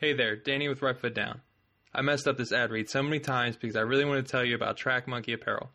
Hey 0.00 0.14
there, 0.14 0.34
Danny 0.34 0.66
with 0.66 0.80
Right 0.80 0.98
Foot 0.98 1.14
Down. 1.14 1.42
I 1.92 2.00
messed 2.00 2.26
up 2.26 2.38
this 2.38 2.52
ad 2.52 2.70
read 2.70 2.88
so 2.88 3.02
many 3.02 3.20
times 3.20 3.56
because 3.56 3.76
I 3.76 3.82
really 3.82 4.06
want 4.06 4.24
to 4.24 4.32
tell 4.32 4.42
you 4.42 4.54
about 4.54 4.78
Track 4.78 5.06
Monkey 5.06 5.34
Apparel. 5.34 5.68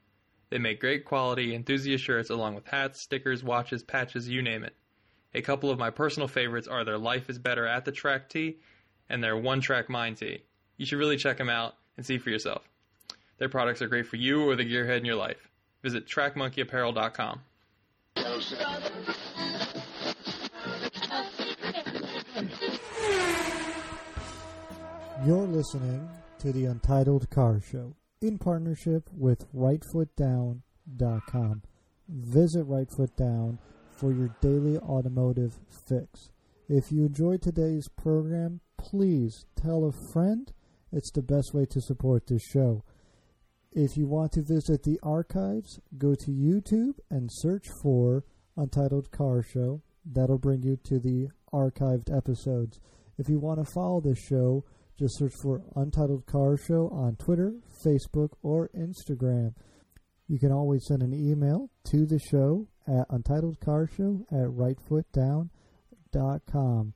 They 0.49 0.57
make 0.57 0.79
great 0.79 1.05
quality 1.05 1.53
enthusiast 1.53 2.03
shirts 2.03 2.31
along 2.31 2.55
with 2.55 2.65
hats, 2.65 3.03
stickers, 3.03 3.43
watches, 3.43 3.83
patches, 3.83 4.27
you 4.27 4.41
name 4.41 4.63
it. 4.63 4.73
A 5.35 5.43
couple 5.43 5.69
of 5.69 5.77
my 5.77 5.91
personal 5.91 6.27
favorites 6.27 6.67
are 6.67 6.83
their 6.83 6.97
Life 6.97 7.29
is 7.29 7.37
Better 7.37 7.67
at 7.67 7.85
the 7.85 7.91
Track 7.91 8.27
tee 8.27 8.57
and 9.11 9.23
their 9.23 9.37
One 9.37 9.61
Track 9.61 9.89
Mind 9.89 10.17
tee. 10.17 10.41
You 10.77 10.87
should 10.87 10.97
really 10.97 11.17
check 11.17 11.37
them 11.37 11.49
out 11.49 11.75
and 11.95 12.03
see 12.03 12.17
for 12.17 12.31
yourself. 12.31 12.67
Their 13.37 13.49
products 13.49 13.83
are 13.83 13.87
great 13.87 14.07
for 14.07 14.15
you 14.15 14.49
or 14.49 14.55
the 14.55 14.65
gearhead 14.65 14.97
in 14.97 15.05
your 15.05 15.17
life. 15.17 15.51
Visit 15.83 16.07
trackmonkeyapparel.com. 16.07 17.41
You're 25.25 25.47
listening 25.47 26.07
to 26.37 26.51
the 26.51 26.65
Untitled 26.65 27.31
Car 27.31 27.59
Show 27.59 27.95
in 28.21 28.37
partnership 28.37 29.09
with 29.11 29.51
RightFootDown.com. 29.55 31.61
Visit 32.07 32.67
RightFootDown 32.67 33.57
for 33.89 34.11
your 34.11 34.29
daily 34.39 34.77
automotive 34.77 35.57
fix. 35.89 36.29
If 36.69 36.91
you 36.91 37.07
enjoyed 37.07 37.41
today's 37.41 37.87
program, 37.97 38.59
please 38.77 39.45
tell 39.59 39.85
a 39.85 39.91
friend. 40.13 40.53
It's 40.91 41.11
the 41.11 41.23
best 41.23 41.55
way 41.55 41.65
to 41.71 41.81
support 41.81 42.27
this 42.27 42.43
show. 42.43 42.83
If 43.71 43.97
you 43.97 44.05
want 44.05 44.33
to 44.33 44.43
visit 44.43 44.83
the 44.83 44.99
archives, 45.01 45.79
go 45.97 46.13
to 46.13 46.29
YouTube 46.29 46.99
and 47.09 47.31
search 47.31 47.65
for 47.81 48.25
Untitled 48.55 49.09
Car 49.09 49.41
Show. 49.41 49.81
That'll 50.05 50.37
bring 50.37 50.61
you 50.61 50.77
to 50.83 50.99
the 50.99 51.29
archived 51.51 52.15
episodes. 52.15 52.79
If 53.17 53.27
you 53.27 53.39
want 53.39 53.65
to 53.65 53.71
follow 53.73 54.01
this 54.01 54.19
show, 54.19 54.63
just 54.97 55.17
search 55.17 55.33
for 55.41 55.61
Untitled 55.75 56.25
Car 56.25 56.55
Show 56.57 56.87
on 56.89 57.17
Twitter, 57.17 57.55
Facebook, 57.85 58.29
or 58.41 58.69
Instagram. 58.73 59.53
You 60.27 60.39
can 60.39 60.53
always 60.53 60.85
send 60.87 61.03
an 61.03 61.13
email 61.13 61.69
to 61.91 62.05
the 62.05 62.19
show 62.19 62.67
at 62.87 63.09
untitledcarshow 63.09 64.21
at 64.31 64.47
rightfootdown.com. 64.47 66.93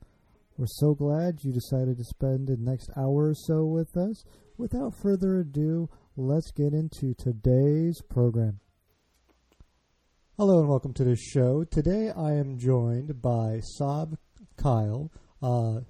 We're 0.56 0.66
so 0.66 0.94
glad 0.94 1.40
you 1.42 1.52
decided 1.52 1.98
to 1.98 2.04
spend 2.04 2.48
the 2.48 2.56
next 2.58 2.88
hour 2.96 3.28
or 3.28 3.34
so 3.34 3.66
with 3.66 3.94
us. 3.96 4.24
Without 4.56 4.94
further 5.02 5.40
ado, 5.40 5.90
let's 6.16 6.52
get 6.52 6.72
into 6.72 7.12
today's 7.14 8.00
program. 8.08 8.60
Hello 10.38 10.60
and 10.60 10.70
welcome 10.70 10.94
to 10.94 11.04
the 11.04 11.16
show. 11.16 11.64
Today 11.64 12.10
I 12.16 12.32
am 12.32 12.58
joined 12.58 13.20
by 13.20 13.60
Saab 13.78 14.16
Kyle, 14.56 15.12
uh, 15.42 15.80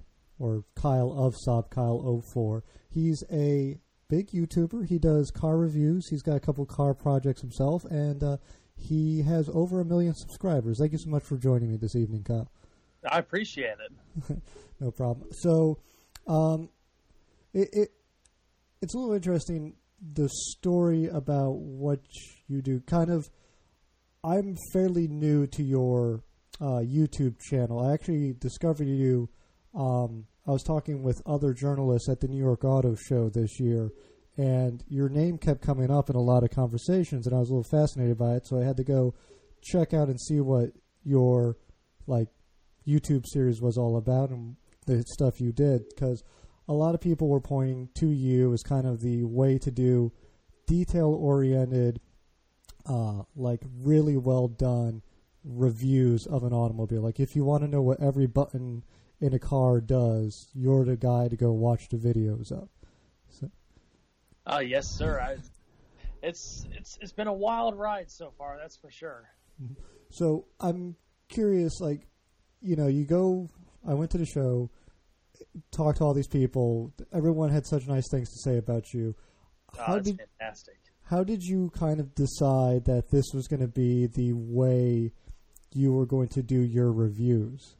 or 0.41 0.63
Kyle 0.75 1.11
of 1.11 1.35
Saab 1.47 1.69
Kyle 1.69 2.21
04. 2.33 2.63
He's 2.89 3.23
a 3.31 3.79
big 4.09 4.31
YouTuber. 4.31 4.87
He 4.87 4.99
does 4.99 5.31
car 5.31 5.57
reviews. 5.57 6.07
He's 6.09 6.21
got 6.21 6.35
a 6.35 6.39
couple 6.39 6.65
car 6.65 6.93
projects 6.93 7.41
himself, 7.41 7.85
and 7.85 8.23
uh, 8.23 8.37
he 8.75 9.21
has 9.21 9.49
over 9.53 9.79
a 9.79 9.85
million 9.85 10.13
subscribers. 10.15 10.77
Thank 10.79 10.91
you 10.91 10.97
so 10.97 11.09
much 11.09 11.23
for 11.23 11.37
joining 11.37 11.71
me 11.71 11.77
this 11.77 11.95
evening, 11.95 12.23
Kyle. 12.23 12.51
I 13.09 13.19
appreciate 13.19 13.77
it. 13.79 14.41
no 14.79 14.91
problem. 14.91 15.29
So, 15.31 15.79
um, 16.27 16.69
it, 17.53 17.69
it 17.71 17.89
it's 18.81 18.93
a 18.93 18.97
little 18.97 19.15
interesting 19.15 19.75
the 20.13 20.29
story 20.29 21.07
about 21.07 21.57
what 21.57 21.99
you 22.47 22.61
do. 22.61 22.79
Kind 22.81 23.11
of, 23.11 23.29
I'm 24.23 24.55
fairly 24.73 25.07
new 25.07 25.47
to 25.47 25.63
your 25.63 26.23
uh, 26.59 26.81
YouTube 26.83 27.39
channel. 27.39 27.85
I 27.85 27.93
actually 27.93 28.33
discovered 28.33 28.87
you. 28.87 29.29
Um, 29.73 30.25
I 30.47 30.51
was 30.51 30.63
talking 30.63 31.03
with 31.03 31.21
other 31.25 31.53
journalists 31.53 32.09
at 32.09 32.19
the 32.19 32.27
New 32.27 32.41
York 32.41 32.63
Auto 32.63 32.95
Show 32.95 33.29
this 33.29 33.59
year, 33.59 33.91
and 34.37 34.83
your 34.87 35.07
name 35.07 35.37
kept 35.37 35.61
coming 35.61 35.91
up 35.91 36.09
in 36.09 36.15
a 36.15 36.21
lot 36.21 36.43
of 36.43 36.49
conversations, 36.49 37.27
and 37.27 37.35
I 37.35 37.39
was 37.39 37.49
a 37.49 37.53
little 37.53 37.69
fascinated 37.69 38.17
by 38.17 38.35
it. 38.35 38.47
So 38.47 38.59
I 38.59 38.63
had 38.63 38.77
to 38.77 38.83
go 38.83 39.13
check 39.61 39.93
out 39.93 40.07
and 40.07 40.19
see 40.19 40.39
what 40.39 40.71
your 41.03 41.57
like 42.07 42.29
YouTube 42.87 43.25
series 43.27 43.61
was 43.61 43.77
all 43.77 43.97
about 43.97 44.31
and 44.31 44.55
the 44.87 45.03
stuff 45.13 45.39
you 45.39 45.51
did 45.51 45.87
because 45.89 46.23
a 46.67 46.73
lot 46.73 46.95
of 46.95 47.01
people 47.01 47.27
were 47.27 47.41
pointing 47.41 47.89
to 47.95 48.07
you 48.07 48.53
as 48.53 48.63
kind 48.63 48.87
of 48.87 49.01
the 49.01 49.23
way 49.23 49.57
to 49.59 49.69
do 49.69 50.11
detail 50.67 51.13
oriented, 51.13 51.99
uh, 52.87 53.23
like 53.35 53.61
really 53.79 54.17
well 54.17 54.47
done 54.47 55.01
reviews 55.43 56.25
of 56.27 56.43
an 56.43 56.53
automobile. 56.53 57.01
Like 57.01 57.19
if 57.19 57.35
you 57.35 57.43
want 57.43 57.63
to 57.63 57.69
know 57.69 57.81
what 57.81 58.01
every 58.01 58.27
button 58.27 58.83
in 59.21 59.33
a 59.35 59.39
car 59.39 59.79
does, 59.79 60.49
you're 60.53 60.83
the 60.83 60.97
guy 60.97 61.27
to 61.27 61.37
go 61.37 61.51
watch 61.51 61.87
the 61.89 61.97
videos 61.97 62.51
of. 62.51 62.67
So. 63.29 63.51
Uh, 64.45 64.59
yes, 64.59 64.87
sir. 64.87 65.19
I, 65.21 65.37
it's 66.23 66.65
it's 66.71 66.97
it's 67.01 67.13
been 67.13 67.27
a 67.27 67.33
wild 67.33 67.77
ride 67.77 68.09
so 68.09 68.31
far. 68.37 68.57
That's 68.59 68.75
for 68.77 68.89
sure. 68.89 69.29
So 70.09 70.45
I'm 70.59 70.95
curious, 71.29 71.79
like 71.79 72.07
you 72.59 72.75
know, 72.75 72.87
you 72.87 73.05
go. 73.05 73.47
I 73.87 73.93
went 73.93 74.11
to 74.11 74.17
the 74.17 74.25
show, 74.25 74.69
talked 75.71 75.99
to 75.99 76.03
all 76.03 76.13
these 76.13 76.27
people. 76.27 76.93
Everyone 77.13 77.49
had 77.49 77.65
such 77.65 77.87
nice 77.87 78.09
things 78.09 78.29
to 78.29 78.49
say 78.49 78.57
about 78.57 78.93
you. 78.93 79.15
Oh, 79.77 79.83
how 79.83 79.99
did, 79.99 80.19
fantastic. 80.39 80.75
How 81.03 81.23
did 81.23 81.43
you 81.43 81.71
kind 81.77 81.99
of 81.99 82.13
decide 82.13 82.85
that 82.85 83.09
this 83.11 83.25
was 83.33 83.47
going 83.47 83.61
to 83.61 83.67
be 83.67 84.07
the 84.07 84.33
way 84.33 85.13
you 85.73 85.93
were 85.93 86.05
going 86.05 86.27
to 86.29 86.43
do 86.43 86.61
your 86.61 86.91
reviews? 86.91 87.75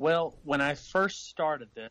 Well, 0.00 0.38
when 0.44 0.62
I 0.62 0.76
first 0.76 1.28
started 1.28 1.68
this, 1.74 1.90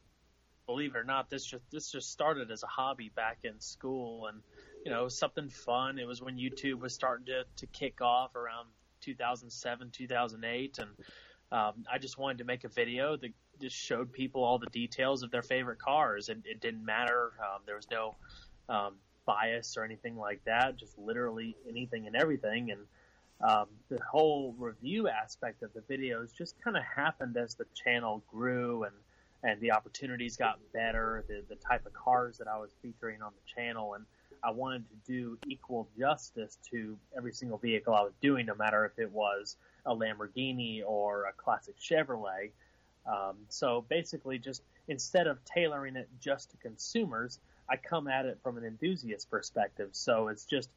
believe 0.66 0.96
it 0.96 0.97
or 0.97 1.03
not, 1.03 1.30
this 1.30 1.46
just 1.46 1.64
this 1.70 1.92
just 1.92 2.12
started 2.12 2.50
as 2.50 2.64
a 2.64 2.66
hobby 2.66 3.12
back 3.16 3.38
in 3.44 3.59
school, 3.59 4.25
and 4.25 4.42
you 4.84 4.90
know, 4.90 5.08
something 5.08 5.47
fun. 5.47 6.00
It 6.00 6.08
was 6.08 6.19
when 6.19 6.36
YouTube 6.36 6.80
was 6.80 6.92
starting 6.92 7.28
to 7.28 7.44
to 7.58 7.68
kick 7.68 8.02
off 8.02 8.36
around 8.36 8.69
2007, 9.02 9.92
2008, 9.92 10.80
and 10.80 10.90
um, 11.52 11.86
I 11.92 12.00
just 12.00 12.18
wanted 12.18 12.40
to 12.40 12.46
make 12.46 12.64
a 12.64 12.68
video 12.68 13.16
that 13.16 13.31
just 13.62 13.75
showed 13.75 14.12
people 14.12 14.44
all 14.44 14.58
the 14.58 14.72
details 14.72 15.22
of 15.22 15.30
their 15.30 15.44
favorite 15.44 15.78
cars, 15.78 16.30
and 16.30 16.44
it 16.48 16.62
didn't 16.62 16.84
matter. 16.84 17.34
Um, 17.40 17.62
there 17.68 17.75
was 17.75 17.92
no 17.92 18.16
um, 18.69 18.96
bias 19.28 19.78
or 19.78 19.84
anything 19.84 20.18
like 20.18 20.44
that. 20.46 20.78
Just 20.78 20.98
literally 20.98 21.56
anything 21.69 22.08
and 22.08 22.16
everything, 22.16 22.72
and 22.72 22.81
um, 23.42 23.68
the 23.90 24.00
whole 24.04 24.54
review 24.58 25.08
aspect 25.08 25.64
of 25.64 25.72
the 25.74 25.82
videos 25.82 26.36
just 26.36 26.56
kind 26.62 26.76
of 26.76 26.84
happened 26.84 27.38
as 27.38 27.56
the 27.56 27.66
channel 27.74 28.24
grew 28.32 28.84
and 28.84 28.94
and 29.42 29.62
the 29.62 29.72
opportunities 29.72 30.36
got 30.36 30.60
better. 30.74 31.24
The 31.28 31.44
the 31.48 31.56
type 31.56 31.86
of 31.86 31.94
cars 31.94 32.38
that 32.40 32.48
I 32.48 32.58
was 32.58 32.72
featuring 32.82 33.22
on 33.22 33.32
the 33.34 33.62
channel 33.62 33.94
and 33.94 34.06
I 34.44 34.52
wanted 34.52 34.86
to 34.90 34.96
do 35.12 35.38
equal 35.48 35.88
justice 35.98 36.58
to 36.72 36.98
every 37.16 37.34
single 37.34 37.58
vehicle 37.58 37.94
I 37.94 38.02
was 38.02 38.14
doing, 38.22 38.46
no 38.46 38.56
matter 38.56 38.86
if 38.86 38.98
it 38.98 39.12
was 39.12 39.58
a 39.86 39.96
Lamborghini 39.96 40.82
or 40.86 41.26
a 41.26 41.34
classic 41.34 41.76
Chevrolet. 41.80 42.52
Um, 43.06 43.38
so 43.50 43.86
basically, 43.90 44.38
just 44.38 44.64
instead 44.88 45.28
of 45.28 45.44
tailoring 45.46 45.96
it 45.96 46.10
just 46.20 46.52
to 46.52 46.58
consumers, 46.58 47.40
I 47.70 47.78
come 47.78 48.08
at 48.08 48.26
it 48.26 48.40
from 48.44 48.58
an 48.58 48.66
enthusiast 48.66 49.30
perspective. 49.30 49.90
So 49.92 50.28
it's 50.28 50.46
just 50.46 50.70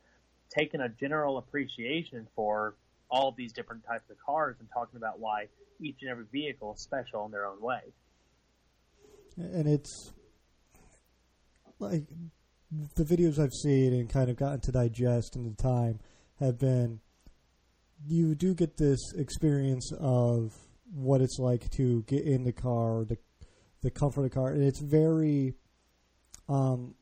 taking 0.57 0.81
a 0.81 0.89
general 0.89 1.39
appreciation 1.39 2.27
for 2.35 2.75
all 3.11 3.35
these 3.37 3.53
different 3.53 3.85
types 3.87 4.09
of 4.11 4.17
cars 4.25 4.57
and 4.61 4.69
talking 4.73 4.97
about 4.97 5.21
why 5.21 5.47
each 5.81 5.97
and 6.03 6.11
every 6.11 6.25
vehicle 6.33 6.75
is 6.75 6.83
special 6.83 7.25
in 7.27 7.31
their 7.31 7.47
own 7.47 7.61
way. 7.61 7.81
And 9.37 9.67
it's 9.67 10.13
like 11.79 12.05
the 12.95 13.05
videos 13.05 13.39
I've 13.39 13.53
seen 13.53 13.93
and 13.93 14.09
kind 14.09 14.31
of 14.31 14.37
gotten 14.37 14.61
to 14.61 14.73
digest 14.73 15.37
in 15.37 15.45
the 15.45 15.63
time 15.63 16.01
have 16.41 16.59
been 16.59 17.01
you 18.07 18.34
do 18.34 18.55
get 18.55 18.77
this 18.77 19.13
experience 19.17 19.93
of 20.01 20.55
what 20.93 21.21
it's 21.21 21.39
like 21.39 21.71
to 21.71 22.03
get 22.03 22.25
in 22.25 22.45
the 22.45 22.53
car, 22.53 23.05
the 23.05 23.17
the 23.83 23.91
comfort 23.91 24.21
of 24.21 24.31
the 24.31 24.34
car, 24.34 24.51
and 24.51 24.63
it's 24.63 24.81
very. 24.81 25.55
Um, 26.48 26.95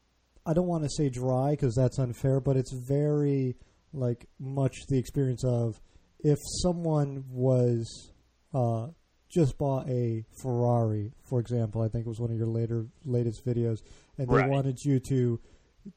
I 0.50 0.52
don't 0.52 0.66
want 0.66 0.82
to 0.82 0.90
say 0.90 1.08
dry 1.08 1.52
because 1.52 1.76
that's 1.76 2.00
unfair, 2.00 2.40
but 2.40 2.56
it's 2.56 2.72
very 2.72 3.54
like 3.92 4.26
much 4.40 4.74
the 4.88 4.98
experience 4.98 5.44
of 5.44 5.80
if 6.18 6.38
someone 6.62 7.24
was 7.30 8.10
uh, 8.52 8.88
just 9.28 9.56
bought 9.58 9.88
a 9.88 10.24
Ferrari, 10.42 11.12
for 11.28 11.38
example. 11.38 11.82
I 11.82 11.88
think 11.88 12.04
it 12.04 12.08
was 12.08 12.18
one 12.18 12.32
of 12.32 12.36
your 12.36 12.48
later 12.48 12.86
latest 13.04 13.46
videos, 13.46 13.78
and 14.18 14.28
they 14.28 14.34
right. 14.34 14.50
wanted 14.50 14.78
you 14.84 14.98
to 15.08 15.38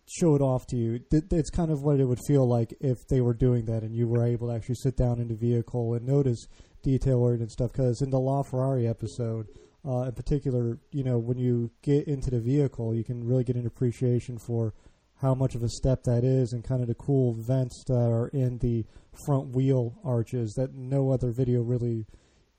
show 0.08 0.36
it 0.36 0.42
off 0.42 0.68
to 0.68 0.76
you. 0.76 1.00
It's 1.12 1.50
kind 1.50 1.72
of 1.72 1.82
what 1.82 2.00
it 2.00 2.06
would 2.06 2.22
feel 2.28 2.48
like 2.48 2.76
if 2.80 3.08
they 3.10 3.22
were 3.22 3.34
doing 3.34 3.66
that 3.66 3.82
and 3.82 3.96
you 3.96 4.08
were 4.08 4.24
able 4.24 4.50
to 4.50 4.56
actually 4.56 4.76
sit 4.76 4.96
down 4.96 5.20
in 5.20 5.30
the 5.30 5.36
vehicle 5.36 5.96
and 5.96 6.06
notice 6.06 6.48
detail 6.84 7.18
oriented 7.18 7.50
stuff. 7.52 7.72
Because 7.72 8.02
in 8.02 8.12
the 8.12 8.20
LaFerrari 8.20 8.88
episode, 8.88 9.48
uh, 9.86 10.04
in 10.04 10.12
particular, 10.14 10.80
you 10.92 11.04
know, 11.04 11.18
when 11.18 11.38
you 11.38 11.72
get 11.82 12.08
into 12.08 12.30
the 12.30 12.40
vehicle, 12.40 12.96
you 12.96 13.04
can 13.04 13.24
really 13.26 13.44
get 13.44 13.56
an 13.56 13.66
appreciation 13.66 14.38
for 14.38 14.74
how 15.22 15.34
much 15.34 15.56
of 15.56 15.64
a 15.64 15.70
step 15.70 16.04
that 16.04 16.24
is 16.24 16.52
and 16.54 16.64
kind 16.64 16.82
of 16.82 16.88
the 16.88 16.96
cool 16.96 17.34
vents 17.34 17.84
that 17.88 17.94
are 17.94 18.28
in 18.30 18.58
the 18.60 18.86
front 19.26 19.56
wheel 19.56 19.94
arches 20.04 20.54
that 20.58 20.74
no 20.74 21.12
other 21.12 21.32
video 21.32 21.62
really 21.62 22.06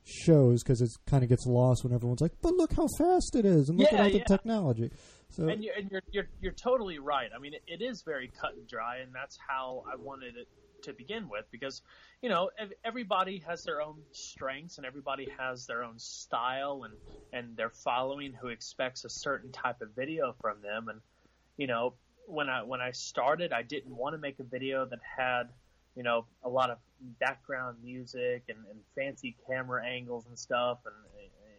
shows 0.04 0.62
because 0.62 0.80
it 0.80 0.90
kind 1.06 1.22
of 1.22 1.28
gets 1.28 1.46
lost 1.46 1.82
when 1.84 1.92
everyone's 1.92 2.20
like, 2.20 2.32
"But 2.42 2.54
look 2.54 2.72
how 2.74 2.86
fast 2.98 3.34
it 3.34 3.44
is, 3.44 3.68
and 3.68 3.78
look 3.78 3.90
Yeah, 3.90 3.98
at 3.98 4.04
all 4.04 4.10
the 4.10 4.18
yeah. 4.18 4.24
technology." 4.24 4.90
So 5.30 5.48
and 5.48 5.64
you're, 5.64 5.74
and 5.74 5.90
you're 5.90 6.02
you're 6.12 6.28
you're 6.40 6.52
totally 6.52 6.98
right. 6.98 7.30
I 7.34 7.38
mean, 7.38 7.54
it, 7.54 7.62
it 7.66 7.82
is 7.82 8.02
very 8.02 8.30
cut 8.40 8.54
and 8.54 8.68
dry, 8.68 8.98
and 8.98 9.14
that's 9.14 9.38
how 9.48 9.82
I 9.90 9.96
wanted 9.96 10.36
it 10.36 10.46
to 10.84 10.92
begin 10.92 11.28
with. 11.28 11.44
Because 11.50 11.82
you 12.22 12.28
know, 12.28 12.50
everybody 12.84 13.42
has 13.46 13.64
their 13.64 13.82
own 13.82 13.96
strengths, 14.12 14.78
and 14.78 14.86
everybody 14.86 15.28
has 15.38 15.66
their 15.66 15.84
own 15.84 15.98
style, 15.98 16.84
and 16.84 16.94
and 17.32 17.56
their 17.56 17.70
following 17.70 18.32
who 18.32 18.48
expects 18.48 19.04
a 19.04 19.10
certain 19.10 19.52
type 19.52 19.80
of 19.82 19.90
video 19.94 20.34
from 20.40 20.62
them. 20.62 20.88
And 20.88 21.00
you 21.56 21.66
know, 21.66 21.94
when 22.26 22.48
I 22.48 22.62
when 22.62 22.80
I 22.80 22.92
started, 22.92 23.52
I 23.52 23.62
didn't 23.62 23.94
want 23.94 24.14
to 24.14 24.18
make 24.18 24.38
a 24.40 24.44
video 24.44 24.86
that 24.86 25.00
had 25.16 25.44
you 25.94 26.02
know 26.02 26.26
a 26.42 26.48
lot 26.48 26.70
of 26.70 26.78
background 27.20 27.78
music 27.82 28.44
and, 28.48 28.58
and 28.70 28.78
fancy 28.94 29.36
camera 29.48 29.84
angles 29.84 30.26
and 30.26 30.38
stuff, 30.38 30.78
and 30.86 30.94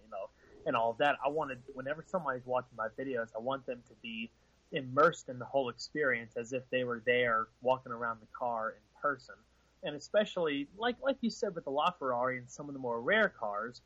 you 0.04 0.10
know 0.12 0.30
and 0.66 0.76
all 0.76 0.94
that. 1.00 1.16
I 1.24 1.30
wanted 1.30 1.60
whenever 1.74 2.04
somebody's 2.08 2.46
watching 2.46 2.76
my 2.78 2.88
videos, 2.98 3.28
I 3.36 3.40
want 3.40 3.66
them 3.66 3.82
to 3.88 3.94
be 4.02 4.32
immersed 4.72 5.30
in 5.30 5.40
the 5.40 5.46
whole 5.46 5.70
experience 5.70 6.36
as 6.38 6.54
if 6.54 6.64
they 6.70 6.84
were 6.84 7.02
there 7.06 7.48
walking 7.62 7.92
around 7.92 8.20
the 8.20 8.28
car 8.38 8.76
person. 9.06 9.36
And 9.84 9.96
especially 9.96 10.68
like 10.78 10.96
like 11.02 11.18
you 11.22 11.30
said 11.30 11.54
with 11.56 11.66
the 11.66 11.72
LaFerrari 11.72 12.38
and 12.40 12.50
some 12.50 12.68
of 12.70 12.74
the 12.74 12.80
more 12.80 13.00
rare 13.02 13.32
cars, 13.40 13.82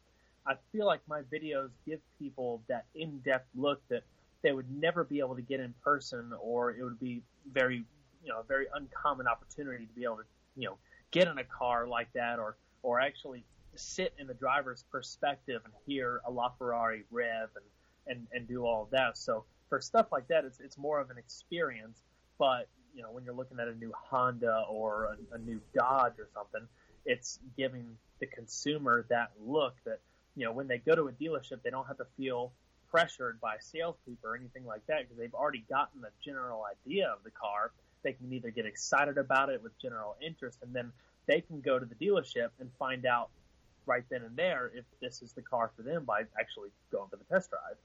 I 0.48 0.54
feel 0.72 0.86
like 0.86 1.02
my 1.08 1.22
videos 1.36 1.70
give 1.86 2.00
people 2.18 2.62
that 2.70 2.86
in-depth 2.96 3.50
look 3.56 3.82
that 3.90 4.04
they 4.42 4.54
would 4.54 4.70
never 4.72 5.04
be 5.04 5.20
able 5.20 5.36
to 5.36 5.42
get 5.42 5.60
in 5.60 5.74
person 5.84 6.34
or 6.42 6.72
it 6.72 6.84
would 6.84 7.00
be 7.00 7.22
very 7.52 7.84
you 8.24 8.30
know, 8.30 8.40
a 8.40 8.44
very 8.44 8.68
uncommon 8.74 9.28
opportunity 9.28 9.86
to 9.86 9.94
be 9.94 10.04
able 10.04 10.18
to, 10.18 10.24
you 10.56 10.68
know, 10.68 10.78
get 11.12 11.28
in 11.28 11.38
a 11.38 11.44
car 11.44 11.88
like 11.88 12.12
that 12.14 12.40
or 12.40 12.58
or 12.84 13.00
actually 13.00 13.44
sit 13.76 14.14
in 14.18 14.28
the 14.28 14.34
driver's 14.34 14.84
perspective 14.92 15.62
and 15.66 15.74
hear 15.86 16.22
a 16.26 16.32
LaFerrari 16.32 17.04
rev 17.12 17.50
and, 17.56 17.66
and, 18.08 18.28
and 18.34 18.48
do 18.48 18.66
all 18.66 18.84
of 18.84 18.90
that. 18.92 19.18
So 19.18 19.44
for 19.70 19.80
stuff 19.80 20.08
like 20.12 20.28
that, 20.30 20.46
it's, 20.46 20.60
it's 20.60 20.78
more 20.78 21.00
of 21.00 21.10
an 21.10 21.18
experience. 21.18 22.04
But, 22.38 22.68
you 22.96 23.02
know, 23.02 23.12
when 23.12 23.24
you're 23.24 23.34
looking 23.34 23.60
at 23.60 23.68
a 23.68 23.76
new 23.76 23.92
Honda 23.96 24.66
or 24.70 25.18
a, 25.32 25.36
a 25.36 25.38
new 25.40 25.62
Dodge 25.74 26.20
or 26.20 26.28
something, 26.34 26.68
it's 27.06 27.40
giving 27.58 27.98
the 28.20 28.26
consumer 28.28 29.06
that 29.10 29.32
look 29.46 29.76
that, 29.86 30.00
you 30.36 30.46
know, 30.46 30.52
when 30.52 30.68
they 30.68 30.78
go 30.78 30.96
to 30.96 31.08
a 31.08 31.12
dealership, 31.12 31.62
they 31.64 31.70
don't 31.70 31.88
have 31.88 31.98
to 31.98 32.08
feel 32.18 32.52
pressured 32.90 33.40
by 33.40 33.56
salespeople 33.60 34.30
or 34.30 34.36
anything 34.36 34.66
like 34.66 34.86
that 34.88 35.02
because 35.02 35.18
they've 35.18 35.34
already 35.34 35.64
gotten 35.70 36.04
a 36.04 36.24
general 36.24 36.64
idea 36.66 37.08
of 37.08 37.24
the 37.24 37.32
car. 37.32 37.72
They 38.04 38.14
can 38.14 38.32
either 38.34 38.50
get 38.50 38.66
excited 38.66 39.18
about 39.18 39.50
it 39.50 39.62
with 39.62 39.78
general 39.80 40.16
interest 40.22 40.60
and 40.62 40.74
then 40.74 40.92
they 41.28 41.42
can 41.42 41.62
go 41.62 41.78
to 41.78 41.86
the 41.86 41.96
dealership 41.96 42.50
and 42.60 42.70
find 42.80 43.06
out 43.06 43.30
right 43.86 44.04
then 44.10 44.24
and 44.24 44.36
there 44.36 44.72
if 44.74 44.86
this 45.02 45.22
is 45.22 45.34
the 45.34 45.42
car 45.42 45.72
for 45.76 45.84
them 45.84 46.06
by 46.06 46.22
actually 46.40 46.70
going 46.92 47.10
for 47.10 47.18
the 47.18 47.24
test 47.26 47.50
drive. 47.50 47.78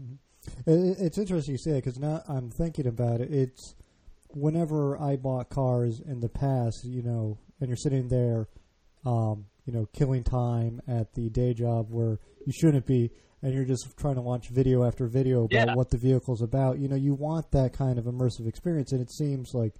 Mm-hmm. 0.00 0.70
It, 0.70 1.06
it's 1.06 1.18
interesting 1.18 1.52
you 1.52 1.58
say 1.58 1.72
it 1.72 1.84
because 1.84 1.98
now 1.98 2.22
I'm 2.28 2.50
thinking 2.50 2.86
about 2.86 3.20
it. 3.20 3.32
It's 3.32 3.74
whenever 4.30 5.00
I 5.00 5.16
bought 5.16 5.48
cars 5.50 6.00
in 6.00 6.20
the 6.20 6.28
past, 6.28 6.84
you 6.84 7.02
know, 7.02 7.38
and 7.60 7.68
you're 7.68 7.76
sitting 7.76 8.08
there, 8.08 8.48
um, 9.04 9.46
you 9.64 9.72
know, 9.72 9.86
killing 9.92 10.24
time 10.24 10.80
at 10.86 11.14
the 11.14 11.28
day 11.30 11.54
job 11.54 11.86
where 11.90 12.18
you 12.46 12.52
shouldn't 12.52 12.86
be, 12.86 13.10
and 13.42 13.52
you're 13.54 13.64
just 13.64 13.86
trying 13.96 14.16
to 14.16 14.20
watch 14.22 14.48
video 14.48 14.84
after 14.84 15.06
video 15.06 15.44
about 15.44 15.52
Yeah. 15.68 15.74
what 15.74 15.90
the 15.90 15.98
vehicle's 15.98 16.42
about. 16.42 16.78
You 16.78 16.88
know, 16.88 16.96
you 16.96 17.14
want 17.14 17.50
that 17.52 17.72
kind 17.72 17.98
of 17.98 18.04
immersive 18.06 18.46
experience, 18.46 18.92
and 18.92 19.00
it 19.00 19.10
seems 19.12 19.52
like 19.54 19.74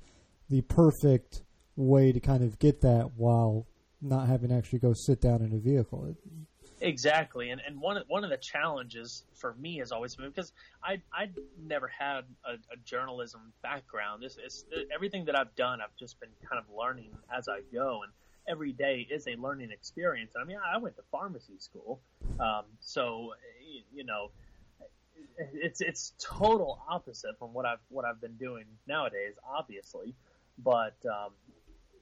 the 0.48 0.62
perfect 0.62 1.42
way 1.76 2.12
to 2.12 2.20
kind 2.20 2.42
of 2.42 2.58
get 2.58 2.80
that 2.82 3.12
while 3.16 3.66
not 4.00 4.28
having 4.28 4.50
to 4.50 4.54
actually 4.54 4.78
go 4.78 4.92
sit 4.94 5.20
down 5.20 5.42
in 5.42 5.52
a 5.52 5.58
vehicle. 5.58 6.06
It, 6.06 6.16
Exactly, 6.80 7.50
and 7.50 7.60
and 7.66 7.80
one 7.80 8.00
one 8.06 8.22
of 8.22 8.30
the 8.30 8.36
challenges 8.36 9.24
for 9.34 9.54
me 9.54 9.78
has 9.78 9.90
always 9.90 10.14
been 10.14 10.28
because 10.28 10.52
I 10.82 11.02
I 11.12 11.28
never 11.60 11.88
had 11.88 12.24
a, 12.44 12.52
a 12.52 12.76
journalism 12.84 13.52
background. 13.62 14.22
This 14.22 14.36
is 14.36 14.64
everything 14.94 15.24
that 15.24 15.36
I've 15.36 15.54
done. 15.56 15.80
I've 15.80 15.96
just 15.98 16.20
been 16.20 16.30
kind 16.48 16.62
of 16.62 16.72
learning 16.72 17.10
as 17.36 17.48
I 17.48 17.60
go, 17.72 18.02
and 18.04 18.12
every 18.48 18.72
day 18.72 19.06
is 19.10 19.26
a 19.26 19.34
learning 19.34 19.72
experience. 19.72 20.34
I 20.40 20.44
mean, 20.44 20.58
I 20.64 20.78
went 20.78 20.96
to 20.96 21.02
pharmacy 21.10 21.58
school, 21.58 22.00
um, 22.38 22.64
so 22.78 23.34
you 23.92 24.04
know, 24.04 24.30
it's 25.52 25.80
it's 25.80 26.12
total 26.20 26.80
opposite 26.88 27.38
from 27.38 27.52
what 27.52 27.66
I've 27.66 27.80
what 27.88 28.04
I've 28.04 28.20
been 28.20 28.36
doing 28.36 28.64
nowadays, 28.86 29.34
obviously. 29.44 30.14
But 30.58 30.96
um, 31.06 31.32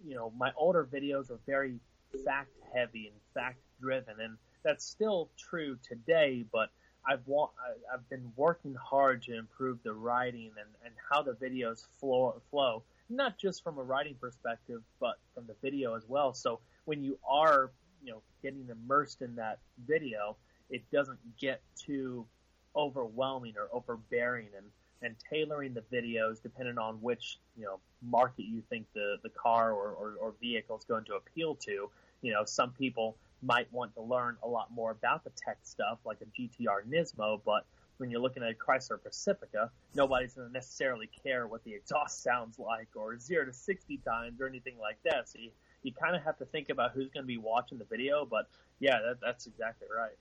you 0.06 0.14
know, 0.14 0.32
my 0.36 0.52
older 0.56 0.86
videos 0.90 1.30
are 1.30 1.38
very 1.46 1.78
fact 2.24 2.50
heavy 2.74 3.06
and 3.08 3.16
fact 3.34 3.58
driven, 3.80 4.20
and 4.20 4.36
that's 4.66 4.84
still 4.84 5.30
true 5.38 5.78
today. 5.88 6.44
But 6.52 6.70
I've 7.08 7.26
wa- 7.26 7.50
I've 7.92 8.06
been 8.10 8.32
working 8.36 8.74
hard 8.74 9.22
to 9.22 9.38
improve 9.38 9.78
the 9.84 9.92
writing 9.92 10.50
and, 10.58 10.68
and 10.84 10.92
how 11.08 11.22
the 11.22 11.32
videos 11.32 11.86
flow 12.00 12.42
flow, 12.50 12.82
not 13.08 13.38
just 13.38 13.62
from 13.62 13.78
a 13.78 13.82
writing 13.82 14.16
perspective, 14.20 14.82
but 15.00 15.18
from 15.34 15.46
the 15.46 15.54
video 15.62 15.94
as 15.94 16.02
well. 16.08 16.34
So 16.34 16.60
when 16.84 17.02
you 17.02 17.18
are 17.28 17.70
you 18.02 18.12
know 18.12 18.22
getting 18.42 18.68
immersed 18.68 19.22
in 19.22 19.36
that 19.36 19.60
video, 19.86 20.36
it 20.68 20.82
doesn't 20.90 21.20
get 21.38 21.62
too 21.76 22.26
overwhelming 22.74 23.54
or 23.56 23.68
overbearing 23.72 24.48
and 24.56 24.66
and 25.02 25.14
tailoring 25.30 25.74
the 25.74 25.84
videos 25.94 26.42
depending 26.42 26.78
on 26.78 26.94
which 27.02 27.38
you 27.56 27.64
know 27.64 27.78
market 28.02 28.46
you 28.46 28.62
think 28.68 28.86
the 28.94 29.16
the 29.22 29.30
car 29.30 29.72
or, 29.72 29.90
or, 29.90 30.14
or 30.20 30.34
vehicle 30.40 30.76
is 30.76 30.84
going 30.84 31.04
to 31.04 31.14
appeal 31.14 31.54
to. 31.54 31.88
You 32.22 32.32
know, 32.32 32.44
some 32.44 32.72
people 32.72 33.16
might 33.42 33.72
want 33.72 33.94
to 33.94 34.02
learn 34.02 34.36
a 34.42 34.48
lot 34.48 34.70
more 34.72 34.90
about 34.90 35.24
the 35.24 35.30
tech 35.36 35.58
stuff, 35.62 35.98
like 36.04 36.18
a 36.20 36.40
GTR 36.40 36.86
Nismo, 36.88 37.40
but 37.44 37.66
when 37.98 38.10
you're 38.10 38.20
looking 38.20 38.42
at 38.42 38.50
a 38.50 38.54
Chrysler 38.54 39.02
Pacifica, 39.02 39.70
nobody's 39.94 40.34
going 40.34 40.48
to 40.48 40.52
necessarily 40.52 41.08
care 41.22 41.46
what 41.46 41.64
the 41.64 41.72
exhaust 41.74 42.22
sounds 42.22 42.58
like 42.58 42.88
or 42.94 43.18
zero 43.18 43.46
to 43.46 43.52
60 43.52 43.98
times 43.98 44.40
or 44.40 44.46
anything 44.46 44.76
like 44.78 44.98
that. 45.04 45.28
So 45.28 45.38
you, 45.38 45.50
you 45.82 45.92
kind 45.92 46.14
of 46.14 46.22
have 46.22 46.36
to 46.38 46.44
think 46.46 46.68
about 46.68 46.92
who's 46.92 47.08
going 47.10 47.24
to 47.24 47.28
be 47.28 47.38
watching 47.38 47.78
the 47.78 47.84
video, 47.84 48.26
but 48.26 48.48
yeah, 48.80 48.98
that, 49.06 49.18
that's 49.22 49.46
exactly 49.46 49.88
right. 49.94 50.16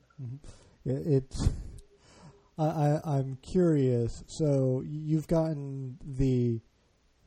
It, 0.85 1.07
it's 1.07 1.49
I, 2.57 2.63
I 2.63 3.01
I'm 3.03 3.37
curious. 3.41 4.23
So 4.27 4.83
you've 4.85 5.27
gotten 5.27 5.97
the 6.01 6.61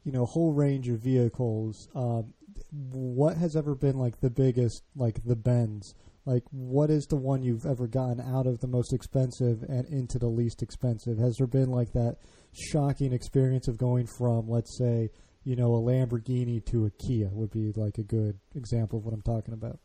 you 0.04 0.12
know 0.12 0.24
whole 0.24 0.52
range 0.52 0.88
of 0.88 1.00
vehicles. 1.00 1.88
Um, 1.94 2.32
what 2.70 3.36
has 3.36 3.56
ever 3.56 3.74
been 3.74 3.98
like 3.98 4.20
the 4.20 4.30
biggest 4.30 4.82
like 4.96 5.24
the 5.24 5.36
bends? 5.36 5.94
Like 6.24 6.44
what 6.50 6.90
is 6.90 7.06
the 7.06 7.16
one 7.16 7.42
you've 7.42 7.66
ever 7.66 7.86
gotten 7.86 8.20
out 8.20 8.46
of 8.46 8.60
the 8.60 8.66
most 8.66 8.92
expensive 8.92 9.62
and 9.62 9.86
into 9.86 10.18
the 10.18 10.28
least 10.28 10.62
expensive? 10.62 11.18
Has 11.18 11.36
there 11.36 11.46
been 11.46 11.70
like 11.70 11.92
that 11.92 12.16
shocking 12.52 13.12
experience 13.12 13.68
of 13.68 13.76
going 13.76 14.06
from 14.06 14.48
let's 14.48 14.76
say 14.76 15.10
you 15.44 15.56
know 15.56 15.74
a 15.74 15.80
Lamborghini 15.80 16.64
to 16.66 16.86
a 16.86 16.90
Kia 16.90 17.28
would 17.32 17.50
be 17.50 17.72
like 17.72 17.98
a 17.98 18.02
good 18.02 18.38
example 18.54 18.98
of 18.98 19.04
what 19.04 19.14
I'm 19.14 19.22
talking 19.22 19.54
about. 19.54 19.78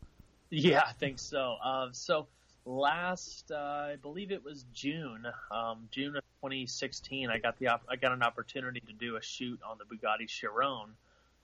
Yeah, 0.50 0.82
I 0.86 0.92
think 0.92 1.18
so. 1.18 1.56
Um, 1.64 1.92
so 1.92 2.28
last, 2.64 3.50
uh, 3.50 3.88
I 3.92 3.96
believe 4.00 4.30
it 4.30 4.44
was 4.44 4.64
June, 4.72 5.26
um, 5.50 5.88
June 5.90 6.16
of 6.16 6.22
2016. 6.42 7.30
I 7.30 7.38
got 7.38 7.58
the 7.58 7.68
op- 7.68 7.86
I 7.88 7.96
got 7.96 8.12
an 8.12 8.22
opportunity 8.22 8.80
to 8.80 8.92
do 8.92 9.16
a 9.16 9.22
shoot 9.22 9.58
on 9.68 9.78
the 9.78 9.84
Bugatti 9.84 10.28
Chiron. 10.28 10.90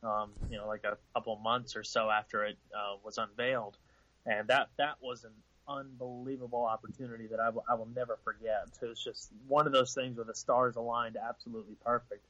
Um, 0.02 0.30
you 0.50 0.56
know, 0.56 0.66
like 0.66 0.84
a 0.84 0.96
couple 1.14 1.36
months 1.36 1.76
or 1.76 1.84
so 1.84 2.08
after 2.08 2.44
it 2.44 2.56
uh, 2.74 2.96
was 3.04 3.18
unveiled, 3.18 3.76
and 4.24 4.48
that 4.48 4.68
that 4.78 4.94
was 5.02 5.24
an 5.24 5.32
unbelievable 5.68 6.64
opportunity 6.64 7.26
that 7.26 7.38
I 7.38 7.50
will, 7.50 7.64
I 7.68 7.74
will 7.74 7.88
never 7.94 8.18
forget. 8.24 8.64
So 8.78 8.88
it's 8.88 9.02
just 9.02 9.30
one 9.46 9.66
of 9.66 9.72
those 9.72 9.94
things 9.94 10.16
where 10.16 10.24
the 10.24 10.34
stars 10.34 10.76
aligned 10.76 11.16
absolutely 11.16 11.76
perfect. 11.84 12.24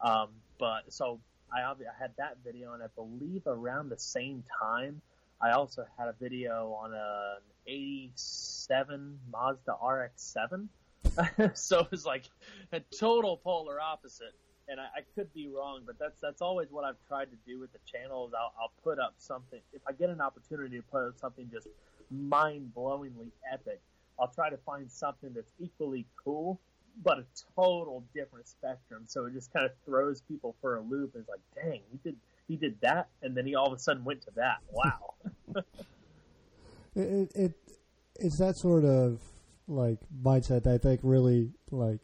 Um, 0.00 0.28
but 0.58 0.92
so 0.92 1.20
I, 1.52 1.60
I 1.60 1.74
had 1.98 2.12
that 2.18 2.38
video, 2.44 2.72
and 2.72 2.82
I 2.82 2.86
believe 2.94 3.42
around 3.46 3.90
the 3.90 3.98
same 3.98 4.42
time, 4.60 5.00
I 5.40 5.52
also 5.52 5.86
had 5.98 6.08
a 6.08 6.14
video 6.20 6.72
on 6.72 6.92
an 6.92 7.42
87 7.66 9.18
Mazda 9.32 9.72
RX-7. 9.72 10.68
so 11.54 11.80
it 11.80 11.90
was 11.90 12.04
like 12.04 12.24
a 12.72 12.80
total 12.98 13.38
polar 13.38 13.80
opposite. 13.80 14.34
And 14.70 14.80
I, 14.80 14.84
I 14.84 15.00
could 15.14 15.32
be 15.34 15.48
wrong, 15.48 15.82
but 15.84 15.98
that's 15.98 16.20
that's 16.20 16.40
always 16.40 16.68
what 16.70 16.84
I've 16.84 17.00
tried 17.08 17.26
to 17.30 17.36
do 17.46 17.58
with 17.58 17.72
the 17.72 17.80
channel. 17.90 18.28
Is 18.28 18.34
I'll, 18.34 18.52
I'll 18.60 18.72
put 18.84 18.98
up 18.98 19.14
something 19.18 19.60
if 19.72 19.82
I 19.88 19.92
get 19.92 20.10
an 20.10 20.20
opportunity 20.20 20.76
to 20.76 20.82
put 20.82 21.08
up 21.08 21.18
something 21.18 21.50
just 21.52 21.68
mind-blowingly 22.10 23.30
epic. 23.52 23.80
I'll 24.18 24.28
try 24.28 24.50
to 24.50 24.58
find 24.58 24.90
something 24.90 25.30
that's 25.34 25.50
equally 25.58 26.06
cool, 26.22 26.60
but 27.02 27.18
a 27.18 27.24
total 27.56 28.04
different 28.14 28.46
spectrum. 28.48 29.04
So 29.06 29.24
it 29.26 29.32
just 29.32 29.52
kind 29.52 29.64
of 29.64 29.72
throws 29.84 30.20
people 30.20 30.54
for 30.60 30.76
a 30.76 30.82
loop. 30.82 31.12
It's 31.14 31.28
like, 31.28 31.40
dang, 31.54 31.80
he 31.90 31.98
did 32.04 32.16
he 32.48 32.56
did 32.56 32.76
that, 32.82 33.08
and 33.22 33.36
then 33.36 33.46
he 33.46 33.54
all 33.54 33.66
of 33.66 33.72
a 33.72 33.78
sudden 33.78 34.04
went 34.04 34.22
to 34.22 34.30
that. 34.36 34.58
Wow. 34.72 35.14
it, 36.94 37.00
it, 37.00 37.32
it 37.34 37.52
it's 38.20 38.38
that 38.38 38.56
sort 38.56 38.84
of 38.84 39.20
like 39.66 39.98
mindset 40.22 40.64
that 40.64 40.74
I 40.74 40.78
think 40.78 41.00
really 41.02 41.52
like 41.70 42.00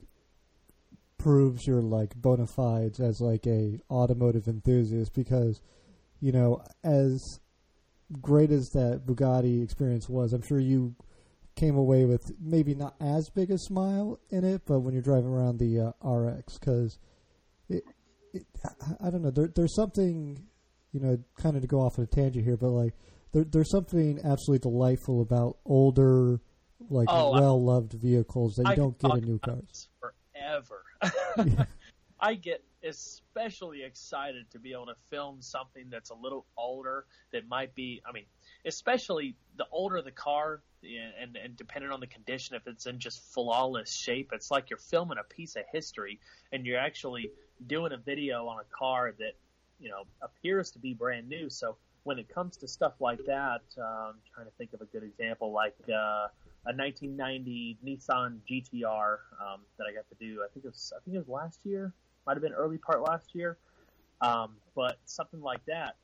proves 1.27 1.67
your 1.67 1.83
like 1.83 2.15
bona 2.15 2.47
fides 2.47 3.01
as 3.01 3.21
like 3.21 3.45
a 3.49 3.81
automotive 3.91 4.47
enthusiast 4.47 5.13
because 5.13 5.61
you 6.21 6.31
know 6.31 6.63
as 6.85 7.41
great 8.21 8.53
as 8.53 8.69
that 8.71 9.03
Bugatti 9.05 9.61
experience 9.61 10.09
was, 10.09 10.33
I'm 10.33 10.43
sure 10.43 10.61
you 10.61 10.95
came 11.57 11.77
away 11.77 12.05
with 12.05 12.31
maybe 12.41 12.77
not 12.77 12.95
as 13.01 13.29
big 13.35 13.51
a 13.51 13.59
smile 13.59 14.21
in 14.31 14.45
it, 14.45 14.63
but 14.67 14.81
when 14.81 14.95
you're 14.95 15.03
driving 15.03 15.31
around 15.31 15.59
the 15.59 15.93
uh, 16.01 16.09
RX, 16.09 16.59
because 16.59 16.99
it, 17.69 17.83
it, 18.33 18.45
I, 19.03 19.11
don't 19.11 19.23
know, 19.23 19.33
there, 19.33 19.51
there's 19.53 19.75
something, 19.75 20.39
you 20.93 21.01
know, 21.01 21.19
kind 21.41 21.57
of 21.57 21.63
to 21.63 21.69
go 21.69 21.81
off 21.81 21.99
on 21.99 22.05
a 22.05 22.07
tangent 22.07 22.45
here, 22.45 22.57
but 22.57 22.69
like 22.71 22.95
there, 23.33 23.45
there's 23.45 23.71
something 23.71 24.21
absolutely 24.23 24.71
delightful 24.71 25.23
about 25.23 25.59
older, 25.65 26.41
like 26.89 27.09
Oh, 27.11 27.33
well 27.33 27.65
loved 27.65 27.95
vehicles 27.95 28.55
that 28.57 28.67
you 28.67 28.73
I 28.73 28.75
don't 28.77 28.99
get 28.99 29.17
in 29.17 29.25
new 29.25 29.39
cars. 29.39 29.89
Yeah. 31.37 31.65
I 32.21 32.35
get 32.35 32.63
especially 32.83 33.83
excited 33.83 34.51
to 34.53 34.59
be 34.59 34.73
able 34.73 34.87
to 34.87 34.95
film 35.11 35.43
something 35.43 35.87
that's 35.91 36.11
a 36.11 36.15
little 36.15 36.47
older 36.57 37.05
that 37.33 37.47
might 37.49 37.75
be, 37.75 38.01
I 38.09 38.13
mean, 38.13 38.25
especially 38.65 39.37
the 39.57 39.67
older 39.71 40.01
the 40.01 40.13
car 40.13 40.63
and, 40.83 41.37
and 41.37 41.57
depending 41.57 41.91
on 41.91 42.01
the 42.01 42.07
condition, 42.07 42.57
if 42.57 42.67
it's 42.67 42.87
in 42.87 42.99
just 42.99 43.23
flawless 43.35 43.93
shape, 43.93 44.31
it's 44.33 44.51
like 44.51 44.71
you're 44.71 44.79
filming 44.79 45.19
a 45.19 45.25
piece 45.25 45.57
of 45.57 45.65
history 45.73 46.21
and 46.53 46.65
you're 46.65 46.79
actually 46.79 47.31
doing 47.67 47.93
a 47.93 47.99
video 47.99 48.47
on 48.47 48.61
a 48.61 48.77
car 48.77 49.13
that, 49.19 49.33
you 49.79 49.91
know, 49.91 50.05
appears 50.23 50.71
to 50.71 50.79
be 50.79 50.95
brand 50.95 51.29
new. 51.29 51.51
So 51.51 51.77
when 52.05 52.19
it 52.19 52.33
comes 52.33 52.57
to 52.59 52.69
stuff 52.69 52.95
like 53.01 53.25
that, 53.27 53.63
um, 53.79 54.15
trying 54.33 54.47
to 54.47 54.53
think 54.57 54.73
of 54.73 54.81
a 54.81 54.87
good 54.87 55.03
example, 55.03 55.53
like, 55.53 55.77
uh, 55.95 56.29
a 56.67 56.75
1990 56.75 57.79
Nissan 57.85 58.39
GTR 58.51 59.19
um, 59.41 59.61
that 59.79 59.87
I 59.89 59.95
got 59.95 60.09
to 60.09 60.17
do. 60.19 60.43
I 60.43 60.49
think 60.53 60.65
it 60.65 60.69
was 60.69 60.93
I 60.97 61.01
think 61.05 61.15
it 61.15 61.19
was 61.19 61.29
last 61.29 61.61
year. 61.65 61.93
Might 62.27 62.35
have 62.35 62.43
been 62.43 62.53
early 62.53 62.79
part 62.79 63.03
last 63.03 63.35
year. 63.35 63.57
Um, 64.21 64.57
but 64.75 64.99
something 65.05 65.41
like 65.41 65.65
that, 65.67 65.97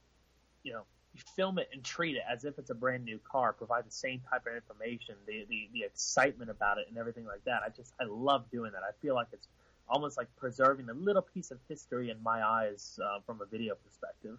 you 0.62 0.72
know, 0.72 0.82
you 1.14 1.22
film 1.34 1.58
it 1.58 1.68
and 1.72 1.82
treat 1.82 2.16
it 2.16 2.22
as 2.30 2.44
if 2.44 2.58
it's 2.58 2.70
a 2.70 2.74
brand 2.74 3.04
new 3.04 3.18
car. 3.30 3.52
Provide 3.52 3.86
the 3.86 3.92
same 3.92 4.20
type 4.30 4.46
of 4.46 4.54
information, 4.54 5.16
the 5.26 5.44
the, 5.48 5.68
the 5.72 5.82
excitement 5.82 6.50
about 6.50 6.78
it, 6.78 6.86
and 6.88 6.96
everything 6.96 7.24
like 7.24 7.44
that. 7.44 7.62
I 7.64 7.70
just 7.70 7.92
I 8.00 8.04
love 8.04 8.50
doing 8.50 8.72
that. 8.72 8.82
I 8.82 8.92
feel 9.02 9.14
like 9.14 9.28
it's 9.32 9.48
almost 9.88 10.16
like 10.16 10.28
preserving 10.36 10.88
a 10.88 10.94
little 10.94 11.22
piece 11.22 11.50
of 11.50 11.58
history 11.68 12.10
in 12.10 12.22
my 12.22 12.46
eyes 12.46 12.98
uh, 13.04 13.18
from 13.26 13.40
a 13.40 13.46
video 13.46 13.74
perspective. 13.74 14.38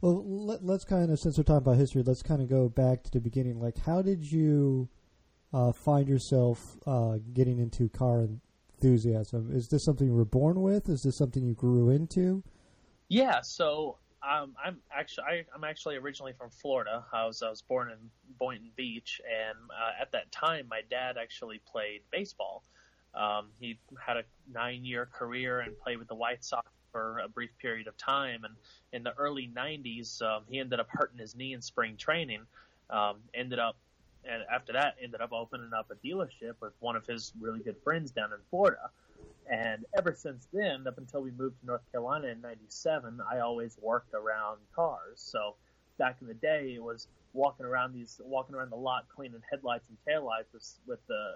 Well, 0.00 0.22
let, 0.24 0.64
let's 0.64 0.84
kind 0.84 1.10
of, 1.10 1.18
since 1.18 1.36
we're 1.36 1.44
talking 1.44 1.58
about 1.58 1.76
history, 1.76 2.02
let's 2.02 2.22
kind 2.22 2.40
of 2.40 2.48
go 2.48 2.68
back 2.68 3.02
to 3.04 3.10
the 3.10 3.20
beginning. 3.20 3.60
Like, 3.60 3.78
how 3.78 4.00
did 4.00 4.30
you 4.30 4.88
uh, 5.52 5.72
find 5.72 6.08
yourself 6.08 6.76
uh, 6.86 7.18
getting 7.32 7.58
into 7.58 7.88
car 7.88 8.28
enthusiasm? 8.80 9.50
Is 9.52 9.68
this 9.68 9.84
something 9.84 10.06
you 10.06 10.14
were 10.14 10.24
born 10.24 10.62
with? 10.62 10.88
Is 10.88 11.02
this 11.02 11.16
something 11.16 11.44
you 11.44 11.54
grew 11.54 11.90
into? 11.90 12.44
Yeah, 13.08 13.40
so 13.40 13.96
um, 14.22 14.54
I'm 14.62 14.78
actually 14.94 15.24
I, 15.24 15.44
I'm 15.54 15.64
actually 15.64 15.96
originally 15.96 16.32
from 16.32 16.50
Florida. 16.50 17.04
I 17.12 17.26
was 17.26 17.42
I 17.42 17.48
was 17.48 17.62
born 17.62 17.90
in 17.90 17.98
Boynton 18.38 18.70
Beach, 18.76 19.20
and 19.26 19.56
uh, 19.70 20.00
at 20.00 20.12
that 20.12 20.30
time, 20.30 20.66
my 20.68 20.82
dad 20.90 21.16
actually 21.16 21.60
played 21.70 22.02
baseball. 22.12 22.64
Um, 23.14 23.48
he 23.58 23.78
had 24.04 24.18
a 24.18 24.24
nine 24.52 24.84
year 24.84 25.06
career 25.06 25.60
and 25.60 25.78
played 25.78 25.98
with 25.98 26.08
the 26.08 26.14
White 26.14 26.44
Sox 26.44 26.68
for 26.98 27.18
a 27.18 27.28
brief 27.28 27.50
period 27.58 27.86
of 27.86 27.96
time. 27.96 28.44
And 28.44 28.54
in 28.92 29.04
the 29.04 29.12
early 29.16 29.50
90s, 29.54 30.20
um, 30.20 30.42
he 30.48 30.58
ended 30.58 30.80
up 30.80 30.88
hurting 30.90 31.18
his 31.18 31.36
knee 31.36 31.52
in 31.52 31.62
spring 31.62 31.96
training. 31.96 32.42
Um, 32.90 33.18
ended 33.34 33.60
up, 33.60 33.76
and 34.24 34.42
after 34.52 34.72
that, 34.72 34.96
ended 35.00 35.20
up 35.20 35.32
opening 35.32 35.70
up 35.76 35.90
a 35.90 36.06
dealership 36.06 36.54
with 36.60 36.72
one 36.80 36.96
of 36.96 37.06
his 37.06 37.32
really 37.40 37.60
good 37.60 37.76
friends 37.84 38.10
down 38.10 38.32
in 38.32 38.38
Florida. 38.50 38.90
And 39.50 39.84
ever 39.96 40.14
since 40.14 40.48
then, 40.52 40.86
up 40.86 40.98
until 40.98 41.22
we 41.22 41.30
moved 41.30 41.60
to 41.60 41.66
North 41.66 41.82
Carolina 41.92 42.28
in 42.28 42.40
'97, 42.40 43.20
I 43.30 43.38
always 43.38 43.78
worked 43.80 44.12
around 44.12 44.58
cars. 44.74 45.16
So 45.16 45.54
back 45.98 46.16
in 46.20 46.26
the 46.26 46.34
day, 46.34 46.74
it 46.74 46.82
was 46.82 47.06
walking 47.32 47.64
around 47.64 47.94
these, 47.94 48.20
walking 48.24 48.54
around 48.54 48.70
the 48.70 48.76
lot, 48.76 49.06
cleaning 49.14 49.40
headlights 49.50 49.84
and 49.88 49.98
taillights 50.06 50.52
with, 50.52 50.78
with 50.86 51.06
the 51.06 51.34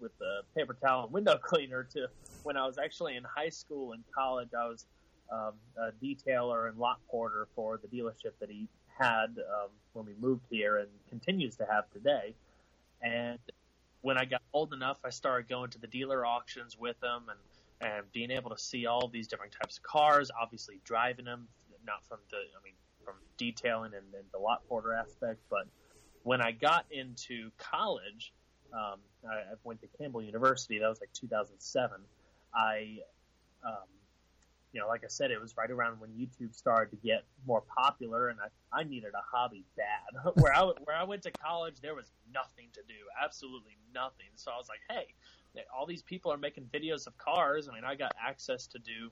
with 0.00 0.16
the 0.18 0.42
paper 0.56 0.74
towel 0.74 1.04
and 1.04 1.12
window 1.12 1.38
cleaner. 1.42 1.84
To 1.92 2.08
when 2.42 2.56
I 2.56 2.66
was 2.66 2.78
actually 2.78 3.16
in 3.16 3.24
high 3.24 3.48
school 3.48 3.92
and 3.92 4.02
college, 4.14 4.50
I 4.58 4.66
was 4.68 4.86
um, 5.32 5.52
a 5.78 5.92
detailer 6.04 6.68
and 6.68 6.78
lot 6.78 7.00
porter 7.08 7.48
for 7.54 7.78
the 7.78 7.88
dealership 7.88 8.32
that 8.40 8.50
he 8.50 8.68
had 8.98 9.26
um, 9.38 9.70
when 9.92 10.06
we 10.06 10.14
moved 10.20 10.44
here 10.50 10.78
and 10.78 10.88
continues 11.08 11.56
to 11.56 11.66
have 11.70 11.90
today. 11.92 12.34
And 13.02 13.38
when 14.00 14.16
I 14.16 14.24
got 14.24 14.42
old 14.52 14.72
enough, 14.72 14.98
I 15.04 15.10
started 15.10 15.48
going 15.48 15.70
to 15.70 15.78
the 15.78 15.86
dealer 15.86 16.24
auctions 16.24 16.78
with 16.78 16.98
them 17.00 17.24
and, 17.28 17.90
and 17.92 18.12
being 18.12 18.30
able 18.30 18.50
to 18.50 18.58
see 18.58 18.86
all 18.86 19.08
these 19.08 19.26
different 19.26 19.52
types 19.52 19.78
of 19.78 19.82
cars, 19.82 20.30
obviously 20.40 20.80
driving 20.84 21.24
them, 21.24 21.48
not 21.86 22.04
from 22.08 22.18
the, 22.30 22.36
I 22.36 22.62
mean, 22.64 22.74
from 23.04 23.14
detailing 23.36 23.92
and, 23.94 24.14
and 24.14 24.24
the 24.32 24.38
lot 24.38 24.62
porter 24.68 24.94
aspect. 24.94 25.40
But 25.50 25.66
when 26.22 26.40
I 26.40 26.52
got 26.52 26.86
into 26.90 27.50
college, 27.58 28.32
um, 28.72 28.98
I, 29.28 29.34
I 29.34 29.54
went 29.64 29.80
to 29.82 29.88
Campbell 29.98 30.22
University. 30.22 30.78
That 30.78 30.88
was 30.88 31.00
like 31.00 31.12
2007. 31.12 32.00
I, 32.54 32.98
um, 33.64 33.74
you 34.72 34.80
know, 34.80 34.88
like 34.88 35.04
I 35.04 35.08
said, 35.08 35.30
it 35.30 35.40
was 35.40 35.56
right 35.56 35.70
around 35.70 36.00
when 36.00 36.10
YouTube 36.10 36.54
started 36.54 36.90
to 36.90 36.96
get 37.06 37.24
more 37.46 37.62
popular, 37.62 38.28
and 38.28 38.38
I, 38.40 38.80
I 38.80 38.84
needed 38.84 39.12
a 39.14 39.36
hobby 39.36 39.64
bad. 39.76 40.32
where 40.34 40.54
I 40.54 40.62
where 40.84 40.96
I 40.96 41.04
went 41.04 41.22
to 41.22 41.30
college, 41.30 41.76
there 41.80 41.94
was 41.94 42.12
nothing 42.32 42.68
to 42.74 42.80
do, 42.86 42.94
absolutely 43.22 43.76
nothing. 43.94 44.28
So 44.36 44.50
I 44.52 44.56
was 44.56 44.68
like, 44.68 44.80
hey, 44.90 45.14
all 45.76 45.86
these 45.86 46.02
people 46.02 46.32
are 46.32 46.36
making 46.36 46.68
videos 46.72 47.06
of 47.06 47.16
cars. 47.18 47.68
I 47.68 47.74
mean, 47.74 47.84
I 47.84 47.94
got 47.94 48.14
access 48.22 48.66
to 48.68 48.78
do 48.78 49.10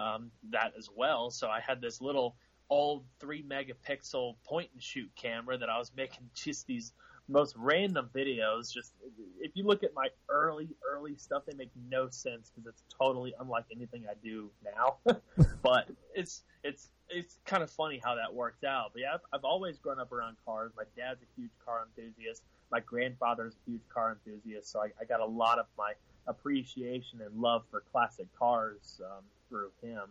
um, 0.00 0.30
that 0.50 0.72
as 0.76 0.88
well. 0.94 1.30
So 1.30 1.48
I 1.48 1.60
had 1.60 1.80
this 1.80 2.00
little 2.00 2.36
old 2.70 3.04
three 3.20 3.42
megapixel 3.42 4.34
point 4.44 4.70
and 4.72 4.82
shoot 4.82 5.10
camera 5.16 5.58
that 5.58 5.68
I 5.68 5.78
was 5.78 5.92
making 5.96 6.30
just 6.34 6.66
these 6.66 6.92
most 7.28 7.54
random 7.56 8.10
videos. 8.14 8.72
Just 8.72 8.92
if 9.40 9.52
you 9.54 9.64
look 9.64 9.82
at 9.82 9.94
my 9.94 10.08
early, 10.28 10.68
early 10.88 11.16
stuff, 11.16 11.42
they 11.46 11.56
make 11.56 11.70
no 11.90 12.08
sense 12.08 12.50
because 12.50 12.68
it's 12.68 12.82
totally 12.98 13.34
unlike 13.40 13.64
anything 13.74 14.04
I 14.08 14.14
do 14.22 14.50
now. 14.64 14.96
but 15.62 15.88
it's 16.14 16.42
it's 16.62 16.90
it's 17.08 17.38
kind 17.44 17.62
of 17.62 17.70
funny 17.70 18.00
how 18.02 18.14
that 18.14 18.32
worked 18.32 18.64
out. 18.64 18.90
But 18.92 19.02
yeah, 19.02 19.14
I've, 19.14 19.20
I've 19.32 19.44
always 19.44 19.78
grown 19.78 20.00
up 20.00 20.12
around 20.12 20.36
cars. 20.44 20.72
My 20.76 20.84
dad's 20.96 21.20
a 21.22 21.40
huge 21.40 21.52
car 21.64 21.86
enthusiast. 21.96 22.42
My 22.70 22.80
grandfather's 22.80 23.54
a 23.54 23.70
huge 23.70 23.82
car 23.92 24.16
enthusiast. 24.26 24.70
So 24.70 24.80
I, 24.80 24.86
I 25.00 25.04
got 25.04 25.20
a 25.20 25.26
lot 25.26 25.58
of 25.58 25.66
my 25.78 25.92
appreciation 26.26 27.20
and 27.20 27.40
love 27.40 27.62
for 27.70 27.82
classic 27.92 28.26
cars 28.38 29.00
um, 29.04 29.24
through 29.48 29.70
him. 29.82 30.02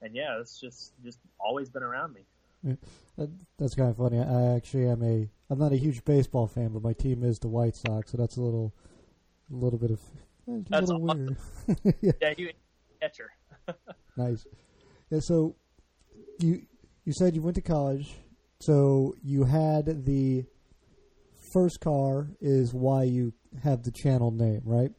And 0.00 0.14
yeah, 0.14 0.38
it's 0.40 0.60
just 0.60 0.92
just 1.04 1.18
always 1.38 1.68
been 1.68 1.82
around 1.82 2.14
me. 2.14 2.22
That, 2.64 3.30
that's 3.58 3.74
kind 3.74 3.90
of 3.90 3.96
funny. 3.96 4.18
I 4.18 4.54
actually 4.56 4.88
am 4.88 5.02
a. 5.02 5.28
I'm 5.50 5.58
not 5.58 5.72
a 5.72 5.76
huge 5.76 6.04
baseball 6.04 6.46
fan, 6.46 6.68
but 6.68 6.82
my 6.82 6.92
team 6.92 7.24
is 7.24 7.38
the 7.38 7.48
White 7.48 7.74
Sox, 7.76 8.10
so 8.10 8.18
that's 8.18 8.36
a 8.36 8.42
little, 8.42 8.74
a 9.50 9.56
little 9.56 9.78
bit 9.78 9.90
of, 9.90 10.00
eh, 10.48 10.52
a 10.52 10.64
That's 10.68 10.88
little 10.88 11.10
awesome. 11.10 11.36
weird. 11.66 11.94
yeah, 12.02 12.12
Yeah, 12.20 12.34
you 12.36 12.50
catcher. 13.00 13.30
nice. 14.16 14.44
Yeah, 15.10 15.20
so 15.20 15.56
you 16.38 16.62
you 17.04 17.12
said 17.14 17.34
you 17.34 17.42
went 17.42 17.54
to 17.56 17.62
college, 17.62 18.14
so 18.60 19.14
you 19.22 19.44
had 19.44 20.04
the 20.04 20.44
first 21.52 21.80
car 21.80 22.28
is 22.40 22.74
why 22.74 23.04
you 23.04 23.32
have 23.64 23.82
the 23.82 23.92
channel 23.92 24.30
name, 24.30 24.60
right? 24.64 24.90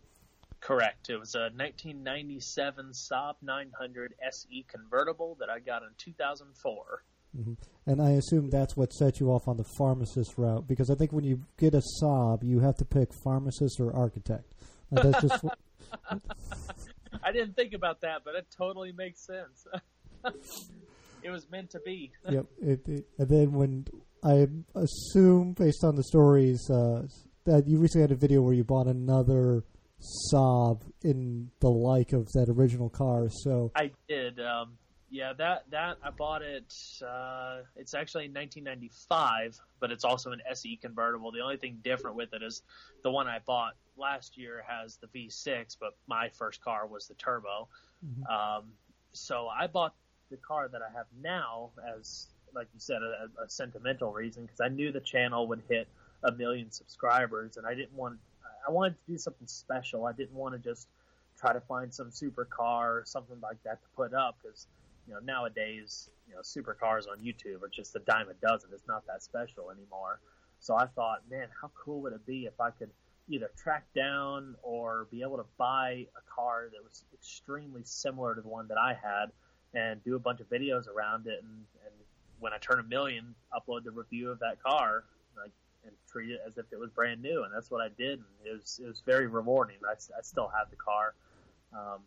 Correct. 0.61 1.09
It 1.09 1.17
was 1.17 1.35
a 1.35 1.51
1997 1.55 2.87
Saab 2.91 3.35
900 3.41 4.15
SE 4.31 4.65
convertible 4.67 5.37
that 5.39 5.49
I 5.49 5.59
got 5.59 5.83
in 5.83 5.89
2004. 5.97 7.03
And 7.85 8.01
I 8.01 8.11
assume 8.11 8.49
that's 8.49 8.75
what 8.75 8.93
set 8.93 9.19
you 9.19 9.29
off 9.31 9.47
on 9.47 9.57
the 9.57 9.65
pharmacist 9.77 10.37
route 10.37 10.67
because 10.67 10.89
I 10.89 10.95
think 10.95 11.11
when 11.11 11.23
you 11.23 11.41
get 11.57 11.73
a 11.73 11.81
Saab, 12.01 12.43
you 12.43 12.59
have 12.59 12.75
to 12.77 12.85
pick 12.85 13.09
pharmacist 13.23 13.79
or 13.79 13.95
architect. 13.95 14.53
Like, 14.91 15.03
that's 15.03 15.21
just 15.21 15.45
I 17.23 17.31
didn't 17.31 17.55
think 17.55 17.73
about 17.73 18.01
that, 18.01 18.21
but 18.23 18.35
it 18.35 18.47
totally 18.55 18.91
makes 18.91 19.25
sense. 19.25 19.65
it 21.23 21.29
was 21.29 21.49
meant 21.49 21.71
to 21.71 21.79
be. 21.79 22.11
yep. 22.29 22.45
It, 22.61 22.87
it, 22.87 23.05
and 23.17 23.29
then 23.29 23.51
when 23.53 23.85
I 24.23 24.47
assume, 24.75 25.53
based 25.53 25.83
on 25.83 25.95
the 25.95 26.03
stories, 26.03 26.69
uh, 26.69 27.03
that 27.45 27.67
you 27.67 27.79
recently 27.79 28.03
had 28.03 28.11
a 28.11 28.15
video 28.15 28.41
where 28.41 28.53
you 28.53 28.63
bought 28.63 28.87
another 28.87 29.63
Saab 30.31 30.81
in 31.03 31.49
the 31.59 31.69
like 31.69 32.13
of 32.13 32.27
that 32.33 32.47
original 32.49 32.89
car. 32.89 33.27
So 33.29 33.71
I 33.75 33.91
did. 34.07 34.39
Um, 34.39 34.77
yeah, 35.11 35.33
that 35.33 35.63
that 35.71 35.97
I 36.03 36.11
bought 36.11 36.41
it. 36.41 36.73
Uh, 37.05 37.61
it's 37.75 37.93
actually 37.93 38.25
in 38.25 38.33
1995, 38.33 39.59
but 39.79 39.91
it's 39.91 40.03
also 40.03 40.31
an 40.31 40.41
SE 40.51 40.75
convertible. 40.77 41.31
The 41.31 41.41
only 41.41 41.57
thing 41.57 41.79
different 41.83 42.15
with 42.15 42.33
it 42.33 42.43
is 42.43 42.61
the 43.03 43.11
one 43.11 43.27
I 43.27 43.39
bought 43.45 43.75
last 43.97 44.37
year 44.37 44.63
has 44.67 44.97
the 44.97 45.07
V6, 45.07 45.77
but 45.79 45.95
my 46.07 46.29
first 46.29 46.61
car 46.61 46.85
was 46.85 47.07
the 47.07 47.15
turbo. 47.15 47.67
Um, 48.29 48.65
so 49.13 49.47
I 49.47 49.67
bought 49.67 49.93
the 50.29 50.37
car 50.37 50.67
that 50.67 50.81
I 50.81 50.95
have 50.95 51.07
now 51.21 51.71
as, 51.97 52.27
like 52.53 52.67
you 52.73 52.79
said, 52.79 53.01
a, 53.01 53.29
a 53.43 53.49
sentimental 53.49 54.11
reason 54.11 54.43
because 54.43 54.61
I 54.61 54.69
knew 54.69 54.91
the 54.91 54.99
channel 54.99 55.47
would 55.47 55.63
hit 55.67 55.87
a 56.23 56.31
million 56.31 56.71
subscribers, 56.71 57.57
and 57.57 57.65
I 57.65 57.73
didn't 57.73 57.93
want. 57.93 58.19
I 58.67 58.71
wanted 58.71 58.95
to 59.05 59.13
do 59.13 59.17
something 59.17 59.47
special. 59.47 60.05
I 60.05 60.11
didn't 60.11 60.35
want 60.35 60.53
to 60.53 60.59
just 60.59 60.87
try 61.39 61.53
to 61.53 61.61
find 61.61 61.93
some 61.93 62.11
supercar 62.11 62.83
or 62.83 63.03
something 63.05 63.37
like 63.41 63.61
that 63.63 63.81
to 63.81 63.87
put 63.95 64.13
up 64.13 64.35
because 64.43 64.67
you 65.09 65.15
know 65.15 65.21
nowadays 65.25 66.09
you 66.27 66.35
know 66.35 66.41
supercars 66.41 67.09
on 67.09 67.17
YouTube 67.17 67.63
are 67.63 67.69
just 67.69 67.95
a 67.95 67.99
dime 67.99 68.27
a 68.29 68.35
dozen. 68.47 68.69
It's 68.73 68.87
not 68.87 69.05
that 69.07 69.23
special 69.23 69.71
anymore. 69.71 70.19
So 70.59 70.75
I 70.75 70.85
thought, 70.85 71.23
man, 71.29 71.47
how 71.59 71.71
cool 71.73 72.01
would 72.01 72.13
it 72.13 72.25
be 72.25 72.45
if 72.45 72.59
I 72.59 72.69
could 72.69 72.91
either 73.27 73.49
track 73.57 73.85
down 73.95 74.55
or 74.61 75.07
be 75.09 75.21
able 75.21 75.37
to 75.37 75.45
buy 75.57 76.05
a 76.15 76.33
car 76.33 76.69
that 76.71 76.83
was 76.83 77.03
extremely 77.13 77.81
similar 77.83 78.35
to 78.35 78.41
the 78.41 78.47
one 78.47 78.67
that 78.67 78.77
I 78.77 78.93
had 78.93 79.31
and 79.73 80.03
do 80.03 80.15
a 80.15 80.19
bunch 80.19 80.41
of 80.41 80.49
videos 80.49 80.87
around 80.87 81.27
it 81.27 81.39
and, 81.43 81.65
and 81.85 81.93
when 82.39 82.53
I 82.53 82.57
turn 82.57 82.79
a 82.79 82.83
million, 82.83 83.35
upload 83.53 83.83
the 83.83 83.91
review 83.91 84.29
of 84.29 84.39
that 84.39 84.61
car, 84.63 85.03
like 85.37 85.51
and 85.85 85.93
treat 86.11 86.31
it 86.31 86.39
as 86.45 86.57
if 86.57 86.65
it 86.71 86.79
was 86.79 86.89
brand 86.91 87.21
new. 87.21 87.43
And 87.43 87.53
that's 87.53 87.71
what 87.71 87.81
I 87.81 87.89
did. 87.97 88.19
And 88.19 88.27
it 88.45 88.53
was 88.53 88.79
it 88.83 88.87
was 88.87 89.01
very 89.05 89.27
rewarding. 89.27 89.77
I, 89.87 89.93
I 89.93 90.21
still 90.21 90.51
have 90.55 90.69
the 90.69 90.75
car. 90.75 91.15
Um, 91.73 92.01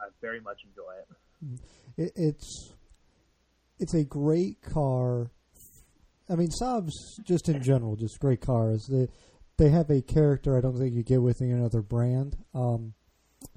I 0.00 0.08
very 0.20 0.40
much 0.40 0.64
enjoy 0.64 0.92
it. 0.98 1.08
It. 1.96 2.12
It's 2.16 2.72
it's 3.78 3.94
a 3.94 4.04
great 4.04 4.60
car. 4.62 5.30
I 6.28 6.34
mean, 6.34 6.50
Saabs 6.60 6.92
just 7.24 7.48
in 7.48 7.62
general, 7.62 7.96
just 7.96 8.18
great 8.20 8.40
cars. 8.40 8.86
They 8.90 9.08
they 9.56 9.70
have 9.70 9.90
a 9.90 10.02
character 10.02 10.56
I 10.56 10.60
don't 10.60 10.76
think 10.76 10.94
you 10.94 11.02
get 11.02 11.22
with 11.22 11.40
any 11.42 11.62
other 11.62 11.82
brand. 11.82 12.36
Um, 12.54 12.94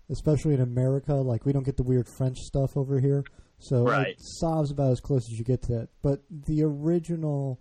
especially 0.09 0.53
in 0.53 0.61
America, 0.61 1.13
like 1.15 1.45
we 1.45 1.53
don't 1.53 1.63
get 1.65 1.77
the 1.77 1.83
weird 1.83 2.07
French 2.17 2.37
stuff 2.39 2.75
over 2.75 2.99
here. 2.99 3.23
So 3.59 3.83
Right. 3.83 4.07
like, 4.07 4.17
Saab's 4.41 4.71
about 4.71 4.91
as 4.91 4.99
close 4.99 5.29
as 5.31 5.37
you 5.37 5.45
get 5.45 5.61
to 5.63 5.73
that. 5.73 5.89
But 6.01 6.21
the 6.29 6.63
original 6.63 7.59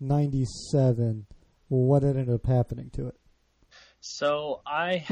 '97, 0.00 1.26
what 1.68 2.02
ended 2.04 2.28
up 2.28 2.46
happening 2.46 2.90
to 2.94 3.06
it? 3.06 3.14
So 4.00 4.60
I 4.66 5.04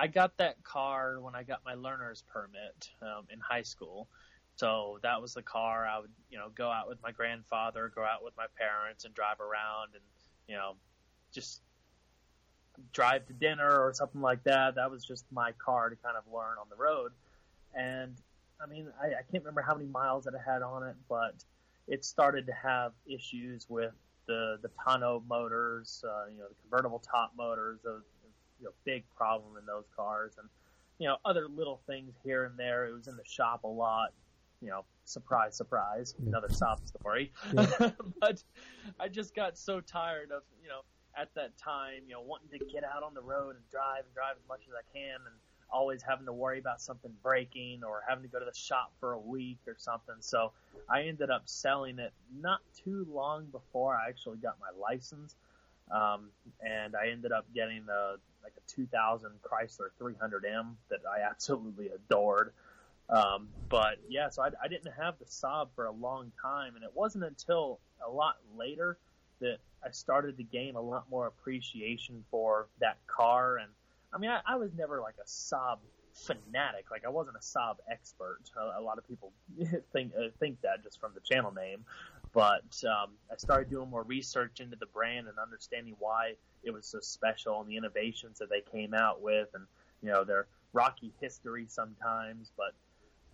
I 0.00 0.06
got 0.06 0.38
that 0.38 0.62
car 0.64 1.20
when 1.20 1.34
I 1.34 1.42
got 1.42 1.60
my 1.62 1.74
learner's 1.74 2.24
permit 2.32 2.88
um, 3.02 3.26
in 3.30 3.38
high 3.38 3.60
school. 3.62 4.08
So 4.56 4.98
that 5.02 5.20
was 5.20 5.34
the 5.34 5.42
car 5.42 5.86
I 5.86 5.98
would 5.98 6.10
you 6.30 6.38
know 6.38 6.48
go 6.54 6.70
out 6.70 6.88
with 6.88 7.02
my 7.02 7.12
grandfather, 7.12 7.92
go 7.94 8.02
out 8.02 8.24
with 8.24 8.34
my 8.34 8.46
parents, 8.56 9.04
and 9.04 9.12
drive 9.14 9.40
around 9.40 9.90
and 9.92 10.02
you 10.48 10.56
know 10.56 10.72
just 11.32 11.60
drive 12.94 13.26
to 13.26 13.34
dinner 13.34 13.78
or 13.78 13.92
something 13.92 14.22
like 14.22 14.42
that. 14.44 14.76
That 14.76 14.90
was 14.90 15.04
just 15.04 15.26
my 15.30 15.52
car 15.52 15.90
to 15.90 15.96
kind 15.96 16.16
of 16.16 16.24
learn 16.32 16.56
on 16.58 16.68
the 16.70 16.76
road. 16.76 17.12
And 17.74 18.16
I 18.62 18.66
mean, 18.66 18.88
I, 19.02 19.08
I 19.08 19.22
can't 19.30 19.44
remember 19.44 19.60
how 19.60 19.74
many 19.74 19.88
miles 19.88 20.24
that 20.24 20.34
I 20.34 20.50
had 20.50 20.62
on 20.62 20.82
it, 20.82 20.96
but 21.10 21.34
it 21.88 22.06
started 22.06 22.46
to 22.46 22.52
have 22.52 22.92
issues 23.06 23.66
with 23.68 23.92
the 24.26 24.58
the 24.62 24.70
tonneau 24.82 25.22
motors, 25.28 26.02
uh, 26.08 26.24
you 26.30 26.38
know, 26.38 26.48
the 26.48 26.54
convertible 26.62 27.00
top 27.00 27.32
motors. 27.36 27.80
Those 27.84 28.02
you 28.60 28.66
know, 28.66 28.72
big 28.84 29.04
problem 29.16 29.56
in 29.58 29.66
those 29.66 29.84
cars, 29.96 30.32
and 30.38 30.48
you 30.98 31.08
know, 31.08 31.16
other 31.24 31.48
little 31.48 31.80
things 31.86 32.14
here 32.24 32.44
and 32.44 32.58
there. 32.58 32.86
It 32.86 32.92
was 32.92 33.08
in 33.08 33.16
the 33.16 33.24
shop 33.24 33.64
a 33.64 33.68
lot. 33.68 34.12
You 34.60 34.68
know, 34.68 34.84
surprise, 35.04 35.56
surprise, 35.56 36.14
Yeah. 36.18 36.28
another 36.28 36.50
sob 36.50 36.80
story. 36.86 37.32
Yeah. 37.52 37.90
but 38.20 38.42
I 38.98 39.08
just 39.08 39.34
got 39.34 39.56
so 39.56 39.80
tired 39.80 40.30
of 40.30 40.42
you 40.62 40.68
know 40.68 40.80
at 41.18 41.34
that 41.34 41.56
time, 41.56 42.02
you 42.06 42.14
know, 42.14 42.20
wanting 42.20 42.50
to 42.56 42.64
get 42.66 42.84
out 42.84 43.02
on 43.02 43.14
the 43.14 43.22
road 43.22 43.56
and 43.56 43.64
drive 43.70 44.04
and 44.04 44.14
drive 44.14 44.36
as 44.36 44.46
much 44.48 44.60
as 44.68 44.74
I 44.74 44.96
can, 44.96 45.16
and 45.16 45.34
always 45.72 46.02
having 46.02 46.26
to 46.26 46.32
worry 46.32 46.58
about 46.58 46.80
something 46.80 47.12
breaking 47.22 47.82
or 47.84 48.02
having 48.08 48.22
to 48.22 48.28
go 48.28 48.38
to 48.38 48.44
the 48.44 48.54
shop 48.58 48.92
for 48.98 49.12
a 49.12 49.18
week 49.18 49.58
or 49.66 49.76
something. 49.78 50.16
So 50.20 50.52
I 50.88 51.02
ended 51.02 51.30
up 51.30 51.42
selling 51.46 51.98
it 52.00 52.12
not 52.40 52.60
too 52.84 53.06
long 53.10 53.46
before 53.46 53.94
I 53.94 54.08
actually 54.08 54.38
got 54.38 54.56
my 54.60 54.70
license, 54.78 55.36
um, 55.90 56.30
and 56.60 56.94
I 56.96 57.08
ended 57.08 57.32
up 57.32 57.46
getting 57.54 57.86
the 57.86 58.18
like 58.42 58.52
a 58.56 58.70
2000 58.70 59.30
Chrysler 59.42 59.88
300M 60.00 60.74
that 60.88 61.00
I 61.10 61.20
absolutely 61.30 61.88
adored. 61.88 62.52
Um, 63.08 63.48
but 63.68 63.98
yeah, 64.08 64.28
so 64.28 64.42
I, 64.42 64.50
I 64.62 64.68
didn't 64.68 64.92
have 64.92 65.18
the 65.18 65.24
Saab 65.24 65.68
for 65.74 65.86
a 65.86 65.92
long 65.92 66.30
time, 66.40 66.76
and 66.76 66.84
it 66.84 66.92
wasn't 66.94 67.24
until 67.24 67.80
a 68.06 68.10
lot 68.10 68.36
later 68.56 68.98
that 69.40 69.58
I 69.84 69.90
started 69.90 70.36
to 70.36 70.44
gain 70.44 70.76
a 70.76 70.80
lot 70.80 71.10
more 71.10 71.26
appreciation 71.26 72.24
for 72.30 72.68
that 72.80 72.98
car. 73.06 73.56
And 73.56 73.68
I 74.12 74.18
mean, 74.18 74.30
I, 74.30 74.40
I 74.46 74.56
was 74.56 74.70
never 74.76 75.00
like 75.00 75.16
a 75.20 75.26
Saab 75.26 75.78
fanatic. 76.14 76.90
Like 76.90 77.04
I 77.04 77.08
wasn't 77.08 77.36
a 77.36 77.40
Saab 77.40 77.76
expert. 77.90 78.40
A, 78.56 78.80
a 78.80 78.82
lot 78.82 78.98
of 78.98 79.08
people 79.08 79.32
think 79.92 80.12
uh, 80.16 80.28
think 80.38 80.60
that 80.62 80.84
just 80.84 81.00
from 81.00 81.12
the 81.14 81.20
channel 81.20 81.52
name. 81.52 81.84
But 82.32 82.82
um, 82.84 83.10
I 83.30 83.36
started 83.36 83.70
doing 83.70 83.90
more 83.90 84.04
research 84.04 84.60
into 84.60 84.76
the 84.76 84.86
brand 84.86 85.26
and 85.26 85.38
understanding 85.38 85.96
why 85.98 86.34
it 86.62 86.72
was 86.72 86.86
so 86.86 87.00
special 87.00 87.60
and 87.60 87.68
the 87.68 87.76
innovations 87.76 88.38
that 88.38 88.48
they 88.50 88.60
came 88.60 88.94
out 88.94 89.20
with, 89.20 89.48
and 89.54 89.64
you 90.02 90.10
know 90.10 90.24
their 90.24 90.46
rocky 90.72 91.12
history 91.20 91.66
sometimes. 91.68 92.52
But 92.56 92.74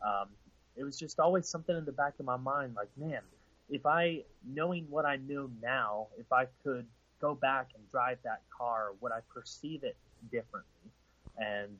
um, 0.06 0.28
it 0.76 0.85
was 0.85 0.98
just 0.98 1.20
always 1.20 1.48
something 1.48 1.76
in 1.76 1.85
the 1.85 1.92
back 1.92 2.14
of 2.18 2.26
my 2.26 2.37
mind, 2.37 2.74
like 2.74 2.88
man, 2.96 3.20
if 3.68 3.85
I, 3.85 4.22
knowing 4.46 4.87
what 4.88 5.04
I 5.04 5.16
know 5.16 5.50
now, 5.62 6.09
if 6.18 6.32
I 6.32 6.46
could 6.62 6.87
go 7.20 7.35
back 7.35 7.70
and 7.74 7.82
drive 7.90 8.18
that 8.24 8.42
car, 8.56 8.92
would 9.00 9.12
I 9.12 9.20
perceive 9.32 9.82
it 9.82 9.96
differently? 10.30 10.90
And 11.38 11.76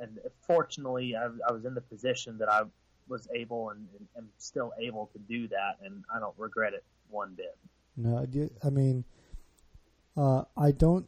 and 0.00 0.18
fortunately, 0.46 1.14
I, 1.16 1.26
I 1.48 1.52
was 1.52 1.64
in 1.64 1.74
the 1.74 1.80
position 1.80 2.38
that 2.38 2.50
I 2.50 2.62
was 3.12 3.28
able 3.34 3.70
and, 3.70 3.86
and 3.98 4.08
am 4.16 4.28
still 4.38 4.72
able 4.80 5.10
to 5.12 5.18
do 5.18 5.46
that, 5.48 5.76
and 5.84 6.02
I 6.12 6.18
don't 6.18 6.34
regret 6.38 6.72
it 6.72 6.82
one 7.10 7.34
bit. 7.36 7.56
No, 7.96 8.26
I 8.64 8.70
mean, 8.70 9.04
uh, 10.16 10.44
I 10.56 10.72
don't 10.72 11.06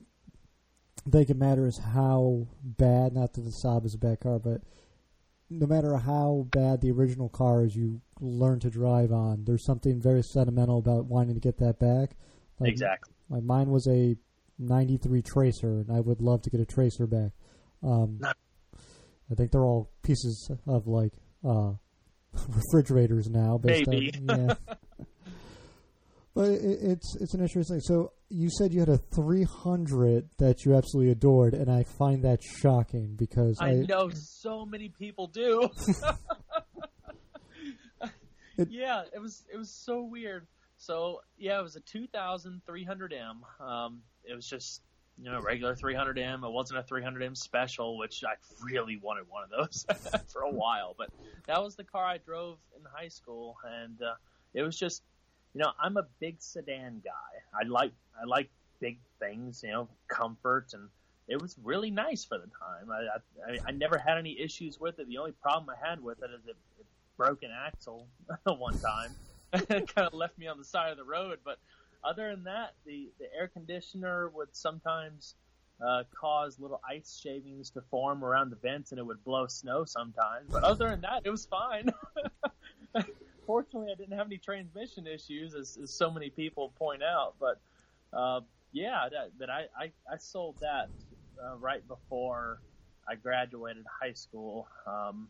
think 1.10 1.30
it 1.30 1.36
matters 1.36 1.78
how 1.78 2.46
bad. 2.62 3.14
Not 3.14 3.32
that 3.32 3.40
the 3.40 3.50
Saab 3.50 3.86
is 3.86 3.94
a 3.94 3.98
bad 3.98 4.20
car, 4.20 4.38
but 4.38 4.60
no 5.48 5.66
matter 5.66 5.96
how 5.96 6.46
bad 6.50 6.82
the 6.82 6.90
original 6.90 7.30
car 7.30 7.64
is, 7.64 7.74
you 7.74 8.02
learn 8.20 8.60
to 8.60 8.70
drive 8.70 9.10
on. 9.10 9.44
There's 9.44 9.64
something 9.64 10.00
very 10.00 10.22
sentimental 10.22 10.78
about 10.78 11.06
wanting 11.06 11.34
to 11.34 11.40
get 11.40 11.58
that 11.58 11.78
back. 11.78 12.16
Like, 12.60 12.70
exactly. 12.70 13.14
Like 13.30 13.44
mine 13.44 13.70
was 13.70 13.86
a 13.88 14.16
'93 14.58 15.22
Tracer, 15.22 15.80
and 15.80 15.90
I 15.90 16.00
would 16.00 16.20
love 16.20 16.42
to 16.42 16.50
get 16.50 16.60
a 16.60 16.66
Tracer 16.66 17.06
back. 17.06 17.32
Um, 17.82 18.20
I 19.30 19.34
think 19.34 19.52
they're 19.52 19.64
all 19.64 19.90
pieces 20.02 20.50
of 20.66 20.86
like 20.86 21.12
uh, 21.42 21.72
refrigerators 22.48 23.28
now. 23.28 23.58
Based 23.58 23.88
Maybe. 23.88 24.12
On, 24.28 24.48
yeah. 24.48 24.54
but 26.34 26.50
it, 26.50 26.78
it's 26.82 27.16
it's 27.20 27.34
an 27.34 27.40
interesting. 27.40 27.76
Thing 27.76 27.80
so 27.80 28.12
you 28.28 28.50
said 28.50 28.72
you 28.72 28.80
had 28.80 28.88
a 28.88 28.98
300 29.14 30.28
that 30.38 30.64
you 30.64 30.74
absolutely 30.74 31.12
adored, 31.12 31.54
and 31.54 31.70
I 31.70 31.84
find 31.84 32.24
that 32.24 32.40
shocking 32.42 33.14
because 33.16 33.58
I 33.60 33.72
know 33.88 34.10
so 34.10 34.64
many 34.66 34.88
people 34.88 35.26
do. 35.28 35.68
It- 38.56 38.70
yeah, 38.70 39.02
it 39.12 39.18
was 39.18 39.44
it 39.52 39.56
was 39.56 39.70
so 39.70 40.04
weird. 40.04 40.46
So 40.76 41.20
yeah, 41.36 41.58
it 41.58 41.62
was 41.62 41.76
a 41.76 41.80
2300M. 41.80 43.60
Um, 43.60 44.02
it 44.22 44.34
was 44.34 44.46
just 44.46 44.80
you 45.22 45.30
know 45.30 45.40
regular 45.40 45.74
300M. 45.74 46.44
It 46.44 46.52
wasn't 46.52 46.80
a 46.80 46.82
300M 46.82 47.36
special, 47.36 47.98
which 47.98 48.24
I 48.24 48.34
really 48.62 48.96
wanted 48.96 49.24
one 49.28 49.44
of 49.44 49.50
those 49.50 49.86
for 50.32 50.42
a 50.42 50.50
while. 50.50 50.94
But 50.96 51.10
that 51.46 51.62
was 51.62 51.76
the 51.76 51.84
car 51.84 52.04
I 52.04 52.18
drove 52.18 52.58
in 52.76 52.82
high 52.92 53.08
school, 53.08 53.56
and 53.82 54.00
uh, 54.02 54.14
it 54.54 54.62
was 54.62 54.78
just 54.78 55.02
you 55.54 55.60
know 55.60 55.70
I'm 55.80 55.96
a 55.96 56.06
big 56.20 56.36
sedan 56.40 57.02
guy. 57.04 57.58
I 57.58 57.66
like 57.66 57.92
I 58.20 58.24
like 58.24 58.50
big 58.80 58.98
things, 59.18 59.62
you 59.62 59.70
know, 59.70 59.88
comfort 60.08 60.72
and 60.74 60.88
it 61.26 61.40
was 61.40 61.56
really 61.62 61.90
nice 61.90 62.24
for 62.24 62.38
the 62.38 62.46
time. 62.46 62.90
I, 62.90 63.50
I 63.50 63.58
I 63.68 63.70
never 63.70 63.96
had 63.98 64.18
any 64.18 64.38
issues 64.38 64.78
with 64.78 64.98
it. 64.98 65.08
The 65.08 65.18
only 65.18 65.32
problem 65.32 65.70
I 65.70 65.88
had 65.88 66.02
with 66.02 66.22
it 66.22 66.30
is 66.30 66.46
it, 66.46 66.56
it 66.78 66.86
broke 67.16 67.42
an 67.42 67.50
axle 67.50 68.06
one 68.44 68.78
time. 68.78 69.10
it 69.52 69.94
kind 69.94 70.06
of 70.06 70.14
left 70.14 70.36
me 70.38 70.48
on 70.48 70.58
the 70.58 70.64
side 70.64 70.90
of 70.90 70.98
the 70.98 71.04
road. 71.04 71.38
But 71.44 71.58
other 72.04 72.30
than 72.30 72.44
that, 72.44 72.74
the 72.86 73.10
the 73.18 73.26
air 73.36 73.48
conditioner 73.48 74.28
would 74.30 74.48
sometimes 74.52 75.34
uh, 75.84 76.04
cause 76.18 76.58
little 76.58 76.80
ice 76.88 77.20
shavings 77.22 77.70
to 77.70 77.80
form 77.90 78.24
around 78.24 78.50
the 78.50 78.56
vents, 78.56 78.92
and 78.92 78.98
it 78.98 79.06
would 79.06 79.22
blow 79.24 79.46
snow 79.46 79.84
sometimes. 79.84 80.50
But 80.50 80.64
other 80.64 80.88
than 80.88 81.00
that, 81.02 81.22
it 81.24 81.30
was 81.30 81.46
fine. 81.46 81.92
Fortunately, 83.46 83.92
I 83.92 83.94
didn't 83.94 84.16
have 84.16 84.26
any 84.26 84.38
transmission 84.38 85.06
issues, 85.06 85.54
as, 85.54 85.78
as 85.82 85.90
so 85.90 86.10
many 86.10 86.30
people 86.30 86.72
point 86.78 87.02
out. 87.02 87.34
But 87.38 87.60
uh, 88.16 88.40
yeah, 88.72 89.08
that, 89.10 89.30
that 89.38 89.50
I, 89.50 89.66
I, 89.78 89.92
I 90.10 90.16
sold 90.18 90.56
that 90.60 90.88
uh, 91.42 91.56
right 91.56 91.86
before 91.86 92.60
I 93.08 93.16
graduated 93.16 93.84
high 94.00 94.14
school 94.14 94.66
um, 94.86 95.28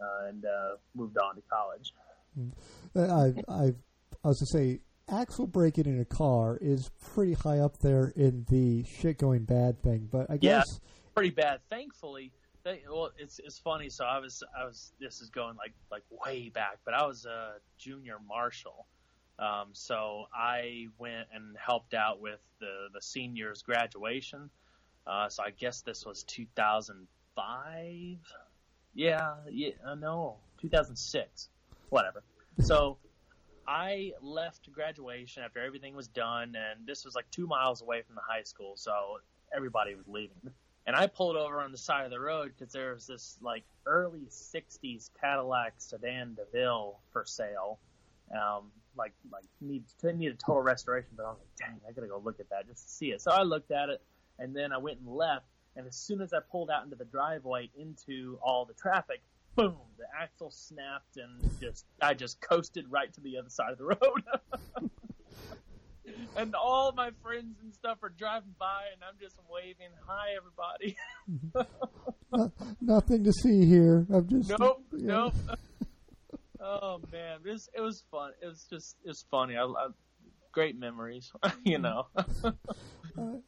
uh, 0.00 0.28
and 0.28 0.44
uh, 0.44 0.76
moved 0.94 1.16
on 1.16 1.36
to 1.36 1.42
college. 1.50 1.94
I 2.94 3.32
I 3.48 3.74
I 4.24 4.28
was 4.28 4.38
to 4.38 4.46
say 4.46 4.80
axle 5.10 5.46
breaking 5.46 5.86
in 5.86 6.00
a 6.00 6.04
car 6.04 6.56
is 6.60 6.90
pretty 7.12 7.32
high 7.34 7.58
up 7.58 7.78
there 7.78 8.12
in 8.16 8.44
the 8.48 8.84
shit 8.84 9.18
going 9.18 9.44
bad 9.44 9.82
thing, 9.82 10.08
but 10.10 10.30
I 10.30 10.34
Yeah. 10.34 10.58
guess 10.58 10.80
Pretty 11.14 11.30
bad. 11.30 11.60
Thankfully, 11.68 12.32
they, 12.62 12.82
well, 12.88 13.10
it's 13.18 13.40
it's 13.40 13.58
funny. 13.58 13.90
So 13.90 14.04
I 14.04 14.18
was 14.20 14.42
I 14.56 14.64
was 14.64 14.92
this 15.00 15.20
is 15.20 15.28
going 15.28 15.56
like 15.56 15.72
like 15.90 16.04
way 16.24 16.48
back, 16.50 16.78
but 16.84 16.94
I 16.94 17.04
was 17.04 17.24
a 17.26 17.54
junior 17.78 18.18
marshal. 18.26 18.86
Um, 19.38 19.70
so 19.72 20.28
I 20.32 20.86
went 20.98 21.26
and 21.34 21.56
helped 21.58 21.94
out 21.94 22.20
with 22.20 22.38
the 22.60 22.88
the 22.94 23.02
seniors 23.02 23.60
graduation. 23.62 24.48
Uh, 25.06 25.28
so 25.28 25.42
I 25.42 25.50
guess 25.50 25.80
this 25.82 26.06
was 26.06 26.22
2005. 26.24 28.18
Yeah, 28.94 29.34
yeah, 29.50 29.70
uh, 29.84 29.94
no, 29.96 30.36
2006. 30.58 31.48
whatever. 31.88 32.22
So 32.60 32.98
I 33.70 34.14
left 34.20 34.70
graduation 34.72 35.44
after 35.44 35.60
everything 35.64 35.94
was 35.94 36.08
done, 36.08 36.56
and 36.56 36.84
this 36.84 37.04
was 37.04 37.14
like 37.14 37.30
two 37.30 37.46
miles 37.46 37.82
away 37.82 38.02
from 38.02 38.16
the 38.16 38.20
high 38.28 38.42
school, 38.42 38.72
so 38.76 39.18
everybody 39.54 39.94
was 39.94 40.08
leaving. 40.08 40.50
And 40.86 40.96
I 40.96 41.06
pulled 41.06 41.36
over 41.36 41.60
on 41.60 41.70
the 41.70 41.78
side 41.78 42.04
of 42.04 42.10
the 42.10 42.18
road 42.18 42.52
because 42.58 42.72
there 42.72 42.92
was 42.92 43.06
this 43.06 43.38
like 43.40 43.62
early 43.86 44.26
'60s 44.28 45.10
Cadillac 45.20 45.74
sedan 45.78 46.34
DeVille 46.34 46.98
for 47.12 47.24
sale. 47.24 47.78
Um, 48.32 48.72
like 48.96 49.12
like 49.30 49.44
needs 49.60 49.94
need 50.02 50.32
a 50.32 50.34
total 50.34 50.62
restoration, 50.62 51.10
but 51.16 51.26
I 51.26 51.28
was 51.28 51.38
like, 51.38 51.68
dang, 51.68 51.80
I 51.88 51.92
gotta 51.92 52.08
go 52.08 52.18
look 52.18 52.40
at 52.40 52.50
that 52.50 52.66
just 52.66 52.88
to 52.88 52.90
see 52.90 53.12
it. 53.12 53.20
So 53.20 53.30
I 53.30 53.42
looked 53.42 53.70
at 53.70 53.88
it, 53.88 54.02
and 54.40 54.56
then 54.56 54.72
I 54.72 54.78
went 54.78 54.98
and 54.98 55.14
left. 55.14 55.46
And 55.76 55.86
as 55.86 55.94
soon 55.94 56.20
as 56.20 56.32
I 56.32 56.40
pulled 56.40 56.70
out 56.70 56.82
into 56.82 56.96
the 56.96 57.04
driveway 57.04 57.70
into 57.78 58.40
all 58.42 58.64
the 58.64 58.74
traffic, 58.74 59.20
boom, 59.56 59.74
the 59.98 60.04
axle 60.18 60.50
snapped 60.50 61.16
and 61.16 61.40
just 61.60 61.84
I 62.00 62.14
just 62.14 62.40
coasted 62.40 62.86
right 62.90 63.12
to 63.14 63.20
the 63.20 63.36
other 63.38 63.50
side 63.50 63.72
of 63.72 63.78
the 63.78 63.84
road. 63.84 64.90
and 66.36 66.54
all 66.54 66.92
my 66.92 67.10
friends 67.22 67.56
and 67.62 67.72
stuff 67.74 67.98
are 68.02 68.08
driving 68.10 68.54
by 68.58 68.82
and 68.92 69.02
I'm 69.06 69.16
just 69.20 69.36
waving, 69.50 69.92
"Hi 70.06 70.28
everybody." 70.36 70.96
No, 72.32 72.52
nothing 72.80 73.24
to 73.24 73.32
see 73.32 73.64
here. 73.66 74.06
I'm 74.12 74.28
just 74.28 74.50
nope, 74.58 74.82
nope. 74.92 75.34
oh 76.60 77.00
man, 77.12 77.38
it 77.44 77.50
was 77.50 77.68
it 77.76 77.80
was 77.80 78.04
fun. 78.10 78.32
It 78.42 78.46
was 78.46 78.66
just 78.70 78.96
it 79.04 79.08
was 79.08 79.24
funny. 79.30 79.56
I, 79.56 79.64
I 79.64 79.88
great 80.52 80.78
memories, 80.78 81.30
you 81.64 81.78
know. 81.78 82.06
Uh, 82.16 82.52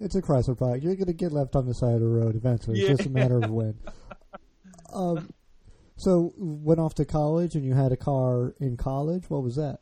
it's 0.00 0.14
a 0.16 0.22
Chrysler 0.22 0.56
product. 0.58 0.84
You're 0.84 0.94
going 0.96 1.06
to 1.06 1.12
get 1.12 1.32
left 1.32 1.56
on 1.56 1.66
the 1.66 1.74
side 1.74 1.94
of 1.94 2.00
the 2.00 2.06
road 2.08 2.36
eventually. 2.36 2.78
It's 2.80 2.88
Yeah. 2.88 2.96
just 2.96 3.06
a 3.08 3.10
matter 3.10 3.38
of 3.38 3.50
when. 3.50 3.78
Um, 4.92 5.30
so 6.02 6.34
went 6.36 6.80
off 6.80 6.94
to 6.96 7.04
college, 7.04 7.54
and 7.54 7.64
you 7.64 7.74
had 7.74 7.92
a 7.92 7.96
car 7.96 8.54
in 8.58 8.76
college. 8.76 9.30
What 9.30 9.44
was 9.44 9.54
that? 9.54 9.78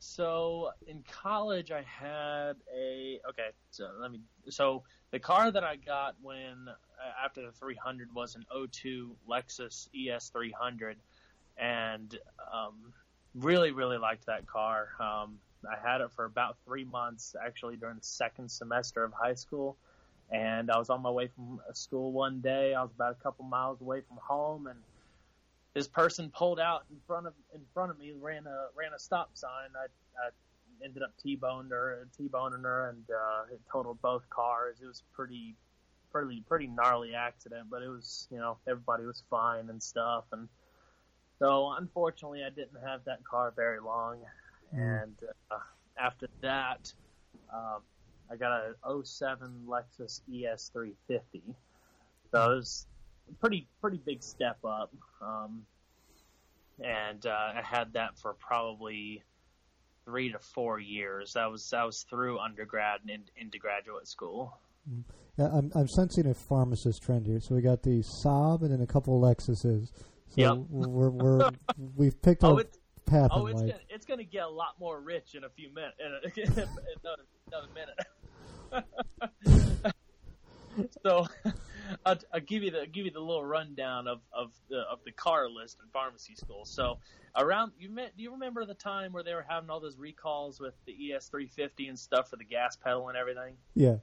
So 0.00 0.70
in 0.88 1.04
college, 1.08 1.70
I 1.70 1.82
had 1.82 2.54
a 2.76 3.20
okay. 3.28 3.50
So 3.70 3.88
let 4.00 4.10
me. 4.10 4.20
So 4.50 4.82
the 5.12 5.20
car 5.20 5.52
that 5.52 5.62
I 5.62 5.76
got 5.76 6.16
when 6.20 6.66
uh, 6.68 7.24
after 7.24 7.46
the 7.46 7.52
300 7.52 8.12
was 8.12 8.34
an 8.34 8.44
02 8.72 9.14
Lexus 9.30 9.88
ES 9.94 10.30
300, 10.30 10.96
and 11.56 12.18
um, 12.52 12.92
really 13.36 13.70
really 13.70 13.98
liked 13.98 14.26
that 14.26 14.48
car. 14.48 14.88
Um, 14.98 15.38
I 15.70 15.76
had 15.88 16.00
it 16.00 16.10
for 16.16 16.24
about 16.24 16.56
three 16.64 16.84
months, 16.84 17.36
actually 17.40 17.76
during 17.76 17.98
the 17.98 18.04
second 18.04 18.50
semester 18.50 19.04
of 19.04 19.12
high 19.12 19.34
school. 19.34 19.76
And 20.32 20.68
I 20.68 20.78
was 20.78 20.90
on 20.90 21.00
my 21.02 21.10
way 21.10 21.28
from 21.28 21.60
school 21.74 22.10
one 22.10 22.40
day. 22.40 22.74
I 22.74 22.82
was 22.82 22.90
about 22.92 23.12
a 23.12 23.22
couple 23.22 23.44
miles 23.44 23.80
away 23.80 24.00
from 24.00 24.16
home, 24.16 24.66
and 24.66 24.78
this 25.74 25.88
person 25.88 26.30
pulled 26.30 26.60
out 26.60 26.84
in 26.90 26.96
front 27.06 27.26
of 27.26 27.34
in 27.54 27.60
front 27.72 27.90
of 27.90 27.98
me, 27.98 28.12
ran 28.20 28.46
a 28.46 28.66
ran 28.76 28.92
a 28.94 28.98
stop 28.98 29.30
sign. 29.34 29.70
I, 29.76 29.86
I 30.24 30.30
ended 30.84 31.02
up 31.02 31.12
t-boned 31.22 31.70
her, 31.70 32.06
t-boning 32.16 32.62
her, 32.62 32.90
and 32.90 33.04
uh, 33.10 33.54
it 33.54 33.60
totaled 33.70 34.00
both 34.02 34.28
cars. 34.30 34.78
It 34.82 34.86
was 34.86 35.02
pretty, 35.14 35.54
pretty, 36.10 36.42
pretty 36.46 36.66
gnarly 36.66 37.14
accident, 37.14 37.68
but 37.70 37.82
it 37.82 37.88
was 37.88 38.28
you 38.30 38.38
know 38.38 38.58
everybody 38.68 39.04
was 39.04 39.22
fine 39.30 39.70
and 39.70 39.82
stuff. 39.82 40.24
And 40.32 40.48
so 41.38 41.74
unfortunately, 41.78 42.42
I 42.44 42.50
didn't 42.50 42.80
have 42.84 43.04
that 43.04 43.24
car 43.24 43.52
very 43.54 43.80
long. 43.80 44.18
Mm. 44.74 45.02
And 45.02 45.14
uh, 45.50 45.58
after 45.98 46.28
that, 46.42 46.92
um, 47.52 47.80
I 48.30 48.36
got 48.36 48.52
a 48.52 49.04
07 49.04 49.66
Lexus 49.66 50.20
E 50.30 50.44
ES350. 50.44 51.42
So 52.30 52.52
it 52.52 52.56
was 52.56 52.86
pretty 53.40 53.66
pretty 53.80 54.00
big 54.04 54.22
step 54.22 54.58
up. 54.64 54.92
Um, 55.20 55.62
and 56.82 57.26
uh, 57.26 57.52
I 57.56 57.62
had 57.62 57.92
that 57.94 58.18
for 58.18 58.34
probably 58.34 59.22
three 60.04 60.30
to 60.32 60.38
four 60.38 60.78
years. 60.80 61.36
I 61.36 61.46
was 61.46 61.68
that 61.70 61.84
was 61.84 62.04
through 62.08 62.38
undergrad 62.38 63.00
and 63.02 63.10
in, 63.10 63.22
into 63.36 63.58
graduate 63.58 64.08
school. 64.08 64.58
I'm, 65.38 65.70
I'm 65.74 65.88
sensing 65.88 66.26
a 66.26 66.34
pharmacist 66.34 67.02
trend 67.02 67.26
here. 67.26 67.40
So 67.40 67.54
we 67.54 67.62
got 67.62 67.82
the 67.82 68.02
Saab 68.24 68.60
and 68.62 68.70
then 68.72 68.82
a 68.82 68.86
couple 68.86 69.16
of 69.16 69.22
Lexuses. 69.36 69.90
So 70.28 70.34
Yep. 70.36 70.56
we're, 70.68 71.10
we're 71.10 71.50
we've 71.96 72.20
picked 72.20 72.44
Oh, 72.44 72.54
our 72.54 72.60
it's 72.60 72.78
path 73.06 73.30
oh, 73.32 73.46
it's 73.46 73.60
life. 73.60 73.70
gonna, 73.70 73.82
it's 73.88 74.04
get 74.30 74.44
a 74.44 74.48
lot 74.48 74.74
more 74.78 75.00
rich 75.00 75.34
in 75.34 75.44
a 75.44 75.48
few 75.50 75.70
minutes. 75.72 75.96
In, 76.00 76.12
a, 76.12 76.20
in 76.40 76.52
another, 77.02 77.24
another 77.48 77.68
minute. 77.74 77.98
so, 81.04 81.26
I'll, 82.06 82.18
I'll 82.32 82.40
give 82.40 82.62
you 82.62 82.70
the 82.70 82.86
give 82.86 83.04
you 83.04 83.10
the 83.10 83.20
little 83.20 83.44
rundown 83.44 84.08
of, 84.08 84.20
of 84.32 84.52
the 84.68 84.80
of 84.80 85.00
the 85.04 85.12
car 85.12 85.48
list 85.48 85.78
in 85.82 85.88
pharmacy 85.90 86.34
school. 86.34 86.64
So, 86.64 86.98
around 87.36 87.72
you 87.78 87.90
met, 87.90 88.16
do 88.16 88.22
you 88.22 88.32
remember 88.32 88.64
the 88.64 88.74
time 88.74 89.12
where 89.12 89.22
they 89.22 89.34
were 89.34 89.46
having 89.46 89.70
all 89.70 89.80
those 89.80 89.98
recalls 89.98 90.60
with 90.60 90.74
the 90.86 90.92
ES350 90.92 91.88
and 91.88 91.98
stuff 91.98 92.30
for 92.30 92.36
the 92.36 92.44
gas 92.44 92.76
pedal 92.76 93.08
and 93.08 93.16
everything? 93.16 93.54
Yeah. 93.74 93.96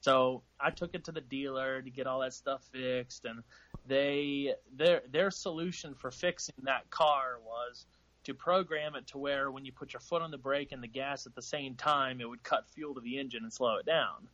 So 0.00 0.42
I 0.60 0.70
took 0.70 0.94
it 0.94 1.04
to 1.04 1.12
the 1.12 1.20
dealer 1.20 1.82
to 1.82 1.90
get 1.90 2.06
all 2.06 2.20
that 2.20 2.32
stuff 2.32 2.62
fixed, 2.72 3.24
and 3.24 3.42
they 3.88 4.54
their 4.76 5.02
their 5.10 5.30
solution 5.30 5.94
for 5.94 6.10
fixing 6.10 6.54
that 6.62 6.88
car 6.90 7.38
was 7.44 7.86
to 8.24 8.34
program 8.34 8.96
it 8.96 9.06
to 9.06 9.18
where 9.18 9.50
when 9.50 9.64
you 9.64 9.72
put 9.72 9.92
your 9.92 10.00
foot 10.00 10.20
on 10.20 10.30
the 10.30 10.38
brake 10.38 10.72
and 10.72 10.82
the 10.82 10.88
gas 10.88 11.26
at 11.26 11.34
the 11.34 11.42
same 11.42 11.74
time, 11.76 12.20
it 12.20 12.28
would 12.28 12.42
cut 12.42 12.68
fuel 12.68 12.94
to 12.94 13.00
the 13.00 13.18
engine 13.18 13.44
and 13.44 13.52
slow 13.52 13.76
it 13.76 13.86
down. 13.86 14.28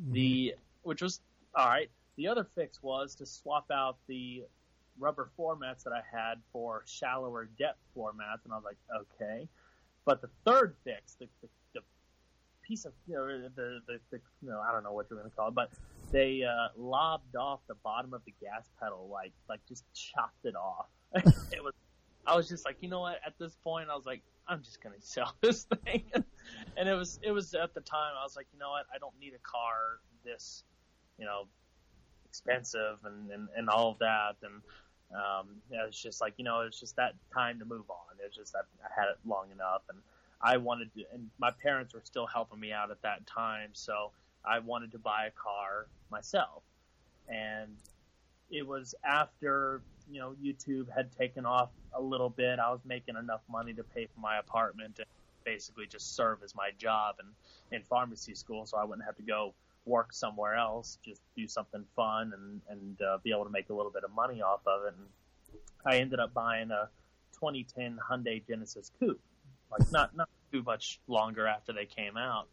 Mm-hmm. 0.00 0.12
The 0.12 0.54
which 0.82 1.02
was 1.02 1.20
all 1.54 1.66
right. 1.66 1.90
The 2.16 2.28
other 2.28 2.46
fix 2.54 2.82
was 2.82 3.14
to 3.16 3.26
swap 3.26 3.70
out 3.70 3.96
the 4.06 4.44
rubber 4.98 5.30
floor 5.36 5.56
mats 5.56 5.84
that 5.84 5.92
I 5.92 6.02
had 6.10 6.34
for 6.52 6.84
shallower 6.86 7.48
depth 7.58 7.80
floor 7.94 8.12
mats, 8.12 8.44
and 8.44 8.52
I 8.52 8.56
was 8.56 8.64
like, 8.64 8.76
okay. 8.94 9.48
But 10.04 10.20
the 10.20 10.28
third 10.44 10.76
fix, 10.84 11.14
the, 11.14 11.28
the, 11.40 11.48
the 11.74 11.80
piece 12.62 12.84
of 12.84 12.92
you 13.06 13.14
know 13.14 13.26
the 13.26 13.80
the, 13.86 13.98
the 14.10 14.20
you 14.42 14.50
know, 14.50 14.60
I 14.60 14.72
don't 14.72 14.82
know 14.82 14.92
what 14.92 15.06
you're 15.08 15.18
going 15.18 15.30
to 15.30 15.36
call 15.36 15.48
it, 15.48 15.54
but 15.54 15.70
they 16.10 16.42
uh, 16.42 16.68
lobbed 16.76 17.36
off 17.36 17.60
the 17.68 17.76
bottom 17.76 18.12
of 18.12 18.22
the 18.24 18.34
gas 18.40 18.68
pedal, 18.80 19.08
like 19.10 19.32
like 19.48 19.60
just 19.68 19.84
chopped 19.94 20.44
it 20.44 20.54
off. 20.56 20.86
it 21.14 21.62
was. 21.62 21.74
I 22.24 22.36
was 22.36 22.48
just 22.48 22.64
like, 22.64 22.76
you 22.80 22.88
know 22.88 23.00
what? 23.00 23.18
At 23.26 23.34
this 23.40 23.56
point, 23.64 23.88
I 23.90 23.96
was 23.96 24.06
like, 24.06 24.22
I'm 24.46 24.62
just 24.62 24.80
gonna 24.82 24.96
sell 25.00 25.34
this 25.40 25.66
thing. 25.84 26.04
and 26.76 26.88
it 26.88 26.94
was 26.94 27.20
it 27.22 27.30
was 27.30 27.54
at 27.54 27.74
the 27.74 27.80
time 27.80 28.12
I 28.18 28.24
was 28.24 28.36
like, 28.36 28.46
you 28.52 28.58
know 28.58 28.70
what? 28.70 28.86
I 28.94 28.98
don't 28.98 29.18
need 29.20 29.34
a 29.34 29.42
car 29.42 30.00
this, 30.24 30.64
you 31.18 31.24
know, 31.24 31.46
expensive 32.32 32.96
and 33.04 33.30
and, 33.30 33.48
and 33.54 33.68
all 33.68 33.90
of 33.90 33.98
that. 33.98 34.36
And 34.42 34.62
um, 35.14 35.48
it 35.70 35.86
was 35.86 36.00
just 36.00 36.20
like, 36.22 36.32
you 36.38 36.44
know, 36.44 36.60
it's 36.60 36.80
just 36.80 36.96
that 36.96 37.12
time 37.32 37.58
to 37.58 37.66
move 37.66 37.88
on. 37.90 38.16
It's 38.24 38.36
just 38.36 38.52
that 38.54 38.64
I 38.82 38.88
had 38.98 39.10
it 39.10 39.18
long 39.26 39.50
enough, 39.52 39.82
and 39.90 39.98
I 40.40 40.56
wanted 40.56 40.94
to. 40.94 41.04
And 41.12 41.28
my 41.38 41.50
parents 41.50 41.92
were 41.92 42.00
still 42.04 42.26
helping 42.26 42.58
me 42.58 42.72
out 42.72 42.90
at 42.90 43.02
that 43.02 43.26
time, 43.26 43.70
so 43.74 44.10
I 44.44 44.60
wanted 44.60 44.92
to 44.92 44.98
buy 44.98 45.26
a 45.26 45.30
car 45.30 45.86
myself. 46.10 46.62
And 47.28 47.76
it 48.50 48.66
was 48.66 48.94
after 49.04 49.82
you 50.10 50.20
know 50.20 50.34
YouTube 50.42 50.86
had 50.94 51.12
taken 51.12 51.44
off 51.44 51.70
a 51.94 52.00
little 52.00 52.30
bit. 52.30 52.58
I 52.58 52.70
was 52.70 52.80
making 52.86 53.16
enough 53.16 53.42
money 53.50 53.74
to 53.74 53.82
pay 53.82 54.06
for 54.06 54.20
my 54.20 54.38
apartment 54.38 54.98
and 54.98 55.06
basically 55.44 55.86
just 55.86 56.16
serve 56.16 56.38
as 56.42 56.54
my 56.54 56.70
job 56.78 57.16
and 57.18 57.28
in 57.72 57.82
pharmacy 57.82 58.34
school, 58.34 58.64
so 58.64 58.78
I 58.78 58.84
wouldn't 58.84 59.04
have 59.04 59.16
to 59.16 59.22
go 59.22 59.52
work 59.84 60.12
somewhere 60.12 60.54
else. 60.54 60.98
Just 61.04 61.20
do 61.36 61.46
something 61.46 61.84
fun 61.96 62.32
and 62.34 62.60
and 62.68 63.02
uh, 63.02 63.18
be 63.22 63.30
able 63.30 63.44
to 63.44 63.50
make 63.50 63.70
a 63.70 63.74
little 63.74 63.92
bit 63.92 64.04
of 64.04 64.12
money 64.12 64.42
off 64.42 64.60
of 64.66 64.84
it. 64.86 64.94
And 64.96 65.06
I 65.84 65.98
ended 65.98 66.20
up 66.20 66.32
buying 66.32 66.70
a 66.70 66.88
2010 67.34 67.98
Hyundai 68.10 68.46
Genesis 68.46 68.90
Coupe, 69.00 69.20
like 69.70 69.90
not 69.90 70.16
not 70.16 70.28
too 70.52 70.62
much 70.62 71.00
longer 71.08 71.46
after 71.46 71.72
they 71.72 71.86
came 71.86 72.16
out 72.16 72.46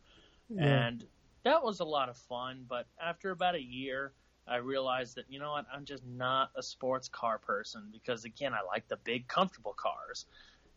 Yeah. 0.50 0.64
and 0.86 1.06
that 1.44 1.64
was 1.64 1.80
a 1.80 1.86
lot 1.86 2.10
of 2.10 2.18
fun. 2.18 2.66
But 2.68 2.86
after 3.02 3.32
about 3.32 3.56
a 3.56 3.62
year, 3.62 4.14
I 4.48 4.58
realized 4.58 5.16
that 5.16 5.26
you 5.30 5.40
know 5.40 5.52
what, 5.52 5.66
I'm 5.74 5.86
just 5.86 6.06
not 6.06 6.52
a 6.56 6.64
sports 6.64 7.08
car 7.10 7.38
person 7.38 7.90
because 7.92 8.26
again, 8.26 8.54
I 8.54 8.62
like 8.66 8.88
the 8.88 8.98
big, 8.98 9.28
comfortable 9.28 9.74
cars, 9.74 10.26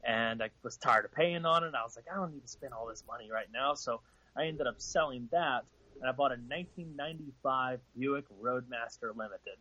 and 0.05 0.43
I 0.43 0.51
was 0.63 0.77
tired 0.77 1.05
of 1.05 1.13
paying 1.13 1.45
on 1.47 1.65
it. 1.65 1.75
I 1.75 1.83
was 1.83 1.97
like, 1.97 2.05
I 2.13 2.17
don't 2.17 2.33
need 2.33 2.43
to 2.43 2.49
spend 2.49 2.75
all 2.75 2.87
this 2.87 3.03
money 3.09 3.31
right 3.33 3.49
now, 3.53 3.75
so 3.75 4.01
I 4.37 4.47
ended 4.47 4.67
up 4.67 4.81
selling 4.81 5.29
that. 5.33 5.65
And 6.03 6.09
I 6.09 6.13
bought 6.13 6.33
a 6.33 6.35
1995 6.35 7.79
Buick 7.97 8.25
Roadmaster 8.41 9.13
Limited. 9.15 9.59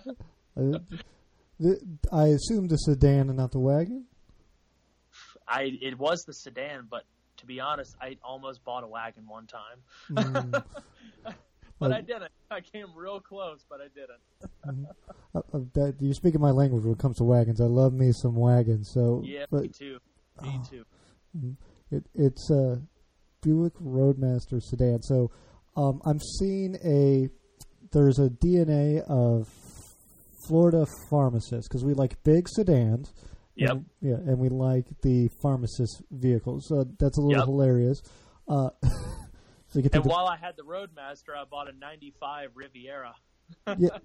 Uh, 0.56 1.74
I 2.12 2.26
assume 2.28 2.66
the 2.68 2.76
sedan 2.76 3.28
and 3.28 3.36
not 3.36 3.52
the 3.52 3.58
wagon. 3.60 4.06
I 5.46 5.72
it 5.82 5.98
was 5.98 6.24
the 6.24 6.32
sedan, 6.32 6.86
but 6.90 7.04
to 7.38 7.46
be 7.46 7.60
honest, 7.60 7.94
I 8.00 8.16
almost 8.24 8.64
bought 8.64 8.82
a 8.84 8.86
wagon 8.88 9.24
one 9.28 9.46
time, 9.46 9.82
Mm, 10.10 10.62
but 11.80 11.92
Uh, 11.92 11.94
I 11.96 12.00
didn't. 12.00 12.30
I 12.50 12.60
came 12.60 12.86
real 12.96 13.20
close, 13.20 13.64
but 13.68 13.80
I 13.80 13.88
didn't. 13.88 14.88
uh, 15.34 15.40
uh, 15.52 15.60
that, 15.74 15.96
you're 16.00 16.14
speaking 16.14 16.40
my 16.40 16.50
language 16.50 16.82
when 16.84 16.92
it 16.94 16.98
comes 16.98 17.18
to 17.18 17.24
wagons. 17.24 17.60
I 17.60 17.64
love 17.66 17.92
me 17.92 18.10
some 18.12 18.34
wagons. 18.34 18.90
So, 18.92 19.22
Yeah, 19.24 19.44
but 19.50 19.62
me 19.62 19.68
too. 19.68 19.98
Me 20.42 20.48
Oh. 20.58 20.66
too. 20.68 20.84
It, 21.90 22.04
it's 22.14 22.50
a 22.50 22.82
Buick 23.42 23.72
Roadmaster 23.80 24.60
sedan. 24.60 25.02
So 25.02 25.30
um, 25.76 26.00
I'm 26.04 26.18
seeing 26.38 26.76
a 26.84 27.28
there's 27.92 28.18
a 28.18 28.28
DNA 28.28 29.00
of 29.08 29.48
Florida 30.46 30.86
pharmacists 31.10 31.68
because 31.68 31.84
we 31.84 31.94
like 31.94 32.22
big 32.24 32.48
sedans. 32.48 33.12
Yep. 33.56 33.70
And, 33.70 33.84
yeah, 34.00 34.14
and 34.14 34.38
we 34.38 34.48
like 34.48 34.86
the 35.02 35.28
pharmacist 35.42 36.02
vehicles. 36.10 36.66
So 36.68 36.84
that's 36.98 37.18
a 37.18 37.20
little 37.20 37.38
Yep. 37.40 37.46
hilarious. 37.46 38.02
Uh, 38.46 38.70
so 39.68 39.80
And 39.80 39.84
the- 39.90 40.00
while 40.02 40.26
I 40.26 40.36
had 40.36 40.56
the 40.56 40.62
Roadmaster, 40.64 41.34
I 41.36 41.44
bought 41.44 41.68
a 41.68 41.72
'95 41.72 42.50
Riviera. 42.54 43.14
yeah. 43.78 43.88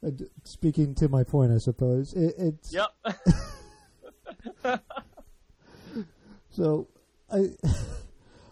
Uh, 0.00 0.10
Speaking 0.44 0.94
to 0.94 1.08
my 1.08 1.24
point, 1.24 1.50
I 1.50 1.58
suppose 1.58 2.12
it, 2.14 2.32
it's 2.38 2.72
Yep. 2.72 2.88
so 6.50 6.86
I. 7.28 7.48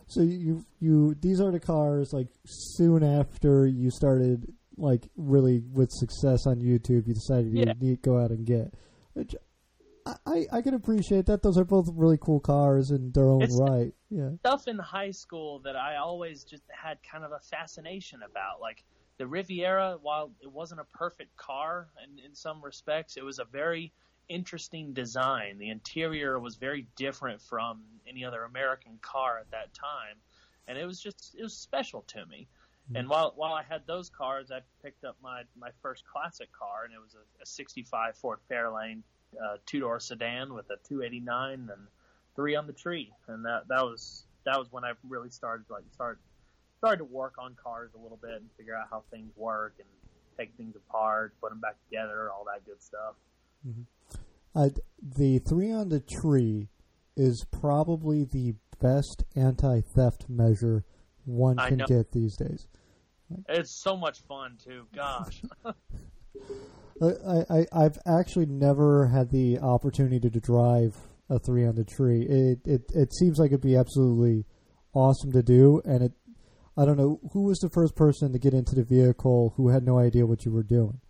So 0.08 0.20
you 0.22 0.64
you 0.78 1.14
these 1.20 1.40
are 1.40 1.50
the 1.50 1.60
cars 1.60 2.12
like 2.12 2.28
soon 2.46 3.02
after 3.02 3.66
you 3.66 3.90
started 3.90 4.52
like 4.76 5.08
really 5.16 5.60
with 5.72 5.90
success 5.90 6.46
on 6.46 6.60
YouTube 6.60 7.06
you 7.08 7.14
decided 7.14 7.52
you 7.52 7.60
Yeah. 7.60 7.72
need 7.80 8.02
to 8.02 8.10
go 8.10 8.18
out 8.18 8.30
and 8.30 8.46
get. 8.46 8.72
Which 9.14 9.34
I, 10.06 10.14
I 10.26 10.46
I 10.52 10.62
can 10.62 10.74
appreciate 10.74 11.26
that 11.26 11.42
those 11.42 11.58
are 11.58 11.64
both 11.64 11.88
really 11.92 12.18
cool 12.18 12.38
cars 12.40 12.90
in 12.90 13.10
their 13.12 13.28
own 13.28 13.42
It's- 13.42 13.58
right. 13.60 13.92
Yeah. 14.10 14.30
Stuff 14.36 14.68
in 14.68 14.78
high 14.78 15.10
school 15.10 15.58
that 15.64 15.74
I 15.76 15.96
always 15.96 16.44
just 16.44 16.62
had 16.70 16.98
kind 17.02 17.24
of 17.24 17.32
a 17.32 17.40
fascination 17.40 18.20
about, 18.22 18.60
like 18.60 18.84
the 19.18 19.26
Riviera. 19.26 19.98
While 20.00 20.30
it 20.40 20.52
wasn't 20.52 20.80
a 20.80 20.84
perfect 20.96 21.36
car 21.36 21.88
in, 22.04 22.24
in 22.24 22.34
some 22.36 22.62
respects, 22.62 23.16
it 23.16 23.24
was 23.24 23.40
a 23.40 23.44
very 23.44 23.92
interesting 24.28 24.92
design. 24.92 25.58
The 25.58 25.70
interior 25.70 26.38
was 26.38 26.56
very 26.56 26.86
different 26.96 27.40
from 27.40 27.82
any 28.08 28.24
other 28.24 28.44
American 28.44 28.98
car 29.02 29.38
at 29.38 29.50
that 29.50 29.72
time, 29.74 30.16
and 30.68 30.78
it 30.78 30.86
was 30.86 31.00
just 31.00 31.34
it 31.38 31.42
was 31.42 31.54
special 31.56 32.02
to 32.08 32.26
me. 32.26 32.48
And 32.94 33.08
while 33.08 33.32
while 33.34 33.52
I 33.52 33.64
had 33.64 33.82
those 33.86 34.10
cars, 34.10 34.52
I 34.52 34.60
picked 34.82 35.04
up 35.04 35.16
my 35.20 35.42
my 35.58 35.70
first 35.82 36.04
classic 36.06 36.52
car, 36.52 36.84
and 36.84 36.94
it 36.94 37.00
was 37.00 37.16
a, 37.16 37.42
a 37.42 37.46
'65 37.46 38.16
Ford 38.16 38.38
Fairlane 38.48 39.02
uh, 39.42 39.56
two 39.66 39.80
door 39.80 39.98
sedan 39.98 40.54
with 40.54 40.66
a 40.70 40.76
289 40.88 41.52
and 41.52 41.70
three 42.36 42.54
on 42.54 42.66
the 42.68 42.72
tree, 42.72 43.12
and 43.26 43.44
that 43.44 43.66
that 43.68 43.82
was 43.82 44.24
that 44.44 44.56
was 44.56 44.70
when 44.70 44.84
I 44.84 44.92
really 45.08 45.30
started 45.30 45.66
like 45.68 45.82
start 45.92 46.20
started 46.78 46.98
to 46.98 47.04
work 47.04 47.34
on 47.38 47.56
cars 47.60 47.90
a 47.98 47.98
little 47.98 48.18
bit 48.18 48.34
and 48.34 48.48
figure 48.56 48.76
out 48.76 48.86
how 48.88 49.02
things 49.10 49.32
work 49.36 49.74
and 49.78 49.88
take 50.38 50.54
things 50.56 50.76
apart, 50.76 51.34
put 51.40 51.50
them 51.50 51.60
back 51.60 51.76
together, 51.88 52.30
all 52.30 52.44
that 52.44 52.64
good 52.64 52.80
stuff. 52.80 53.14
Uh, 54.54 54.70
the 55.02 55.38
three 55.40 55.70
on 55.70 55.88
the 55.88 56.00
tree 56.00 56.68
is 57.16 57.44
probably 57.50 58.24
the 58.24 58.54
best 58.80 59.24
anti-theft 59.34 60.28
measure 60.28 60.84
one 61.24 61.58
I 61.58 61.68
can 61.68 61.78
know. 61.78 61.86
get 61.86 62.12
these 62.12 62.36
days. 62.36 62.66
It's 63.48 63.70
so 63.82 63.96
much 63.96 64.20
fun 64.20 64.56
too. 64.62 64.86
Gosh, 64.94 65.42
I, 67.02 67.44
I 67.50 67.66
I've 67.72 67.98
actually 68.06 68.46
never 68.46 69.08
had 69.08 69.30
the 69.30 69.58
opportunity 69.58 70.30
to 70.30 70.40
drive 70.40 70.96
a 71.28 71.38
three 71.38 71.66
on 71.66 71.74
the 71.74 71.84
tree. 71.84 72.22
It 72.22 72.60
it 72.64 72.82
it 72.94 73.12
seems 73.12 73.38
like 73.38 73.50
it'd 73.50 73.60
be 73.60 73.76
absolutely 73.76 74.44
awesome 74.94 75.32
to 75.32 75.42
do, 75.42 75.82
and 75.84 76.04
it. 76.04 76.12
I 76.78 76.84
don't 76.84 76.98
know 76.98 77.20
who 77.32 77.44
was 77.46 77.58
the 77.58 77.70
first 77.70 77.96
person 77.96 78.32
to 78.32 78.38
get 78.38 78.52
into 78.52 78.74
the 78.74 78.84
vehicle 78.84 79.54
who 79.56 79.70
had 79.70 79.82
no 79.82 79.98
idea 79.98 80.26
what 80.26 80.44
you 80.44 80.52
were 80.52 80.62
doing. 80.62 81.00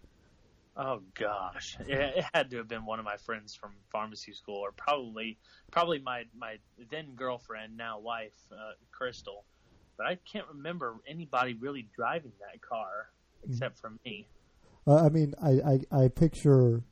Oh 0.77 1.01
gosh, 1.15 1.77
it, 1.87 2.25
had 2.35 2.51
to 2.51 2.59
have 2.59 2.69
been 2.69 2.85
one 2.85 2.99
of 2.99 3.05
my 3.05 3.17
friends 3.17 3.55
from 3.55 3.73
pharmacy 3.91 4.33
school, 4.33 4.57
or 4.57 4.73
probably 4.73 5.39
probably 5.71 5.99
my 5.99 6.25
my 6.37 6.57
then 6.91 7.15
girlfriend, 7.15 7.77
now 7.77 7.99
wife, 7.99 8.35
uh, 8.53 8.73
Crystal. 8.93 9.45
But 9.97 10.07
I 10.07 10.19
can't 10.31 10.47
remember 10.49 10.97
anybody 11.09 11.55
really 11.55 11.89
driving 11.97 12.33
that 12.41 12.61
car 12.61 13.09
except 13.49 13.79
for 13.79 13.93
me. 14.05 14.29
Uh, 14.87 15.07
I 15.07 15.09
mean, 15.09 15.35
I 15.43 15.81
I, 15.93 16.05
I 16.05 16.09
picture 16.09 16.83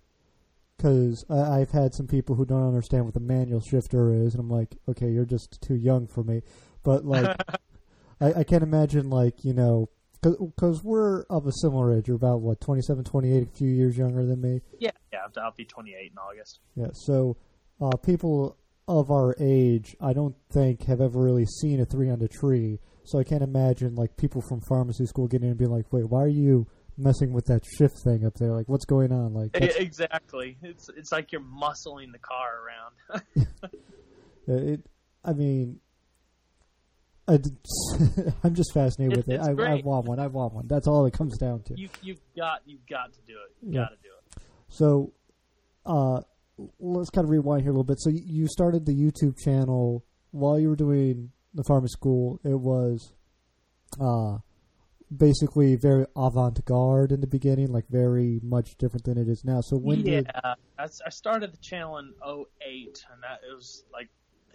because 0.76 1.24
I've 1.30 1.70
had 1.70 1.94
some 1.94 2.06
people 2.06 2.34
who 2.34 2.44
don't 2.44 2.66
understand 2.66 3.04
what 3.04 3.14
the 3.14 3.20
manual 3.20 3.60
shifter 3.60 4.12
is, 4.12 4.34
and 4.34 4.40
I'm 4.40 4.50
like, 4.50 4.76
okay, 4.88 5.10
you're 5.10 5.24
just 5.24 5.60
too 5.62 5.74
young 5.74 6.06
for 6.06 6.24
me. 6.24 6.42
But 6.82 7.04
like, 7.04 7.36
I, 8.20 8.40
I 8.40 8.44
can't 8.44 8.62
imagine 8.62 9.10
like 9.10 9.44
you 9.44 9.52
know, 9.52 9.88
because 10.24 10.82
we're 10.82 11.22
of 11.24 11.46
a 11.46 11.52
similar 11.52 11.96
age. 11.96 12.08
You're 12.08 12.16
about 12.16 12.40
what 12.40 12.60
27, 12.60 13.04
28, 13.04 13.42
a 13.42 13.46
few 13.46 13.68
years 13.68 13.96
younger 13.96 14.24
than 14.24 14.40
me. 14.40 14.60
Yeah, 14.78 14.90
yeah, 15.12 15.20
I'll 15.42 15.52
be 15.52 15.64
28 15.64 16.12
in 16.12 16.18
August. 16.18 16.60
Yeah. 16.74 16.88
So 16.92 17.36
uh, 17.80 17.96
people 17.96 18.56
of 18.86 19.10
our 19.10 19.34
age, 19.40 19.96
I 20.00 20.12
don't 20.12 20.34
think 20.52 20.84
have 20.84 21.00
ever 21.00 21.20
really 21.20 21.46
seen 21.46 21.80
a 21.80 21.84
three 21.84 22.10
on 22.10 22.18
the 22.18 22.28
tree. 22.28 22.80
So 23.04 23.18
I 23.18 23.24
can't 23.24 23.42
imagine 23.42 23.94
like 23.94 24.16
people 24.16 24.42
from 24.42 24.60
pharmacy 24.62 25.06
school 25.06 25.26
getting 25.26 25.44
in 25.44 25.50
and 25.50 25.58
being 25.58 25.70
like, 25.70 25.92
wait, 25.92 26.08
why 26.08 26.22
are 26.22 26.28
you 26.28 26.66
messing 26.96 27.32
with 27.32 27.46
that 27.46 27.62
shift 27.64 27.98
thing 27.98 28.24
up 28.24 28.34
there? 28.34 28.52
Like, 28.52 28.68
what's 28.68 28.84
going 28.84 29.12
on? 29.12 29.34
Like, 29.34 29.50
exactly. 29.54 30.56
It's 30.62 30.88
it's 30.96 31.12
like 31.12 31.32
you're 31.32 31.42
muscling 31.42 32.12
the 32.12 32.18
car 32.18 32.60
around. 32.64 33.22
It, 34.46 34.80
I 35.24 35.32
mean, 35.32 35.80
I, 37.26 37.38
am 38.44 38.54
just 38.54 38.72
fascinated 38.74 39.16
with 39.16 39.28
it. 39.28 39.34
it's 39.36 39.46
I, 39.46 39.52
I 39.52 39.74
want 39.82 40.06
one. 40.06 40.18
I 40.20 40.26
want 40.26 40.52
one. 40.52 40.66
That's 40.68 40.86
all 40.86 41.06
it 41.06 41.12
comes 41.14 41.38
down 41.38 41.62
to. 41.64 41.74
you 41.76 41.88
you 42.02 42.16
got 42.36 42.60
you've 42.66 42.86
got 42.86 43.12
to 43.14 43.20
do 43.26 43.32
it. 43.34 43.66
You 43.66 43.72
Yeah. 43.72 43.80
got 43.84 43.88
to 43.90 43.96
do 44.02 44.08
it. 44.36 44.42
So, 44.68 45.12
uh, 45.86 46.20
let's 46.78 47.10
kind 47.10 47.24
of 47.24 47.30
rewind 47.30 47.62
here 47.62 47.70
a 47.70 47.74
little 47.74 47.84
bit. 47.84 47.98
So, 48.00 48.10
you 48.10 48.46
started 48.48 48.84
the 48.86 48.92
YouTube 48.92 49.38
channel 49.38 50.04
while 50.32 50.58
you 50.58 50.68
were 50.68 50.76
doing 50.76 51.30
the 51.54 51.64
pharmacy 51.64 51.92
school. 51.92 52.40
It 52.44 52.58
was, 52.58 53.14
uh, 54.00 54.38
basically 55.14 55.76
very 55.76 56.06
avant-garde 56.16 57.12
in 57.12 57.20
the 57.20 57.26
beginning, 57.26 57.68
like 57.68 57.86
very 57.88 58.40
much 58.42 58.76
different 58.76 59.04
than 59.04 59.16
it 59.16 59.28
is 59.28 59.44
now. 59.44 59.60
So, 59.60 59.76
when 59.76 60.00
yeah, 60.00 60.22
did 60.22 60.30
I, 60.42 60.54
I 60.78 61.10
started 61.10 61.52
the 61.52 61.58
channel 61.58 61.98
in 61.98 62.12
08, 62.26 63.04
and 63.12 63.22
that 63.22 63.40
it 63.48 63.54
was 63.54 63.84
like 63.92 64.08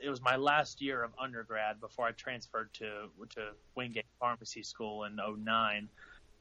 it 0.04 0.10
was 0.10 0.22
my 0.22 0.36
last 0.36 0.82
year 0.82 1.04
of 1.04 1.12
undergrad 1.20 1.80
before 1.80 2.06
I 2.06 2.12
transferred 2.12 2.74
to 2.76 3.10
to 3.36 3.52
Wingate 3.76 4.06
Pharmacy 4.20 4.64
School 4.64 5.06
in 5.06 5.18
09. 5.18 5.90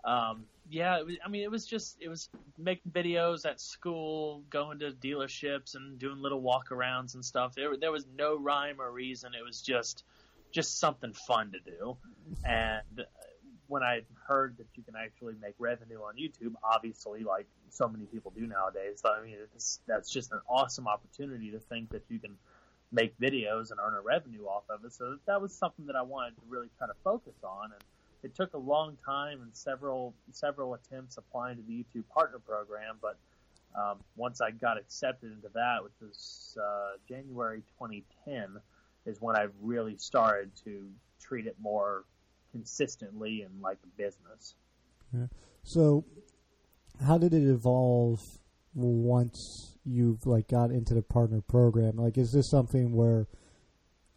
Um, 0.04 0.44
yeah, 0.70 1.02
was, 1.02 1.16
I 1.24 1.28
mean, 1.28 1.42
it 1.42 1.50
was 1.50 1.66
just 1.66 1.96
it 2.00 2.08
was 2.08 2.28
making 2.56 2.92
videos 2.92 3.44
at 3.44 3.60
school, 3.60 4.42
going 4.50 4.78
to 4.80 4.90
dealerships, 4.92 5.74
and 5.74 5.98
doing 5.98 6.18
little 6.18 6.42
walkarounds 6.42 7.14
and 7.14 7.24
stuff. 7.24 7.54
There 7.54 7.76
there 7.76 7.92
was 7.92 8.06
no 8.16 8.36
rhyme 8.38 8.80
or 8.80 8.90
reason. 8.90 9.32
It 9.38 9.44
was 9.44 9.60
just 9.60 10.04
just 10.52 10.78
something 10.78 11.12
fun 11.12 11.52
to 11.52 11.58
do, 11.60 11.96
and 12.44 13.04
when 13.68 13.82
I 13.82 14.00
heard 14.26 14.56
that 14.56 14.66
you 14.74 14.82
can 14.82 14.94
actually 14.96 15.34
make 15.40 15.54
revenue 15.58 15.98
on 15.98 16.14
YouTube, 16.16 16.54
obviously, 16.64 17.22
like 17.22 17.46
so 17.68 17.86
many 17.86 18.06
people 18.06 18.32
do 18.34 18.46
nowadays, 18.46 19.02
I 19.04 19.22
mean, 19.22 19.36
that's 19.86 20.10
just 20.10 20.32
an 20.32 20.40
awesome 20.48 20.88
opportunity 20.88 21.50
to 21.50 21.58
think 21.58 21.90
that 21.90 22.02
you 22.08 22.18
can 22.18 22.36
make 22.92 23.18
videos 23.18 23.70
and 23.70 23.80
earn 23.82 23.94
a 23.94 24.00
revenue 24.00 24.46
off 24.46 24.64
of 24.70 24.84
it. 24.84 24.92
So 24.92 25.18
that 25.26 25.40
was 25.40 25.52
something 25.52 25.86
that 25.86 25.96
I 25.96 26.02
wanted 26.02 26.36
to 26.36 26.42
really 26.48 26.68
try 26.78 26.86
to 26.86 26.94
focus 27.04 27.34
on, 27.42 27.72
and 27.72 27.82
it 28.22 28.34
took 28.34 28.54
a 28.54 28.58
long 28.58 28.96
time 29.04 29.42
and 29.42 29.50
several 29.54 30.14
several 30.32 30.74
attempts 30.74 31.16
applying 31.16 31.56
to 31.56 31.62
the 31.62 31.72
YouTube 31.72 32.04
Partner 32.12 32.38
Program, 32.38 32.96
but 33.00 33.16
um, 33.74 33.98
once 34.16 34.40
I 34.40 34.50
got 34.50 34.78
accepted 34.78 35.32
into 35.32 35.48
that, 35.54 35.84
which 35.84 35.92
was 36.00 36.56
uh, 36.60 36.96
January 37.08 37.62
2010, 37.78 38.60
is 39.06 39.20
when 39.20 39.36
I 39.36 39.46
really 39.62 39.96
started 39.98 40.50
to 40.64 40.88
treat 41.20 41.46
it 41.46 41.56
more 41.60 42.04
consistently 42.50 43.42
and 43.42 43.60
like 43.60 43.78
a 43.84 44.02
business. 44.02 44.54
Yeah. 45.14 45.26
So, 45.62 46.04
how 47.04 47.18
did 47.18 47.34
it 47.34 47.48
evolve 47.48 48.22
once 48.78 49.76
you've 49.84 50.26
like 50.26 50.48
got 50.48 50.70
into 50.70 50.94
the 50.94 51.02
partner 51.02 51.40
program? 51.40 51.96
Like, 51.96 52.18
is 52.18 52.32
this 52.32 52.50
something 52.50 52.92
where, 52.92 53.26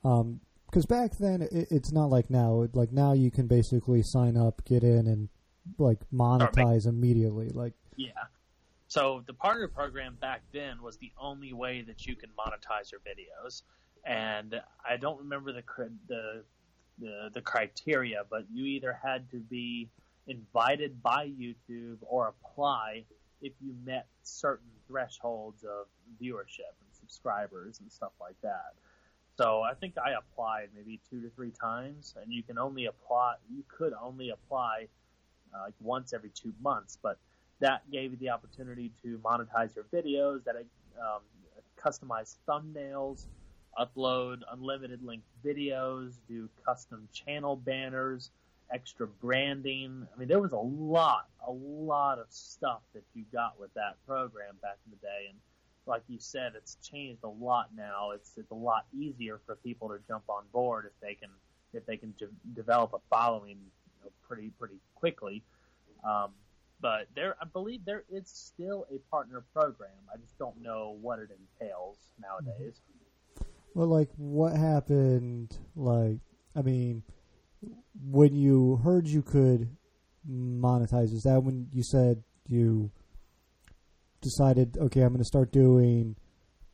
um, 0.03 0.41
because 0.65 0.85
back 0.85 1.17
then 1.17 1.41
it, 1.41 1.67
it's 1.69 1.91
not 1.91 2.09
like 2.09 2.29
now. 2.29 2.67
Like 2.73 2.91
now, 2.91 3.13
you 3.13 3.31
can 3.31 3.47
basically 3.47 4.03
sign 4.03 4.37
up, 4.37 4.63
get 4.65 4.83
in, 4.83 5.07
and 5.07 5.29
like 5.77 5.99
monetize 6.13 6.87
immediately. 6.87 7.49
Like, 7.49 7.73
Yeah. 7.97 8.11
So 8.87 9.23
the 9.25 9.33
partner 9.33 9.69
program 9.69 10.17
back 10.19 10.41
then 10.51 10.81
was 10.81 10.97
the 10.97 11.11
only 11.17 11.53
way 11.53 11.81
that 11.81 12.05
you 12.05 12.15
can 12.15 12.29
monetize 12.37 12.91
your 12.91 12.99
videos, 13.01 13.61
and 14.05 14.59
I 14.89 14.97
don't 14.97 15.19
remember 15.19 15.53
the 15.53 15.63
the 16.07 16.43
the, 16.99 17.29
the 17.33 17.41
criteria, 17.41 18.23
but 18.29 18.45
you 18.51 18.65
either 18.65 18.97
had 19.01 19.29
to 19.31 19.37
be 19.37 19.89
invited 20.27 21.01
by 21.01 21.27
YouTube 21.27 21.97
or 22.01 22.27
apply 22.27 23.05
if 23.41 23.53
you 23.61 23.73
met 23.85 24.07
certain 24.23 24.69
thresholds 24.87 25.63
of 25.63 25.87
viewership 26.21 26.73
and 26.79 26.89
subscribers 26.99 27.79
and 27.79 27.91
stuff 27.91 28.11
like 28.19 28.39
that. 28.41 28.73
So 29.37 29.61
I 29.61 29.73
think 29.73 29.95
I 29.97 30.11
applied 30.11 30.69
maybe 30.75 30.99
two 31.09 31.21
to 31.21 31.29
three 31.29 31.51
times, 31.51 32.13
and 32.21 32.31
you 32.31 32.43
can 32.43 32.57
only 32.57 32.85
apply. 32.85 33.35
You 33.49 33.63
could 33.67 33.93
only 33.99 34.29
apply 34.29 34.87
uh, 35.53 35.63
like 35.65 35.73
once 35.79 36.13
every 36.13 36.29
two 36.29 36.53
months, 36.61 36.97
but 37.01 37.17
that 37.59 37.89
gave 37.91 38.11
you 38.11 38.17
the 38.17 38.29
opportunity 38.29 38.91
to 39.03 39.19
monetize 39.19 39.75
your 39.75 39.85
videos, 39.85 40.43
that 40.43 40.55
um, 40.99 41.21
customize 41.79 42.35
thumbnails, 42.47 43.25
upload 43.79 44.41
unlimited 44.51 45.03
length 45.03 45.27
videos, 45.45 46.15
do 46.27 46.49
custom 46.65 47.07
channel 47.13 47.55
banners, 47.55 48.31
extra 48.73 49.07
branding. 49.07 50.07
I 50.13 50.19
mean, 50.19 50.27
there 50.27 50.39
was 50.39 50.53
a 50.53 50.57
lot, 50.57 51.27
a 51.45 51.51
lot 51.51 52.19
of 52.19 52.25
stuff 52.29 52.81
that 52.93 53.03
you 53.13 53.23
got 53.31 53.59
with 53.59 53.73
that 53.73 53.97
program 54.07 54.55
back 54.61 54.77
in 54.85 54.91
the 54.91 54.97
day. 54.97 55.27
And 55.29 55.37
like 55.85 56.03
you 56.07 56.19
said, 56.19 56.53
it's 56.55 56.77
changed 56.83 57.23
a 57.23 57.29
lot 57.29 57.69
now. 57.75 58.11
It's 58.11 58.37
it's 58.37 58.51
a 58.51 58.55
lot 58.55 58.85
easier 58.97 59.39
for 59.45 59.55
people 59.57 59.89
to 59.89 59.99
jump 60.07 60.23
on 60.29 60.43
board 60.51 60.85
if 60.85 60.93
they 61.01 61.15
can 61.15 61.29
if 61.73 61.85
they 61.85 61.97
can 61.97 62.13
de- 62.17 62.27
develop 62.55 62.93
a 62.93 62.99
following 63.09 63.57
you 63.57 64.03
know, 64.03 64.11
pretty 64.27 64.51
pretty 64.59 64.79
quickly. 64.95 65.43
Um, 66.03 66.31
but 66.81 67.07
there, 67.15 67.35
I 67.39 67.45
believe 67.45 67.85
there 67.85 68.03
is 68.11 68.27
still 68.27 68.87
a 68.91 68.97
partner 69.11 69.43
program. 69.53 69.91
I 70.11 70.17
just 70.17 70.37
don't 70.39 70.59
know 70.61 70.97
what 71.01 71.19
it 71.19 71.29
entails 71.59 71.97
nowadays. 72.19 72.81
Well, 73.75 73.87
like 73.87 74.09
what 74.17 74.55
happened? 74.55 75.57
Like, 75.75 76.17
I 76.55 76.61
mean, 76.63 77.03
when 78.03 78.35
you 78.35 78.77
heard 78.83 79.07
you 79.07 79.21
could 79.21 79.69
monetize, 80.29 81.13
is 81.13 81.23
that 81.23 81.43
when 81.43 81.67
you 81.71 81.83
said 81.83 82.23
you 82.47 82.91
decided, 84.21 84.77
okay, 84.77 85.01
I'm 85.01 85.09
going 85.09 85.19
to 85.19 85.25
start 85.25 85.51
doing 85.51 86.15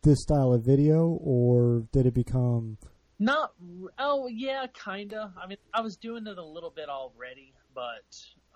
this 0.03 0.21
style 0.21 0.53
of 0.53 0.63
video, 0.63 1.17
or 1.21 1.85
did 1.91 2.05
it 2.05 2.13
become? 2.13 2.77
Not. 3.19 3.53
Oh 3.97 4.27
yeah, 4.27 4.67
kinda. 4.67 5.33
I 5.41 5.47
mean, 5.47 5.57
I 5.73 5.81
was 5.81 5.97
doing 5.97 6.27
it 6.27 6.37
a 6.37 6.43
little 6.43 6.69
bit 6.69 6.87
already, 6.87 7.53
but 7.73 8.05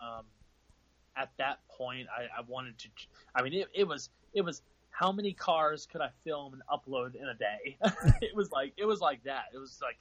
um, 0.02 0.26
at 1.16 1.32
that 1.38 1.60
point, 1.68 2.08
I, 2.16 2.40
I 2.40 2.42
wanted 2.48 2.78
to. 2.80 2.90
I 3.36 3.42
mean, 3.42 3.54
it, 3.54 3.68
it 3.74 3.88
was 3.88 4.10
it 4.34 4.42
was 4.42 4.62
how 4.92 5.12
many 5.12 5.34
cars 5.34 5.88
could 5.92 6.02
I 6.02 6.10
film 6.24 6.54
and 6.54 6.62
upload 6.72 7.16
in 7.16 7.28
a 7.28 7.34
day? 7.34 7.78
it 8.22 8.36
was 8.36 8.52
like 8.52 8.74
it 8.78 8.86
was 8.86 9.00
like 9.00 9.24
that. 9.24 9.46
It 9.54 9.58
was 9.58 9.80
like, 9.82 9.98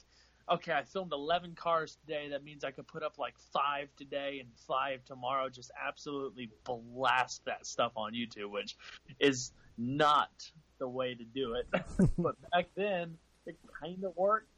okay, 0.51 0.73
I 0.73 0.83
filmed 0.83 1.13
11 1.13 1.55
cars 1.55 1.97
today. 2.01 2.29
That 2.31 2.45
means 2.45 2.65
I 2.65 2.71
could 2.71 2.87
put 2.87 3.03
up 3.03 3.19
like 3.19 3.35
five 3.53 3.89
today 3.97 4.39
and 4.41 4.49
five 4.67 5.05
tomorrow. 5.05 5.49
Just 5.49 5.71
absolutely 5.81 6.51
blast 6.65 7.45
that 7.47 7.67
stuff 7.67 7.93
on 7.97 8.13
YouTube, 8.13 8.51
which 8.51 8.77
is 9.19 9.53
not 9.79 10.31
the 10.79 10.89
way 10.89 11.15
to 11.15 11.25
do 11.25 11.55
it. 11.55 11.67
but 12.19 12.37
back 12.53 12.67
then, 12.75 13.17
it 13.47 13.57
kind 13.81 14.03
of 14.05 14.17
worked. 14.17 14.49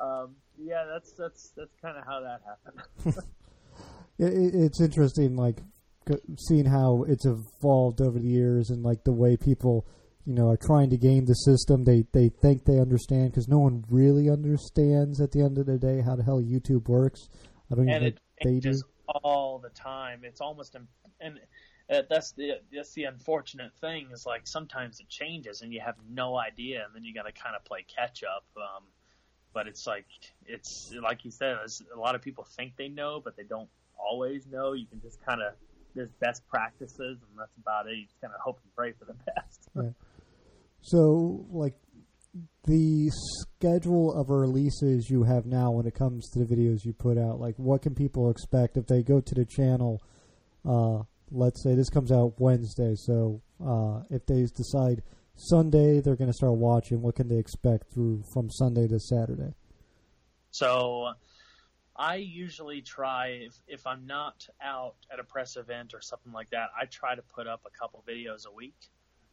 Um, 0.00 0.34
yeah, 0.58 0.84
that's 0.92 1.12
that's 1.12 1.52
that's 1.56 1.74
kind 1.80 1.96
of 1.96 2.04
how 2.04 2.20
that 2.20 2.40
happened. 2.44 3.16
it, 4.18 4.54
it's 4.54 4.80
interesting, 4.80 5.36
like 5.36 5.58
seeing 6.36 6.66
how 6.66 7.04
it's 7.08 7.24
evolved 7.24 8.00
over 8.00 8.18
the 8.18 8.28
years 8.28 8.70
and 8.70 8.82
like 8.82 9.04
the 9.04 9.12
way 9.12 9.36
people 9.36 9.86
you 10.26 10.34
know 10.34 10.48
are 10.48 10.56
trying 10.56 10.90
to 10.90 10.96
game 10.96 11.26
the 11.26 11.34
system 11.34 11.84
they 11.84 12.04
they 12.12 12.28
think 12.28 12.64
they 12.64 12.78
understand 12.78 13.30
because 13.30 13.48
no 13.48 13.58
one 13.58 13.84
really 13.88 14.30
understands 14.30 15.20
at 15.20 15.32
the 15.32 15.40
end 15.40 15.58
of 15.58 15.66
the 15.66 15.78
day 15.78 16.00
how 16.00 16.16
the 16.16 16.22
hell 16.22 16.40
youtube 16.40 16.88
works 16.88 17.28
i 17.70 17.74
don't 17.74 17.88
and 17.88 18.04
even 18.04 18.18
think 18.42 18.62
they 18.62 18.70
do 18.70 18.80
all 19.22 19.58
the 19.58 19.68
time 19.70 20.20
it's 20.22 20.40
almost 20.40 20.76
and 21.20 21.38
uh, 21.90 22.00
that's 22.08 22.32
the 22.32 22.52
that's 22.72 22.94
the 22.94 23.04
unfortunate 23.04 23.70
thing 23.80 24.08
is 24.12 24.24
like 24.24 24.46
sometimes 24.46 25.00
it 25.00 25.08
changes 25.08 25.60
and 25.60 25.72
you 25.72 25.80
have 25.80 25.96
no 26.10 26.38
idea 26.38 26.82
and 26.84 26.94
then 26.94 27.04
you 27.04 27.12
got 27.12 27.26
to 27.26 27.32
kind 27.32 27.54
of 27.54 27.62
play 27.64 27.84
catch 27.94 28.22
up 28.24 28.46
um, 28.56 28.84
but 29.52 29.66
it's 29.66 29.86
like 29.86 30.06
it's 30.46 30.94
like 31.02 31.24
you 31.24 31.30
said 31.30 31.56
a 31.94 31.98
lot 31.98 32.14
of 32.14 32.22
people 32.22 32.44
think 32.56 32.72
they 32.76 32.88
know 32.88 33.20
but 33.22 33.36
they 33.36 33.42
don't 33.42 33.68
always 33.98 34.46
know 34.46 34.72
you 34.72 34.86
can 34.86 35.00
just 35.02 35.22
kind 35.26 35.42
of 35.42 35.52
there's 35.94 36.10
best 36.20 36.46
practices, 36.48 37.18
and 37.22 37.38
that's 37.38 37.56
about 37.60 37.86
it. 37.86 37.96
You 37.96 38.04
just 38.04 38.20
kind 38.20 38.34
of 38.34 38.40
hope 38.40 38.58
and 38.62 38.74
pray 38.74 38.92
for 38.92 39.04
the 39.04 39.14
best. 39.34 39.68
yeah. 39.76 39.82
So, 40.84 41.46
like 41.50 41.72
the 42.64 43.10
schedule 43.10 44.12
of 44.12 44.28
releases 44.28 45.08
you 45.08 45.22
have 45.22 45.46
now 45.46 45.70
when 45.70 45.86
it 45.86 45.94
comes 45.94 46.28
to 46.30 46.40
the 46.40 46.44
videos 46.44 46.84
you 46.84 46.92
put 46.92 47.16
out, 47.16 47.40
like 47.40 47.54
what 47.56 47.80
can 47.80 47.94
people 47.94 48.30
expect 48.30 48.76
if 48.76 48.86
they 48.86 49.02
go 49.02 49.18
to 49.18 49.34
the 49.34 49.46
channel? 49.46 50.02
Uh, 50.62 51.04
let's 51.30 51.62
say 51.62 51.74
this 51.74 51.88
comes 51.88 52.12
out 52.12 52.38
Wednesday, 52.38 52.94
so 52.96 53.40
uh, 53.64 54.02
if 54.10 54.26
they 54.26 54.46
decide 54.54 55.02
Sunday 55.36 56.00
they're 56.00 56.16
going 56.16 56.30
to 56.30 56.34
start 56.36 56.52
watching, 56.52 57.00
what 57.00 57.16
can 57.16 57.28
they 57.28 57.38
expect 57.38 57.90
through 57.90 58.22
from 58.34 58.50
Sunday 58.50 58.86
to 58.86 59.00
Saturday? 59.00 59.54
So 60.50 61.14
I 61.96 62.16
usually 62.16 62.82
try 62.82 63.28
if 63.46 63.54
if 63.66 63.86
I'm 63.86 64.06
not 64.06 64.46
out 64.62 64.96
at 65.10 65.18
a 65.18 65.24
press 65.24 65.56
event 65.56 65.94
or 65.94 66.02
something 66.02 66.32
like 66.32 66.50
that, 66.50 66.68
I 66.78 66.84
try 66.84 67.14
to 67.14 67.22
put 67.22 67.46
up 67.46 67.62
a 67.66 67.70
couple 67.70 68.04
videos 68.06 68.46
a 68.46 68.52
week. 68.52 68.76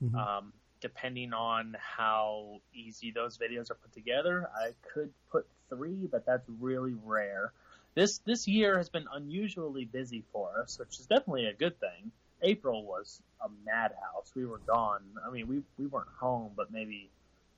Mm-hmm. 0.02 0.16
Um, 0.16 0.54
depending 0.82 1.34
on 1.34 1.78
how 1.80 2.60
easy 2.74 3.12
those 3.12 3.38
videos 3.38 3.72
are 3.72 3.76
put 3.76 3.94
together, 3.94 4.50
I 4.60 4.72
could 4.94 5.12
put 5.32 5.48
three, 5.70 6.08
but 6.12 6.26
that's 6.26 6.48
really 6.60 6.96
rare. 7.06 7.54
This 7.94 8.20
this 8.20 8.48
year 8.48 8.78
has 8.78 8.90
been 8.90 9.06
unusually 9.14 9.86
busy 9.86 10.24
for 10.34 10.60
us, 10.62 10.80
which 10.80 11.00
is 11.00 11.06
definitely 11.06 11.46
a 11.46 11.54
good 11.54 11.80
thing. 11.80 12.12
April 12.42 12.84
was 12.86 13.22
a 13.44 13.50
madhouse. 13.66 14.32
We 14.36 14.46
were 14.46 14.60
gone. 14.60 15.04
I 15.26 15.30
mean, 15.30 15.48
we 15.48 15.62
we 15.78 15.88
weren't 15.88 16.10
home, 16.20 16.52
but 16.56 16.72
maybe 16.72 17.10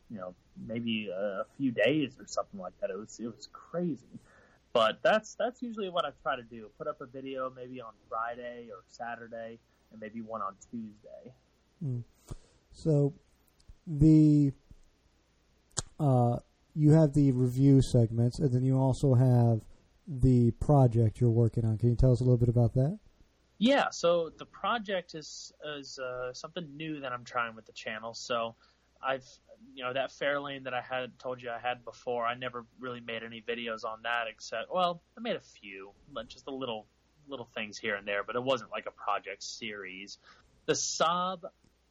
you 0.10 0.18
know 0.18 0.36
maybe 0.68 1.10
a 1.10 1.46
few 1.58 1.72
days 1.72 2.14
or 2.20 2.28
something 2.28 2.60
like 2.60 2.74
that. 2.82 2.90
It 2.90 2.98
was 2.98 3.20
it 3.20 3.28
was 3.28 3.48
crazy. 3.54 4.20
But 4.74 5.00
that's 5.04 5.36
that's 5.36 5.62
usually 5.62 5.90
what 5.90 6.04
I 6.04 6.10
try 6.24 6.36
to 6.36 6.44
do. 6.44 6.70
Put 6.80 6.88
up 6.88 7.00
a 7.00 7.06
video 7.06 7.52
maybe 7.56 7.80
on 7.80 7.94
Friday 8.10 8.70
or 8.72 8.82
Saturday, 8.88 9.60
and 9.92 10.02
maybe 10.02 10.22
one 10.22 10.42
on 10.42 10.56
Tuesday. 10.72 11.32
Mm. 11.86 12.04
So 12.74 13.14
the 13.88 14.52
uh, 16.00 16.38
you 16.76 16.92
have 16.92 17.14
the 17.14 17.32
review 17.32 17.82
segments, 17.82 18.40
and 18.40 18.52
then 18.52 18.64
you 18.64 18.78
also 18.78 19.14
have 19.14 19.62
the 20.08 20.52
project 20.52 21.22
you're 21.22 21.30
working 21.30 21.66
on. 21.66 21.78
Can 21.78 21.90
you 21.90 21.96
tell 21.96 22.12
us 22.12 22.20
a 22.20 22.24
little 22.24 22.38
bit 22.38 22.50
about 22.50 22.74
that? 22.74 23.00
Yeah, 23.60 23.90
so 23.92 24.32
the 24.38 24.46
project 24.46 25.16
is 25.16 25.54
is 25.78 26.00
uh, 26.00 26.34
something 26.34 26.68
new 26.76 27.00
that 27.02 27.12
I'm 27.12 27.24
trying 27.24 27.56
with 27.56 27.66
the 27.66 27.72
channel. 27.72 28.14
So 28.14 28.56
I've 29.02 29.26
you 29.74 29.84
know 29.84 29.94
that 29.94 30.10
Fairlane 30.12 30.64
that 30.66 30.74
I 30.74 30.82
had 30.82 31.18
told 31.20 31.42
you 31.42 31.50
I 31.50 31.60
had 31.60 31.86
before. 31.86 32.26
I 32.26 32.36
never 32.36 32.66
really 32.80 33.00
made 33.00 33.24
any 33.24 33.42
videos 33.42 33.86
on 33.86 34.00
that 34.04 34.26
except 34.30 34.74
well, 34.74 35.02
I 35.18 35.22
made 35.22 35.36
a 35.36 35.42
few, 35.42 35.92
but 36.12 36.28
just 36.28 36.48
a 36.48 36.52
little 36.54 36.88
little 37.28 37.48
things 37.56 37.78
here 37.78 37.96
and 37.96 38.08
there. 38.08 38.24
But 38.24 38.36
it 38.36 38.44
wasn't 38.44 38.72
like 38.72 38.86
a 38.86 38.92
project 38.92 39.44
series. 39.44 40.18
The 40.66 40.74
Saab, 40.74 41.44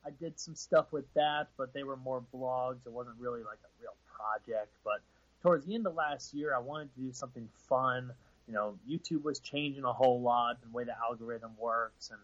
I 0.05 0.11
did 0.11 0.39
some 0.39 0.55
stuff 0.55 0.93
with 0.93 1.05
that, 1.15 1.49
but 1.57 1.73
they 1.73 1.83
were 1.83 1.97
more 1.97 2.23
blogs. 2.35 2.87
It 2.87 2.93
wasn't 2.93 3.17
really 3.19 3.41
like 3.41 3.59
a 3.65 3.71
real 3.81 3.95
project. 4.15 4.71
But 4.85 5.01
towards 5.43 5.67
the 5.67 5.75
end 5.75 5.87
of 5.87 5.95
last 5.95 6.35
year, 6.35 6.55
I 6.55 6.59
wanted 6.59 6.95
to 6.95 7.01
do 7.01 7.13
something 7.13 7.49
fun. 7.69 8.13
You 8.49 8.55
know, 8.55 8.79
YouTube 8.89 9.23
was 9.23 9.39
changing 9.39 9.85
a 9.85 9.93
whole 9.93 10.21
lot 10.21 10.59
and 10.63 10.73
the 10.73 10.77
way 10.77 10.85
the 10.85 10.97
algorithm 10.99 11.53
works 11.59 12.11
and 12.11 12.21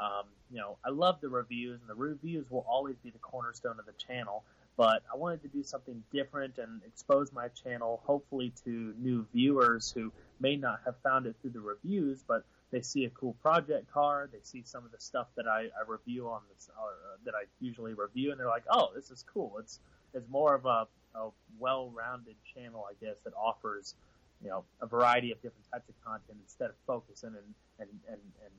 um, 0.00 0.26
you 0.52 0.58
know, 0.58 0.78
I 0.84 0.90
love 0.90 1.20
the 1.20 1.28
reviews, 1.28 1.80
and 1.80 1.90
the 1.90 1.96
reviews 1.96 2.48
will 2.48 2.64
always 2.66 2.94
be 3.02 3.10
the 3.10 3.18
cornerstone 3.18 3.80
of 3.80 3.86
the 3.86 3.92
channel 3.92 4.44
but 4.80 5.02
I 5.12 5.16
wanted 5.18 5.42
to 5.42 5.48
do 5.48 5.62
something 5.62 6.02
different 6.10 6.56
and 6.56 6.80
expose 6.86 7.34
my 7.34 7.48
channel 7.48 8.00
hopefully 8.06 8.50
to 8.64 8.94
new 8.98 9.26
viewers 9.34 9.92
who 9.94 10.10
may 10.40 10.56
not 10.56 10.80
have 10.84 10.96
found 11.02 11.26
it 11.26 11.36
through 11.40 11.50
the 11.50 11.60
reviews, 11.60 12.22
but 12.26 12.44
they 12.70 12.80
see 12.80 13.04
a 13.04 13.10
cool 13.10 13.34
project 13.42 13.90
car, 13.90 14.28
they 14.32 14.38
see 14.42 14.62
some 14.64 14.84
of 14.84 14.92
the 14.92 15.00
stuff 15.00 15.26
that 15.36 15.46
I, 15.46 15.62
I 15.62 15.88
review 15.88 16.28
on 16.28 16.42
this, 16.52 16.70
or 16.80 16.90
uh, 16.90 17.16
that 17.24 17.34
I 17.34 17.44
usually 17.60 17.94
review, 17.94 18.30
and 18.30 18.38
they're 18.38 18.46
like, 18.46 18.64
"Oh, 18.70 18.90
this 18.94 19.10
is 19.10 19.24
cool." 19.32 19.58
It's 19.58 19.80
it's 20.14 20.28
more 20.28 20.54
of 20.54 20.66
a, 20.66 20.86
a 21.14 21.30
well-rounded 21.58 22.36
channel, 22.54 22.86
I 22.88 22.94
guess, 23.04 23.18
that 23.24 23.32
offers 23.34 23.94
you 24.42 24.48
know 24.48 24.64
a 24.80 24.86
variety 24.86 25.32
of 25.32 25.42
different 25.42 25.66
types 25.72 25.88
of 25.88 25.94
content 26.04 26.38
instead 26.42 26.70
of 26.70 26.76
focusing 26.86 27.30
and 27.30 27.54
and 27.78 27.88
and, 28.08 28.20
and 28.44 28.54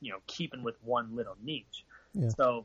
you 0.00 0.12
know 0.12 0.18
keeping 0.26 0.62
with 0.62 0.76
one 0.82 1.14
little 1.14 1.36
niche. 1.42 1.84
Yeah. 2.14 2.28
So 2.36 2.64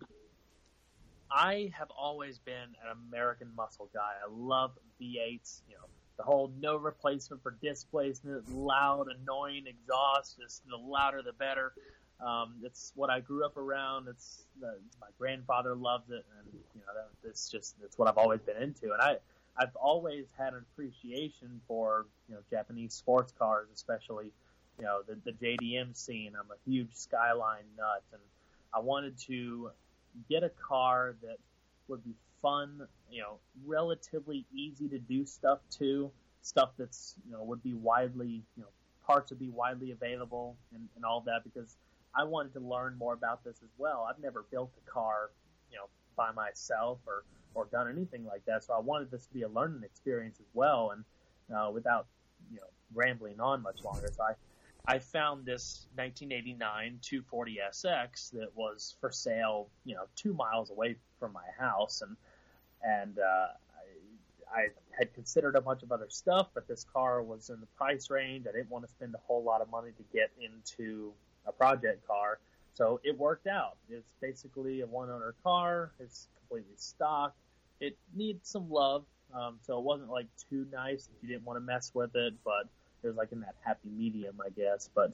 I 1.31 1.71
have 1.77 1.91
always 1.91 2.39
been 2.39 2.75
an 2.83 2.97
American 3.09 3.49
muscle 3.55 3.89
guy. 3.93 4.13
I 4.23 4.29
love 4.31 4.71
V8s. 5.01 5.61
You 5.69 5.75
know, 5.75 5.87
the 6.17 6.23
whole 6.23 6.51
no 6.59 6.77
replacement 6.77 7.43
for 7.43 7.55
displacement, 7.61 8.49
loud, 8.53 9.07
annoying 9.07 9.65
exhaust. 9.67 10.37
Just 10.39 10.67
the 10.67 10.77
louder 10.77 11.21
the 11.21 11.33
better. 11.33 11.73
Um, 12.25 12.55
it's 12.63 12.93
what 12.95 13.09
I 13.09 13.19
grew 13.19 13.45
up 13.45 13.57
around. 13.57 14.07
It's 14.07 14.45
the, 14.59 14.77
my 15.01 15.07
grandfather 15.19 15.75
loved 15.75 16.11
it, 16.11 16.25
and 16.39 16.47
you 16.53 16.81
know, 16.81 16.93
that, 16.93 17.29
it's 17.29 17.49
just 17.49 17.75
it's 17.83 17.97
what 17.97 18.07
I've 18.07 18.17
always 18.17 18.39
been 18.41 18.57
into. 18.57 18.93
And 18.93 19.01
I 19.01 19.17
I've 19.57 19.75
always 19.75 20.25
had 20.37 20.53
an 20.53 20.65
appreciation 20.71 21.61
for 21.67 22.05
you 22.29 22.35
know 22.35 22.41
Japanese 22.49 22.93
sports 22.93 23.33
cars, 23.37 23.67
especially 23.73 24.31
you 24.79 24.85
know 24.85 25.01
the 25.07 25.17
the 25.25 25.33
JDM 25.33 25.95
scene. 25.95 26.33
I'm 26.39 26.49
a 26.51 26.69
huge 26.69 26.93
Skyline 26.93 27.65
nut, 27.77 28.03
and 28.13 28.21
I 28.73 28.79
wanted 28.79 29.17
to 29.27 29.71
get 30.29 30.43
a 30.43 30.49
car 30.49 31.15
that 31.21 31.37
would 31.87 32.03
be 32.03 32.13
fun, 32.45 32.87
you 33.09 33.23
know, 33.23 33.39
relatively 33.65 34.45
easy 34.53 34.87
to 34.87 34.99
do 34.99 35.25
stuff 35.25 35.59
to, 35.79 36.11
stuff 36.43 36.69
that's, 36.77 37.15
you 37.25 37.31
know, 37.31 37.43
would 37.43 37.63
be 37.63 37.73
widely, 37.73 38.43
you 38.55 38.61
know, 38.61 38.69
parts 39.03 39.31
would 39.31 39.39
be 39.39 39.49
widely 39.49 39.89
available 39.89 40.55
and, 40.75 40.87
and 40.95 41.03
all 41.03 41.21
that 41.21 41.43
because 41.43 41.75
I 42.13 42.23
wanted 42.23 42.53
to 42.53 42.59
learn 42.59 42.97
more 42.99 43.13
about 43.15 43.43
this 43.43 43.57
as 43.63 43.69
well. 43.79 44.07
I've 44.07 44.21
never 44.21 44.45
built 44.51 44.69
a 44.77 44.91
car, 44.91 45.31
you 45.71 45.77
know, 45.77 45.85
by 46.15 46.31
myself 46.33 46.99
or, 47.07 47.23
or 47.55 47.65
done 47.71 47.89
anything 47.89 48.25
like 48.25 48.45
that. 48.45 48.63
So 48.63 48.75
I 48.75 48.79
wanted 48.79 49.09
this 49.09 49.25
to 49.25 49.33
be 49.33 49.41
a 49.41 49.49
learning 49.49 49.81
experience 49.83 50.39
as 50.39 50.47
well. 50.53 50.91
And, 50.91 51.03
uh, 51.55 51.71
without, 51.71 52.05
you 52.51 52.57
know, 52.57 52.67
rambling 52.93 53.39
on 53.39 53.63
much 53.63 53.83
longer. 53.83 54.07
So 54.15 54.23
I, 54.23 54.33
I 54.87 54.99
found 54.99 55.45
this 55.45 55.87
1989 55.95 56.99
240SX 57.01 58.31
that 58.31 58.49
was 58.55 58.95
for 58.99 59.11
sale, 59.11 59.67
you 59.83 59.95
know, 59.95 60.03
two 60.15 60.33
miles 60.33 60.69
away 60.69 60.95
from 61.19 61.33
my 61.33 61.45
house, 61.57 62.01
and 62.01 62.15
and 62.85 63.17
uh, 63.19 63.47
I, 64.53 64.59
I 64.59 64.67
had 64.97 65.13
considered 65.13 65.55
a 65.55 65.61
bunch 65.61 65.83
of 65.83 65.91
other 65.91 66.07
stuff, 66.09 66.47
but 66.53 66.67
this 66.67 66.85
car 66.93 67.21
was 67.23 67.49
in 67.49 67.59
the 67.59 67.65
price 67.77 68.09
range. 68.09 68.45
I 68.47 68.51
didn't 68.51 68.69
want 68.69 68.85
to 68.85 68.91
spend 68.91 69.15
a 69.15 69.19
whole 69.25 69.43
lot 69.43 69.61
of 69.61 69.69
money 69.69 69.91
to 69.97 70.03
get 70.13 70.31
into 70.39 71.11
a 71.45 71.51
project 71.51 72.05
car, 72.07 72.39
so 72.73 72.99
it 73.03 73.17
worked 73.17 73.47
out. 73.47 73.77
It's 73.89 74.11
basically 74.21 74.81
a 74.81 74.87
one-owner 74.87 75.35
car. 75.43 75.91
It's 75.99 76.27
completely 76.39 76.75
stock. 76.77 77.35
It 77.79 77.97
needs 78.15 78.49
some 78.49 78.69
love, 78.69 79.03
um, 79.33 79.57
so 79.61 79.77
it 79.77 79.83
wasn't 79.83 80.09
like 80.09 80.27
too 80.49 80.65
nice 80.71 81.09
if 81.09 81.23
you 81.23 81.29
didn't 81.29 81.45
want 81.45 81.57
to 81.57 81.61
mess 81.61 81.91
with 81.93 82.15
it, 82.15 82.33
but 82.43 82.67
it 83.03 83.07
was 83.07 83.15
like 83.15 83.31
in 83.31 83.41
that 83.41 83.55
happy 83.61 83.89
medium, 83.89 84.39
I 84.45 84.49
guess. 84.49 84.89
But 84.93 85.13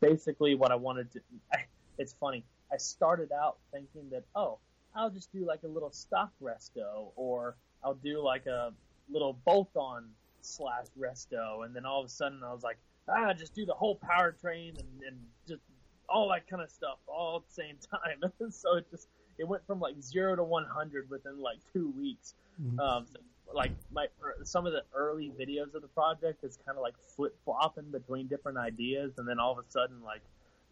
basically, 0.00 0.54
what 0.54 0.72
I 0.72 0.76
wanted 0.76 1.12
to, 1.12 1.20
I, 1.52 1.58
it's 1.98 2.14
funny. 2.18 2.44
I 2.72 2.78
started 2.78 3.30
out 3.32 3.58
thinking 3.72 4.10
that, 4.10 4.24
oh, 4.34 4.58
I'll 4.96 5.10
just 5.10 5.32
do 5.32 5.46
like 5.46 5.62
a 5.64 5.68
little 5.68 5.90
stock 5.90 6.32
resto, 6.42 7.12
or 7.16 7.56
I'll 7.84 7.94
do 7.94 8.22
like 8.22 8.46
a 8.46 8.72
little 9.10 9.38
bolt-on 9.44 10.08
slash 10.40 10.86
resto, 10.98 11.64
and 11.64 11.74
then 11.74 11.84
all 11.84 12.00
of 12.00 12.06
a 12.06 12.10
sudden 12.10 12.40
I 12.44 12.52
was 12.52 12.62
like, 12.62 12.78
ah, 13.08 13.32
just 13.32 13.54
do 13.54 13.64
the 13.66 13.74
whole 13.74 13.98
powertrain 13.98 14.78
and, 14.78 15.02
and 15.06 15.16
just 15.46 15.62
all 16.08 16.28
that 16.30 16.48
kind 16.48 16.62
of 16.62 16.70
stuff 16.70 16.98
all 17.06 17.36
at 17.36 17.48
the 17.48 17.62
same 17.62 17.76
time. 17.90 18.32
so 18.50 18.76
it 18.76 18.86
just 18.90 19.08
it 19.38 19.46
went 19.46 19.66
from 19.66 19.80
like 19.80 20.00
zero 20.00 20.34
to 20.36 20.42
100 20.42 21.10
within 21.10 21.40
like 21.40 21.58
two 21.72 21.92
weeks. 21.96 22.34
Mm-hmm. 22.62 22.80
Um, 22.80 23.06
like 23.54 23.70
my 23.92 24.06
some 24.42 24.66
of 24.66 24.72
the 24.72 24.82
early 24.94 25.32
videos 25.38 25.74
of 25.74 25.82
the 25.82 25.88
project 25.88 26.42
is 26.42 26.58
kind 26.66 26.76
of 26.76 26.82
like 26.82 26.94
flip 27.14 27.36
flopping 27.44 27.90
between 27.90 28.26
different 28.26 28.58
ideas, 28.58 29.12
and 29.18 29.28
then 29.28 29.38
all 29.38 29.52
of 29.52 29.58
a 29.58 29.70
sudden 29.70 30.02
like 30.02 30.22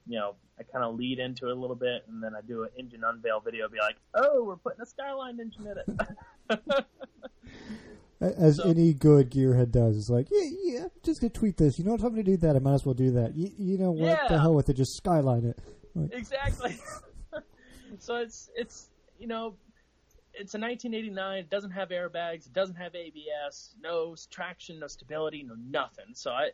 you 0.06 0.18
know, 0.18 0.34
I 0.58 0.62
kind 0.62 0.84
of 0.84 0.94
lead 0.94 1.18
into 1.18 1.48
it 1.48 1.56
a 1.56 1.60
little 1.60 1.76
bit, 1.76 2.04
and 2.08 2.22
then 2.22 2.34
I 2.34 2.40
do 2.40 2.62
an 2.62 2.70
engine 2.78 3.02
unveil 3.04 3.40
video, 3.40 3.68
be 3.68 3.78
like, 3.78 3.96
"Oh, 4.14 4.44
we're 4.44 4.56
putting 4.56 4.80
a 4.80 4.86
Skyline 4.86 5.40
engine 5.40 5.66
in 5.66 5.78
it." 5.78 6.86
As 8.20 8.56
so, 8.56 8.70
any 8.70 8.94
good 8.94 9.30
gearhead 9.30 9.70
does, 9.70 9.98
it's 9.98 10.08
like, 10.08 10.28
yeah, 10.30 10.48
yeah, 10.62 10.84
just 11.02 11.20
gonna 11.20 11.30
tweet 11.30 11.56
this. 11.56 11.78
You 11.78 11.84
know, 11.84 11.94
if 11.94 12.02
I'm 12.02 12.10
gonna 12.10 12.22
do 12.22 12.36
that, 12.38 12.56
I 12.56 12.58
might 12.58 12.74
as 12.74 12.86
well 12.86 12.94
do 12.94 13.10
that. 13.12 13.36
You, 13.36 13.50
you 13.58 13.78
know 13.78 13.90
what? 13.90 14.06
Yeah. 14.06 14.28
The 14.28 14.40
hell 14.40 14.54
with 14.54 14.68
it, 14.68 14.74
just 14.74 14.96
Skyline 14.96 15.44
it. 15.44 15.58
Like, 15.94 16.14
exactly. 16.14 16.78
so 17.98 18.16
it's 18.16 18.50
it's 18.54 18.88
you 19.18 19.26
know 19.26 19.56
it's 20.34 20.54
a 20.54 20.58
1989. 20.58 21.38
It 21.38 21.50
doesn't 21.50 21.70
have 21.70 21.90
airbags. 21.90 22.46
It 22.46 22.52
doesn't 22.52 22.76
have 22.76 22.94
ABS. 22.94 23.74
No 23.80 24.16
traction. 24.30 24.80
No 24.80 24.86
stability. 24.86 25.42
No 25.42 25.54
nothing. 25.68 26.14
So 26.14 26.30
I, 26.30 26.50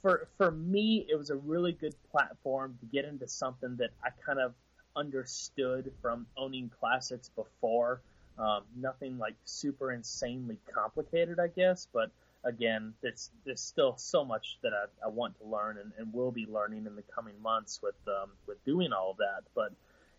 for 0.00 0.28
for 0.36 0.50
me, 0.50 1.06
it 1.08 1.16
was 1.16 1.30
a 1.30 1.36
really 1.36 1.72
good 1.72 1.94
platform 2.10 2.76
to 2.80 2.86
get 2.86 3.04
into 3.04 3.26
something 3.28 3.76
that 3.76 3.90
I 4.04 4.10
kind 4.24 4.38
of 4.38 4.54
understood 4.96 5.92
from 6.00 6.26
owning 6.36 6.70
classics 6.80 7.30
before. 7.34 8.00
Um, 8.38 8.62
nothing 8.76 9.18
like 9.18 9.34
super 9.44 9.92
insanely 9.92 10.58
complicated, 10.72 11.38
I 11.38 11.48
guess, 11.48 11.86
but 11.92 12.10
again, 12.44 12.94
there's, 13.02 13.30
there's 13.44 13.60
still 13.60 13.96
so 13.96 14.24
much 14.24 14.58
that 14.62 14.72
I, 14.72 15.06
I 15.06 15.08
want 15.08 15.38
to 15.38 15.46
learn 15.46 15.78
and, 15.78 15.92
and 15.98 16.12
will 16.12 16.30
be 16.30 16.46
learning 16.46 16.86
in 16.86 16.96
the 16.96 17.02
coming 17.02 17.40
months 17.42 17.80
with 17.82 17.94
um, 18.08 18.30
with 18.46 18.64
doing 18.64 18.92
all 18.92 19.10
of 19.12 19.16
that. 19.18 19.42
But 19.54 19.72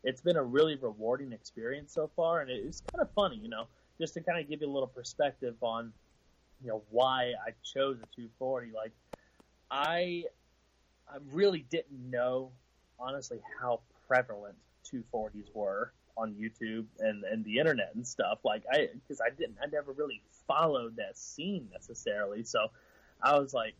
it's 0.03 0.21
been 0.21 0.37
a 0.37 0.43
really 0.43 0.75
rewarding 0.75 1.31
experience 1.31 1.93
so 1.93 2.09
far, 2.15 2.41
and 2.41 2.49
it's 2.49 2.81
kind 2.91 3.01
of 3.01 3.11
funny, 3.13 3.37
you 3.37 3.49
know, 3.49 3.65
just 3.99 4.13
to 4.15 4.21
kind 4.21 4.39
of 4.39 4.49
give 4.49 4.61
you 4.61 4.67
a 4.67 4.71
little 4.71 4.87
perspective 4.87 5.55
on, 5.61 5.93
you 6.61 6.69
know, 6.69 6.83
why 6.89 7.33
I 7.45 7.51
chose 7.63 7.97
a 7.97 8.07
240. 8.15 8.71
Like, 8.75 8.91
I, 9.73 10.25
I 11.09 11.17
really 11.31 11.65
didn't 11.71 12.11
know, 12.11 12.51
honestly, 12.99 13.39
how 13.59 13.81
prevalent 14.07 14.55
240s 14.93 15.47
were 15.55 15.93
on 16.15 16.35
YouTube 16.35 16.85
and 16.99 17.23
and 17.23 17.43
the 17.43 17.57
internet 17.57 17.89
and 17.95 18.07
stuff. 18.07 18.37
Like, 18.45 18.63
I 18.71 18.89
because 18.93 19.19
I 19.19 19.31
didn't, 19.31 19.57
I 19.61 19.65
never 19.65 19.91
really 19.93 20.21
followed 20.47 20.95
that 20.97 21.17
scene 21.17 21.67
necessarily, 21.73 22.43
so 22.43 22.67
I 23.21 23.37
was 23.39 23.53
like. 23.53 23.73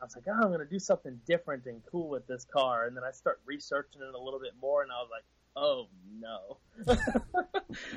I 0.00 0.04
was 0.04 0.16
like, 0.16 0.24
oh, 0.26 0.32
I'm 0.32 0.48
going 0.48 0.58
to 0.58 0.64
do 0.64 0.80
something 0.80 1.20
different 1.28 1.66
and 1.66 1.80
cool 1.88 2.08
with 2.08 2.26
this 2.26 2.44
car. 2.44 2.86
And 2.86 2.96
then 2.96 3.04
I 3.04 3.12
start 3.12 3.40
researching 3.46 4.02
it 4.02 4.12
a 4.12 4.18
little 4.18 4.40
bit 4.40 4.50
more, 4.60 4.82
and 4.82 4.90
I 4.90 4.96
was 4.96 5.08
like, 5.12 5.22
oh 5.54 5.86
no. 6.18 6.58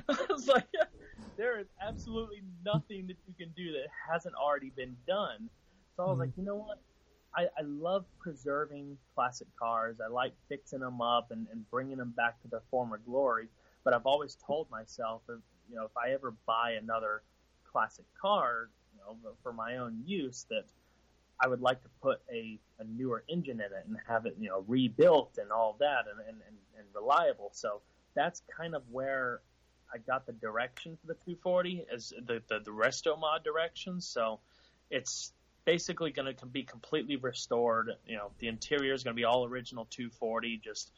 I 0.07 0.25
was 0.29 0.47
like, 0.47 0.67
there 1.35 1.59
is 1.59 1.65
absolutely 1.81 2.43
nothing 2.63 3.07
that 3.07 3.17
you 3.27 3.33
can 3.35 3.51
do 3.55 3.71
that 3.71 3.87
hasn't 4.07 4.35
already 4.35 4.71
been 4.75 4.95
done. 5.07 5.49
So 5.95 6.03
I 6.03 6.05
was 6.05 6.11
mm-hmm. 6.11 6.19
like, 6.21 6.29
you 6.37 6.43
know 6.43 6.57
what? 6.57 6.79
I, 7.35 7.43
I 7.57 7.63
love 7.63 8.05
preserving 8.19 8.97
classic 9.13 9.47
cars. 9.59 9.97
I 10.03 10.07
like 10.07 10.33
fixing 10.47 10.79
them 10.79 11.01
up 11.01 11.31
and, 11.31 11.47
and 11.51 11.69
bringing 11.69 11.97
them 11.97 12.13
back 12.15 12.41
to 12.43 12.47
their 12.47 12.61
former 12.71 12.99
glory. 13.05 13.47
But 13.83 13.93
I've 13.93 14.05
always 14.05 14.37
told 14.45 14.69
myself, 14.69 15.21
if, 15.27 15.39
you 15.69 15.75
know, 15.75 15.85
if 15.85 15.97
I 15.97 16.11
ever 16.11 16.33
buy 16.45 16.71
another 16.81 17.23
classic 17.71 18.05
car, 18.19 18.69
you 18.93 18.99
know, 19.01 19.33
for 19.43 19.51
my 19.51 19.77
own 19.77 20.01
use, 20.05 20.45
that 20.49 20.65
I 21.39 21.47
would 21.47 21.61
like 21.61 21.81
to 21.83 21.89
put 22.01 22.21
a, 22.31 22.57
a 22.79 22.83
newer 22.85 23.23
engine 23.27 23.59
in 23.59 23.65
it 23.65 23.85
and 23.85 23.97
have 24.07 24.25
it, 24.25 24.37
you 24.39 24.49
know, 24.49 24.63
rebuilt 24.67 25.37
and 25.39 25.51
all 25.51 25.75
that 25.79 26.05
and, 26.09 26.19
and, 26.21 26.37
and, 26.47 26.57
and 26.77 26.87
reliable. 26.93 27.49
So 27.53 27.81
that's 28.15 28.41
kind 28.57 28.75
of 28.75 28.83
where 28.89 29.41
I 29.93 29.97
got 29.97 30.25
the 30.25 30.33
direction 30.33 30.97
for 31.01 31.07
the 31.07 31.13
240 31.13 31.85
as 31.93 32.13
the, 32.25 32.41
the, 32.47 32.59
the 32.63 32.71
resto 32.71 33.19
mod 33.19 33.43
direction. 33.43 33.99
So 33.99 34.39
it's 34.89 35.33
basically 35.65 36.11
going 36.11 36.33
to 36.33 36.45
be 36.45 36.63
completely 36.63 37.15
restored. 37.17 37.91
You 38.07 38.17
know, 38.17 38.31
the 38.39 38.47
interior 38.47 38.93
is 38.93 39.03
going 39.03 39.15
to 39.15 39.19
be 39.19 39.25
all 39.25 39.45
original 39.45 39.87
240, 39.89 40.61
just 40.63 40.91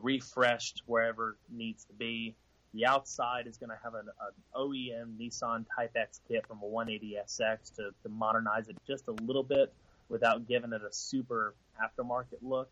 refreshed 0.00 0.82
wherever 0.86 1.36
needs 1.50 1.84
to 1.84 1.92
be. 1.92 2.34
The 2.74 2.86
outside 2.86 3.46
is 3.46 3.56
going 3.56 3.70
to 3.70 3.78
have 3.82 3.94
an, 3.94 4.06
an, 4.20 4.32
OEM 4.54 5.16
Nissan 5.18 5.64
Type 5.74 5.92
X 5.96 6.20
kit 6.28 6.46
from 6.46 6.58
a 6.62 6.66
180SX 6.66 7.74
to, 7.76 7.90
to 8.02 8.08
modernize 8.08 8.68
it 8.68 8.76
just 8.86 9.08
a 9.08 9.12
little 9.22 9.42
bit 9.42 9.72
without 10.08 10.46
giving 10.46 10.72
it 10.72 10.82
a 10.82 10.92
super 10.92 11.54
aftermarket 11.82 12.38
look. 12.42 12.68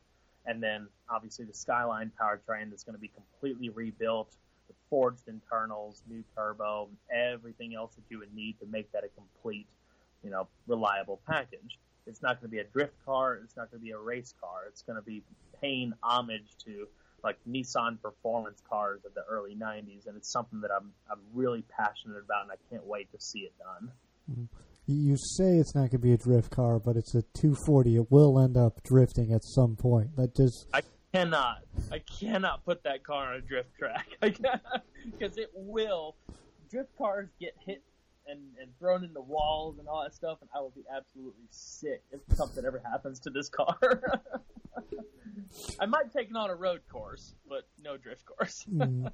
And 0.47 0.63
then 0.63 0.89
obviously 1.09 1.47
the 1.47 1.55
Skyline 1.55 2.13
powertrain 2.21 2.71
that's 2.71 2.85
going 2.85 2.95
to 2.95 3.01
be 3.01 3.09
completely 3.09 3.71
rebuilt 3.71 4.37
with 4.69 4.77
forged 4.91 5.27
internals, 5.27 6.03
new 6.09 6.23
turbo, 6.37 6.89
everything 7.11 7.75
else 7.75 7.95
that 7.95 8.05
you 8.11 8.19
would 8.19 8.35
need 8.35 8.59
to 8.61 8.67
make 8.67 8.91
that 8.93 9.05
a 9.05 9.09
complete, 9.09 9.67
you 10.25 10.31
know, 10.31 10.49
reliable 10.67 11.21
package. 11.27 11.79
It's 12.07 12.23
not 12.23 12.41
going 12.41 12.51
to 12.51 12.57
be 12.57 12.59
a 12.59 12.65
drift 12.65 12.95
car. 13.05 13.41
It's 13.43 13.57
not 13.57 13.71
going 13.71 13.81
to 13.81 13.85
be 13.85 13.93
a 13.93 13.99
race 13.99 14.35
car. 14.41 14.65
It's 14.69 14.83
going 14.83 14.97
to 14.97 15.03
be 15.03 15.23
paying 15.61 15.93
homage 16.03 16.57
to 16.65 16.87
like 17.23 17.39
Nissan 17.49 18.01
performance 18.03 18.63
cars 18.69 19.01
of 19.07 19.15
the 19.15 19.23
early 19.23 19.55
'90s, 19.55 20.07
and 20.07 20.17
it's 20.17 20.31
something 20.31 20.61
that 20.61 20.71
I'm 20.71 20.93
I'm 21.11 21.21
really 21.33 21.65
passionate 21.77 22.19
about, 22.23 22.43
and 22.43 22.53
I 22.53 22.57
can't 22.71 22.87
wait 22.87 23.11
to 23.13 23.21
see 23.21 23.41
it 23.41 23.53
done. 23.59 23.91
Mm-hmm. 24.31 24.45
You 24.87 25.17
say 25.17 25.57
it's 25.57 25.75
not 25.75 25.81
going 25.81 25.91
to 25.91 25.99
be 25.99 26.13
a 26.13 26.19
drift 26.19 26.51
car, 26.51 26.79
but 26.79 26.97
it's 26.97 27.15
a 27.15 27.23
240. 27.23 27.97
It 27.97 28.11
will 28.11 28.39
end 28.39 28.59
up 28.59 28.83
drifting 28.83 29.33
at 29.33 29.43
some 29.43 29.77
point. 29.77 30.15
That 30.17 30.37
just 30.37 30.67
I 30.75 30.83
cannot, 31.15 31.63
I 31.91 32.01
cannot 32.01 32.67
put 32.67 32.83
that 32.85 33.03
car 33.03 33.33
on 33.33 33.37
a 33.37 33.41
drift 33.41 33.71
track 33.79 34.07
because 34.21 35.39
it 35.39 35.51
will. 35.55 36.17
Drift 36.71 36.91
cars 36.99 37.29
get 37.41 37.55
hit 37.65 37.83
and, 38.27 38.41
and 38.61 38.71
thrown 38.79 39.05
into 39.05 39.21
walls 39.21 39.79
and 39.79 39.89
all 39.89 40.03
that 40.03 40.15
stuff, 40.15 40.39
and 40.41 40.51
I 40.55 40.61
will 40.61 40.73
be 40.75 40.85
absolutely 40.95 41.47
sick 41.51 42.03
if 42.13 42.21
something 42.37 42.65
ever 42.65 42.83
happens 42.91 43.21
to 43.21 43.31
this 43.31 43.49
car. 43.49 43.79
I 45.81 45.87
might 45.87 46.13
take 46.13 46.31
it 46.31 46.37
on 46.37 46.51
a 46.51 46.55
road 46.55 46.81
course, 46.91 47.35
but 47.49 47.69
no 47.83 47.97
drift 47.97 48.25
course. 48.27 48.65
mm. 48.73 49.11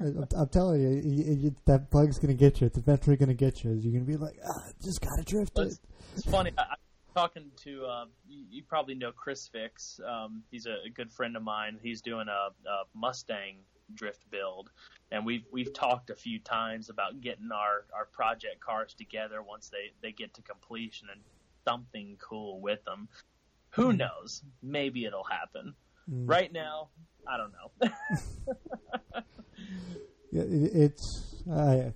I'm, 0.00 0.26
I'm, 0.36 0.48
telling 0.48 0.80
you, 0.80 1.00
you, 1.04 1.34
you, 1.34 1.54
that 1.66 1.90
bug's 1.90 2.18
going 2.18 2.36
to 2.36 2.38
get 2.38 2.60
you. 2.60 2.66
It's 2.66 2.78
eventually 2.78 3.16
going 3.16 3.28
to 3.28 3.34
get 3.34 3.64
you. 3.64 3.72
You're 3.72 3.92
going 3.92 4.06
to 4.06 4.10
be 4.10 4.16
like, 4.16 4.38
ah, 4.46 4.68
just 4.82 5.00
got 5.00 5.16
to 5.18 5.24
drift 5.24 5.58
it. 5.58 5.78
It's, 6.16 6.26
funny. 6.26 6.52
I, 6.58 6.62
am 6.62 6.76
talking 7.14 7.50
to, 7.64 7.86
um, 7.86 8.08
you, 8.28 8.44
you, 8.50 8.62
probably 8.62 8.94
know 8.94 9.12
Chris 9.12 9.48
Fix. 9.48 10.00
Um, 10.06 10.42
he's 10.50 10.66
a, 10.66 10.76
a, 10.86 10.90
good 10.90 11.10
friend 11.12 11.36
of 11.36 11.42
mine. 11.42 11.78
He's 11.82 12.02
doing 12.02 12.26
a, 12.28 12.68
a 12.68 12.84
Mustang 12.94 13.56
drift 13.94 14.30
build 14.30 14.70
and 15.10 15.24
we've 15.24 15.44
we've 15.52 15.72
talked 15.72 16.10
a 16.10 16.14
few 16.14 16.38
times 16.38 16.88
about 16.88 17.20
getting 17.20 17.50
our 17.52 17.84
our 17.94 18.06
project 18.06 18.60
cars 18.60 18.94
together 18.94 19.42
once 19.42 19.68
they 19.68 19.92
they 20.02 20.12
get 20.12 20.34
to 20.34 20.42
completion 20.42 21.08
and 21.10 21.20
something 21.64 22.16
cool 22.20 22.60
with 22.60 22.84
them 22.84 23.08
who 23.72 23.90
hmm. 23.90 23.98
knows? 23.98 24.42
Maybe 24.62 25.04
it'll 25.04 25.24
happen. 25.24 25.74
Mm. 26.10 26.28
Right 26.28 26.52
now, 26.52 26.88
I 27.26 27.36
don't 27.36 27.52
know. 27.52 27.90
yeah, 30.32 30.42
it, 30.42 30.72
it's 30.74 31.42
I 31.50 31.92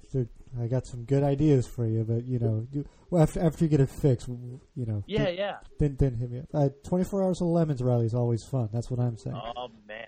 I 0.60 0.68
got 0.68 0.86
some 0.86 1.04
good 1.04 1.22
ideas 1.22 1.66
for 1.66 1.86
you, 1.86 2.04
but 2.04 2.24
you 2.24 2.38
know, 2.38 2.66
you, 2.72 2.86
well, 3.10 3.22
after 3.22 3.40
after 3.40 3.64
you 3.64 3.68
get 3.68 3.80
it 3.80 3.90
fixed, 3.90 4.28
you 4.28 4.60
know. 4.86 5.02
Yeah, 5.06 5.28
yeah. 5.28 5.56
Then 5.78 5.96
then 5.98 6.14
hit 6.14 6.30
me 6.30 6.38
up. 6.40 6.46
Uh, 6.54 6.68
Twenty 6.84 7.04
four 7.04 7.22
hours 7.22 7.40
of 7.40 7.48
lemons 7.48 7.82
rally 7.82 8.06
is 8.06 8.14
always 8.14 8.44
fun. 8.44 8.70
That's 8.72 8.90
what 8.90 9.00
I'm 9.00 9.16
saying. 9.16 9.40
Oh 9.56 9.68
man. 9.86 10.06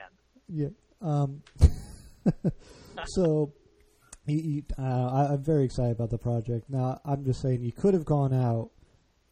Yeah. 0.49 0.68
Um. 1.01 1.43
so. 3.07 3.53
uh, 4.29 4.83
I, 4.83 5.33
I'm 5.33 5.43
very 5.43 5.65
excited 5.65 5.93
about 5.93 6.11
the 6.11 6.19
project. 6.19 6.69
Now, 6.69 7.01
I'm 7.05 7.25
just 7.25 7.41
saying 7.41 7.63
you 7.63 7.73
could 7.73 7.95
have 7.95 8.05
gone 8.05 8.35
out 8.35 8.71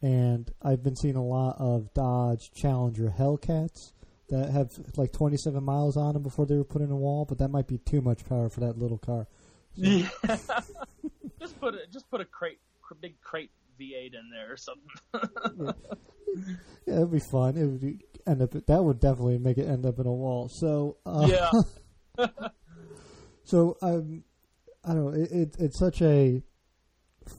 and 0.01 0.51
I've 0.61 0.83
been 0.83 0.95
seeing 0.95 1.15
a 1.15 1.23
lot 1.23 1.55
of 1.59 1.93
Dodge 1.93 2.51
Challenger 2.51 3.13
Hellcats 3.17 3.93
that 4.29 4.49
have 4.51 4.71
like 4.95 5.11
27 5.11 5.63
miles 5.63 5.97
on 5.97 6.13
them 6.13 6.23
before 6.23 6.45
they 6.45 6.55
were 6.55 6.63
put 6.63 6.81
in 6.81 6.91
a 6.91 6.95
wall, 6.95 7.25
but 7.25 7.37
that 7.39 7.49
might 7.49 7.67
be 7.67 7.77
too 7.79 8.01
much 8.01 8.27
power 8.27 8.49
for 8.49 8.59
that 8.59 8.77
little 8.77 8.97
car. 8.97 9.27
Yeah. 9.75 10.09
just 11.39 11.59
put 11.59 11.75
a 11.75 11.87
just 11.91 12.09
put 12.09 12.21
a 12.21 12.25
crate, 12.25 12.59
cr- 12.81 12.95
big 12.95 13.19
crate 13.21 13.51
V8 13.79 14.13
in 14.13 14.29
there 14.31 14.51
or 14.51 14.57
something. 14.57 15.73
Yeah, 16.85 16.97
it'd 16.97 17.11
be 17.11 17.19
fun. 17.19 17.57
It 17.57 17.65
would 17.65 17.81
be, 17.81 17.99
end 18.27 18.41
up 18.41 18.51
that 18.51 18.83
would 18.83 18.99
definitely 18.99 19.37
make 19.37 19.57
it 19.57 19.67
end 19.67 19.85
up 19.85 19.99
in 19.99 20.05
a 20.05 20.13
wall. 20.13 20.49
So 20.49 20.97
uh, 21.05 21.27
yeah. 21.27 22.27
So 23.47 23.77
um, 23.81 24.23
I 24.83 24.93
don't 24.93 25.05
know. 25.05 25.21
It, 25.21 25.31
it, 25.31 25.55
it's 25.57 25.79
such 25.79 26.01
a 26.01 26.43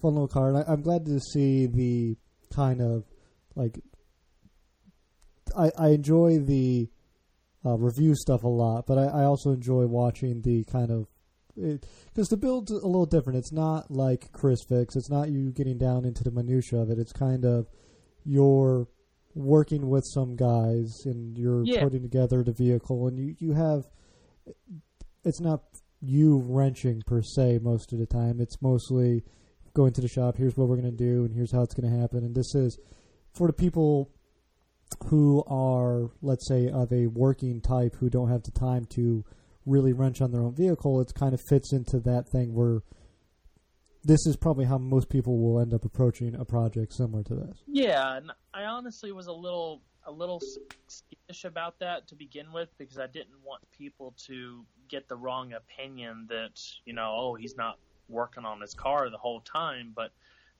fun 0.00 0.14
little 0.14 0.26
car, 0.26 0.48
and 0.48 0.56
I, 0.56 0.64
I'm 0.66 0.80
glad 0.80 1.04
to 1.04 1.20
see 1.20 1.66
the 1.66 2.16
kind 2.54 2.80
of 2.80 3.04
like. 3.54 3.78
I 5.56 5.70
I 5.78 5.88
enjoy 5.88 6.38
the 6.38 6.88
uh, 7.64 7.76
review 7.76 8.14
stuff 8.14 8.42
a 8.42 8.48
lot, 8.48 8.86
but 8.86 8.96
I, 8.96 9.20
I 9.20 9.24
also 9.24 9.50
enjoy 9.50 9.84
watching 9.84 10.40
the 10.40 10.64
kind 10.64 10.90
of 10.90 11.08
because 11.54 12.28
the 12.28 12.36
build's 12.38 12.70
a 12.70 12.86
little 12.86 13.04
different. 13.04 13.38
It's 13.38 13.52
not 13.52 13.90
like 13.90 14.32
Chris 14.32 14.60
Fix. 14.66 14.96
It's 14.96 15.10
not 15.10 15.28
you 15.28 15.50
getting 15.50 15.76
down 15.76 16.06
into 16.06 16.24
the 16.24 16.30
minutia 16.30 16.78
of 16.78 16.88
it. 16.90 16.98
It's 16.98 17.12
kind 17.12 17.44
of 17.44 17.66
you're 18.24 18.88
working 19.34 19.88
with 19.88 20.04
some 20.06 20.36
guys 20.36 21.02
and 21.04 21.36
you're 21.38 21.64
Yeah. 21.64 21.82
putting 21.84 22.02
together 22.02 22.42
the 22.42 22.52
vehicle, 22.52 23.06
and 23.06 23.18
you 23.18 23.34
you 23.38 23.52
have. 23.52 23.86
It's 25.24 25.40
not 25.40 25.62
you 26.00 26.38
wrenching 26.38 27.02
per 27.06 27.22
se 27.22 27.58
most 27.62 27.92
of 27.92 27.98
the 27.98 28.06
time. 28.06 28.40
It's 28.40 28.62
mostly 28.62 29.24
going 29.74 29.92
to 29.92 30.00
the 30.00 30.08
shop. 30.08 30.36
Here's 30.36 30.56
what 30.56 30.68
we're 30.68 30.80
going 30.80 30.90
to 30.90 31.04
do, 31.04 31.24
and 31.24 31.34
here's 31.34 31.52
how 31.52 31.62
it's 31.62 31.74
going 31.74 31.92
to 31.92 31.98
happen. 31.98 32.24
And 32.24 32.34
this 32.34 32.54
is 32.54 32.78
for 33.32 33.46
the 33.46 33.52
people 33.52 34.10
who 35.06 35.44
are, 35.46 36.10
let's 36.22 36.48
say, 36.48 36.68
of 36.70 36.92
a 36.92 37.08
working 37.08 37.60
type 37.60 37.96
who 37.96 38.08
don't 38.08 38.28
have 38.30 38.42
the 38.44 38.50
time 38.52 38.86
to 38.86 39.24
really 39.66 39.92
wrench 39.92 40.22
on 40.22 40.30
their 40.30 40.42
own 40.42 40.54
vehicle. 40.54 41.00
It 41.00 41.12
kind 41.14 41.34
of 41.34 41.40
fits 41.48 41.72
into 41.72 42.00
that 42.00 42.28
thing 42.28 42.54
where 42.54 42.80
this 44.08 44.26
is 44.26 44.36
probably 44.36 44.64
how 44.64 44.78
most 44.78 45.10
people 45.10 45.38
will 45.38 45.60
end 45.60 45.74
up 45.74 45.84
approaching 45.84 46.34
a 46.34 46.44
project 46.44 46.94
similar 46.94 47.22
to 47.22 47.34
this. 47.34 47.58
Yeah, 47.66 48.16
and 48.16 48.32
I 48.54 48.64
honestly 48.64 49.12
was 49.12 49.26
a 49.26 49.32
little 49.32 49.82
a 50.06 50.10
little 50.10 50.40
skittish 50.86 51.44
about 51.44 51.78
that 51.80 52.08
to 52.08 52.14
begin 52.14 52.50
with 52.50 52.70
because 52.78 52.98
I 52.98 53.06
didn't 53.06 53.44
want 53.44 53.62
people 53.70 54.14
to 54.26 54.64
get 54.88 55.06
the 55.08 55.16
wrong 55.16 55.52
opinion 55.52 56.26
that 56.30 56.58
you 56.86 56.94
know, 56.94 57.14
oh, 57.14 57.34
he's 57.34 57.54
not 57.54 57.78
working 58.08 58.46
on 58.46 58.62
his 58.62 58.72
car 58.72 59.10
the 59.10 59.18
whole 59.18 59.42
time. 59.42 59.92
But 59.94 60.12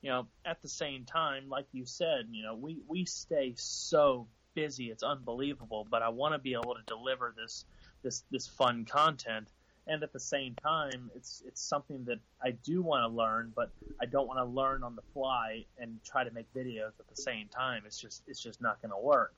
you 0.03 0.11
know, 0.11 0.27
at 0.45 0.61
the 0.61 0.69
same 0.69 1.07
time, 1.07 1.49
like 1.49 1.67
you 1.73 1.87
said, 1.87 2.27
you 2.31 2.43
know, 2.43 2.55
we 2.55 2.83
we 2.87 3.07
stay 3.07 3.55
so 3.57 4.29
busy, 4.53 4.91
it's 4.91 5.03
unbelievable. 5.03 5.87
But 5.91 6.03
I 6.03 6.11
want 6.11 6.35
to 6.35 6.39
be 6.39 6.53
able 6.53 6.75
to 6.75 6.83
deliver 6.87 7.35
this 7.35 7.65
this 8.03 8.25
this 8.31 8.47
fun 8.47 8.85
content. 8.85 9.49
And 9.89 10.03
at 10.03 10.13
the 10.13 10.21
same 10.21 10.55
time, 10.63 11.11
it's 11.17 11.43
it's 11.47 11.63
something 11.63 12.05
that 12.05 12.19
I 12.43 12.51
do 12.51 12.83
want 12.83 13.11
to 13.11 13.17
learn, 13.17 13.53
but 13.57 13.71
I 14.01 14.07
don't 14.07 14.27
want 14.27 14.39
to 14.39 14.45
learn 14.45 14.83
on 14.83 14.95
the 14.95 15.03
fly 15.15 15.65
and 15.79 15.99
try 16.05 16.25
to 16.25 16.31
make 16.31 16.47
videos 16.55 16.93
at 17.01 17.09
the 17.09 17.17
same 17.17 17.49
time. 17.49 17.83
It's 17.87 17.99
just 17.99 18.23
it's 18.27 18.41
just 18.41 18.61
not 18.61 18.81
going 18.83 18.91
to 18.91 18.99
work. 18.99 19.33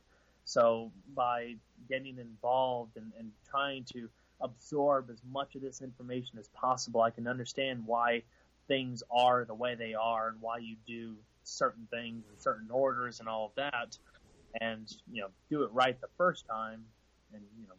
So 0.45 0.91
by 1.15 1.55
getting 1.89 2.19
involved 2.19 2.97
and, 2.97 3.13
and 3.19 3.31
trying 3.49 3.85
to 3.93 4.09
absorb 4.41 5.11
as 5.11 5.23
much 5.31 5.55
of 5.55 5.63
this 5.63 5.83
information 5.83 6.39
as 6.39 6.49
possible, 6.49 7.03
I 7.03 7.11
can 7.11 7.29
understand 7.29 7.85
why 7.87 8.23
things 8.67 9.03
are 9.11 9.45
the 9.45 9.55
way 9.55 9.75
they 9.75 9.95
are 9.95 10.29
and 10.29 10.41
why 10.41 10.59
you 10.59 10.77
do 10.87 11.15
certain 11.45 11.87
things 11.91 12.25
in 12.31 12.39
certain 12.39 12.69
orders 12.71 13.21
and 13.21 13.29
all 13.29 13.47
of 13.47 13.53
that, 13.57 13.97
and 14.61 14.93
you 15.13 15.23
know 15.23 15.29
do 15.49 15.63
it 15.63 15.71
right 15.73 16.01
the 16.01 16.09
first 16.17 16.47
time. 16.49 16.85
And 17.33 17.43
you 17.61 17.69
know, 17.69 17.75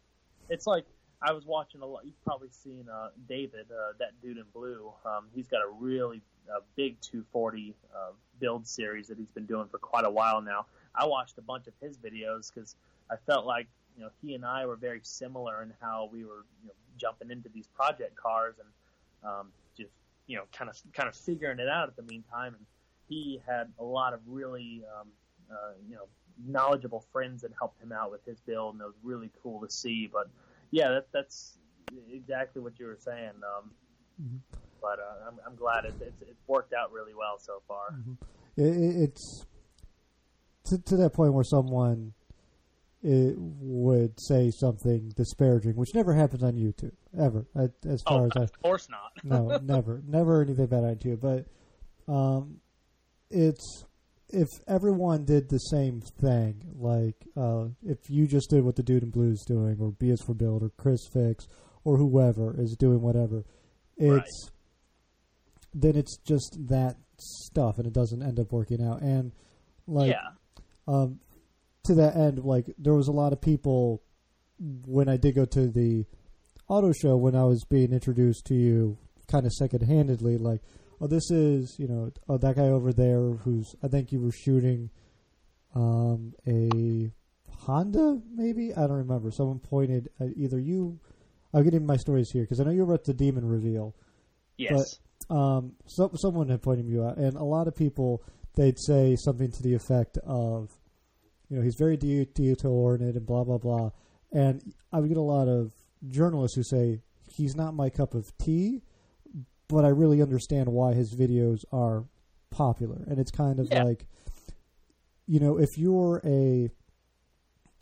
it's 0.49 0.67
like 0.67 0.86
I 1.22 1.34
was 1.34 1.45
watching 1.45 1.82
a 1.82 1.86
lot. 1.86 2.03
You've 2.03 2.24
probably 2.24 2.49
seen 2.49 2.88
uh, 2.91 3.09
David, 3.30 3.67
uh, 3.72 3.93
that 3.99 4.19
dude 4.22 4.38
in 4.38 4.45
blue. 4.53 4.91
Um, 5.05 5.26
he's 5.36 5.47
got 5.47 5.61
a 5.61 5.69
really 5.80 6.22
uh, 6.49 6.61
big 6.76 6.99
240 7.01 7.76
uh, 7.95 8.11
build 8.39 8.67
series 8.67 9.07
that 9.07 9.17
he's 9.17 9.30
been 9.30 9.45
doing 9.45 9.67
for 9.69 9.78
quite 9.78 10.05
a 10.05 10.09
while 10.09 10.41
now. 10.41 10.65
I 10.95 11.05
watched 11.05 11.38
a 11.38 11.41
bunch 11.41 11.67
of 11.67 11.74
his 11.80 11.97
videos 11.97 12.51
because 12.53 12.76
I 13.09 13.15
felt 13.28 13.45
like 13.45 13.67
you 13.95 14.03
know 14.03 14.09
he 14.22 14.34
and 14.34 14.45
I 14.45 14.65
were 14.65 14.76
very 14.76 15.01
similar 15.03 15.61
in 15.61 15.74
how 15.80 16.09
we 16.11 16.26
were 16.26 16.45
you 16.63 16.69
know, 16.69 16.74
jumping 16.97 17.30
into 17.30 17.49
these 17.49 17.67
project 17.67 18.15
cars 18.15 18.55
and 18.59 19.32
um, 19.32 19.47
just 19.78 19.91
you 20.28 20.38
know 20.38 20.43
kind 20.51 20.69
of 20.69 20.78
kind 20.93 21.07
of 21.07 21.15
figuring 21.15 21.59
it 21.59 21.69
out 21.69 21.88
at 21.88 21.95
the 21.95 22.03
meantime. 22.03 22.55
And 22.55 22.65
he 23.07 23.41
had 23.47 23.72
a 23.80 23.84
lot 23.84 24.13
of 24.13 24.22
really 24.28 24.82
um, 24.99 25.07
uh, 25.51 25.74
you 25.88 25.95
know 25.95 26.07
knowledgeable 26.47 27.05
friends 27.11 27.43
that 27.43 27.51
helped 27.59 27.80
him 27.82 27.91
out 27.91 28.09
with 28.09 28.26
his 28.26 28.39
build, 28.39 28.74
and 28.74 28.82
it 28.82 28.86
was 28.86 28.95
really 29.03 29.30
cool 29.43 29.61
to 29.61 29.69
see. 29.69 30.09
But 30.11 30.28
yeah, 30.72 30.89
that, 30.89 31.07
that's 31.13 31.57
exactly 32.11 32.61
what 32.61 32.80
you 32.80 32.86
were 32.88 32.97
saying. 32.99 33.32
Um, 33.43 33.72
Mhm. 34.22 34.39
But 34.82 34.99
uh, 34.99 35.28
I'm, 35.28 35.39
I'm 35.47 35.55
glad 35.55 35.86
it, 35.86 35.93
it's, 36.01 36.22
it's 36.22 36.47
worked 36.47 36.74
out 36.74 36.91
really 36.91 37.13
well 37.15 37.38
so 37.39 37.61
far. 37.67 37.95
It, 38.57 38.63
it, 38.65 38.95
it's 39.03 39.45
to, 40.65 40.78
to 40.80 40.97
that 40.97 41.13
point 41.13 41.34
where 41.34 41.43
someone 41.43 42.13
would 43.03 44.19
say 44.19 44.51
something 44.51 45.11
disparaging, 45.15 45.76
which 45.76 45.95
never 45.95 46.13
happens 46.13 46.43
on 46.43 46.53
YouTube 46.53 46.91
ever, 47.19 47.45
as 47.88 48.03
far 48.03 48.24
Oh, 48.24 48.26
as 48.26 48.32
I 48.36 48.43
of 48.43 48.61
course 48.61 48.89
not. 48.89 49.11
no, 49.24 49.57
never, 49.63 50.01
never 50.07 50.41
anything 50.43 50.67
bad 50.67 50.84
on 50.84 50.95
YouTube. 50.95 51.19
But 51.22 52.11
um, 52.11 52.57
it's 53.32 53.86
if 54.34 54.47
everyone 54.67 55.25
did 55.25 55.49
the 55.49 55.57
same 55.57 56.01
thing, 56.01 56.63
like 56.75 57.15
uh, 57.36 57.65
if 57.84 58.09
you 58.09 58.27
just 58.27 58.49
did 58.49 58.63
what 58.63 58.75
the 58.75 58.84
dude 58.84 59.03
in 59.03 59.09
blue 59.09 59.32
is 59.32 59.43
doing, 59.47 59.77
or 59.79 59.91
B 59.91 60.09
is 60.09 60.21
for 60.21 60.34
Build, 60.34 60.63
or 60.63 60.69
Chris 60.77 61.07
Fix, 61.11 61.47
or 61.84 61.97
whoever 61.97 62.55
is 62.59 62.75
doing 62.77 63.01
whatever, 63.01 63.43
it's 63.97 64.49
then 65.73 65.95
it's 65.95 66.17
just 66.17 66.57
that 66.69 66.97
stuff, 67.17 67.77
and 67.77 67.88
it 67.88 67.93
doesn't 67.93 68.23
end 68.23 68.39
up 68.39 68.51
working 68.51 68.84
out. 68.86 69.01
And 69.01 69.32
like 69.88 70.11
yeah, 70.11 70.29
um, 70.88 71.19
to 71.86 71.95
that 71.95 72.15
end, 72.15 72.39
like 72.43 72.65
there 72.77 72.93
was 72.93 73.07
a 73.07 73.13
lot 73.13 73.34
of 73.34 73.41
people 73.41 74.01
when 74.86 75.09
I 75.09 75.17
did 75.17 75.36
go 75.36 75.45
to 75.45 75.67
the 75.67 76.05
auto 76.67 76.91
show 76.93 77.17
when 77.17 77.36
I 77.36 77.43
was 77.43 77.65
being 77.65 77.91
introduced 77.91 78.45
to 78.45 78.55
you, 78.55 78.97
kind 79.27 79.45
of 79.45 79.51
second 79.51 79.82
handedly, 79.82 80.38
like, 80.38 80.61
oh, 81.02 81.08
this 81.08 81.32
is 81.32 81.76
you 81.80 81.88
know, 81.88 82.12
oh, 82.30 82.38
that 82.38 82.56
guy 82.56 82.68
over 82.68 82.93
there 82.93 83.32
who's 83.32 83.76
I 83.84 83.88
think 83.88 84.12
you 84.12 84.20
were 84.20 84.32
shooting 84.32 84.89
um, 85.76 86.34
a 86.47 87.12
Honda, 87.66 88.20
maybe 88.34 88.74
I 88.74 88.82
don't 88.82 88.97
remember. 88.97 89.32
Someone 89.32 89.60
pointed 89.60 90.10
at 90.20 90.30
either 90.36 90.60
you. 90.60 90.99
I'll 91.54 91.64
get 91.64 91.74
into 91.74 91.86
my 91.86 91.97
stories 91.97 92.30
here 92.32 92.43
because 92.43 92.60
I 92.60 92.64
know 92.64 92.72
you 92.72 92.86
were 92.86 92.93
at 92.93 93.04
the 93.04 93.14
Demon 93.14 93.45
Reveal 93.45 93.93
yes, 94.58 94.99
um, 95.30 95.74
so, 95.86 96.12
someone 96.16 96.49
had 96.49 96.62
pointed 96.62 96.88
you 96.88 97.04
out, 97.04 97.18
and 97.18 97.36
a 97.36 97.43
lot 97.43 97.68
of 97.68 97.76
people 97.76 98.24
they'd 98.56 98.80
say 98.80 99.16
something 99.16 99.52
to 99.52 99.64
the 99.64 99.74
effect 99.74 100.18
of, 100.26 100.70
you 101.49 101.58
know, 101.58 101.64
he's 101.64 101.76
very 101.78 101.95
de- 101.95 102.26
detail 102.26 102.72
oriented 102.72 103.16
and 103.16 103.26
blah 103.26 103.43
blah 103.43 103.58
blah. 103.58 103.91
And 104.32 104.62
I 104.91 104.99
would 104.99 105.10
get 105.10 105.18
a 105.18 105.22
lot 105.22 105.47
of 105.47 105.72
journalists 106.08 106.56
who 106.56 106.64
say 106.64 106.99
he's 107.30 107.56
not 107.56 107.74
my 107.74 107.89
cup 107.89 108.14
of 108.14 108.32
tea, 108.38 108.82
but 109.72 109.86
I 109.86 109.89
really 109.89 110.22
understand 110.22 110.69
why 110.69 110.93
his 110.93 111.15
videos 111.15 111.63
are 111.72 112.05
popular. 112.49 113.03
And 113.07 113.19
it's 113.19 113.32
kind 113.32 113.59
of 113.59 113.67
Yeah. 113.72 113.84
like, 113.84 114.05
you 115.26 115.39
know, 115.39 115.57
if 115.57 115.78
you're 115.78 116.22
a, 116.26 116.69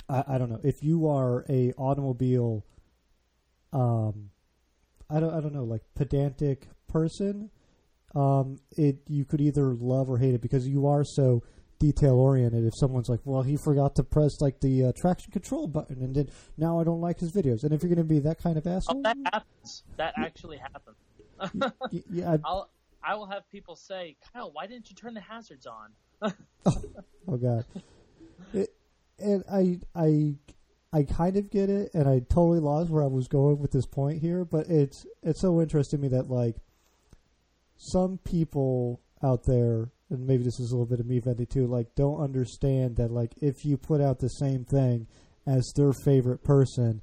I, 0.07 0.23
I 0.27 0.37
don't 0.37 0.49
know, 0.49 0.61
if 0.63 0.83
you 0.83 1.07
are 1.07 1.45
a 1.49 1.73
automobile, 1.73 2.65
um, 3.73 4.29
I 5.09 5.19
don't, 5.19 5.33
I 5.33 5.41
don't 5.41 5.53
know, 5.53 5.63
like 5.63 5.81
pedantic 5.95 6.67
person, 6.87 7.49
um, 8.15 8.57
it 8.77 8.97
you 9.07 9.25
could 9.25 9.41
either 9.41 9.73
love 9.73 10.09
or 10.09 10.17
hate 10.17 10.33
it 10.33 10.41
because 10.41 10.67
you 10.67 10.87
are 10.87 11.03
so 11.03 11.43
detail 11.79 12.15
oriented. 12.15 12.65
If 12.65 12.73
someone's 12.75 13.07
like, 13.07 13.19
"Well, 13.23 13.43
he 13.43 13.55
forgot 13.55 13.95
to 13.95 14.03
press 14.03 14.41
like 14.41 14.59
the 14.61 14.85
uh, 14.85 14.91
traction 14.95 15.31
control 15.31 15.67
button," 15.67 16.01
and 16.01 16.15
then 16.15 16.29
now 16.57 16.79
I 16.79 16.83
don't 16.83 17.01
like 17.01 17.19
his 17.19 17.31
videos, 17.31 17.63
and 17.63 17.71
if 17.71 17.83
you're 17.83 17.93
going 17.93 18.07
to 18.07 18.13
be 18.13 18.19
that 18.19 18.41
kind 18.41 18.57
of 18.57 18.65
oh, 18.65 18.71
asshole, 18.71 19.03
that 19.03 19.17
happens. 19.31 19.83
That 19.97 20.13
actually 20.17 20.57
happens. 20.57 20.97
yeah, 22.11 22.31
I- 22.33 22.39
I'll 22.43 22.69
I 23.01 23.15
will 23.15 23.27
have 23.27 23.49
people 23.49 23.75
say, 23.77 24.17
Kyle, 24.33 24.51
why 24.51 24.67
didn't 24.67 24.89
you 24.89 24.95
turn 24.95 25.13
the 25.13 25.21
hazards 25.21 25.65
on? 25.67 25.91
Oh, 26.65 26.81
oh 27.29 27.37
god, 27.37 27.65
it, 28.53 28.69
and 29.19 29.43
I 29.49 29.79
I 29.95 30.35
I 30.91 31.03
kind 31.03 31.37
of 31.37 31.49
get 31.49 31.69
it, 31.69 31.91
and 31.93 32.09
I 32.09 32.19
totally 32.19 32.59
lost 32.59 32.89
where 32.89 33.03
I 33.03 33.07
was 33.07 33.27
going 33.29 33.59
with 33.59 33.71
this 33.71 33.85
point 33.85 34.19
here, 34.21 34.43
but 34.43 34.67
it's 34.67 35.05
it's 35.23 35.39
so 35.39 35.61
interesting 35.61 35.99
to 35.99 36.01
me 36.01 36.09
that 36.09 36.29
like 36.29 36.57
some 37.77 38.17
people 38.25 38.99
out 39.23 39.45
there, 39.45 39.89
and 40.09 40.27
maybe 40.27 40.43
this 40.43 40.59
is 40.59 40.71
a 40.71 40.75
little 40.75 40.85
bit 40.85 40.99
of 40.99 41.05
me 41.05 41.19
venting 41.19 41.45
too, 41.45 41.67
like 41.67 41.95
don't 41.95 42.21
understand 42.21 42.97
that 42.97 43.11
like 43.11 43.31
if 43.41 43.63
you 43.63 43.77
put 43.77 44.01
out 44.01 44.19
the 44.19 44.27
same 44.27 44.65
thing 44.65 45.07
as 45.47 45.71
their 45.75 45.93
favorite 46.03 46.43
person, 46.43 47.01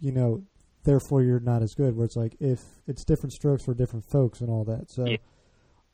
you 0.00 0.12
know, 0.12 0.42
therefore 0.86 1.22
you're 1.22 1.40
not 1.40 1.62
as 1.62 1.74
good. 1.74 1.94
Where 1.94 2.06
it's 2.06 2.16
like 2.16 2.36
if 2.40 2.62
it's 2.86 3.04
different 3.04 3.34
strokes 3.34 3.62
for 3.62 3.74
different 3.74 4.06
folks 4.06 4.40
and 4.40 4.48
all 4.48 4.64
that. 4.64 4.90
So, 4.90 5.10
Yeah. 5.10 5.16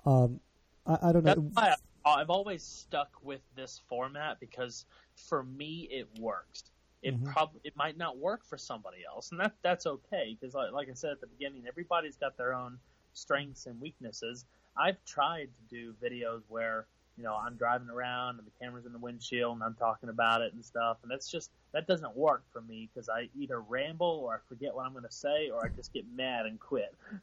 um, 0.04 0.38
I, 0.86 0.98
I 1.08 1.12
don't 1.12 1.24
That's 1.24 1.38
know. 1.38 1.50
why 1.54 1.70
I 2.04 2.20
I've 2.20 2.30
always 2.30 2.62
stuck 2.62 3.10
with 3.22 3.40
this 3.56 3.80
format 3.88 4.38
because 4.38 4.84
for 5.16 5.42
me 5.42 5.88
it 5.90 6.08
works. 6.20 6.64
It 7.02 7.14
Mhm. 7.14 7.32
prob 7.32 7.50
it 7.64 7.74
might 7.76 7.96
not 7.96 8.18
work 8.18 8.44
for 8.44 8.56
somebody 8.58 8.98
else, 9.04 9.32
and 9.32 9.40
that 9.40 9.54
that's 9.62 9.86
okay 9.86 10.36
because 10.38 10.54
like, 10.54 10.72
like 10.72 10.88
I 10.88 10.94
said 10.94 11.12
at 11.12 11.20
the 11.20 11.26
beginning, 11.26 11.64
everybody's 11.66 12.16
got 12.16 12.36
their 12.36 12.54
own 12.54 12.78
strengths 13.14 13.66
and 13.66 13.80
weaknesses. 13.80 14.44
I've 14.76 15.02
tried 15.04 15.50
to 15.54 15.62
do 15.74 15.94
videos 16.02 16.42
where 16.48 16.86
you 17.16 17.24
know 17.24 17.34
I'm 17.34 17.56
driving 17.56 17.88
around 17.88 18.38
and 18.38 18.46
the 18.46 18.52
camera's 18.60 18.86
in 18.86 18.92
the 18.92 18.98
windshield 18.98 19.54
and 19.54 19.62
I'm 19.62 19.74
talking 19.74 20.08
about 20.08 20.42
it 20.42 20.52
and 20.54 20.64
stuff, 20.64 20.98
and 21.02 21.10
that's 21.10 21.30
just 21.30 21.50
that 21.72 21.86
doesn't 21.86 22.16
work 22.16 22.44
for 22.52 22.60
me 22.60 22.88
because 22.92 23.08
I 23.08 23.28
either 23.38 23.60
ramble 23.60 24.22
or 24.24 24.34
I 24.34 24.38
forget 24.48 24.74
what 24.74 24.86
I'm 24.86 24.92
going 24.92 25.04
to 25.04 25.12
say 25.12 25.50
or 25.50 25.64
I 25.64 25.68
just 25.68 25.92
get 25.92 26.04
mad 26.14 26.46
and 26.46 26.58
quit. 26.60 26.94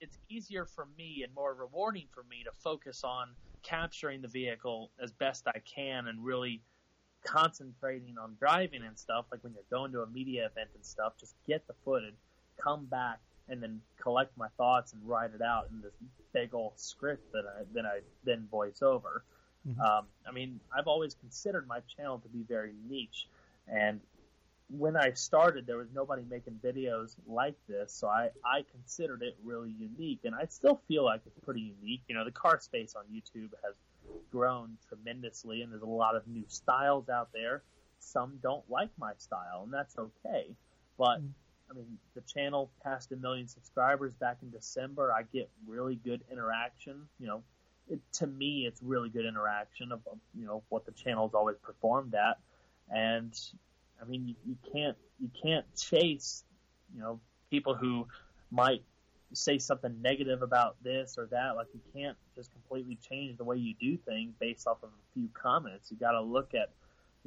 it's 0.00 0.18
easier 0.28 0.64
for 0.64 0.86
me 0.96 1.22
and 1.24 1.34
more 1.34 1.54
rewarding 1.54 2.06
for 2.12 2.22
me 2.30 2.44
to 2.44 2.50
focus 2.52 3.02
on 3.04 3.30
capturing 3.62 4.22
the 4.22 4.28
vehicle 4.28 4.90
as 5.02 5.10
best 5.12 5.46
I 5.48 5.60
can 5.60 6.06
and 6.06 6.24
really 6.24 6.62
concentrating 7.24 8.16
on 8.18 8.36
driving 8.38 8.84
and 8.84 8.98
stuff. 8.98 9.26
Like 9.30 9.42
when 9.42 9.52
you're 9.54 9.62
going 9.70 9.92
to 9.92 10.02
a 10.02 10.06
media 10.06 10.46
event 10.46 10.70
and 10.74 10.84
stuff, 10.84 11.14
just 11.18 11.34
get 11.46 11.66
the 11.66 11.74
footage, 11.84 12.14
come 12.60 12.86
back, 12.86 13.18
and 13.48 13.62
then 13.62 13.80
collect 14.00 14.36
my 14.36 14.48
thoughts 14.56 14.92
and 14.92 15.08
write 15.08 15.30
it 15.34 15.42
out 15.42 15.68
in 15.70 15.80
this 15.80 15.94
big 16.32 16.54
old 16.54 16.78
script 16.78 17.22
that 17.32 17.44
I 17.46 17.64
then 17.72 17.86
I 17.86 18.00
then 18.24 18.46
voice 18.50 18.82
over. 18.82 19.24
Mhm. 19.66 19.80
Um, 19.80 20.06
I 20.26 20.32
mean, 20.32 20.60
I've 20.76 20.86
always 20.86 21.14
considered 21.14 21.66
my 21.66 21.80
channel 21.96 22.18
to 22.18 22.28
be 22.28 22.42
very 22.42 22.74
niche, 22.88 23.26
and 23.66 24.00
when 24.70 24.96
I 24.96 25.12
started, 25.12 25.66
there 25.66 25.78
was 25.78 25.88
nobody 25.94 26.24
making 26.28 26.60
videos 26.62 27.16
like 27.26 27.54
this, 27.66 27.90
so 27.92 28.06
I, 28.08 28.30
I 28.44 28.64
considered 28.70 29.22
it 29.22 29.34
really 29.42 29.70
unique, 29.70 30.20
and 30.24 30.34
I 30.34 30.44
still 30.44 30.76
feel 30.86 31.04
like 31.04 31.22
it's 31.26 31.40
pretty 31.40 31.62
unique. 31.80 32.02
You 32.06 32.14
know, 32.14 32.24
the 32.24 32.32
car 32.32 32.60
space 32.60 32.94
on 32.94 33.04
YouTube 33.06 33.50
has 33.64 33.74
grown 34.30 34.76
tremendously, 34.88 35.62
and 35.62 35.72
there's 35.72 35.82
a 35.82 35.86
lot 35.86 36.16
of 36.16 36.26
new 36.28 36.44
styles 36.48 37.08
out 37.08 37.32
there. 37.32 37.62
Some 37.98 38.38
don't 38.42 38.68
like 38.70 38.90
my 38.98 39.14
style, 39.16 39.62
and 39.64 39.72
that's 39.72 39.96
okay. 39.98 40.54
But 40.98 41.22
Mm. 41.22 41.32
I 41.70 41.74
mean, 41.74 41.98
the 42.14 42.22
channel 42.22 42.70
passed 42.82 43.12
a 43.12 43.16
million 43.16 43.46
subscribers 43.46 44.14
back 44.14 44.38
in 44.42 44.50
December. 44.50 45.12
I 45.12 45.22
get 45.32 45.50
really 45.66 45.96
good 45.96 46.22
interaction. 46.30 47.08
You 47.18 47.26
know, 47.26 47.42
it, 47.88 48.00
to 48.14 48.26
me, 48.26 48.66
it's 48.66 48.82
really 48.82 49.08
good 49.08 49.26
interaction 49.26 49.92
of, 49.92 50.00
of 50.10 50.18
you 50.38 50.46
know 50.46 50.62
what 50.68 50.86
the 50.86 50.92
channel's 50.92 51.34
always 51.34 51.56
performed 51.62 52.14
at, 52.14 52.38
and 52.90 53.38
I 54.00 54.04
mean, 54.06 54.28
you, 54.28 54.34
you 54.46 54.56
can't 54.72 54.96
you 55.20 55.30
can't 55.42 55.66
chase 55.76 56.44
you 56.94 57.00
know 57.00 57.20
people 57.50 57.74
who 57.74 58.06
might 58.50 58.82
say 59.32 59.58
something 59.58 60.00
negative 60.00 60.42
about 60.42 60.76
this 60.82 61.16
or 61.18 61.26
that. 61.26 61.56
Like 61.56 61.66
you 61.74 61.80
can't 61.94 62.16
just 62.34 62.52
completely 62.52 62.98
change 63.08 63.36
the 63.36 63.44
way 63.44 63.56
you 63.56 63.74
do 63.80 63.96
things 63.96 64.34
based 64.38 64.66
off 64.66 64.78
of 64.82 64.88
a 64.88 65.12
few 65.14 65.28
comments. 65.34 65.90
You 65.90 65.96
got 65.98 66.12
to 66.12 66.20
look 66.20 66.54
at 66.54 66.70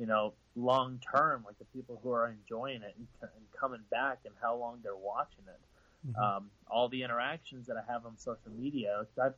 you 0.02 0.08
know 0.08 0.34
long 0.56 1.00
term, 1.16 1.44
like 1.46 1.60
the 1.60 1.66
people 1.66 2.00
who 2.04 2.12
are 2.12 2.28
enjoying 2.28 2.82
it 2.82 2.96
and, 2.98 3.08
and 3.22 3.46
coming 3.58 3.84
back 3.92 4.18
and 4.26 4.34
how 4.42 4.56
long 4.56 4.80
they're 4.84 4.96
watching 4.96 5.46
it. 5.48 5.62
Mhm. 6.10 6.38
Um, 6.38 6.52
all 6.68 6.90
the 6.90 7.04
interactions 7.04 7.68
that 7.68 7.78
I 7.78 7.84
have 7.94 8.08
on 8.08 8.18
social 8.18 8.52
media, 8.58 9.06
I've, 9.24 9.36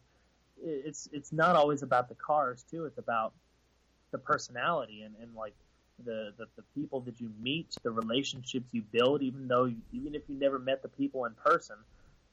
it's 0.63 1.09
it's 1.11 1.33
not 1.33 1.57
always 1.57 1.83
about 1.83 2.07
the 2.07 2.15
cars 2.15 2.63
too. 2.63 2.85
It's 2.85 2.97
about 2.97 3.33
the 4.13 4.17
personality 4.17 5.01
and, 5.01 5.15
and 5.21 5.35
like 5.35 5.55
the, 6.05 6.33
the 6.37 6.45
the 6.55 6.63
people 6.73 7.01
that 7.01 7.19
you 7.19 7.29
meet, 7.41 7.75
the 7.83 7.91
relationships 7.91 8.67
you 8.71 8.83
build. 8.83 9.21
Even 9.21 9.49
though 9.49 9.69
even 9.91 10.15
if 10.15 10.21
you 10.29 10.39
never 10.39 10.59
met 10.59 10.81
the 10.81 10.87
people 10.87 11.25
in 11.25 11.33
person, 11.45 11.75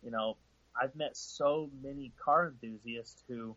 you 0.04 0.12
know 0.12 0.36
I've 0.80 0.94
met 0.94 1.16
so 1.16 1.68
many 1.82 2.12
car 2.24 2.46
enthusiasts 2.46 3.24
who 3.28 3.56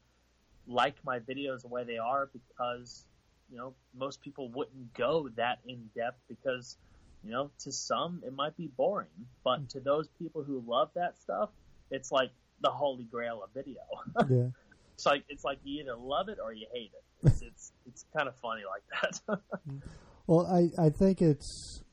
like 0.66 0.96
my 1.04 1.20
videos 1.20 1.62
the 1.62 1.68
way 1.68 1.84
they 1.84 2.00
are 2.00 2.32
because 2.34 3.06
you 3.54 3.60
know 3.60 3.74
most 3.96 4.20
people 4.22 4.50
wouldn't 4.50 4.94
go 4.96 5.30
that 5.38 5.60
in 5.68 5.90
depth 5.96 6.18
because 6.28 6.76
you 7.24 7.32
know 7.32 7.52
to 7.60 7.72
some 7.72 8.22
it 8.26 8.34
might 8.34 8.58
be 8.58 8.68
boring, 8.76 9.08
but 9.44 9.60
hmm. 9.60 9.66
to 9.68 9.80
those 9.80 10.08
people 10.20 10.44
who 10.44 10.64
love 10.68 10.90
that 10.96 11.18
stuff, 11.22 11.50
it's 11.92 12.12
like 12.12 12.32
the 12.62 12.72
holy 12.72 13.04
grail 13.04 13.44
of 13.44 13.52
video. 13.54 13.82
yeah. 14.30 14.50
It's 14.96 15.06
like 15.06 15.24
it's 15.30 15.44
like 15.44 15.60
you 15.64 15.82
either 15.82 15.96
love 15.96 16.30
it 16.30 16.40
or 16.44 16.52
you 16.52 16.66
hate 16.74 16.92
it. 16.94 17.28
It's 17.28 17.42
it's, 17.44 17.72
it's 17.86 18.06
kind 18.16 18.28
of 18.28 18.36
funny 18.38 18.64
like 18.66 18.84
that. 19.28 19.40
Hmm. 19.70 19.78
Well, 20.26 20.48
I, 20.48 20.86
I 20.86 20.90
think 20.90 21.22
it's 21.22 21.84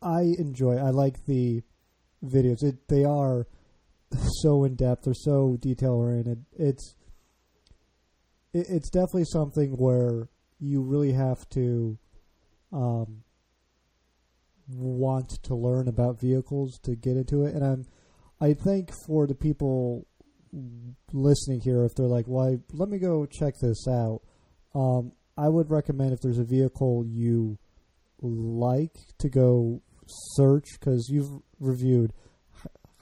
I 0.00 0.20
enjoy. 0.38 0.76
I 0.76 0.90
like 0.90 1.26
the 1.26 1.62
videos. 2.24 2.62
It 2.62 2.88
they 2.88 3.04
are 3.04 3.46
so 4.40 4.64
in 4.64 4.76
depth. 4.76 5.04
They're 5.04 5.14
so 5.14 5.58
detail 5.60 5.92
oriented. 5.92 6.44
It's 6.56 6.94
it, 8.52 8.66
it's 8.70 8.88
definitely 8.88 9.24
something 9.24 9.72
where 9.72 10.28
you 10.60 10.82
really 10.82 11.12
have 11.12 11.48
to 11.50 11.98
um, 12.72 13.22
want 14.68 15.30
to 15.42 15.54
learn 15.54 15.88
about 15.88 16.20
vehicles 16.20 16.78
to 16.84 16.96
get 16.96 17.16
into 17.16 17.44
it. 17.44 17.54
And 17.54 17.64
I'm 17.64 17.86
I 18.40 18.54
think 18.54 18.90
for 19.06 19.26
the 19.26 19.34
people 19.34 20.06
listening 21.12 21.60
here, 21.60 21.84
if 21.84 21.94
they're 21.94 22.06
like, 22.06 22.26
"Why? 22.26 22.58
let 22.72 22.88
me 22.88 22.98
go 22.98 23.26
check 23.26 23.54
this 23.60 23.86
out." 23.88 24.20
Um, 24.74 25.12
I 25.36 25.48
would 25.48 25.70
recommend 25.70 26.12
if 26.12 26.20
there's 26.20 26.38
a 26.38 26.44
vehicle 26.44 27.04
you 27.06 27.58
like 28.20 28.96
to 29.18 29.28
go 29.28 29.82
search 30.36 30.64
because 30.78 31.08
you've 31.08 31.40
reviewed. 31.58 32.12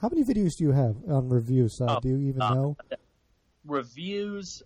How 0.01 0.09
many 0.09 0.23
videos 0.23 0.51
do 0.57 0.65
you 0.65 0.71
have 0.71 0.97
on 1.07 1.29
review 1.29 1.67
side? 1.69 1.97
Oh, 1.97 1.99
do 2.01 2.09
you 2.09 2.19
even 2.19 2.41
uh, 2.41 2.53
know? 2.53 2.77
Reviews, 3.65 4.61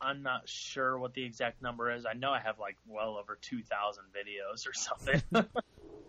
I'm 0.00 0.22
not 0.22 0.48
sure 0.48 0.98
what 0.98 1.14
the 1.14 1.24
exact 1.24 1.60
number 1.60 1.90
is. 1.92 2.06
I 2.06 2.14
know 2.14 2.30
I 2.30 2.40
have 2.40 2.58
like 2.58 2.76
well 2.86 3.16
over 3.16 3.38
2,000 3.40 4.04
videos 4.14 4.66
or 4.68 4.72
something. 4.72 5.22
but 5.30 5.48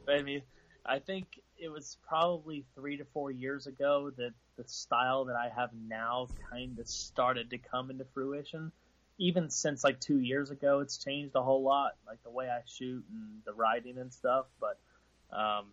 I 0.08 0.22
mean, 0.22 0.44
I 0.86 1.00
think 1.00 1.28
it 1.58 1.70
was 1.70 1.98
probably 2.08 2.66
three 2.76 2.98
to 2.98 3.06
four 3.14 3.32
years 3.32 3.68
ago 3.68 4.12
that 4.18 4.34
the 4.58 4.64
style 4.68 5.26
that 5.26 5.36
I 5.36 5.50
have 5.56 5.72
now 5.88 6.28
kind 6.50 6.80
of 6.80 6.88
started 6.88 7.50
to 7.52 7.58
come 7.58 7.90
into 7.90 8.06
fruition. 8.14 8.72
Even 9.18 9.50
since 9.50 9.84
like 9.84 10.00
two 10.00 10.20
years 10.20 10.50
ago, 10.50 10.80
it's 10.80 10.98
changed 10.98 11.36
a 11.36 11.44
whole 11.44 11.64
lot, 11.64 11.96
like 12.08 12.24
the 12.24 12.30
way 12.30 12.48
I 12.48 12.62
shoot 12.66 13.04
and 13.12 13.42
the 13.46 13.54
writing 13.54 13.98
and 13.98 14.14
stuff. 14.14 14.46
But 14.60 14.80
um, 15.36 15.66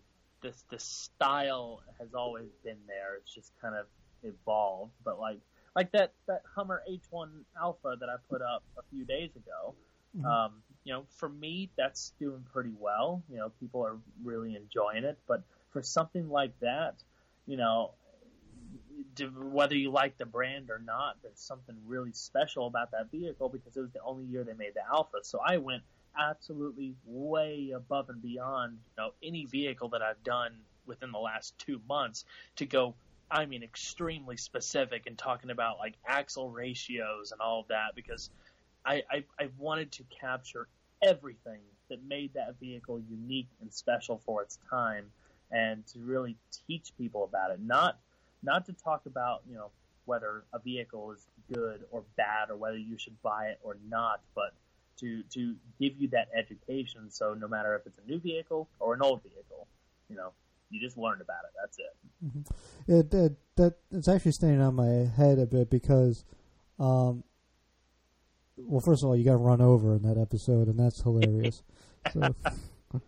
this 0.43 0.64
the 0.69 0.79
style 0.79 1.83
has 2.01 2.12
always 2.14 2.49
been 2.64 2.79
there. 2.89 3.17
It's 3.17 3.33
just 3.33 3.53
kind 3.61 3.77
of 3.77 3.87
evolved. 4.23 4.93
But 5.05 5.21
like 5.21 5.41
like 5.77 5.93
that 5.93 6.14
that 6.27 6.43
Hummer 6.55 6.83
H1 6.91 7.29
Alpha 7.61 7.97
that 8.01 8.09
I 8.09 8.16
put 8.31 8.43
up 8.43 8.64
a 8.79 8.83
few 8.91 9.05
days 9.05 9.31
ago. 9.37 9.74
Mhm. 10.16 10.24
Um, 10.24 10.62
you 10.85 10.93
know, 10.95 11.05
for 11.11 11.29
me, 11.29 11.70
that's 11.77 12.12
doing 12.18 12.43
pretty 12.53 12.72
well. 12.79 13.22
You 13.29 13.37
know, 13.37 13.51
people 13.61 13.85
are 13.85 13.99
really 14.24 14.57
enjoying 14.57 15.05
it. 15.05 15.18
But 15.27 15.43
for 15.70 15.83
something 15.83 16.31
like 16.31 16.59
that, 16.61 16.95
you 17.47 17.59
know, 17.59 17.93
whether 19.35 19.77
you 19.77 19.91
like 19.91 20.16
the 20.16 20.27
brand 20.27 20.70
or 20.70 20.79
not, 20.79 21.16
there's 21.22 21.41
something 21.41 21.77
really 21.87 22.12
special 22.12 22.66
about 22.66 22.91
that 22.93 23.11
vehicle 23.11 23.49
because 23.51 23.77
it 23.77 23.81
was 23.81 23.93
the 23.93 24.03
only 24.03 24.24
year 24.24 24.45
they 24.45 24.55
made 24.55 24.74
the 24.74 24.87
Alpha. 24.87 25.18
So 25.22 25.41
I 25.41 25.59
went 25.59 25.83
absolutely 26.18 26.95
way 27.05 27.72
above 27.74 28.09
and 28.09 28.22
beyond, 28.22 28.79
you 28.97 29.03
know, 29.03 29.11
any 29.22 29.45
vehicle 29.45 29.91
that 29.91 30.03
I've 30.03 30.22
done 30.24 30.64
within 30.87 31.12
the 31.12 31.18
last 31.18 31.59
two 31.59 31.81
months 31.87 32.24
to 32.57 32.66
go. 32.66 32.95
I 33.31 33.47
mean, 33.47 33.62
extremely 33.62 34.37
specific 34.37 35.07
and 35.07 35.18
talking 35.18 35.51
about 35.51 35.79
like 35.79 35.95
axle 36.07 36.51
ratios 36.51 37.33
and 37.33 37.41
all 37.41 37.61
of 37.61 37.68
that 37.68 37.95
because 37.95 38.31
I, 38.85 39.03
I, 39.11 39.24
I 39.39 39.49
wanted 39.59 39.93
to 39.93 40.05
capture 40.20 40.68
everything 41.03 41.61
that 41.91 42.05
made 42.07 42.35
that 42.35 42.59
vehicle 42.61 43.01
unique 43.01 43.49
and 43.61 43.72
special 43.72 44.22
for 44.24 44.43
its 44.43 44.59
time 44.70 45.07
and 45.51 45.87
to 45.89 46.01
really 46.01 46.37
teach 46.66 46.93
people 46.99 47.24
about 47.24 47.51
it. 47.51 47.61
Not 47.61 47.99
not 48.43 48.66
to 48.66 48.72
talk 48.72 49.07
about, 49.07 49.43
you 49.49 49.57
know, 49.57 49.70
whether 50.05 50.45
a 50.53 50.59
vehicle 50.61 51.12
is 51.12 51.27
good 51.53 51.85
or 51.91 52.05
bad 52.16 52.51
or 52.51 52.57
whether 52.57 52.77
you 52.79 52.97
should 52.99 53.20
buy 53.22 53.47
it 53.47 53.59
or 53.62 53.77
not, 53.89 54.20
but 54.35 54.55
to 55.01 55.22
to 55.35 55.57
give 55.81 55.95
you 55.99 56.09
that 56.09 56.29
education 56.35 57.11
so 57.11 57.35
no 57.35 57.49
matter 57.49 57.74
if 57.74 57.87
it's 57.87 57.99
a 57.99 58.09
new 58.09 58.20
vehicle 58.20 58.68
or 58.79 58.95
an 58.95 59.03
old 59.03 59.22
vehicle, 59.22 59.66
you 60.09 60.16
know, 60.16 60.33
you 60.70 60.81
just 60.81 60.97
learned 60.97 61.20
about 61.22 61.45
it. 61.45 61.51
That's 61.61 61.79
it. 61.79 62.05
It, 62.89 63.12
it 63.12 63.37
that 63.57 63.75
it's 63.91 64.09
actually 64.09 64.33
staying 64.33 64.61
on 64.61 64.75
my 64.75 65.11
head 65.17 65.39
a 65.39 65.47
bit 65.47 65.71
because, 65.71 66.25
um, 66.79 67.25
well, 68.57 68.81
first 68.81 69.03
of 69.03 69.09
all, 69.09 69.17
you 69.17 69.25
got 69.25 69.41
run 69.41 69.61
over 69.61 69.95
in 69.95 70.03
that 70.03 70.19
episode, 70.19 70.69
and 70.69 70.79
that's 70.79 71.03
hilarious. 71.03 71.62
so, 72.12 72.21
but 72.93 73.03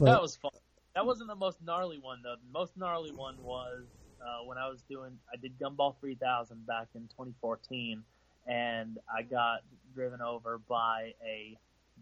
that 0.00 0.20
was 0.20 0.36
fun. 0.36 0.50
That 0.94 1.06
wasn't 1.06 1.28
the 1.28 1.36
most 1.36 1.58
gnarly 1.64 1.98
one 1.98 2.20
though. 2.22 2.34
The 2.34 2.52
most 2.52 2.76
gnarly 2.76 3.12
one 3.12 3.36
was 3.42 3.84
uh, 4.20 4.44
when 4.44 4.58
I 4.58 4.68
was 4.68 4.82
doing. 4.82 5.18
I 5.32 5.36
did 5.36 5.58
Gumball 5.58 5.94
3000 6.00 6.66
back 6.66 6.88
in 6.94 7.02
2014, 7.02 8.02
and 8.46 8.98
I 9.12 9.22
got 9.22 9.60
driven 9.94 10.20
over 10.20 10.58
by 10.58 11.12
a 11.24 11.56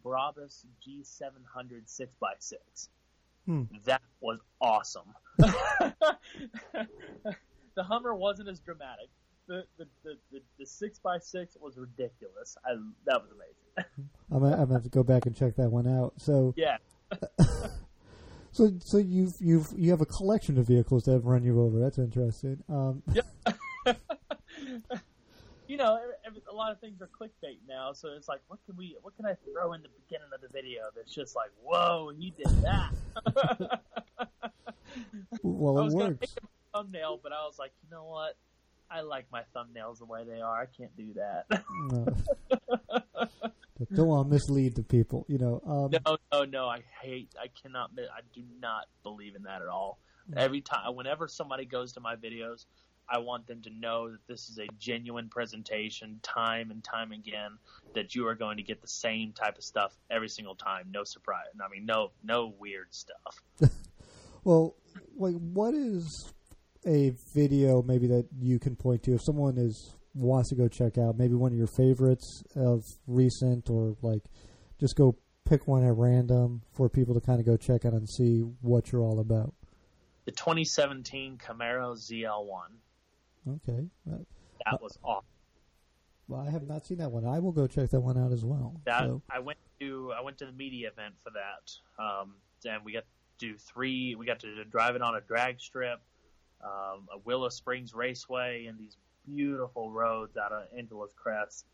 Brabus 0.04 0.64
G700 0.86 1.86
6x6. 1.86 2.88
Hmm. 3.48 3.62
That 3.86 4.02
was 4.20 4.40
awesome. 4.60 5.14
the 5.38 6.86
Hummer 7.78 8.14
wasn't 8.14 8.50
as 8.50 8.60
dramatic. 8.60 9.08
the, 9.46 9.64
the, 9.78 9.86
the, 10.04 10.18
the, 10.30 10.40
the 10.58 10.66
six 10.66 10.98
by 10.98 11.18
six 11.18 11.56
was 11.58 11.78
ridiculous. 11.78 12.58
I, 12.62 12.72
that 13.06 13.22
was 13.22 13.30
amazing. 13.30 13.90
I'm 14.30 14.40
gonna, 14.40 14.52
I'm 14.52 14.64
gonna 14.64 14.74
have 14.74 14.82
to 14.82 14.90
go 14.90 15.02
back 15.02 15.24
and 15.24 15.34
check 15.34 15.56
that 15.56 15.70
one 15.70 15.88
out. 15.88 16.12
So 16.18 16.52
yeah. 16.58 16.76
so 18.52 18.70
so 18.84 18.98
you've 18.98 19.36
you've 19.40 19.72
you 19.74 19.90
have 19.92 20.02
a 20.02 20.06
collection 20.06 20.58
of 20.58 20.66
vehicles 20.66 21.04
that 21.04 21.12
have 21.12 21.24
run 21.24 21.42
you 21.42 21.62
over. 21.62 21.80
That's 21.80 21.96
interesting. 21.96 22.62
Um, 22.68 23.02
you 25.68 25.76
know, 25.76 26.00
a 26.50 26.54
lot 26.54 26.72
of 26.72 26.80
things 26.80 27.00
are 27.02 27.08
clickbait 27.08 27.58
now, 27.68 27.92
so 27.92 28.08
it's 28.16 28.26
like, 28.26 28.40
what 28.48 28.58
can 28.66 28.76
we, 28.76 28.96
what 29.02 29.14
can 29.16 29.26
I 29.26 29.34
throw 29.52 29.74
in 29.74 29.82
the 29.82 29.88
beginning 30.06 30.28
of 30.34 30.40
the 30.40 30.48
video 30.48 30.84
that's 30.96 31.14
just 31.14 31.36
like, 31.36 31.50
whoa, 31.62 32.10
he 32.18 32.30
did 32.30 32.48
that. 32.62 32.90
well, 35.42 35.78
I 35.78 35.80
it 35.80 35.84
was 35.84 35.94
gonna 35.94 36.06
works. 36.06 36.20
make 36.20 36.30
a 36.30 36.78
thumbnail, 36.78 37.20
but 37.22 37.32
I 37.32 37.44
was 37.44 37.58
like, 37.58 37.72
you 37.82 37.94
know 37.94 38.04
what? 38.04 38.36
I 38.90 39.02
like 39.02 39.26
my 39.30 39.42
thumbnails 39.54 39.98
the 39.98 40.06
way 40.06 40.24
they 40.24 40.40
are. 40.40 40.62
I 40.62 40.66
can't 40.66 40.96
do 40.96 41.12
that. 41.14 41.62
No. 41.90 42.06
Don't 43.94 44.08
want 44.08 44.28
to 44.28 44.34
mislead 44.34 44.74
the 44.74 44.82
people, 44.82 45.24
you 45.28 45.38
know. 45.38 45.62
Um, 45.66 45.90
no, 46.04 46.16
no, 46.32 46.44
no. 46.44 46.66
I 46.66 46.80
hate. 47.00 47.32
I 47.40 47.46
cannot. 47.62 47.90
I 47.96 48.20
do 48.34 48.42
not 48.60 48.86
believe 49.04 49.36
in 49.36 49.44
that 49.44 49.62
at 49.62 49.68
all. 49.68 49.98
Every 50.36 50.60
time, 50.60 50.96
whenever 50.96 51.28
somebody 51.28 51.64
goes 51.64 51.92
to 51.92 52.00
my 52.00 52.16
videos, 52.16 52.66
I 53.10 53.18
want 53.18 53.46
them 53.46 53.62
to 53.62 53.70
know 53.70 54.10
that 54.10 54.26
this 54.26 54.48
is 54.48 54.58
a 54.58 54.66
genuine 54.78 55.28
presentation, 55.28 56.20
time 56.22 56.70
and 56.70 56.84
time 56.84 57.12
again. 57.12 57.58
That 57.94 58.14
you 58.14 58.26
are 58.26 58.34
going 58.34 58.58
to 58.58 58.62
get 58.62 58.80
the 58.82 58.88
same 58.88 59.32
type 59.32 59.56
of 59.56 59.64
stuff 59.64 59.96
every 60.10 60.28
single 60.28 60.54
time. 60.54 60.88
No 60.90 61.04
surprise. 61.04 61.46
I 61.62 61.68
mean, 61.68 61.86
no, 61.86 62.12
no 62.22 62.52
weird 62.58 62.88
stuff. 62.90 63.42
Well, 64.44 64.76
like, 65.16 65.34
what 65.34 65.74
is 65.74 66.32
a 66.86 67.12
video 67.34 67.82
maybe 67.82 68.06
that 68.06 68.28
you 68.40 68.58
can 68.58 68.76
point 68.76 69.02
to 69.02 69.14
if 69.14 69.22
someone 69.22 69.58
is 69.58 69.94
wants 70.14 70.48
to 70.48 70.54
go 70.54 70.68
check 70.68 70.96
out 70.96 71.18
maybe 71.18 71.34
one 71.34 71.52
of 71.52 71.58
your 71.58 71.66
favorites 71.66 72.42
of 72.56 72.82
recent 73.06 73.68
or 73.68 73.94
like 74.00 74.22
just 74.80 74.96
go 74.96 75.16
pick 75.44 75.66
one 75.66 75.84
at 75.84 75.94
random 75.94 76.62
for 76.72 76.88
people 76.88 77.14
to 77.14 77.20
kind 77.20 77.40
of 77.40 77.46
go 77.46 77.56
check 77.56 77.84
out 77.84 77.92
and 77.92 78.08
see 78.08 78.40
what 78.60 78.90
you're 78.90 79.02
all 79.02 79.20
about. 79.20 79.52
The 80.24 80.32
2017 80.32 81.38
Camaro 81.38 81.94
ZL1. 81.94 82.68
Okay. 83.48 83.86
Uh, 84.10 84.18
That 84.64 84.82
was 84.82 84.98
awesome. 85.02 85.24
well, 86.28 86.40
I 86.46 86.50
have 86.50 86.66
not 86.66 86.84
seen 86.86 86.98
that 86.98 87.10
one. 87.10 87.24
I 87.24 87.38
will 87.38 87.52
go 87.52 87.66
check 87.66 87.90
that 87.90 88.00
one 88.00 88.18
out 88.18 88.32
as 88.32 88.44
well. 88.44 88.80
That 88.84 89.00
So, 89.00 89.22
I 89.30 89.38
went 89.38 89.58
to 89.80 90.12
I 90.16 90.20
went 90.20 90.38
to 90.38 90.46
the 90.46 90.52
media 90.52 90.88
event 90.88 91.14
for 91.22 91.30
that, 91.30 92.02
um, 92.02 92.34
and 92.68 92.84
we 92.84 92.92
got 92.92 93.04
to 93.04 93.46
do 93.46 93.56
three. 93.56 94.14
We 94.14 94.26
got 94.26 94.40
to 94.40 94.64
drive 94.64 94.96
it 94.96 95.02
on 95.02 95.14
a 95.16 95.20
drag 95.20 95.60
strip, 95.60 96.00
um, 96.62 97.08
a 97.12 97.18
Willow 97.24 97.48
Springs 97.48 97.94
Raceway, 97.94 98.66
and 98.66 98.78
these 98.78 98.96
beautiful 99.26 99.90
roads 99.90 100.36
out 100.36 100.52
of 100.52 100.64
Angeles 100.76 101.12
Crest, 101.14 101.66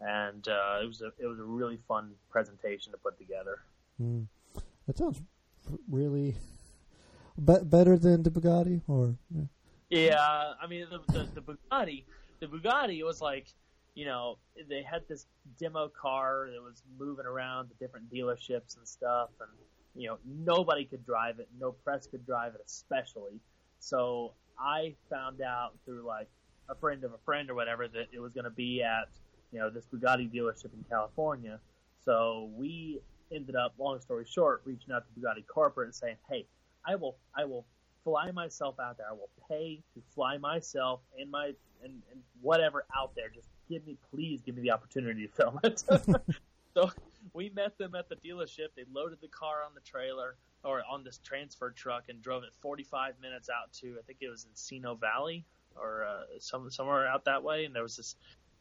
and 0.00 0.46
uh, 0.48 0.80
it 0.82 0.86
was 0.86 1.00
a 1.02 1.12
it 1.18 1.26
was 1.26 1.38
a 1.38 1.44
really 1.44 1.78
fun 1.88 2.12
presentation 2.30 2.92
to 2.92 2.98
put 2.98 3.16
together. 3.18 3.60
mm, 4.00 4.26
that 4.86 4.98
sounds 4.98 5.22
really 5.88 6.36
be- 7.42 7.64
better 7.64 7.96
than 7.96 8.22
the 8.22 8.30
Bugatti 8.30 8.82
or 8.88 9.16
yeah. 9.34 9.44
Yeah, 9.90 10.54
I 10.60 10.66
mean 10.66 10.86
the, 10.90 11.00
the 11.12 11.28
the 11.34 11.40
Bugatti, 11.40 12.04
the 12.40 12.46
Bugatti 12.46 13.04
was 13.04 13.20
like, 13.20 13.46
you 13.94 14.06
know, 14.06 14.38
they 14.68 14.82
had 14.82 15.02
this 15.08 15.26
demo 15.58 15.88
car 15.88 16.48
that 16.52 16.62
was 16.62 16.82
moving 16.98 17.26
around 17.26 17.68
the 17.68 17.74
different 17.84 18.12
dealerships 18.12 18.76
and 18.76 18.86
stuff, 18.88 19.30
and 19.40 19.50
you 19.94 20.08
know 20.08 20.18
nobody 20.24 20.84
could 20.84 21.04
drive 21.04 21.38
it, 21.38 21.48
no 21.60 21.72
press 21.72 22.06
could 22.06 22.26
drive 22.26 22.54
it, 22.54 22.62
especially. 22.66 23.40
So 23.78 24.32
I 24.58 24.94
found 25.10 25.42
out 25.42 25.74
through 25.84 26.02
like 26.06 26.28
a 26.68 26.74
friend 26.74 27.04
of 27.04 27.12
a 27.12 27.18
friend 27.24 27.50
or 27.50 27.54
whatever 27.54 27.86
that 27.88 28.06
it 28.12 28.18
was 28.20 28.32
going 28.32 28.44
to 28.44 28.50
be 28.50 28.82
at 28.82 29.08
you 29.52 29.58
know 29.58 29.70
this 29.70 29.84
Bugatti 29.86 30.32
dealership 30.32 30.72
in 30.72 30.84
California. 30.88 31.60
So 32.04 32.50
we 32.54 33.00
ended 33.32 33.56
up, 33.56 33.74
long 33.78 34.00
story 34.00 34.24
short, 34.28 34.62
reaching 34.64 34.92
out 34.92 35.04
to 35.06 35.20
Bugatti 35.20 35.46
corporate 35.46 35.88
and 35.88 35.94
saying, 35.94 36.16
hey, 36.28 36.46
I 36.86 36.96
will 36.96 37.16
I 37.36 37.44
will 37.44 37.64
fly 38.04 38.30
myself 38.30 38.78
out 38.78 38.98
there. 38.98 39.06
I 39.08 39.12
will 39.12 39.30
pay 39.48 39.80
to 39.94 40.02
fly 40.14 40.36
myself 40.36 41.00
and 41.18 41.30
my 41.30 41.46
and, 41.82 42.02
and 42.10 42.20
whatever 42.40 42.84
out 42.96 43.14
there. 43.14 43.28
Just 43.28 43.48
give 43.68 43.84
me, 43.86 43.96
please, 44.10 44.40
give 44.42 44.54
me 44.54 44.62
the 44.62 44.70
opportunity 44.70 45.26
to 45.26 45.32
film 45.32 45.60
it. 45.64 45.82
so 46.74 46.90
we 47.32 47.50
met 47.50 47.76
them 47.78 47.94
at 47.94 48.08
the 48.08 48.16
dealership. 48.16 48.68
They 48.76 48.84
loaded 48.92 49.18
the 49.20 49.28
car 49.28 49.64
on 49.66 49.74
the 49.74 49.80
trailer 49.80 50.36
or 50.62 50.82
on 50.90 51.04
this 51.04 51.18
transfer 51.24 51.70
truck 51.70 52.04
and 52.08 52.22
drove 52.22 52.42
it 52.42 52.50
45 52.60 53.14
minutes 53.20 53.50
out 53.50 53.72
to 53.80 53.96
I 53.98 54.02
think 54.06 54.18
it 54.22 54.28
was 54.28 54.46
Encino 54.52 54.98
Valley 54.98 55.44
or 55.76 56.04
uh, 56.04 56.38
some 56.38 56.70
somewhere 56.70 57.06
out 57.06 57.24
that 57.24 57.42
way. 57.42 57.64
And 57.64 57.74
there 57.74 57.82
was 57.82 57.96
this 57.96 58.16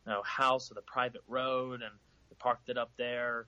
you 0.06 0.12
know, 0.12 0.22
house 0.24 0.70
with 0.70 0.78
a 0.78 0.82
private 0.82 1.22
road, 1.28 1.82
and 1.82 1.92
I 2.32 2.36
parked 2.40 2.70
it 2.70 2.78
up 2.78 2.92
there. 2.98 3.48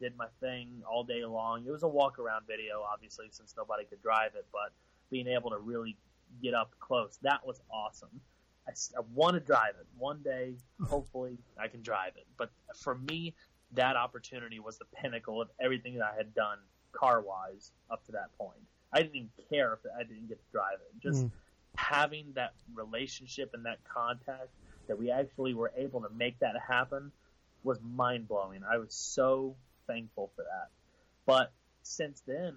Did 0.00 0.16
my 0.16 0.26
thing 0.40 0.82
all 0.90 1.04
day 1.04 1.24
long. 1.24 1.64
It 1.66 1.70
was 1.70 1.82
a 1.82 1.88
walk 1.88 2.18
around 2.18 2.46
video, 2.46 2.82
obviously, 2.82 3.26
since 3.30 3.54
nobody 3.56 3.84
could 3.84 4.02
drive 4.02 4.34
it, 4.34 4.44
but 4.52 4.72
being 5.14 5.28
able 5.28 5.50
to 5.50 5.58
really 5.58 5.96
get 6.42 6.54
up 6.54 6.72
close, 6.80 7.20
that 7.22 7.46
was 7.46 7.60
awesome. 7.72 8.20
I, 8.66 8.72
I 8.98 9.02
want 9.14 9.34
to 9.34 9.40
drive 9.40 9.76
it 9.78 9.86
one 9.96 10.20
day. 10.24 10.54
Hopefully, 10.82 11.38
I 11.56 11.68
can 11.68 11.82
drive 11.82 12.14
it. 12.16 12.26
But 12.36 12.50
for 12.74 12.96
me, 12.96 13.32
that 13.74 13.94
opportunity 13.94 14.58
was 14.58 14.76
the 14.76 14.86
pinnacle 14.86 15.40
of 15.40 15.50
everything 15.60 15.94
that 15.98 16.10
I 16.12 16.16
had 16.16 16.34
done 16.34 16.58
car 16.90 17.20
wise 17.20 17.70
up 17.92 18.04
to 18.06 18.12
that 18.12 18.36
point. 18.36 18.58
I 18.92 19.02
didn't 19.02 19.14
even 19.14 19.28
care 19.48 19.74
if 19.74 19.80
I 19.96 20.02
didn't 20.02 20.26
get 20.28 20.38
to 20.44 20.50
drive 20.50 20.78
it. 20.80 21.00
Just 21.00 21.26
Mm. 21.26 21.30
having 21.76 22.32
that 22.34 22.54
relationship 22.74 23.50
and 23.54 23.64
that 23.66 23.78
contact 23.84 24.50
that 24.88 24.98
we 24.98 25.12
actually 25.12 25.54
were 25.54 25.72
able 25.76 26.00
to 26.02 26.10
make 26.10 26.36
that 26.40 26.54
happen 26.60 27.12
was 27.62 27.78
mind 27.80 28.26
blowing. 28.26 28.62
I 28.64 28.78
was 28.78 28.92
so 28.94 29.56
thankful 29.86 30.32
for 30.34 30.42
that. 30.42 30.70
But 31.24 31.52
since 31.82 32.20
then, 32.26 32.54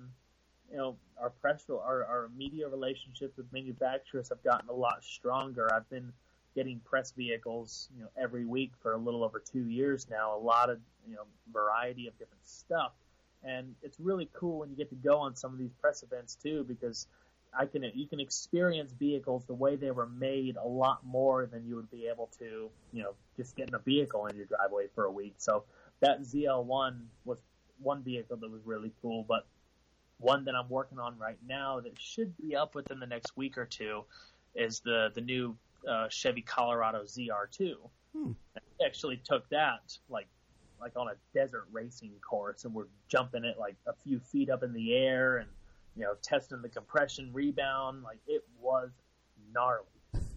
you 0.72 0.78
know, 0.78 0.96
our 1.20 1.30
press, 1.30 1.66
our, 1.70 2.06
our 2.06 2.30
media 2.36 2.68
relationships 2.68 3.38
with 3.38 3.52
manufacturers 3.52 4.30
have 4.30 4.44
gotten 4.44 4.70
a 4.70 4.74
lot 4.74 5.04
stronger. 5.04 5.74
I've 5.74 5.90
been 5.90 6.12
getting 6.56 6.80
press 6.80 7.12
vehicles, 7.12 7.90
you 7.96 8.04
know, 8.04 8.10
every 8.22 8.46
week 8.46 8.72
for 8.82 8.94
a 8.94 8.98
little 8.98 9.24
over 9.24 9.40
two 9.40 9.68
years 9.68 10.08
now. 10.10 10.36
A 10.36 10.40
lot 10.40 10.70
of, 10.70 10.80
you 11.08 11.16
know, 11.16 11.24
variety 11.54 12.08
of 12.08 12.18
different 12.18 12.46
stuff, 12.48 12.92
and 13.44 13.76
it's 13.84 14.00
really 14.00 14.30
cool 14.34 14.60
when 14.60 14.70
you 14.70 14.76
get 14.76 14.90
to 14.90 14.96
go 14.96 15.18
on 15.18 15.36
some 15.36 15.54
of 15.54 15.60
these 15.60 15.74
press 15.80 16.04
events 16.04 16.36
too, 16.36 16.66
because 16.68 17.08
I 17.58 17.66
can 17.66 17.84
you 17.96 18.08
can 18.08 18.20
experience 18.20 18.92
vehicles 18.92 19.46
the 19.46 19.54
way 19.54 19.76
they 19.76 19.92
were 19.92 20.08
made 20.08 20.58
a 20.58 20.68
lot 20.68 21.06
more 21.06 21.46
than 21.46 21.66
you 21.66 21.76
would 21.76 21.90
be 21.90 22.08
able 22.08 22.30
to, 22.40 22.70
you 22.92 23.04
know, 23.04 23.14
just 23.36 23.56
getting 23.56 23.76
a 23.76 23.80
vehicle 23.80 24.26
in 24.28 24.36
your 24.36 24.46
driveway 24.46 24.88
for 24.94 25.06
a 25.06 25.12
week. 25.12 25.36
So 25.38 25.64
that 26.02 26.22
ZL1 26.22 27.00
was 27.26 27.38
one 27.80 28.04
vehicle 28.04 28.38
that 28.38 28.52
was 28.52 28.62
really 28.66 28.92
cool, 29.02 29.24
but 29.28 29.46
one 30.20 30.46
that 30.46 30.56
I'm 30.56 30.70
working 30.70 31.00
on 31.00 31.18
right 31.18 31.38
now 31.48 31.80
that 31.80 32.00
should 32.00 32.36
be 32.38 32.56
up 32.56 32.76
within 32.76 33.00
the 33.00 33.06
next 33.06 33.38
week 33.38 33.58
or 33.58 33.66
two 33.66 34.04
is 34.56 34.80
the 34.80 35.12
the 35.14 35.22
new 35.22 35.56
uh, 35.88 36.10
Chevy 36.10 36.42
Colorado 36.42 37.04
ZR2. 37.04 37.76
Hmm. 38.14 38.32
I 38.56 38.86
actually 38.86 39.18
took 39.24 39.48
that 39.50 39.98
like 40.10 40.28
like 40.80 40.94
on 40.96 41.08
a 41.08 41.14
desert 41.34 41.66
racing 41.72 42.12
course, 42.28 42.66
and 42.66 42.74
we're 42.74 42.88
jumping 43.08 43.44
it 43.44 43.58
like 43.60 43.76
a 43.88 43.94
few 43.94 44.20
feet 44.20 44.50
up 44.50 44.64
in 44.64 44.74
the 44.74 44.96
air, 44.96 45.38
and 45.38 45.50
you 45.96 46.04
know 46.04 46.14
testing 46.22 46.62
the 46.62 46.70
compression 46.70 47.30
rebound. 47.34 48.04
Like 48.04 48.20
it 48.28 48.44
was 48.60 48.90
gnarly. 49.54 49.86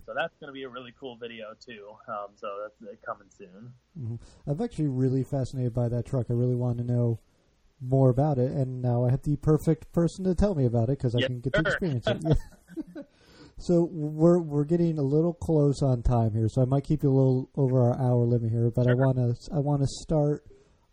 So 0.06 0.14
that's 0.16 0.34
going 0.40 0.48
to 0.48 0.52
be 0.52 0.64
a 0.64 0.68
really 0.68 0.92
cool 0.98 1.16
video 1.16 1.54
too. 1.64 1.90
Um, 2.08 2.28
so 2.34 2.48
that's 2.62 2.82
uh, 2.82 2.96
coming 3.06 3.28
soon. 3.36 3.72
Mhm. 3.98 4.18
I'm 4.46 4.60
actually 4.60 4.88
really 4.88 5.22
fascinated 5.22 5.72
by 5.72 5.88
that 5.88 6.04
truck. 6.04 6.26
I 6.30 6.32
really 6.32 6.56
want 6.56 6.78
to 6.78 6.84
know 6.84 7.20
more 7.80 8.10
about 8.10 8.38
it, 8.38 8.50
and 8.52 8.82
now 8.82 9.04
I 9.04 9.10
have 9.10 9.22
the 9.22 9.36
perfect 9.36 9.92
person 9.92 10.24
to 10.24 10.34
tell 10.34 10.54
me 10.54 10.66
about 10.66 10.88
it 10.88 10.98
because 10.98 11.14
I 11.14 11.26
can 11.26 11.40
get 11.40 11.54
to 11.54 11.60
experience 11.60 12.06
it. 12.06 12.38
So 13.62 13.90
we're 13.92 14.38
we're 14.38 14.64
getting 14.64 14.98
a 14.98 15.02
little 15.02 15.34
close 15.34 15.82
on 15.82 16.02
time 16.02 16.32
here, 16.32 16.48
so 16.48 16.62
I 16.62 16.64
might 16.64 16.84
keep 16.84 17.02
you 17.02 17.10
a 17.10 17.12
little 17.12 17.50
over 17.56 17.82
our 17.82 18.00
hour 18.00 18.24
limit 18.24 18.50
here. 18.50 18.70
But 18.74 18.86
I 18.88 18.94
want 18.94 19.18
to 19.18 19.34
I 19.54 19.58
want 19.58 19.82
to 19.82 19.86
start 19.86 20.46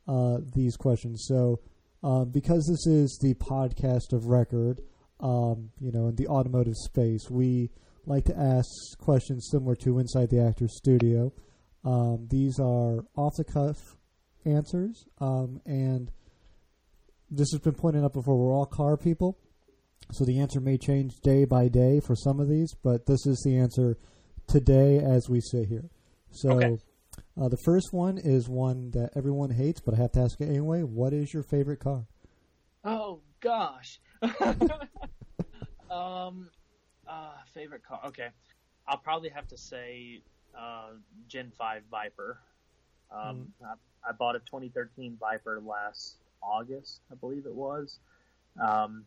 uh, 0.05 0.39
these 0.53 0.75
questions. 0.75 1.23
So 1.29 1.61
um, 2.03 2.29
because 2.29 2.67
this 2.67 2.85
is 2.85 3.17
the 3.21 3.35
podcast 3.35 4.11
of 4.11 4.25
record, 4.25 4.81
um, 5.21 5.69
you 5.79 5.93
know, 5.93 6.09
in 6.09 6.15
the 6.15 6.27
automotive 6.27 6.75
space, 6.75 7.29
we 7.29 7.71
like 8.05 8.25
to 8.25 8.37
ask 8.37 8.67
questions 8.97 9.47
similar 9.49 9.75
to 9.77 9.99
Inside 9.99 10.29
the 10.29 10.41
Actor 10.41 10.67
Studio. 10.67 11.31
Um, 11.85 12.27
these 12.29 12.59
are 12.59 13.05
off 13.15 13.35
the 13.37 13.45
cuff 13.45 13.77
answers, 14.43 15.05
um, 15.21 15.61
and 15.65 16.11
this 17.29 17.51
has 17.51 17.59
been 17.61 17.73
pointed 17.73 18.03
out 18.03 18.13
before. 18.13 18.35
We're 18.37 18.53
all 18.53 18.65
car 18.65 18.97
people, 18.97 19.37
so 20.11 20.23
the 20.25 20.39
answer 20.39 20.59
may 20.59 20.77
change 20.77 21.19
day 21.21 21.45
by 21.45 21.67
day 21.67 21.99
for 21.99 22.15
some 22.15 22.39
of 22.39 22.47
these, 22.49 22.73
but 22.83 23.05
this 23.05 23.25
is 23.25 23.41
the 23.45 23.57
answer 23.57 23.97
today 24.47 24.97
as 24.99 25.29
we 25.29 25.41
sit 25.41 25.67
here. 25.67 25.89
So, 26.31 26.49
Okay. 26.51 26.77
uh, 27.39 27.49
the 27.49 27.57
first 27.57 27.91
one 27.93 28.17
is 28.17 28.47
one 28.47 28.91
that 28.91 29.11
everyone 29.15 29.49
hates, 29.51 29.79
but 29.81 29.93
I 29.93 29.97
have 29.97 30.11
to 30.13 30.21
ask 30.21 30.39
it 30.41 30.49
anyway. 30.49 30.83
What 30.83 31.13
is 31.13 31.33
your 31.33 31.43
favorite 31.43 31.79
car? 31.79 32.05
Oh 32.83 33.21
gosh. 33.41 33.99
um, 35.91 36.49
uh, 37.07 37.31
favorite 37.53 37.83
car. 37.83 38.01
Okay, 38.05 38.29
I'll 38.87 38.97
probably 38.97 39.29
have 39.29 39.47
to 39.49 39.57
say 39.57 40.21
uh, 40.57 40.91
Gen 41.27 41.51
Five 41.57 41.83
Viper. 41.89 42.39
Um, 43.11 43.53
I, 43.63 43.73
I 44.09 44.11
bought 44.11 44.35
a 44.35 44.39
2013 44.39 45.17
Viper 45.19 45.61
last 45.65 46.17
August, 46.41 47.01
I 47.11 47.15
believe 47.15 47.45
it 47.45 47.55
was. 47.55 47.99
Um, 48.59 49.05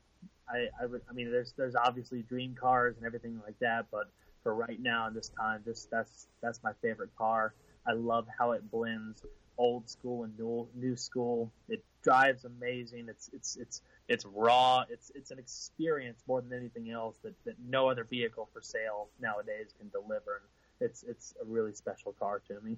I, 0.48 0.68
I, 0.80 0.86
I 1.08 1.12
mean, 1.12 1.30
there's 1.30 1.52
there's 1.56 1.74
obviously 1.74 2.22
dream 2.22 2.56
cars 2.58 2.96
and 2.96 3.06
everything 3.06 3.40
like 3.44 3.58
that, 3.60 3.86
but 3.90 4.10
for 4.42 4.54
right 4.54 4.80
now 4.80 5.06
and 5.06 5.16
this 5.16 5.30
time, 5.38 5.62
this 5.64 5.86
that's 5.90 6.28
that's 6.42 6.62
my 6.62 6.72
favorite 6.82 7.14
car. 7.16 7.54
I 7.86 7.92
love 7.92 8.26
how 8.38 8.52
it 8.52 8.70
blends 8.70 9.24
old 9.58 9.88
school 9.88 10.24
and 10.24 10.38
new 10.38 10.66
new 10.74 10.96
school. 10.96 11.52
It 11.68 11.84
drives 12.02 12.44
amazing. 12.44 13.06
It's 13.08 13.30
it's 13.32 13.56
it's 13.56 13.82
it's 14.08 14.24
raw. 14.24 14.84
It's 14.88 15.12
it's 15.14 15.30
an 15.30 15.38
experience 15.38 16.22
more 16.26 16.40
than 16.40 16.52
anything 16.52 16.90
else 16.90 17.16
that, 17.22 17.34
that 17.44 17.54
no 17.68 17.88
other 17.88 18.04
vehicle 18.04 18.48
for 18.52 18.60
sale 18.60 19.08
nowadays 19.20 19.74
can 19.78 19.88
deliver. 19.90 20.42
It's 20.80 21.02
it's 21.02 21.34
a 21.40 21.44
really 21.44 21.74
special 21.74 22.12
car 22.12 22.40
to 22.48 22.60
me. 22.62 22.76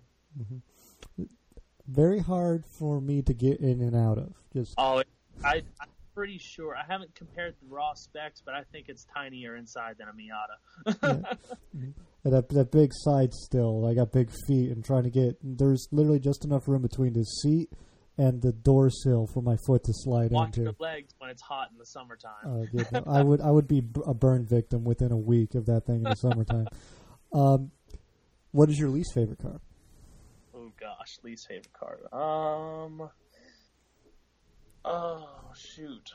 Very 1.89 2.21
hard 2.21 2.65
for 2.79 3.01
me 3.01 3.23
to 3.23 3.35
get 3.35 3.61
in 3.61 3.81
and 3.81 3.97
out 3.97 4.19
of. 4.19 4.35
Just 4.53 4.75
Oh, 4.79 5.03
I 5.45 5.63
I'm 5.81 5.89
pretty 6.15 6.39
sure 6.39 6.77
I 6.77 6.85
haven't 6.87 7.15
compared 7.15 7.55
the 7.61 7.75
raw 7.75 7.95
specs, 7.95 8.43
but 8.45 8.55
I 8.55 8.63
think 8.71 8.89
it's 8.89 9.07
tinier 9.17 9.57
inside 9.57 9.97
than 9.99 10.09
a 10.09 10.13
Miata. 10.13 11.37
and 11.83 11.95
that 12.25 12.49
that 12.51 12.71
big 12.71 12.91
side 12.93 13.33
still. 13.33 13.87
I 13.87 13.95
got 13.95 14.13
big 14.13 14.31
feet 14.47 14.71
and 14.71 14.85
trying 14.85 15.05
to 15.05 15.11
get. 15.11 15.37
There's 15.43 15.89
literally 15.91 16.21
just 16.21 16.45
enough 16.45 16.69
room 16.69 16.83
between 16.83 17.15
the 17.15 17.25
seat 17.25 17.71
and 18.19 18.43
the 18.43 18.53
door 18.53 18.91
sill 18.91 19.27
for 19.33 19.43
my 19.43 19.57
foot 19.67 19.83
to 19.85 19.93
slide 19.95 20.31
Watch 20.31 20.59
into. 20.59 20.63
your 20.63 20.75
legs 20.79 21.15
when 21.19 21.31
it's 21.31 21.43
hot 21.43 21.71
in 21.73 21.79
the 21.79 21.87
summertime. 21.87 22.45
Uh, 22.45 22.67
yeah, 22.73 22.85
no, 22.93 23.03
I 23.07 23.23
would 23.23 23.41
I 23.41 23.51
would 23.51 23.67
be 23.67 23.83
a 24.07 24.15
burn 24.15 24.47
victim 24.47 24.85
within 24.85 25.13
a 25.13 25.17
week 25.17 25.55
of 25.55 25.67
that 25.67 25.87
thing 25.87 25.97
in 25.97 26.03
the 26.05 26.15
summertime. 26.15 26.67
Um, 27.35 27.71
what 28.51 28.69
is 28.69 28.79
your 28.79 28.91
least 28.91 29.15
favorite 29.15 29.39
car? 29.39 29.59
Gosh, 30.83 31.21
least 31.23 31.47
favorite 31.47 31.73
car. 31.73 31.99
Um. 32.13 33.09
Oh 34.85 35.29
shoot. 35.55 36.13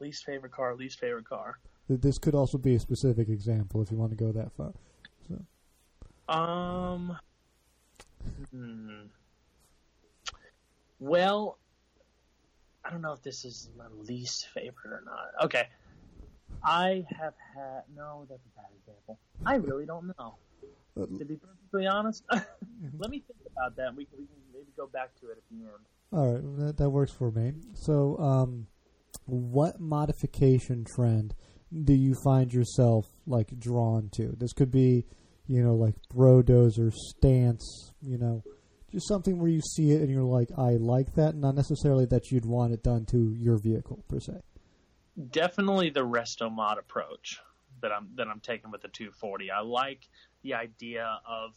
Least 0.00 0.26
favorite 0.26 0.52
car. 0.52 0.74
Least 0.76 1.00
favorite 1.00 1.26
car. 1.26 1.58
This 1.88 2.18
could 2.18 2.34
also 2.34 2.58
be 2.58 2.74
a 2.74 2.78
specific 2.78 3.30
example 3.30 3.80
if 3.80 3.90
you 3.90 3.96
want 3.96 4.10
to 4.10 4.16
go 4.16 4.32
that 4.32 4.52
far. 4.52 4.72
Um. 6.28 7.16
Hmm. 8.50 9.06
Well, 10.98 11.58
I 12.84 12.90
don't 12.90 13.00
know 13.00 13.12
if 13.12 13.22
this 13.22 13.46
is 13.46 13.70
my 13.78 13.86
least 14.06 14.48
favorite 14.48 14.92
or 14.92 15.02
not. 15.06 15.44
Okay. 15.44 15.68
I 16.62 17.06
have 17.18 17.34
had 17.54 17.82
no. 17.96 18.26
That's 18.28 18.42
a 18.44 18.60
bad 18.60 18.70
example. 18.78 19.18
I 19.46 19.54
really 19.54 19.86
don't 19.86 20.12
know. 20.18 20.34
To 20.96 21.24
be 21.24 21.36
perfectly 21.36 21.86
honest, 21.86 22.24
let 22.30 23.10
me 23.10 23.22
think 23.26 23.38
about 23.52 23.76
that. 23.76 23.94
We 23.94 24.06
can, 24.06 24.18
we 24.18 24.26
can 24.26 24.36
maybe 24.52 24.72
go 24.76 24.86
back 24.86 25.14
to 25.20 25.26
it 25.26 25.36
at 25.38 25.44
the 25.50 25.64
end. 25.64 25.84
All 26.12 26.32
right, 26.32 26.66
that, 26.66 26.76
that 26.78 26.90
works 26.90 27.12
for 27.12 27.30
me. 27.30 27.52
So, 27.74 28.16
um, 28.18 28.66
what 29.26 29.78
modification 29.80 30.84
trend 30.84 31.34
do 31.84 31.92
you 31.92 32.14
find 32.24 32.52
yourself 32.52 33.06
like 33.26 33.58
drawn 33.58 34.08
to? 34.14 34.34
This 34.38 34.52
could 34.52 34.70
be, 34.70 35.04
you 35.46 35.62
know, 35.62 35.74
like 35.74 35.96
brodozer 36.14 36.92
stance, 36.92 37.92
you 38.00 38.16
know, 38.18 38.42
just 38.90 39.08
something 39.08 39.38
where 39.38 39.50
you 39.50 39.60
see 39.60 39.90
it 39.90 40.00
and 40.00 40.10
you're 40.10 40.22
like, 40.22 40.48
I 40.56 40.76
like 40.76 41.14
that, 41.16 41.34
not 41.34 41.54
necessarily 41.54 42.06
that 42.06 42.30
you'd 42.30 42.46
want 42.46 42.72
it 42.72 42.82
done 42.82 43.04
to 43.06 43.34
your 43.34 43.58
vehicle 43.58 44.04
per 44.08 44.20
se. 44.20 44.40
definitely 45.30 45.90
the 45.90 46.06
resto 46.06 46.50
mod 46.50 46.78
approach 46.78 47.40
that 47.82 47.92
I'm 47.92 48.08
that 48.14 48.28
I'm 48.28 48.40
taking 48.40 48.70
with 48.70 48.82
the 48.82 48.88
240. 48.88 49.50
I 49.50 49.60
like 49.60 50.08
the 50.46 50.54
idea 50.54 51.20
of 51.28 51.50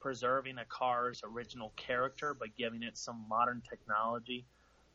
preserving 0.00 0.58
a 0.58 0.64
car's 0.68 1.20
original 1.24 1.72
character 1.76 2.34
but 2.38 2.48
giving 2.56 2.82
it 2.82 2.96
some 2.96 3.24
modern 3.28 3.60
technology 3.68 4.46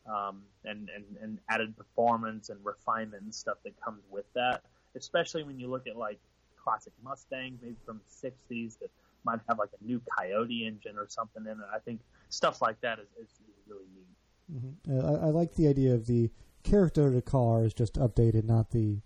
um, 0.06 0.42
and, 0.64 0.88
and 0.94 1.04
and 1.20 1.38
added 1.48 1.76
performance 1.76 2.48
and 2.48 2.58
refinement 2.64 3.22
and 3.22 3.34
stuff 3.34 3.58
that 3.64 3.72
comes 3.84 4.02
with 4.10 4.24
that. 4.34 4.62
Especially 4.96 5.42
when 5.42 5.58
you 5.58 5.70
look 5.70 5.86
at 5.86 5.96
like 5.96 6.18
classic 6.62 6.92
Mustangs, 7.02 7.58
maybe 7.62 7.76
from 7.84 8.00
the 8.22 8.28
60s 8.28 8.78
that 8.80 8.90
might 9.24 9.40
have 9.48 9.58
like 9.58 9.70
a 9.80 9.84
new 9.84 10.00
Coyote 10.18 10.66
engine 10.66 10.96
or 10.96 11.06
something 11.08 11.44
in 11.44 11.52
it. 11.52 11.66
I 11.74 11.78
think 11.78 12.00
stuff 12.28 12.60
like 12.60 12.80
that 12.80 12.98
is, 12.98 13.06
is 13.22 13.30
really 13.68 13.86
neat. 13.94 14.60
hmm 14.60 14.92
Uh, 14.92 15.24
I, 15.24 15.28
I 15.28 15.30
like 15.30 15.54
the 15.54 15.68
idea 15.68 15.94
of 15.94 16.06
the 16.06 16.30
character 16.62 17.06
of 17.06 17.14
the 17.14 17.22
car 17.22 17.64
is 17.64 17.74
just 17.74 17.94
updated, 17.94 18.44
not 18.44 18.70
the. 18.70 19.00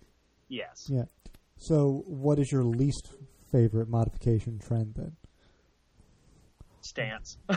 Yes. 0.49 0.89
Yeah. 0.91 1.05
So, 1.59 2.05
what 2.07 2.39
is 2.39 2.53
your 2.53 2.65
least 2.65 3.13
favorite 3.51 3.89
modification 3.89 4.59
trend 4.59 4.95
then? 4.97 5.17
Stance. 6.81 7.39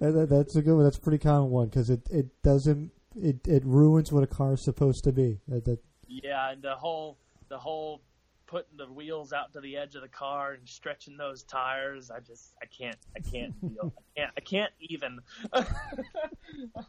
That- 0.00 0.28
That's 0.30 0.56
a 0.56 0.62
good 0.62 0.74
one. 0.74 0.84
That's 0.84 0.96
a 0.98 1.00
pretty 1.00 1.18
common 1.18 1.50
one 1.50 1.66
because 1.68 1.90
it, 1.90 2.08
it 2.10 2.26
doesn't 2.42 2.90
it, 3.20 3.46
it 3.46 3.64
ruins 3.64 4.10
what 4.12 4.22
a 4.22 4.26
car 4.26 4.54
is 4.54 4.60
supposed 4.62 5.04
to 5.04 5.12
be. 5.12 5.40
That, 5.48 5.64
that 5.66 5.78
Yeah, 6.08 6.50
and 6.50 6.62
the 6.62 6.74
whole 6.74 7.18
the 7.48 7.58
whole 7.58 8.02
putting 8.46 8.76
the 8.76 8.86
wheels 8.86 9.32
out 9.32 9.52
to 9.54 9.60
the 9.60 9.76
edge 9.76 9.94
of 9.94 10.02
the 10.02 10.08
car 10.08 10.52
and 10.52 10.68
stretching 10.68 11.16
those 11.16 11.42
tires, 11.44 12.10
I 12.10 12.20
just 12.20 12.54
I 12.62 12.66
can't 12.66 12.96
I 13.16 13.20
can't 13.20 13.58
deal. 13.60 13.92
I 13.96 14.20
can't 14.20 14.32
I 14.36 14.40
can't 14.40 14.72
even. 14.80 15.20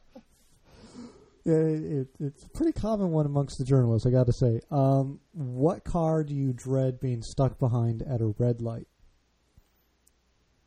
yeah, 1.45 1.53
it, 1.53 1.83
it, 1.83 2.07
it's 2.19 2.43
a 2.43 2.49
pretty 2.49 2.71
common 2.73 3.11
one 3.11 3.25
amongst 3.25 3.57
the 3.59 3.65
journalists. 3.65 4.07
I 4.07 4.11
got 4.11 4.25
to 4.25 4.33
say. 4.33 4.59
Um, 4.71 5.19
what 5.31 5.83
car 5.83 6.23
do 6.23 6.33
you 6.33 6.53
dread 6.53 6.99
being 6.99 7.21
stuck 7.21 7.59
behind 7.59 8.01
at 8.01 8.19
a 8.19 8.33
red 8.37 8.61
light? 8.61 8.87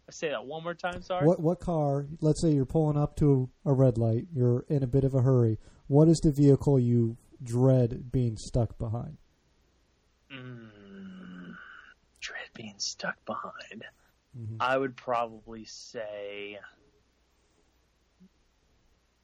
I 0.08 0.12
say 0.12 0.30
that 0.30 0.46
one 0.46 0.62
more 0.62 0.74
time, 0.74 1.02
sorry. 1.02 1.26
What 1.26 1.40
what 1.40 1.60
car? 1.60 2.06
Let's 2.20 2.40
say 2.40 2.52
you're 2.52 2.64
pulling 2.64 2.96
up 2.96 3.16
to 3.16 3.50
a 3.66 3.74
red 3.74 3.98
light. 3.98 4.28
You're 4.32 4.64
in 4.68 4.82
a 4.82 4.86
bit 4.86 5.04
of 5.04 5.14
a 5.14 5.20
hurry. 5.20 5.58
What 5.88 6.08
is 6.08 6.18
the 6.20 6.30
vehicle 6.32 6.78
you 6.78 7.16
dread 7.42 8.10
being 8.10 8.36
stuck 8.38 8.78
behind? 8.78 9.18
Mm, 10.32 10.70
dread 12.20 12.48
being 12.54 12.78
stuck 12.78 13.22
behind. 13.26 13.84
Mhm. 14.38 14.56
I 14.60 14.78
would 14.78 14.96
probably 14.96 15.64
say. 15.64 16.58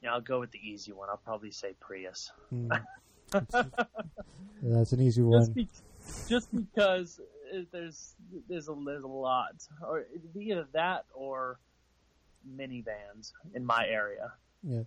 Yeah, 0.05 0.13
I'll 0.13 0.21
go 0.21 0.39
with 0.39 0.51
the 0.53 0.61
easy 0.63 0.93
one. 0.93 1.09
I'll 1.09 1.17
probably 1.17 1.51
say 1.51 1.75
Prius. 1.81 2.31
Hmm. 2.51 2.69
That's- 3.31 3.71
That's 4.63 4.93
an 4.93 5.01
easy 5.01 5.23
just, 5.23 5.49
one. 5.49 5.53
be, 5.53 5.69
just 6.29 6.55
because 6.55 7.19
uh, 7.53 7.61
there's 7.73 8.15
there's 8.49 8.69
a 8.69 8.75
there's 8.85 9.03
a 9.03 9.07
lot, 9.09 9.55
or 9.83 10.01
it'd 10.01 10.35
be 10.35 10.51
either 10.51 10.67
that 10.75 11.07
or 11.15 11.59
minivans 12.49 13.33
in 13.55 13.65
my 13.65 13.87
area. 13.89 14.33
Yeah. 14.63 14.83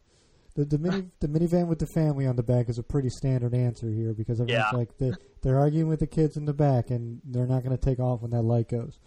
The 0.56 0.66
the 0.66 0.78
mini 0.78 1.08
the 1.20 1.28
minivan 1.28 1.68
with 1.68 1.80
the 1.80 1.88
family 1.88 2.26
on 2.28 2.36
the 2.36 2.44
back 2.44 2.70
is 2.70 2.78
a 2.78 2.84
pretty 2.84 3.10
standard 3.10 3.54
answer 3.56 3.90
here 3.90 4.14
because 4.14 4.40
everyone's 4.40 4.66
Yeah. 4.72 4.78
like 4.78 4.98
they 5.00 5.12
they're 5.42 5.58
arguing 5.60 5.88
with 5.88 6.00
the 6.00 6.08
kids 6.08 6.38
in 6.38 6.46
the 6.46 6.54
back 6.54 6.90
and 6.92 7.22
they're 7.26 7.48
not 7.48 7.64
going 7.64 7.76
to 7.76 7.84
take 7.84 8.00
off 8.00 8.22
when 8.22 8.32
that 8.32 8.44
light 8.44 8.70
goes. 8.70 9.00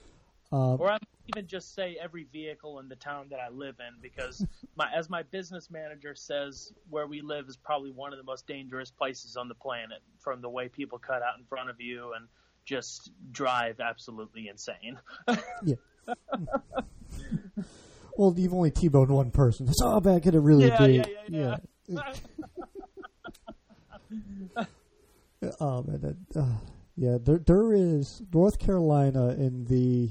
Uh, 0.53 0.75
Or 0.75 0.89
I 0.91 0.95
might 0.95 1.03
even 1.29 1.47
just 1.47 1.75
say 1.75 1.97
every 2.03 2.25
vehicle 2.33 2.81
in 2.81 2.89
the 2.89 2.97
town 2.97 3.29
that 3.31 3.39
I 3.39 3.51
live 3.51 3.77
in 3.79 3.95
because 4.03 4.45
my 4.77 4.91
as 4.93 5.09
my 5.09 5.23
business 5.23 5.71
manager 5.71 6.15
says, 6.15 6.73
where 6.89 7.07
we 7.07 7.21
live 7.21 7.47
is 7.49 7.57
probably 7.57 7.91
one 7.93 8.13
of 8.13 8.19
the 8.19 8.25
most 8.25 8.47
dangerous 8.47 8.91
places 8.91 9.37
on 9.37 9.49
the 9.49 9.55
planet 9.55 9.99
from 10.19 10.41
the 10.43 10.49
way 10.51 10.69
people 10.69 10.99
cut 10.99 11.23
out 11.23 11.39
in 11.39 11.45
front 11.45 11.71
of 11.71 11.81
you 11.81 12.13
and 12.17 12.27
just 12.65 13.11
drive 13.33 13.81
absolutely 13.81 14.49
insane. 14.49 14.99
well, 18.17 18.35
you've 18.37 18.55
only 18.55 18.71
T-boned 18.71 19.11
one 19.11 19.31
person. 19.31 19.69
It's 19.69 19.81
all 19.81 20.01
back 20.01 20.27
at 20.27 20.35
it 20.35 20.41
really 20.41 20.67
Yeah, 20.67 20.79
big. 20.79 20.97
yeah, 20.97 21.07
yeah, 21.29 21.57
Yeah. 21.89 22.15
oh 25.61 25.83
man, 25.83 26.01
that, 26.01 26.17
uh, 26.41 26.55
yeah. 26.97 27.19
There 27.21 27.39
there 27.39 27.73
is 27.73 28.23
North 28.33 28.59
Carolina 28.59 29.29
in 29.31 29.65
the 29.65 30.11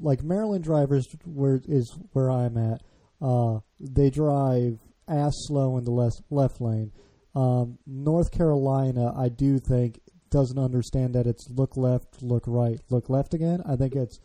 like 0.00 0.22
Maryland 0.22 0.64
drivers 0.64 1.06
where 1.24 1.60
is 1.66 1.96
where 2.12 2.30
I'm 2.30 2.56
at. 2.56 2.82
Uh, 3.20 3.60
they 3.80 4.10
drive 4.10 4.78
ass 5.08 5.32
slow 5.46 5.76
in 5.78 5.84
the 5.84 5.90
left 5.90 6.20
left 6.30 6.60
lane. 6.60 6.92
Um, 7.34 7.78
North 7.86 8.30
Carolina, 8.30 9.12
I 9.16 9.28
do 9.28 9.58
think 9.58 10.00
doesn't 10.30 10.58
understand 10.58 11.14
that 11.14 11.26
it's 11.26 11.48
look 11.50 11.76
left, 11.76 12.22
look 12.22 12.44
right, 12.46 12.80
look 12.90 13.08
left 13.08 13.34
again. 13.34 13.60
I 13.66 13.76
think 13.76 13.94
it's 13.94 14.18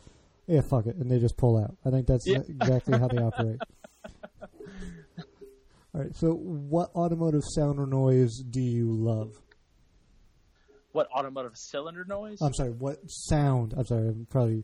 yeah, 0.48 0.62
fuck 0.62 0.88
it, 0.88 0.96
and 0.96 1.12
they 1.12 1.20
just 1.20 1.38
pull 1.38 1.58
out. 1.58 1.78
I 1.86 1.92
think 1.92 2.08
that's 2.08 2.26
Yeah. 2.28 2.40
exactly 2.48 2.98
how 2.98 3.08
they 3.08 3.18
operate. 3.22 3.60
All 5.94 6.02
right. 6.02 6.16
So, 6.16 6.34
what 6.34 6.90
automotive 6.96 7.42
sound 7.56 7.80
or 7.80 7.86
noise 7.88 8.42
do 8.50 8.62
you 8.62 8.92
love? 8.92 9.34
what 10.92 11.08
automotive 11.12 11.56
cylinder 11.56 12.04
noise? 12.04 12.42
I'm 12.42 12.54
sorry. 12.54 12.72
What 12.72 12.98
sound? 13.08 13.74
I'm 13.78 13.86
sorry. 13.86 14.08
I'm 14.08 14.26
probably. 14.30 14.64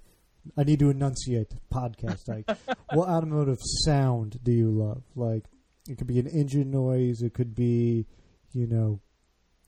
I 0.58 0.64
need 0.64 0.80
to 0.80 0.90
enunciate 0.90 1.54
podcast. 1.74 2.28
Like, 2.28 2.50
what 2.94 3.10
automotive 3.10 3.58
sound 3.86 4.40
do 4.44 4.52
you 4.52 4.70
love? 4.70 5.04
Like, 5.16 5.46
it 5.88 5.98
could 5.98 6.08
be 6.08 6.20
an 6.20 6.28
engine 6.28 6.72
noise. 6.72 7.22
It 7.22 7.34
could 7.34 7.56
be, 7.56 8.06
you 8.54 8.68
know, 8.68 9.02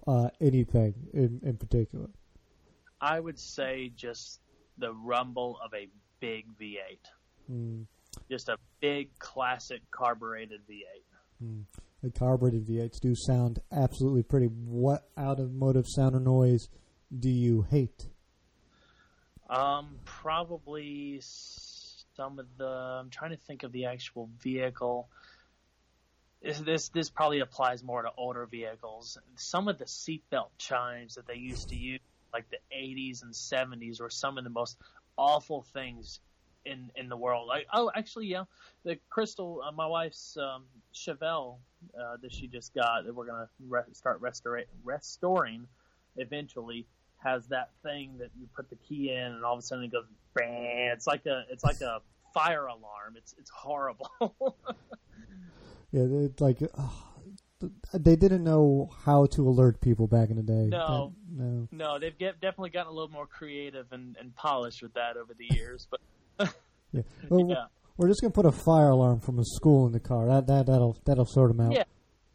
uh, 0.07 0.29
anything 0.39 0.93
in 1.13 1.39
in 1.43 1.57
particular. 1.57 2.09
I 3.01 3.19
would 3.19 3.39
say 3.39 3.91
just 3.95 4.39
the 4.77 4.93
rumble 4.93 5.59
of 5.63 5.73
a 5.73 5.87
big 6.19 6.45
V8. 6.59 6.99
Mm, 7.51 7.85
Just 8.29 8.49
a 8.49 8.57
big 8.81 9.09
classic 9.19 9.81
carbureted 9.91 10.61
V8. 10.69 11.43
mm. 11.43 11.63
The 12.03 12.11
carbureted 12.11 12.65
V8s 12.67 12.99
do 12.99 13.15
sound 13.15 13.59
absolutely 13.71 14.21
pretty. 14.23 14.45
What 14.47 15.09
automotive 15.19 15.85
sound 15.87 16.15
or 16.15 16.19
noise 16.19 16.69
do 17.17 17.29
you 17.29 17.63
hate? 17.69 18.07
Um, 19.49 19.99
probably 20.05 21.19
some 21.21 22.39
of 22.39 22.45
the. 22.57 22.65
I'm 22.65 23.09
trying 23.09 23.31
to 23.31 23.37
think 23.37 23.63
of 23.63 23.71
the 23.71 23.85
actual 23.85 24.29
vehicle. 24.41 25.07
This 26.41 26.59
this, 26.59 26.89
this 26.89 27.09
probably 27.09 27.39
applies 27.39 27.83
more 27.83 28.01
to 28.01 28.09
older 28.17 28.45
vehicles. 28.45 29.17
Some 29.35 29.67
of 29.67 29.77
the 29.77 29.85
seatbelt 29.85 30.49
chimes 30.57 31.15
that 31.15 31.27
they 31.27 31.35
used 31.35 31.69
to 31.69 31.75
use, 31.75 32.01
like 32.33 32.45
the 32.49 32.59
80s 32.75 33.23
and 33.23 33.33
70s, 33.33 34.01
were 34.01 34.09
some 34.09 34.37
of 34.37 34.43
the 34.43 34.49
most 34.49 34.77
awful 35.17 35.63
things 35.73 36.19
in 36.65 36.91
in 36.95 37.09
the 37.09 37.17
world. 37.17 37.47
Like, 37.47 37.67
oh, 37.73 37.89
actually, 37.95 38.27
yeah, 38.27 38.43
the 38.83 38.99
crystal. 39.09 39.63
Uh, 39.65 39.71
my 39.71 39.87
wife's 39.87 40.37
um, 40.37 40.65
Chevelle 40.93 41.59
uh, 41.99 42.17
that 42.21 42.33
she 42.33 42.47
just 42.47 42.73
got 42.73 43.05
that 43.05 43.15
we're 43.15 43.27
gonna 43.27 43.49
re- 43.67 43.81
start 43.93 44.21
restora- 44.21 44.65
restoring 44.83 45.67
eventually 46.17 46.87
has 47.23 47.47
that 47.47 47.71
thing 47.83 48.17
that 48.19 48.29
you 48.39 48.47
put 48.55 48.69
the 48.69 48.75
key 48.75 49.11
in 49.11 49.17
and 49.17 49.43
all 49.43 49.53
of 49.53 49.59
a 49.59 49.61
sudden 49.61 49.83
it 49.85 49.91
goes 49.91 50.05
bang. 50.33 50.91
It's 50.93 51.07
like 51.07 51.25
a 51.25 51.43
it's 51.49 51.63
like 51.63 51.81
a 51.81 52.01
fire 52.33 52.67
alarm. 52.67 53.15
It's 53.15 53.35
it's 53.37 53.49
horrible. 53.49 54.11
Yeah, 55.93 56.01
it's 56.03 56.41
like 56.41 56.61
uh, 56.61 56.89
they 57.93 58.17
didn't 58.17 58.43
know 58.43 58.89
how 59.05 59.25
to 59.27 59.47
alert 59.47 59.79
people 59.79 60.05
back 60.05 60.29
in 60.29 60.35
the 60.35 60.43
day. 60.43 60.67
No. 60.67 61.13
That- 61.31 61.43
no. 61.43 61.67
no, 61.71 61.99
they've 61.99 62.17
get, 62.17 62.41
definitely 62.41 62.71
gotten 62.71 62.91
a 62.91 62.93
little 62.93 63.11
more 63.11 63.25
creative 63.25 63.85
and, 63.91 64.17
and 64.19 64.35
polished 64.35 64.81
with 64.81 64.93
that 64.95 65.15
over 65.17 65.33
the 65.33 65.47
years. 65.55 65.87
But 65.89 66.53
Yeah. 66.91 67.01
Well, 67.29 67.49
yeah, 67.49 67.65
We're 67.97 68.07
just 68.07 68.21
gonna 68.21 68.31
put 68.31 68.45
a 68.45 68.51
fire 68.51 68.89
alarm 68.89 69.19
from 69.19 69.39
a 69.39 69.45
school 69.45 69.85
in 69.85 69.91
the 69.91 69.99
car. 69.99 70.27
That 70.27 70.47
that 70.47 70.65
that'll 70.67 70.97
that'll 71.05 71.25
sort 71.25 71.49
them 71.55 71.65
out. 71.65 71.73
Yeah. 71.73 71.83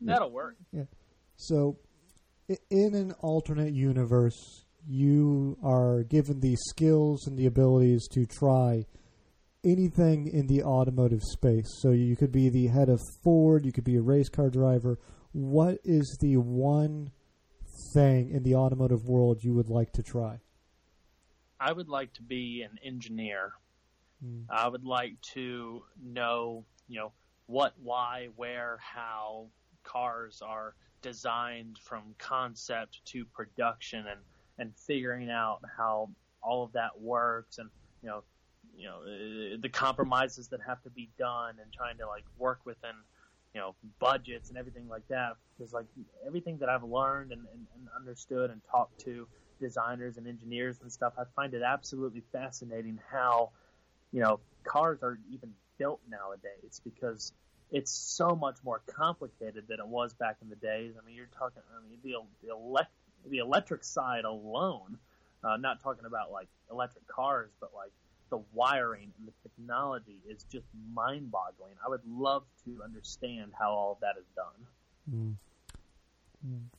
that'll 0.00 0.30
work. 0.30 0.56
Yeah. 0.72 0.84
So, 1.36 1.78
in 2.48 2.94
an 2.94 3.12
alternate 3.20 3.72
universe, 3.72 4.66
you 4.86 5.56
are 5.62 6.02
given 6.02 6.40
the 6.40 6.56
skills 6.56 7.26
and 7.26 7.38
the 7.38 7.46
abilities 7.46 8.06
to 8.12 8.26
try 8.26 8.84
anything 9.64 10.26
in 10.26 10.46
the 10.48 10.62
automotive 10.62 11.22
space. 11.22 11.68
So 11.80 11.90
you 11.90 12.16
could 12.16 12.32
be 12.32 12.48
the 12.48 12.66
head 12.66 12.88
of 12.88 13.00
Ford, 13.22 13.64
you 13.64 13.72
could 13.72 13.84
be 13.84 13.96
a 13.96 14.02
race 14.02 14.28
car 14.28 14.50
driver. 14.50 14.98
What 15.32 15.78
is 15.84 16.18
the 16.20 16.36
one 16.36 17.12
thing 17.94 18.30
in 18.30 18.42
the 18.42 18.54
automotive 18.54 19.04
world 19.06 19.42
you 19.42 19.54
would 19.54 19.70
like 19.70 19.92
to 19.92 20.02
try? 20.02 20.40
I 21.60 21.72
would 21.72 21.88
like 21.88 22.12
to 22.14 22.22
be 22.22 22.62
an 22.62 22.78
engineer. 22.84 23.52
Mm. 24.24 24.44
I 24.50 24.68
would 24.68 24.84
like 24.84 25.20
to 25.34 25.84
know, 26.02 26.64
you 26.88 26.98
know, 26.98 27.12
what, 27.46 27.74
why, 27.82 28.28
where, 28.36 28.78
how 28.80 29.46
cars 29.84 30.42
are 30.44 30.74
designed 31.02 31.78
from 31.78 32.14
concept 32.18 33.04
to 33.06 33.24
production 33.26 34.06
and, 34.08 34.20
and 34.62 34.72
figuring 34.76 35.28
out 35.28 35.60
how 35.76 36.08
all 36.40 36.64
of 36.64 36.72
that 36.72 37.00
works 37.00 37.58
and, 37.58 37.68
you 38.02 38.08
know, 38.08 38.22
you 38.76 38.86
know, 38.86 39.00
uh, 39.02 39.56
the 39.60 39.68
compromises 39.68 40.48
that 40.48 40.60
have 40.66 40.80
to 40.82 40.90
be 40.90 41.10
done 41.18 41.56
and 41.60 41.72
trying 41.72 41.98
to 41.98 42.06
like 42.06 42.24
work 42.38 42.60
within, 42.64 42.94
you 43.54 43.60
know, 43.60 43.74
budgets 43.98 44.48
and 44.48 44.56
everything 44.56 44.88
like 44.88 45.06
that. 45.08 45.32
Because 45.58 45.72
like 45.72 45.86
everything 46.26 46.58
that 46.58 46.68
I've 46.68 46.84
learned 46.84 47.32
and, 47.32 47.42
and, 47.52 47.66
and 47.76 47.88
understood 47.94 48.50
and 48.50 48.60
talked 48.70 49.00
to 49.00 49.26
designers 49.60 50.16
and 50.16 50.26
engineers 50.26 50.78
and 50.80 50.90
stuff, 50.90 51.12
I 51.18 51.24
find 51.36 51.54
it 51.54 51.62
absolutely 51.62 52.22
fascinating 52.32 52.98
how, 53.10 53.50
you 54.12 54.20
know, 54.20 54.40
cars 54.64 55.00
are 55.02 55.18
even 55.30 55.50
built 55.76 56.00
nowadays 56.08 56.80
because 56.84 57.32
it's 57.72 57.90
so 57.90 58.36
much 58.36 58.58
more 58.64 58.82
complicated 58.86 59.64
than 59.68 59.80
it 59.80 59.86
was 59.86 60.14
back 60.14 60.36
in 60.42 60.48
the 60.48 60.56
days. 60.56 60.94
I 61.00 61.04
mean, 61.04 61.16
you're 61.16 61.30
talking, 61.36 61.62
I 61.76 61.88
mean, 61.88 61.98
the, 62.04 62.14
the, 62.46 62.52
elect, 62.54 62.90
the 63.28 63.38
electric 63.38 63.84
side 63.84 64.24
alone, 64.24 64.98
uh, 65.44 65.56
not 65.56 65.82
talking 65.82 66.04
about 66.06 66.30
like 66.30 66.48
electric 66.70 67.06
cars, 67.06 67.50
but 67.60 67.70
like 67.74 67.92
the 68.30 68.42
wiring 68.52 69.12
and 69.18 69.28
the 69.28 69.32
technology 69.42 70.18
is 70.28 70.44
just 70.44 70.66
mind 70.94 71.30
boggling. 71.30 71.74
I 71.84 71.90
would 71.90 72.04
love 72.06 72.44
to 72.64 72.82
understand 72.82 73.52
how 73.58 73.70
all 73.70 73.92
of 73.92 74.00
that 74.00 74.14
is 74.18 74.26
done. 74.34 74.66
Mm. 75.10 75.34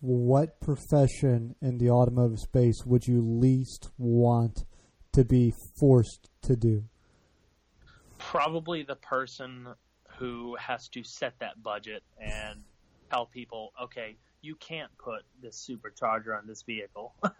What 0.01 0.59
profession 0.59 1.55
in 1.61 1.77
the 1.77 1.89
automotive 1.89 2.39
space 2.39 2.85
would 2.85 3.07
you 3.07 3.21
least 3.21 3.91
want 3.97 4.65
to 5.13 5.23
be 5.23 5.53
forced 5.79 6.29
to 6.41 6.55
do? 6.55 6.83
probably 8.23 8.83
the 8.83 8.95
person 8.95 9.67
who 10.17 10.55
has 10.55 10.87
to 10.87 11.03
set 11.03 11.37
that 11.39 11.61
budget 11.61 12.03
and 12.19 12.61
tell 13.11 13.25
people, 13.25 13.73
okay, 13.81 14.15
you 14.43 14.55
can't 14.55 14.91
put 14.99 15.23
this 15.41 15.67
supercharger 15.67 16.37
on 16.37 16.45
this 16.45 16.61
vehicle 16.61 17.15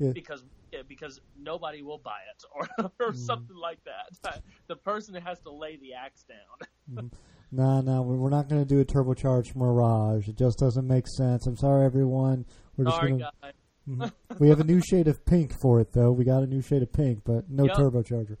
Yeah. 0.00 0.10
because 0.12 0.42
yeah, 0.72 0.80
because 0.88 1.20
nobody 1.38 1.82
will 1.82 1.98
buy 1.98 2.18
it 2.34 2.44
or, 2.52 2.90
or 2.98 3.12
Mm. 3.12 3.16
something 3.16 3.56
like 3.56 3.78
that. 3.84 4.42
The 4.66 4.74
person 4.74 5.14
has 5.14 5.38
to 5.40 5.50
lay 5.52 5.76
the 5.76 5.94
axe 5.94 6.24
down. 6.24 7.10
No, 7.52 7.80
no, 7.80 8.02
we- 8.02 8.16
we're 8.16 8.30
not 8.30 8.48
going 8.48 8.60
to 8.60 8.68
do 8.68 8.80
a 8.80 8.84
turbocharged 8.84 9.54
Mirage. 9.54 10.26
It 10.28 10.36
just 10.36 10.58
doesn't 10.58 10.86
make 10.88 11.06
sense. 11.06 11.46
I'm 11.46 11.56
sorry, 11.56 11.84
everyone. 11.86 12.44
We're 12.76 12.86
just 12.86 12.96
Sorry, 12.96 13.10
gonna, 13.12 13.30
guy. 13.40 13.52
Mhm. 13.88 14.12
we 14.40 14.48
have 14.48 14.58
a 14.58 14.64
new 14.64 14.80
shade 14.80 15.06
of 15.06 15.24
pink 15.26 15.52
for 15.60 15.78
it, 15.80 15.92
though. 15.92 16.10
We 16.10 16.24
got 16.24 16.42
a 16.42 16.46
new 16.46 16.60
shade 16.62 16.82
of 16.82 16.92
pink, 16.92 17.20
but 17.24 17.48
no 17.48 17.66
Yep. 17.66 17.76
turbocharger. 17.76 18.36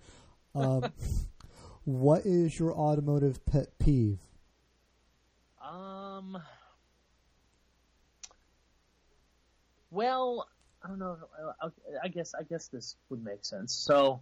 Um, 0.56 0.92
what 1.84 2.22
is 2.26 2.58
your 2.58 2.74
automotive 2.74 3.44
pet 3.46 3.78
peeve? 3.78 4.18
Um. 5.62 6.36
Well, 9.94 10.48
I 10.82 10.88
don't 10.88 10.98
know. 10.98 11.18
I- 11.62 11.70
I 12.02 12.08
guess 12.08 12.34
I 12.34 12.42
guess 12.42 12.66
this 12.66 12.96
would 13.10 13.22
make 13.22 13.44
sense. 13.44 13.72
So, 13.72 14.20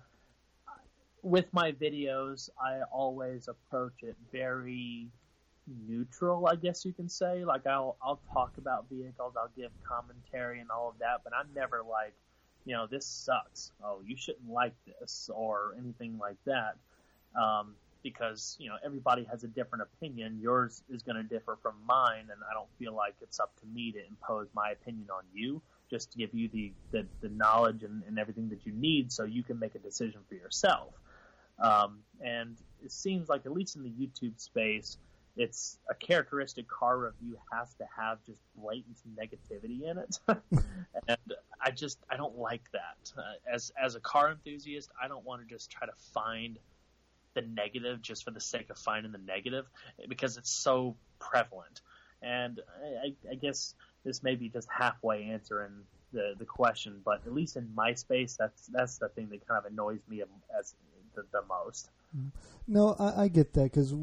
with 1.23 1.51
my 1.55 1.73
videos, 1.73 2.51
I 2.61 2.83
always 2.83 3.49
approach 3.49 4.03
it 4.03 4.17
very 4.31 5.11
neutral. 5.67 6.47
I 6.47 6.57
guess 6.57 6.85
you 6.85 6.93
can 6.93 7.09
say. 7.09 7.45
Like 7.47 7.67
I'll 7.67 7.97
I'll 8.03 8.21
talk 8.35 8.59
about 8.59 8.89
vehicles, 8.91 9.35
I'll 9.37 9.51
give 9.57 9.71
commentary 9.83 10.61
and 10.61 10.71
all 10.71 10.91
of 10.91 10.99
that, 10.99 11.23
but 11.25 11.33
I'm 11.35 11.49
never 11.55 11.83
like, 11.83 12.13
you 12.67 12.75
know, 12.75 12.87
this 12.87 13.07
sucks. 13.07 13.73
Oh, 13.83 14.03
you 14.05 14.17
shouldn't 14.17 14.51
like 14.51 14.75
this 14.85 15.31
or 15.33 15.75
anything 15.79 16.19
like 16.19 16.37
that. 16.45 16.77
Um, 17.35 17.77
because 18.03 18.57
you 18.59 18.69
know 18.69 18.77
everybody 18.85 19.25
has 19.31 19.45
a 19.45 19.49
different 19.49 19.83
opinion. 19.83 20.39
Yours 20.41 20.83
is 20.89 21.03
going 21.03 21.17
to 21.17 21.23
differ 21.23 21.59
from 21.63 21.75
mine, 21.87 22.29
and 22.31 22.41
I 22.51 22.55
don't 22.55 22.69
feel 22.79 22.95
like 22.95 23.15
it's 23.21 23.41
up 23.41 23.53
to 23.61 23.67
me 23.67 23.93
to 23.93 23.99
impose 24.07 24.49
my 24.55 24.71
opinion 24.71 25.09
on 25.11 25.25
you. 25.33 25.63
Just 25.91 26.13
to 26.13 26.19
give 26.19 26.33
you 26.35 26.49
the 26.49 26.73
the, 26.91 27.07
the 27.21 27.29
knowledge 27.29 27.83
and, 27.83 28.03
and 28.07 28.19
everything 28.19 28.49
that 28.51 28.65
you 28.65 28.73
need, 28.73 29.13
so 29.13 29.25
you 29.25 29.43
can 29.43 29.59
make 29.59 29.75
a 29.75 29.79
decision 29.79 30.21
for 30.29 30.35
yourself. 30.35 30.95
Um, 31.59 31.99
and 32.21 32.57
it 32.83 32.93
seems 32.93 33.29
like 33.29 33.47
at 33.47 33.53
least 33.53 33.77
in 33.77 33.83
the 33.83 33.91
YouTube 33.91 34.41
space, 34.41 34.97
it's 35.37 35.79
a 35.91 35.95
characteristic 35.95 36.69
car 36.69 36.99
review 36.99 37.39
has 37.53 37.73
to 37.75 37.85
have 37.97 38.19
just 38.25 38.41
blatant 38.57 38.99
negativity 39.17 39.83
in 39.91 39.99
it, 39.99 40.19
and 41.09 41.19
I 41.61 41.71
just 41.71 41.99
I 42.11 42.17
don't 42.17 42.37
like 42.37 42.65
that. 42.73 43.13
Uh, 43.17 43.23
as 43.51 43.73
as 43.83 43.95
a 43.95 44.01
car 44.01 44.31
enthusiast, 44.31 44.91
I 45.03 45.09
don't 45.09 45.25
want 45.25 45.47
to 45.47 45.55
just 45.55 45.71
try 45.71 45.87
to 45.87 45.95
find 46.13 46.59
the 47.35 47.43
negative 47.43 48.03
just 48.03 48.25
for 48.25 48.31
the 48.31 48.41
sake 48.41 48.71
of 48.71 48.79
finding 48.79 49.13
the 49.13 49.19
negative 49.19 49.67
because 50.09 50.37
it's 50.37 50.51
so 50.51 50.97
prevalent. 51.19 51.81
And 52.23 52.61
I, 53.05 53.15
I, 53.31 53.35
guess 53.35 53.75
this 54.05 54.23
may 54.23 54.37
be 54.37 54.49
just 54.49 54.69
halfway 54.71 55.25
answering 55.25 55.73
the 56.13 56.35
the 56.39 56.45
question, 56.45 57.01
but 57.05 57.23
at 57.27 57.33
least 57.33 57.57
in 57.57 57.69
my 57.75 57.95
space, 57.95 58.37
that's 58.39 58.67
that's 58.69 58.99
the 58.99 59.09
thing 59.09 59.29
that 59.31 59.47
kind 59.47 59.59
of 59.59 59.73
annoys 59.73 60.01
me 60.09 60.23
as 60.59 60.75
the, 61.15 61.25
the 61.33 61.43
most. 61.49 61.91
No, 62.69 62.95
I, 62.99 63.25
I 63.25 63.29
get 63.29 63.55
that 63.55 63.73
because 63.73 63.95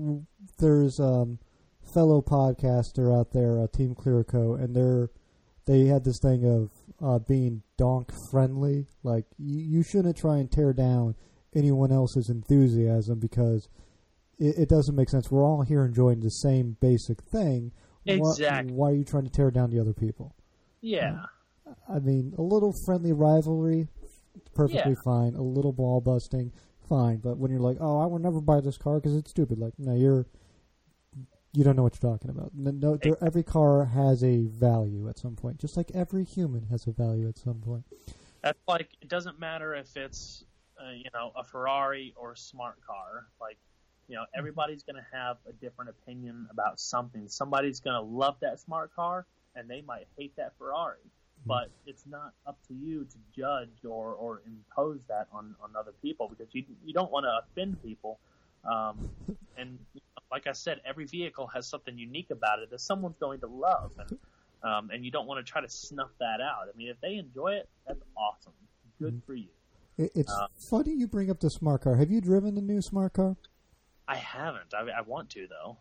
there's 0.57 0.99
um, 0.99 1.39
fellow 1.93 2.21
podcaster 2.21 3.17
out 3.17 3.31
there, 3.31 3.61
uh, 3.61 3.67
Team 3.67 3.95
Clearco, 3.95 4.61
and 4.61 4.75
they're 4.75 5.09
they 5.65 5.85
had 5.85 6.03
this 6.03 6.19
thing 6.19 6.45
of 6.45 6.71
uh, 7.01 7.19
being 7.19 7.61
donk 7.77 8.11
friendly. 8.31 8.87
Like 9.03 9.25
you, 9.37 9.59
you 9.59 9.83
shouldn't 9.83 10.17
try 10.17 10.37
and 10.37 10.51
tear 10.51 10.73
down 10.73 11.15
anyone 11.55 11.91
else's 11.91 12.29
enthusiasm 12.29 13.19
because 13.19 13.67
it, 14.37 14.57
it 14.57 14.69
doesn't 14.69 14.95
make 14.95 15.09
sense. 15.09 15.29
We're 15.31 15.43
all 15.45 15.61
here 15.63 15.83
enjoying 15.85 16.19
the 16.19 16.29
same 16.29 16.77
basic 16.79 17.21
thing. 17.23 17.71
Why- 18.05 18.13
Exactly. 18.15 18.73
Why, 18.73 18.89
are 18.91 18.95
you 18.95 19.03
trying 19.03 19.25
to 19.25 19.29
tear 19.31 19.51
down 19.51 19.69
the 19.69 19.79
other 19.79 19.93
people? 19.93 20.35
Yeah, 20.81 21.25
I 21.87 21.99
mean, 21.99 22.33
a 22.37 22.41
little 22.41 22.73
friendly 22.85 23.11
rivalry, 23.13 23.87
perfectly 24.55 24.93
Yeah. 24.93 25.01
fine. 25.03 25.35
A 25.35 25.41
little 25.41 25.73
ball 25.73 25.99
busting, 26.01 26.51
fine. 26.87 27.17
But 27.17 27.37
when 27.37 27.51
you're 27.51 27.59
like, 27.59 27.77
"Oh, 27.81 27.99
I 27.99 28.05
will 28.05 28.17
never 28.19 28.39
buy 28.41 28.61
this 28.61 28.77
car 28.77 28.95
because 28.95 29.15
it's 29.15 29.29
stupid," 29.29 29.59
like, 29.59 29.77
no, 29.77 29.93
you're 29.93 30.25
you 31.53 31.63
don't 31.63 31.75
know 31.75 31.81
what 31.83 31.99
you're 32.01 32.11
talking 32.11 32.29
about. 32.29 32.51
No, 32.55 32.69
no 32.71 32.95
there, 32.97 33.17
every 33.23 33.41
car 33.43 33.83
has 33.85 34.23
a 34.23 34.45
value 34.45 35.09
at 35.09 35.17
some 35.17 35.35
point, 35.35 35.57
just 35.57 35.75
like 35.75 35.89
every 35.95 36.23
human 36.23 36.63
has 36.67 36.85
a 36.87 36.91
value 36.91 37.27
at 37.27 37.37
some 37.39 37.59
point. 37.59 37.83
That's 38.41 38.59
like 38.67 38.89
it 39.01 39.09
doesn't 39.09 39.39
matter 39.39 39.73
if 39.75 39.97
it's 39.97 40.45
uh, 40.79 40.91
you 40.91 41.09
know 41.13 41.31
a 41.35 41.43
Ferrari 41.43 42.13
or 42.15 42.33
a 42.33 42.37
smart 42.37 42.75
car. 42.85 43.27
Like 43.39 43.57
you 44.07 44.15
know 44.15 44.25
everybody's 44.35 44.83
going 44.83 44.95
to 44.95 45.05
have 45.11 45.37
a 45.47 45.53
different 45.53 45.89
opinion 45.89 46.47
about 46.51 46.79
something. 46.79 47.27
Somebody's 47.27 47.79
going 47.79 47.95
to 47.95 48.01
love 48.01 48.35
that 48.41 48.59
smart 48.59 48.95
car, 48.95 49.25
and 49.55 49.69
they 49.69 49.81
might 49.81 50.07
hate 50.17 50.35
that 50.37 50.53
Ferrari. 50.57 50.97
But 51.45 51.71
it's 51.85 52.03
not 52.05 52.33
up 52.45 52.57
to 52.67 52.73
you 52.73 53.05
to 53.05 53.17
judge 53.35 53.85
or, 53.85 54.11
or 54.11 54.41
impose 54.45 54.99
that 55.07 55.27
on, 55.31 55.55
on 55.63 55.69
other 55.79 55.93
people 56.01 56.27
because 56.27 56.53
you 56.53 56.63
you 56.83 56.93
don't 56.93 57.11
want 57.11 57.25
to 57.25 57.39
offend 57.43 57.81
people. 57.81 58.19
Um, 58.69 59.09
and 59.57 59.79
like 60.31 60.47
I 60.47 60.51
said, 60.51 60.81
every 60.85 61.05
vehicle 61.05 61.47
has 61.47 61.65
something 61.67 61.97
unique 61.97 62.29
about 62.29 62.59
it 62.59 62.69
that 62.71 62.81
someone's 62.81 63.17
going 63.19 63.39
to 63.39 63.47
love, 63.47 63.91
and 63.97 64.19
um, 64.63 64.89
and 64.91 65.05
you 65.05 65.11
don't 65.11 65.27
want 65.27 65.43
to 65.45 65.49
try 65.49 65.61
to 65.61 65.69
snuff 65.69 66.09
that 66.19 66.41
out. 66.41 66.67
I 66.73 66.77
mean, 66.77 66.89
if 66.89 66.99
they 67.01 67.15
enjoy 67.15 67.53
it, 67.53 67.69
that's 67.87 68.03
awesome. 68.17 68.53
Good 68.99 69.21
for 69.25 69.33
you. 69.33 69.47
It, 69.99 70.11
it's 70.15 70.31
Uh, 70.31 70.47
funny 70.55 70.93
you 70.93 71.07
bring 71.07 71.29
up 71.29 71.39
the 71.41 71.49
smart 71.49 71.81
car. 71.81 71.95
Have 71.97 72.09
you 72.09 72.21
driven 72.21 72.55
the 72.55 72.61
new 72.61 72.81
smart 72.81 73.13
car? 73.13 73.35
I 74.07 74.15
haven't. 74.15 74.73
I, 74.73 74.79
I 74.97 75.01
want 75.01 75.29
to 75.31 75.47
though. 75.47 75.77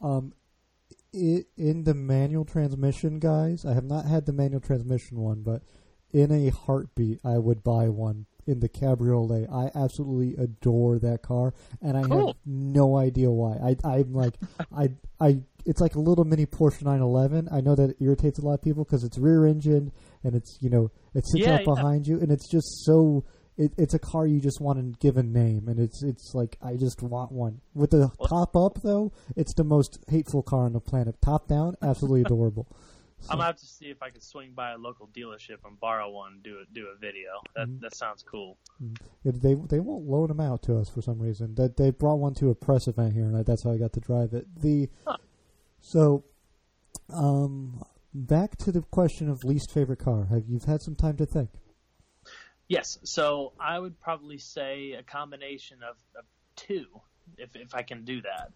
Um, 0.00 0.34
it, 1.12 1.46
in 1.56 1.84
the 1.84 1.94
manual 1.94 2.44
transmission, 2.44 3.18
guys, 3.18 3.64
I 3.64 3.72
have 3.74 3.84
not 3.84 4.04
had 4.04 4.26
the 4.26 4.32
manual 4.32 4.60
transmission 4.60 5.18
one, 5.18 5.42
but 5.42 5.62
in 6.12 6.30
a 6.30 6.50
heartbeat, 6.50 7.18
I 7.24 7.38
would 7.38 7.64
buy 7.64 7.88
one 7.88 8.26
in 8.46 8.60
the 8.60 8.68
cabriolet. 8.68 9.48
I 9.50 9.70
absolutely 9.74 10.36
adore 10.42 10.98
that 10.98 11.22
car, 11.22 11.54
and 11.80 11.96
I 11.96 12.00
have 12.00 12.34
no 12.44 12.96
idea 12.96 13.30
why. 13.30 13.56
I, 13.56 13.76
I'm 13.88 14.12
like, 14.12 14.34
I, 14.76 14.90
I, 15.20 15.40
it's 15.64 15.80
like 15.80 15.94
a 15.94 16.00
little 16.00 16.24
mini 16.24 16.46
Porsche 16.46 16.82
911. 16.82 17.48
I 17.50 17.60
know 17.60 17.74
that 17.74 17.96
irritates 18.00 18.38
a 18.38 18.42
lot 18.42 18.54
of 18.54 18.62
people 18.62 18.84
because 18.84 19.04
it's 19.04 19.18
rear 19.18 19.46
engine 19.46 19.92
and 20.24 20.34
it's 20.34 20.58
you 20.60 20.70
know 20.70 20.90
it 21.14 21.24
sits 21.26 21.44
Yeah, 21.46 21.54
out 21.54 21.60
yeah. 21.60 21.64
behind 21.74 22.06
you, 22.06 22.20
and 22.20 22.30
it's 22.30 22.48
just 22.50 22.84
so. 22.84 23.24
It, 23.56 23.72
it's 23.76 23.92
a 23.92 23.98
car 23.98 24.26
you 24.26 24.40
just 24.40 24.58
want 24.58 24.78
to 24.78 24.98
give 25.06 25.18
a 25.18 25.22
name, 25.22 25.68
and 25.68 25.78
it's 25.78 26.02
it's 26.02 26.32
like 26.34 26.56
I 26.62 26.76
just 26.76 27.02
want 27.02 27.30
one. 27.30 27.60
With 27.74 27.90
the 27.90 28.10
top 28.28 28.56
up 28.56 28.78
though, 28.82 29.12
it's 29.36 29.52
the 29.54 29.64
most 29.64 29.98
hateful 30.08 30.42
car 30.42 30.64
on 30.64 30.72
the 30.72 30.80
planet. 30.80 31.20
Top 31.20 31.46
down, 31.46 31.74
absolutely 31.82 32.22
adorable. 32.26 32.66
I'm 33.28 33.36
gonna 33.36 33.44
have 33.48 33.56
to 33.56 33.66
see 33.66 33.86
if 33.90 34.02
I 34.02 34.08
can 34.08 34.22
swing 34.22 34.52
by 34.54 34.70
a 34.70 34.78
local 34.78 35.08
dealership 35.08 35.58
and 35.66 35.78
borrow 35.78 36.08
one, 36.08 36.34
and 36.34 36.42
do 36.42 36.56
a 36.60 36.64
do 36.72 36.86
a 36.86 36.98
video. 36.98 37.28
That 37.54 37.80
that 37.82 37.94
sounds 37.94 38.22
cool. 38.22 38.56
It, 39.24 39.42
they 39.42 39.54
they 39.68 39.80
won't 39.80 40.06
loan 40.06 40.28
them 40.28 40.40
out 40.40 40.62
to 40.62 40.78
us 40.78 40.88
for 40.88 41.02
some 41.02 41.18
reason. 41.18 41.54
That 41.56 41.76
they 41.76 41.90
brought 41.90 42.14
one 42.18 42.32
to 42.36 42.48
a 42.48 42.54
press 42.54 42.88
event 42.88 43.12
here, 43.12 43.24
and 43.24 43.44
that's 43.44 43.64
how 43.64 43.72
I 43.72 43.76
got 43.76 43.92
to 43.92 44.00
drive 44.00 44.32
it. 44.32 44.46
The 44.58 44.88
so, 45.80 46.24
um, 47.12 47.82
back 48.12 48.56
to 48.58 48.72
the 48.72 48.82
question 48.82 49.28
of 49.28 49.44
least 49.44 49.70
favorite 49.70 49.98
car. 49.98 50.26
Have 50.30 50.44
you've 50.48 50.64
had 50.64 50.82
some 50.82 50.94
time 50.94 51.16
to 51.18 51.26
think? 51.26 51.50
Yes, 52.68 52.98
so 53.02 53.52
I 53.58 53.78
would 53.78 54.00
probably 54.00 54.38
say 54.38 54.92
a 54.92 55.02
combination 55.02 55.78
of, 55.82 55.96
of 56.16 56.24
two, 56.54 56.86
if 57.36 57.56
if 57.56 57.74
I 57.74 57.82
can 57.82 58.04
do 58.04 58.22
that. 58.22 58.52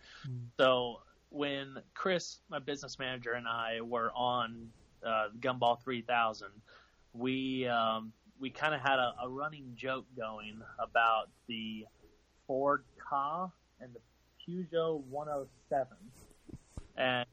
So 0.57 1.01
when 1.31 1.79
Chris, 1.95 2.39
my 2.49 2.61
business 2.61 2.99
manager, 2.99 3.33
and 3.33 3.49
I 3.49 3.81
were 3.81 4.13
on 4.15 4.69
uh, 5.05 5.29
Gumball 5.41 5.83
3000, 5.83 6.47
we 7.13 7.67
um, 7.67 8.13
we 8.39 8.51
kind 8.51 8.73
of 8.73 8.81
had 8.81 9.01
a, 9.01 9.15
a 9.25 9.29
running 9.29 9.73
joke 9.75 10.07
going 10.17 10.61
about 10.79 11.31
the 11.49 11.87
Ford 12.47 12.85
Ka 12.99 13.51
and 13.81 13.91
the 13.93 14.01
Peugeot 14.47 15.03
107, 15.05 15.97
and 16.97 17.27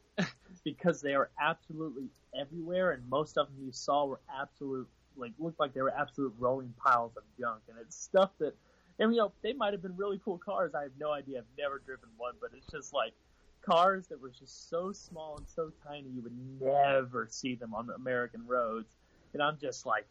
because 0.64 1.02
they 1.02 1.14
are 1.14 1.30
absolutely 1.40 2.10
everywhere, 2.40 2.92
and 2.92 3.08
most 3.10 3.38
of 3.38 3.48
them 3.48 3.58
you 3.66 3.72
saw 3.72 4.06
were 4.06 4.20
absolute 4.40 4.88
like 5.18 5.34
looked 5.40 5.60
like 5.60 5.74
they 5.74 5.82
were 5.82 5.94
absolute 5.94 6.34
rolling 6.40 6.74
piles 6.78 7.12
of 7.18 7.24
junk, 7.40 7.62
and 7.70 7.78
it's 7.80 7.96
stuff 7.96 8.32
that, 8.40 8.56
and 9.00 9.14
you 9.14 9.20
know, 9.20 9.32
they 9.42 9.54
might 9.54 9.74
have 9.74 9.82
been 9.82 9.96
really 9.98 10.20
cool 10.24 10.38
cars. 10.38 10.74
I 10.74 10.84
have 10.84 10.92
no 11.00 11.12
idea. 11.12 11.40
I've 11.40 11.58
never 11.58 11.80
driven 11.80 12.10
one, 12.18 12.36
but 12.40 12.52
it's 12.56 12.68
just 12.72 12.94
like 12.94 13.14
cars 13.62 14.08
that 14.08 14.22
were 14.22 14.32
just 14.32 14.70
so 14.70 14.92
small 14.92 15.38
and 15.38 15.46
so 15.48 15.72
tiny 15.86 16.10
you 16.10 16.22
would 16.22 16.36
never 16.60 17.28
see 17.30 17.56
them 17.56 17.74
on 17.74 17.88
the 17.88 17.94
American 17.94 18.46
roads, 18.48 18.96
and 19.34 19.42
I'm 19.42 19.58
just 19.60 19.86
like, 19.86 20.08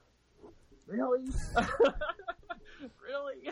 really, 0.87 1.25
really. 3.09 3.51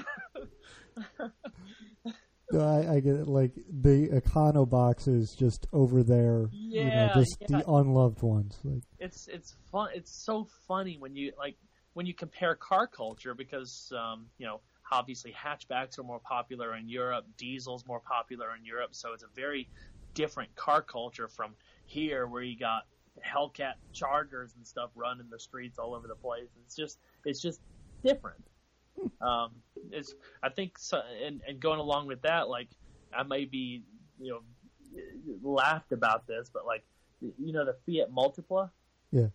I, 2.54 2.94
I 2.94 3.00
get 3.00 3.16
it. 3.16 3.28
Like 3.28 3.52
the 3.68 4.08
Econo 4.08 4.68
boxes 4.68 5.34
just 5.34 5.66
over 5.72 6.02
there, 6.02 6.48
you 6.52 6.84
know, 6.84 6.90
Yeah, 6.90 7.14
just 7.14 7.36
yeah. 7.40 7.58
the 7.58 7.70
unloved 7.70 8.22
ones. 8.22 8.58
Like 8.64 8.82
it's 8.98 9.28
it's 9.28 9.56
fun. 9.70 9.90
It's 9.94 10.24
so 10.24 10.48
funny 10.66 10.96
when 10.98 11.14
you 11.14 11.32
like 11.38 11.56
when 11.94 12.06
you 12.06 12.14
compare 12.14 12.54
car 12.54 12.86
culture 12.86 13.34
because 13.34 13.92
um, 13.96 14.26
you 14.38 14.46
know 14.46 14.60
obviously 14.90 15.32
hatchbacks 15.32 15.98
are 15.98 16.02
more 16.04 16.20
popular 16.20 16.76
in 16.76 16.88
Europe, 16.88 17.26
diesels 17.36 17.84
more 17.86 18.00
popular 18.00 18.54
in 18.56 18.64
Europe, 18.64 18.90
so 18.94 19.12
it's 19.12 19.22
a 19.22 19.28
very 19.34 19.68
different 20.14 20.54
car 20.56 20.80
culture 20.80 21.28
from 21.28 21.54
here 21.84 22.26
where 22.26 22.42
you 22.42 22.58
got 22.58 22.86
Hellcat 23.26 23.74
Chargers 23.92 24.54
and 24.56 24.66
stuff 24.66 24.90
running 24.94 25.28
the 25.30 25.38
streets 25.38 25.78
all 25.78 25.94
over 25.94 26.08
the 26.08 26.14
place. 26.14 26.48
It's 26.64 26.74
just 26.74 26.98
it's 27.24 27.42
just 27.42 27.60
different. 28.02 28.42
Um, 29.20 29.52
it's 29.90 30.14
I 30.42 30.48
think 30.48 30.78
so, 30.78 31.00
and 31.24 31.40
and 31.46 31.60
going 31.60 31.80
along 31.80 32.06
with 32.06 32.22
that, 32.22 32.48
like 32.48 32.68
I 33.12 33.22
may 33.22 33.44
be 33.44 33.82
you 34.20 34.30
know 34.30 34.40
laughed 35.42 35.92
about 35.92 36.26
this, 36.26 36.50
but 36.52 36.66
like 36.66 36.84
you 37.20 37.52
know 37.52 37.64
the 37.64 37.76
Fiat 37.86 38.10
Multipla 38.12 38.70
yeah, 39.10 39.26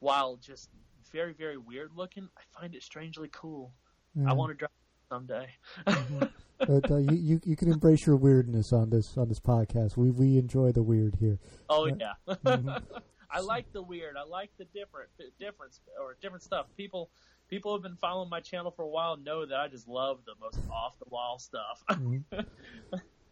while 0.00 0.36
just 0.36 0.70
very 1.12 1.32
very 1.32 1.56
weird 1.56 1.90
looking, 1.94 2.28
I 2.36 2.60
find 2.60 2.74
it 2.74 2.82
strangely 2.82 3.28
cool. 3.32 3.72
yeah. 4.14 4.30
I 4.30 4.32
want 4.32 4.50
to 4.50 4.54
drive 4.54 4.70
it 4.70 5.08
someday. 5.08 5.48
But 6.58 6.90
uh, 6.90 6.96
you, 6.96 7.16
you 7.16 7.40
you 7.44 7.56
can 7.56 7.70
embrace 7.70 8.06
your 8.06 8.16
weirdness 8.16 8.72
on 8.72 8.88
this 8.88 9.18
on 9.18 9.28
this 9.28 9.40
podcast. 9.40 9.96
We 9.96 10.10
we 10.10 10.38
enjoy 10.38 10.72
the 10.72 10.82
weird 10.82 11.16
here. 11.16 11.38
oh 11.68 11.88
Uh, 11.88 11.96
yeah, 11.98 12.34
mhm. 12.44 12.82
I 13.30 13.40
like 13.40 13.70
the 13.72 13.82
weird. 13.82 14.16
I 14.16 14.22
like 14.22 14.50
the 14.56 14.64
different 14.66 15.10
difference 15.38 15.80
or 16.00 16.16
different 16.22 16.44
stuff. 16.44 16.66
People 16.76 17.10
people 17.54 17.70
who 17.70 17.76
have 17.76 17.82
been 17.84 17.96
following 18.00 18.28
my 18.28 18.40
channel 18.40 18.72
for 18.72 18.82
a 18.82 18.88
while 18.88 19.16
know 19.16 19.46
that 19.46 19.56
I 19.56 19.68
just 19.68 19.86
love 19.86 20.18
the 20.26 20.32
most 20.40 20.58
off 20.70 20.98
the 20.98 21.08
wall 21.08 21.38
stuff. 21.38 21.84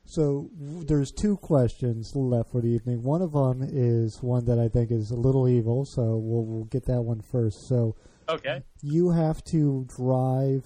So 0.05 0.51
there's 0.59 1.13
two 1.13 1.37
questions 1.37 2.11
left 2.15 2.51
for 2.51 2.61
the 2.61 2.69
evening. 2.69 3.03
One 3.03 3.23
of 3.23 3.33
them 3.33 3.63
is 3.63 4.19
one 4.21 4.45
that 4.47 4.59
I 4.59 4.69
think 4.69 4.91
is 4.91 5.11
a 5.13 5.17
little 5.17 5.49
evil, 5.49 5.85
so 5.87 6.17
we'll 6.19 6.45
we'll 6.45 6.65
get 6.65 6.87
that 6.87 7.03
one 7.03 7.21
first. 7.21 7.69
So 7.69 7.95
okay. 8.29 8.63
you 8.83 9.11
have 9.11 9.43
to 9.53 9.87
drive 9.97 10.65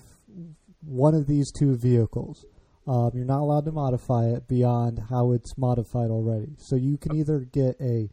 one 0.81 1.15
of 1.15 1.27
these 1.27 1.53
two 1.53 1.77
vehicles. 1.77 2.47
Um, 2.89 3.11
you're 3.15 3.27
not 3.27 3.41
allowed 3.41 3.67
to 3.67 3.73
modify 3.73 4.25
it 4.31 4.49
beyond 4.49 5.01
how 5.11 5.33
it's 5.33 5.57
modified 5.59 6.11
already. 6.11 6.57
So 6.59 6.75
you 6.75 6.97
can 6.97 7.15
either 7.15 7.41
get 7.41 7.77
a 7.79 8.09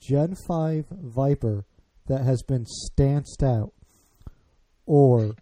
Gen 0.00 0.34
5 0.34 0.86
Viper 0.90 1.64
that 2.08 2.24
has 2.24 2.42
been 2.42 2.66
stanced 2.66 3.42
out, 3.42 3.72
or 4.86 5.36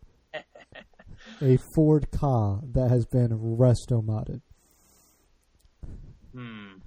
a 1.41 1.57
Ford 1.59 2.11
Ka 2.11 2.61
that 2.73 2.89
has 2.91 3.07
been 3.07 3.29
resto 3.31 4.03
modded. 4.05 4.41
Hmm. 6.33 6.79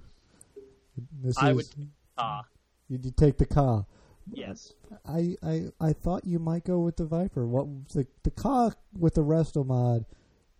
This 1.22 1.38
I 1.38 1.50
is 1.50 1.56
would- 1.56 1.88
Ah, 2.16 2.44
you, 2.88 2.98
you 3.02 3.10
take 3.12 3.38
the 3.38 3.46
Ka. 3.46 3.84
yes. 4.32 4.72
I, 5.06 5.36
I 5.42 5.68
I 5.80 5.92
thought 5.92 6.24
you 6.24 6.38
might 6.40 6.64
go 6.64 6.80
with 6.80 6.96
the 6.96 7.04
Viper. 7.06 7.46
What 7.46 7.66
the 7.90 8.06
the 8.24 8.30
Ka 8.32 8.72
with 8.98 9.14
the 9.14 9.22
resto 9.24 9.64
mod 9.64 10.04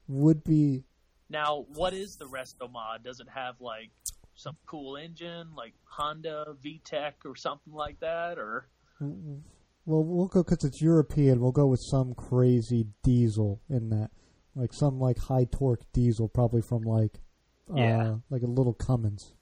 would 0.07 0.45
be 0.45 0.85
Now, 1.29 1.67
what 1.75 1.93
is 1.93 2.17
the 2.17 2.27
resto 2.27 2.71
mod? 2.71 3.03
Does 3.03 3.19
it 3.21 3.29
have 3.29 3.61
like 3.61 3.91
some 4.37 4.57
cool 4.67 4.97
engine, 4.97 5.49
like 5.57 5.75
Honda 5.85 6.55
VTEC 6.65 7.13
or 7.25 7.35
something 7.35 7.73
like 7.73 7.99
that, 8.01 8.39
or? 8.39 8.69
Well, 9.89 10.05
we'll 10.05 10.27
go 10.27 10.43
because 10.43 10.65
it's 10.65 10.83
European. 10.83 11.41
We'll 11.41 11.51
go 11.51 11.67
with 11.67 11.81
some 11.81 12.13
crazy 12.13 12.89
diesel 13.03 13.63
in 13.71 13.89
that, 13.89 14.11
like 14.55 14.75
some 14.75 15.01
like 15.01 15.17
high 15.17 15.47
torque 15.51 15.81
diesel, 15.95 16.29
probably 16.29 16.61
from 16.61 16.83
like, 16.83 17.21
uh, 17.75 17.77
Yeah. 17.81 18.17
like 18.29 18.43
a 18.43 18.47
little 18.47 18.75
Cummins. 18.75 19.33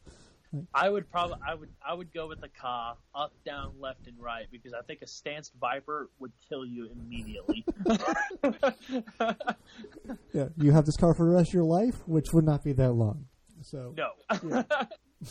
I 0.72 0.88
would 0.88 1.10
probably 1.10 1.38
I 1.44 1.54
would 1.56 1.70
I 1.84 1.92
would 1.94 2.14
go 2.14 2.28
with 2.28 2.40
the 2.40 2.48
car 2.48 2.96
up, 3.12 3.32
down, 3.44 3.72
left, 3.80 4.06
and 4.06 4.16
right 4.20 4.46
because 4.52 4.72
I 4.72 4.82
think 4.82 5.02
a 5.02 5.06
stanced 5.08 5.52
Viper 5.60 6.10
would 6.20 6.30
kill 6.48 6.64
you 6.64 6.90
immediately. 6.92 7.64
Yeah, 10.32 10.48
you 10.56 10.70
have 10.70 10.86
this 10.86 10.96
car 10.96 11.12
for 11.14 11.26
the 11.26 11.32
rest 11.32 11.50
of 11.50 11.54
your 11.54 11.64
life, 11.64 12.06
which 12.06 12.32
would 12.32 12.44
not 12.44 12.62
be 12.62 12.72
that 12.74 12.92
long. 12.92 13.26
So 13.62 13.94
no, 13.96 14.10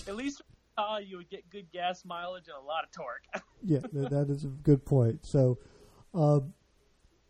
at 0.07 0.15
least 0.15 0.41
Ka 0.77 0.97
you 0.97 1.17
would 1.17 1.29
get 1.29 1.49
good 1.49 1.71
gas 1.71 2.03
mileage 2.05 2.47
and 2.47 2.57
a 2.61 2.65
lot 2.65 2.83
of 2.83 2.91
torque. 2.91 3.23
yeah, 3.63 3.79
that 3.93 4.29
is 4.29 4.43
a 4.43 4.47
good 4.47 4.85
point. 4.85 5.25
So, 5.25 5.59
um, 6.13 6.53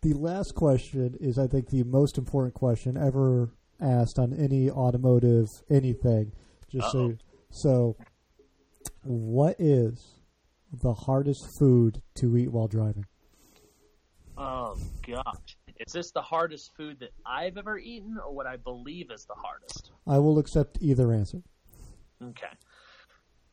the 0.02 0.14
last 0.14 0.56
question 0.56 1.16
is, 1.20 1.38
I 1.38 1.48
think, 1.48 1.70
the 1.70 1.84
most 1.84 2.18
important 2.18 2.54
question 2.54 2.98
ever 2.98 3.52
asked 3.80 4.20
on 4.20 4.34
any 4.34 4.70
automotive 4.70 5.64
anything. 5.70 6.32
Just 6.70 6.92
so, 6.92 7.18
so, 7.52 7.98
what 9.04 9.56
is 9.60 10.16
the 10.72 10.94
hardest 10.94 11.48
food 11.58 12.02
to 12.16 12.38
eat 12.38 12.52
while 12.52 12.68
driving? 12.68 13.06
Oh 14.38 14.78
gosh, 15.08 15.58
is 15.80 15.94
this 15.94 16.12
the 16.12 16.22
hardest 16.22 16.76
food 16.76 17.00
that 17.00 17.12
I've 17.26 17.58
ever 17.58 17.78
eaten, 17.78 18.18
or 18.18 18.34
what 18.34 18.48
I 18.48 18.58
believe 18.58 19.12
is 19.12 19.26
the 19.26 19.36
hardest? 19.36 19.92
I 20.06 20.18
will 20.18 20.40
accept 20.40 20.78
either 20.82 21.14
answer. 21.14 21.42
Okay. 22.22 22.48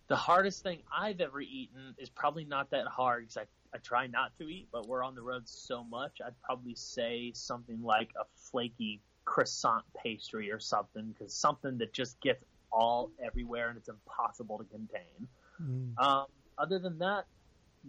The 0.09 0.17
hardest 0.17 0.63
thing 0.63 0.81
I've 0.95 1.21
ever 1.21 1.41
eaten 1.41 1.95
is 1.99 2.11
probably 2.11 2.45
not 2.45 2.71
that 2.71 2.87
hard 2.87 3.23
because 3.23 3.37
I, 3.39 3.77
I 3.77 3.79
try 3.79 4.07
not 4.07 4.37
to 4.39 4.49
eat, 4.49 4.69
but 4.73 4.87
we're 4.87 5.03
on 5.03 5.15
the 5.15 5.23
road 5.23 5.43
so 5.47 5.83
much. 5.85 6.19
I'd 6.25 6.41
probably 6.43 6.75
say 6.75 7.33
something 7.35 7.83
like 7.83 8.11
a 8.21 8.25
flaky 8.51 9.01
croissant 9.25 9.85
pastry 10.03 10.51
or 10.51 10.59
something 10.59 11.09
because 11.13 11.33
something 11.35 11.79
that 11.79 11.93
just 11.93 12.21
gets 12.21 12.45
all 12.71 13.11
everywhere 13.25 13.69
and 13.69 13.79
it's 13.79 13.89
impossible 13.89 14.59
to 14.59 14.65
contain. 14.65 15.29
Mm, 15.63 15.93
Um, 15.99 16.27
other 16.59 16.79
than 16.79 16.99
that, 16.99 17.25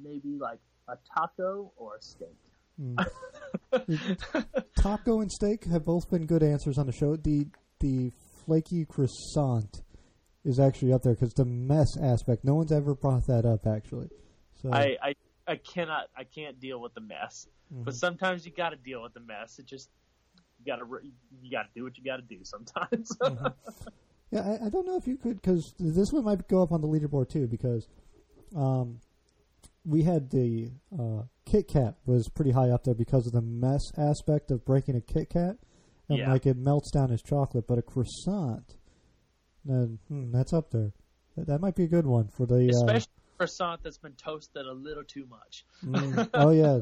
maybe 0.02 0.38
like 0.40 0.60
a 0.88 0.98
taco 1.14 1.72
or 1.78 1.96
a 1.96 2.02
steak. 2.02 2.38
mm. 2.80 2.96
Taco 4.78 5.22
and 5.22 5.32
steak 5.32 5.66
have 5.66 5.86
both 5.86 6.10
been 6.10 6.26
good 6.26 6.44
answers 6.44 6.78
on 6.78 6.86
the 6.86 6.92
show. 6.94 7.16
The 7.16 7.48
the 7.80 8.12
flaky 8.46 8.86
croissant 8.86 9.82
is 10.46 10.60
actually 10.60 10.94
up 10.94 11.04
there 11.04 11.14
because 11.14 11.34
the 11.34 11.46
mess 11.46 11.98
aspect. 11.98 12.44
No 12.44 12.56
one's 12.56 12.72
ever 12.72 12.94
brought 12.96 13.28
that 13.28 13.46
up 13.46 13.66
actually. 13.68 14.10
So 14.62 14.72
I, 14.74 14.98
I 15.02 15.14
I 15.48 15.56
cannot 15.58 16.08
I 16.18 16.24
can't 16.24 16.60
deal 16.60 16.80
with 16.80 16.94
the 16.94 17.02
mess. 17.02 17.48
mhm. 17.74 17.86
But 17.86 17.96
sometimes 17.96 18.46
you 18.46 18.52
got 18.52 18.70
to 18.70 18.76
deal 18.78 19.02
with 19.04 19.14
the 19.14 19.20
mess. 19.22 19.60
It 19.60 19.66
just 19.66 19.90
you 20.60 20.66
got 20.72 20.78
to 20.78 20.86
you 21.42 21.52
got 21.52 21.64
to 21.64 21.70
do 21.76 21.84
what 21.84 21.98
you 21.98 22.04
got 22.04 22.18
to 22.18 22.22
do 22.24 22.40
sometimes. 22.44 23.12
Mhm. 23.22 23.54
Yeah, 24.32 24.42
I, 24.60 24.66
I 24.66 24.70
don't 24.70 24.88
know 24.88 24.96
if 24.98 25.06
you 25.06 25.16
could 25.16 25.40
because 25.42 25.76
this 25.78 26.12
one 26.12 26.24
might 26.26 26.48
go 26.48 26.64
up 26.64 26.72
on 26.72 26.82
the 26.82 26.88
leaderboard 26.88 27.30
too 27.30 27.46
because 27.46 27.88
um, 28.56 29.00
we 29.86 30.02
had 30.02 30.32
the 30.32 30.72
uh, 30.98 31.24
Kit 31.46 31.68
Kat 31.68 31.96
was 32.08 32.30
pretty 32.30 32.50
high 32.50 32.70
up 32.72 32.84
there 32.84 32.96
because 32.96 33.28
of 33.28 33.34
the 33.34 33.42
mess 33.44 33.82
aspect 33.96 34.50
of 34.50 34.66
breaking 34.66 34.96
a 34.96 35.02
Kit 35.02 35.30
Kat 35.30 35.58
and 36.10 36.18
Yeah. 36.18 36.32
like 36.32 36.48
it 36.48 36.58
melts 36.58 36.90
down 36.90 37.12
as 37.12 37.22
chocolate, 37.22 37.66
but 37.68 37.78
a 37.78 37.84
croissant, 37.84 38.76
then 39.66 40.00
hmm, 40.08 40.32
that's 40.32 40.54
up 40.54 40.72
there. 40.72 40.92
That, 41.36 41.48
that 41.48 41.62
might 41.62 41.76
be 41.76 41.84
a 41.84 41.88
good 41.88 42.06
one 42.06 42.28
for 42.28 42.46
the. 42.46 42.66
Uh, 42.66 42.78
Especially 42.78 43.12
croissant 43.38 43.82
that's 43.84 43.98
been 43.98 44.14
toasted 44.14 44.66
a 44.66 44.74
little 44.74 45.04
too 45.04 45.26
much. 45.30 45.66
mm, 45.86 46.30
oh 46.34 46.52
yeah, 46.52 46.80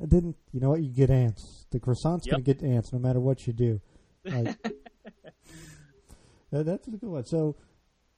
it 0.00 0.08
didn't 0.08 0.36
you 0.52 0.60
know 0.60 0.70
what 0.70 0.82
you 0.82 0.90
get 0.90 1.10
ants? 1.10 1.66
The 1.70 1.80
croissant's 1.80 2.26
gonna 2.26 2.42
get 2.42 2.62
ants 2.62 2.92
no 2.92 2.98
matter 2.98 3.20
what 3.20 3.46
you 3.46 3.52
do. 3.52 3.80
Like, 4.24 4.56
that, 6.50 6.66
that's 6.66 6.88
a 6.88 6.90
good 6.90 7.02
one. 7.02 7.24
So 7.24 7.56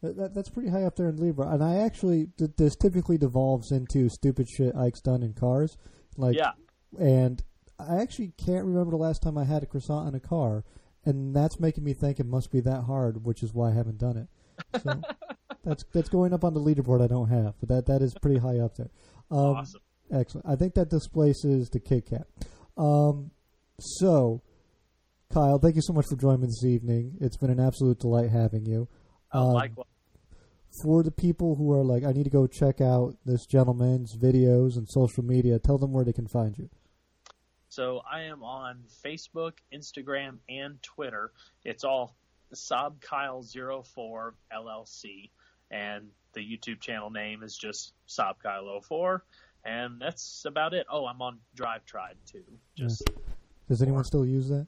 that, 0.02 0.16
that, 0.16 0.34
that's 0.34 0.48
pretty 0.48 0.70
high 0.70 0.84
up 0.84 0.96
there 0.96 1.08
in 1.08 1.16
Libra. 1.16 1.48
And 1.48 1.62
I 1.62 1.76
actually 1.76 2.28
th- 2.38 2.52
this 2.56 2.76
typically 2.76 3.18
devolves 3.18 3.72
into 3.72 4.08
stupid 4.08 4.48
shit 4.48 4.74
Ike's 4.74 5.00
done 5.00 5.22
in 5.22 5.34
cars. 5.34 5.76
Like, 6.16 6.36
yeah, 6.36 6.52
and 6.98 7.42
I 7.78 8.00
actually 8.00 8.32
can't 8.36 8.64
remember 8.64 8.90
the 8.90 8.96
last 8.96 9.22
time 9.22 9.38
I 9.38 9.44
had 9.44 9.62
a 9.62 9.66
croissant 9.66 10.08
in 10.08 10.14
a 10.14 10.20
car, 10.20 10.64
and 11.08 11.34
that's 11.34 11.58
making 11.58 11.84
me 11.84 11.94
think 11.94 12.20
it 12.20 12.26
must 12.26 12.50
be 12.52 12.60
that 12.60 12.82
hard, 12.82 13.24
which 13.24 13.42
is 13.42 13.52
why 13.52 13.70
I 13.70 13.74
haven't 13.74 13.98
done 13.98 14.16
it. 14.16 14.80
So 14.82 15.00
that's 15.64 15.84
that's 15.92 16.08
going 16.08 16.32
up 16.32 16.44
on 16.44 16.54
the 16.54 16.60
leaderboard. 16.60 17.02
I 17.02 17.06
don't 17.08 17.28
have, 17.28 17.54
but 17.60 17.68
that 17.70 17.86
that 17.86 18.02
is 18.02 18.14
pretty 18.22 18.38
high 18.38 18.58
up 18.58 18.76
there. 18.76 18.90
Um, 19.30 19.56
awesome. 19.56 19.80
Excellent. 20.12 20.46
I 20.48 20.56
think 20.56 20.74
that 20.74 20.88
displaces 20.88 21.68
the 21.70 21.80
Kit 21.80 22.06
Kat. 22.08 22.26
Um, 22.76 23.30
so, 23.78 24.42
Kyle, 25.32 25.58
thank 25.58 25.76
you 25.76 25.82
so 25.82 25.92
much 25.92 26.06
for 26.08 26.16
joining 26.16 26.40
me 26.40 26.46
this 26.46 26.64
evening. 26.64 27.16
It's 27.20 27.36
been 27.36 27.50
an 27.50 27.60
absolute 27.60 27.98
delight 27.98 28.30
having 28.30 28.64
you. 28.64 28.88
Oh, 29.32 29.48
Um, 29.48 29.52
likewise. 29.54 29.86
For 30.82 31.02
the 31.02 31.10
people 31.10 31.56
who 31.56 31.72
are 31.72 31.84
like, 31.84 32.04
I 32.04 32.12
need 32.12 32.24
to 32.24 32.30
go 32.30 32.46
check 32.46 32.80
out 32.80 33.16
this 33.24 33.44
gentleman's 33.46 34.16
videos 34.16 34.76
and 34.76 34.86
social 34.88 35.24
media, 35.24 35.58
tell 35.58 35.76
them 35.78 35.92
where 35.92 36.04
they 36.04 36.12
can 36.12 36.26
find 36.28 36.56
you. 36.56 36.68
So 37.68 38.02
I 38.10 38.22
am 38.22 38.42
on 38.42 38.84
Facebook, 39.04 39.52
Instagram, 39.72 40.38
and 40.48 40.82
Twitter. 40.82 41.32
It's 41.64 41.84
all 41.84 42.16
Saab 42.54 43.00
Kyle 43.00 43.42
04 43.42 44.34
LLC, 44.52 45.30
and 45.70 46.08
the 46.32 46.40
YouTube 46.40 46.80
channel 46.80 47.10
name 47.10 47.42
is 47.42 47.56
just 47.56 47.92
Saab 48.08 48.34
Kyle 48.42 48.80
04, 48.80 49.22
and 49.64 50.00
that's 50.00 50.44
about 50.46 50.72
it. 50.72 50.86
Oh, 50.90 51.06
I'm 51.06 51.20
on 51.20 51.38
Drive 51.54 51.84
Tribe 51.84 52.16
too. 52.30 52.44
Just 52.74 53.02
Does 53.68 53.82
anyone 53.82 54.04
still 54.04 54.24
use 54.24 54.48
that? 54.48 54.66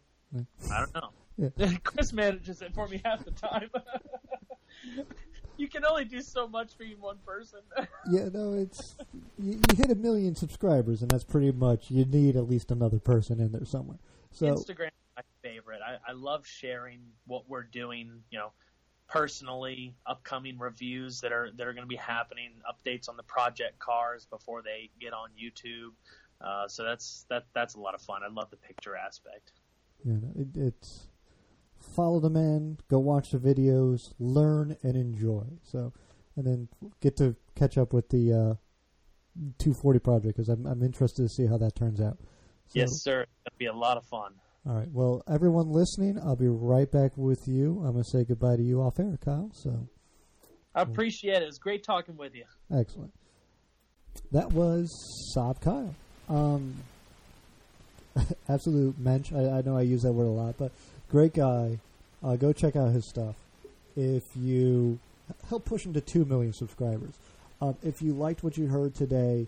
I 0.71 0.79
don't 0.81 0.95
know. 0.95 1.11
Yeah. 1.57 1.77
Chris 1.85 2.13
manages 2.13 2.61
it 2.63 2.75
for 2.75 2.87
me 2.87 3.01
half 3.05 3.25
the 3.25 3.31
time. 3.31 3.71
you 5.61 5.69
can 5.69 5.85
only 5.85 6.07
do 6.07 6.23
so 6.23 6.49
much 6.49 6.75
for 6.75 6.85
one 6.99 7.19
person. 7.25 7.61
Yeah, 8.11 8.29
no, 8.33 8.55
it's 8.55 8.97
you, 9.39 9.53
you 9.53 9.77
hit 9.77 9.91
a 9.91 9.95
million 9.95 10.35
subscribers, 10.35 11.03
and 11.03 11.11
that's 11.11 11.23
pretty 11.23 11.53
much 11.53 11.91
you 11.91 12.07
need 12.07 12.35
at 12.35 12.49
least 12.49 12.71
another 12.71 12.99
person 12.99 13.39
in 13.39 13.53
there 13.53 13.65
somewhere. 13.67 13.99
So 14.33 14.47
Instagram 14.47 14.87
is 14.87 15.13
my 15.17 15.23
favorite. 15.43 15.81
I, 15.87 15.99
I 16.11 16.13
love 16.13 16.47
sharing 16.47 17.01
what 17.27 17.49
we're 17.49 17.63
doing, 17.63 18.23
you 18.31 18.39
know, 18.39 18.53
personally, 19.07 19.95
upcoming 20.07 20.59
reviews 20.59 21.21
that 21.21 21.31
are 21.31 21.51
that 21.57 21.67
are 21.67 21.75
going 21.75 21.85
to 21.85 21.89
be 21.89 21.97
happening, 21.97 22.53
updates 22.67 23.09
on 23.09 23.17
the 23.17 23.23
project 23.23 23.79
cars 23.79 24.27
before 24.31 24.63
they 24.63 24.89
get 24.99 25.13
on 25.13 25.29
YouTube. 25.41 25.93
Uh, 26.41 26.67
so 26.67 26.83
that's 26.83 27.27
that 27.29 27.45
that's 27.53 27.75
a 27.75 27.81
lot 27.81 27.95
of 27.95 28.01
fun. 28.01 28.23
I 28.25 28.29
love 28.33 28.51
the 28.51 28.57
picture 28.57 28.97
aspect. 28.97 29.53
Yeah, 30.05 30.15
it, 30.37 30.49
it's 30.57 31.10
follow 31.95 32.21
the 32.21 32.31
man, 32.31 32.79
go 32.89 32.99
watch 32.99 33.31
the 33.31 33.39
videos, 33.39 34.13
learn 34.19 34.77
and 34.83 34.97
enjoy. 34.97 35.45
So, 35.63 35.93
and 36.37 36.47
then 36.47 36.69
get 37.01 37.17
to 37.19 37.37
catch 37.55 37.77
up 37.79 37.93
with 37.93 38.09
the 38.09 38.33
uh, 38.33 38.55
240 39.59 39.99
project 40.01 40.37
because 40.37 40.49
I'm 40.49 40.67
I'm 40.67 40.83
interested 40.83 41.23
to 41.23 41.29
see 41.29 41.47
how 41.47 41.59
that 41.59 41.77
turns 41.77 42.01
out. 42.01 42.19
So, 42.69 42.81
yes, 42.81 43.03
sir. 43.03 43.27
It'll 43.47 43.59
be 43.59 43.67
a 43.67 43.73
lot 43.73 43.97
of 43.97 44.05
fun. 44.07 44.33
All 44.69 44.75
right. 44.75 44.89
Well, 44.93 45.23
everyone 45.29 45.71
listening, 45.71 46.19
I'll 46.19 46.37
be 46.37 46.49
right 46.49 46.91
back 46.91 47.17
with 47.17 47.49
you. 47.49 47.83
I'm 47.85 47.93
gonna 47.93 48.05
say 48.05 48.25
goodbye 48.25 48.57
to 48.57 48.63
you 48.63 48.81
off 48.83 49.01
air, 49.01 49.19
Kyle. 49.25 49.51
So 49.55 49.89
I 50.75 50.83
appreciate 50.83 51.43
it. 51.43 51.49
It's 51.49 51.59
great 51.59 51.83
talking 51.83 52.17
with 52.17 52.35
you. 52.35 52.45
excellent. 52.71 53.13
That 54.33 54.53
was 54.53 54.89
Saab 55.35 55.61
Kyle. 55.61 55.95
Um, 56.29 56.75
absolute 58.49 58.99
mensch. 58.99 59.33
I, 59.33 59.49
I 59.49 59.63
know 59.63 59.77
I 59.77 59.83
use 59.83 60.03
that 60.03 60.13
word 60.13 60.27
a 60.27 60.31
lot, 60.31 60.57
but 60.59 60.73
great 61.11 61.35
guy. 61.35 61.79
Uh, 62.23 62.37
go 62.37 62.53
check 62.53 62.77
out 62.77 62.93
his 62.93 63.05
stuff. 63.05 63.37
If 63.97 64.25
you 64.37 64.99
help 65.49 65.65
push 65.65 65.85
him 65.85 65.93
to 65.95 66.01
two 66.01 66.25
million 66.25 66.53
subscribers. 66.53 67.15
Um, 67.61 67.77
if 67.83 68.01
you 68.01 68.13
liked 68.13 68.43
what 68.43 68.57
you 68.57 68.69
heard 68.69 68.95
today, 68.95 69.47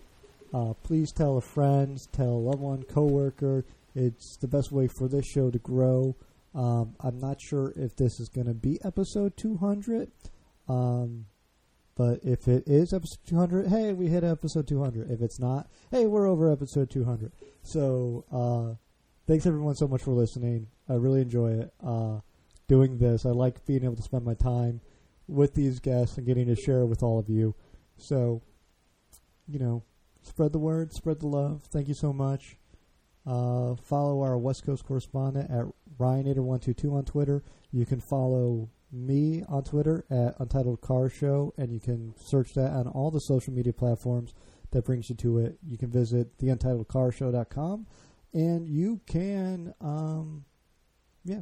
uh, 0.53 0.73
please 0.83 1.11
tell 1.11 1.37
a 1.37 1.41
friend, 1.41 2.05
tell 2.11 2.29
a 2.29 2.43
loved 2.49 2.59
one, 2.59 2.83
coworker. 2.83 3.65
It's 3.95 4.37
the 4.37 4.47
best 4.47 4.71
way 4.71 4.87
for 4.87 5.07
this 5.07 5.25
show 5.25 5.49
to 5.49 5.59
grow. 5.59 6.15
Um, 6.53 6.95
I'm 6.99 7.19
not 7.19 7.41
sure 7.41 7.73
if 7.75 7.95
this 7.95 8.19
is 8.19 8.29
going 8.29 8.47
to 8.47 8.53
be 8.53 8.79
episode 8.83 9.35
200, 9.37 10.11
um, 10.69 11.25
but 11.95 12.19
if 12.23 12.47
it 12.47 12.67
is 12.67 12.93
episode 12.93 13.19
200, 13.27 13.67
hey, 13.67 13.93
we 13.93 14.07
hit 14.07 14.23
episode 14.23 14.67
200. 14.67 15.09
If 15.09 15.21
it's 15.21 15.39
not, 15.39 15.67
hey, 15.89 16.05
we're 16.05 16.27
over 16.27 16.51
episode 16.51 16.91
200. 16.91 17.31
So, 17.63 18.23
uh, 18.31 18.75
thanks 19.25 19.47
everyone 19.47 19.75
so 19.75 19.87
much 19.87 20.03
for 20.03 20.11
listening. 20.11 20.67
I 20.89 20.93
really 20.93 21.21
enjoy 21.21 21.53
it. 21.53 21.73
Uh, 21.85 22.19
doing 22.67 22.97
this, 22.97 23.25
I 23.25 23.29
like 23.29 23.65
being 23.65 23.83
able 23.83 23.95
to 23.95 24.01
spend 24.01 24.25
my 24.25 24.33
time 24.33 24.81
with 25.27 25.53
these 25.53 25.79
guests 25.79 26.17
and 26.17 26.25
getting 26.25 26.47
to 26.47 26.55
share 26.55 26.85
with 26.85 27.03
all 27.03 27.19
of 27.19 27.29
you. 27.29 27.55
So, 27.97 28.41
you 29.47 29.59
know, 29.59 29.83
spread 30.21 30.51
the 30.51 30.59
word, 30.59 30.93
spread 30.93 31.19
the 31.19 31.27
love. 31.27 31.63
Thank 31.71 31.87
you 31.87 31.93
so 31.93 32.13
much. 32.13 32.57
Uh, 33.25 33.75
follow 33.75 34.21
our 34.21 34.37
West 34.37 34.65
Coast 34.65 34.85
correspondent 34.85 35.49
at 35.49 35.65
Ryanator122 35.97 36.91
on 36.91 37.05
Twitter. 37.05 37.43
You 37.71 37.85
can 37.85 38.01
follow 38.01 38.69
me 38.91 39.43
on 39.47 39.63
Twitter 39.63 40.05
at 40.09 40.39
Untitled 40.39 40.81
Car 40.81 41.09
Show, 41.09 41.53
and 41.57 41.71
you 41.71 41.79
can 41.79 42.13
search 42.17 42.53
that 42.53 42.71
on 42.71 42.87
all 42.87 43.11
the 43.11 43.19
social 43.19 43.53
media 43.53 43.73
platforms 43.73 44.33
that 44.71 44.85
brings 44.85 45.09
you 45.09 45.15
to 45.15 45.39
it. 45.39 45.57
You 45.65 45.77
can 45.77 45.89
visit 45.89 46.37
theuntitledcarshow.com, 46.37 47.87
and 48.33 48.67
you 48.67 49.01
can, 49.07 49.73
um, 49.81 50.45
yeah, 51.23 51.41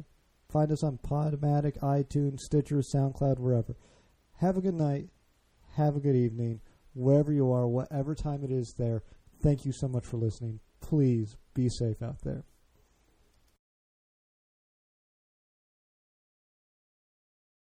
find 0.50 0.70
us 0.70 0.82
on 0.82 0.98
Podomatic, 0.98 1.78
iTunes, 1.80 2.40
Stitcher, 2.40 2.82
SoundCloud, 2.94 3.38
wherever. 3.38 3.76
Have 4.38 4.56
a 4.56 4.60
good 4.60 4.74
night. 4.74 5.08
Have 5.76 5.96
a 5.96 6.00
good 6.00 6.16
evening. 6.16 6.60
Wherever 6.94 7.32
you 7.32 7.50
are, 7.50 7.66
whatever 7.66 8.14
time 8.14 8.44
it 8.44 8.50
is 8.50 8.74
there, 8.76 9.02
thank 9.42 9.64
you 9.64 9.72
so 9.72 9.88
much 9.88 10.04
for 10.04 10.18
listening. 10.18 10.60
Please 10.80 11.36
be 11.54 11.68
safe 11.68 12.02
out 12.02 12.20
there. 12.22 12.44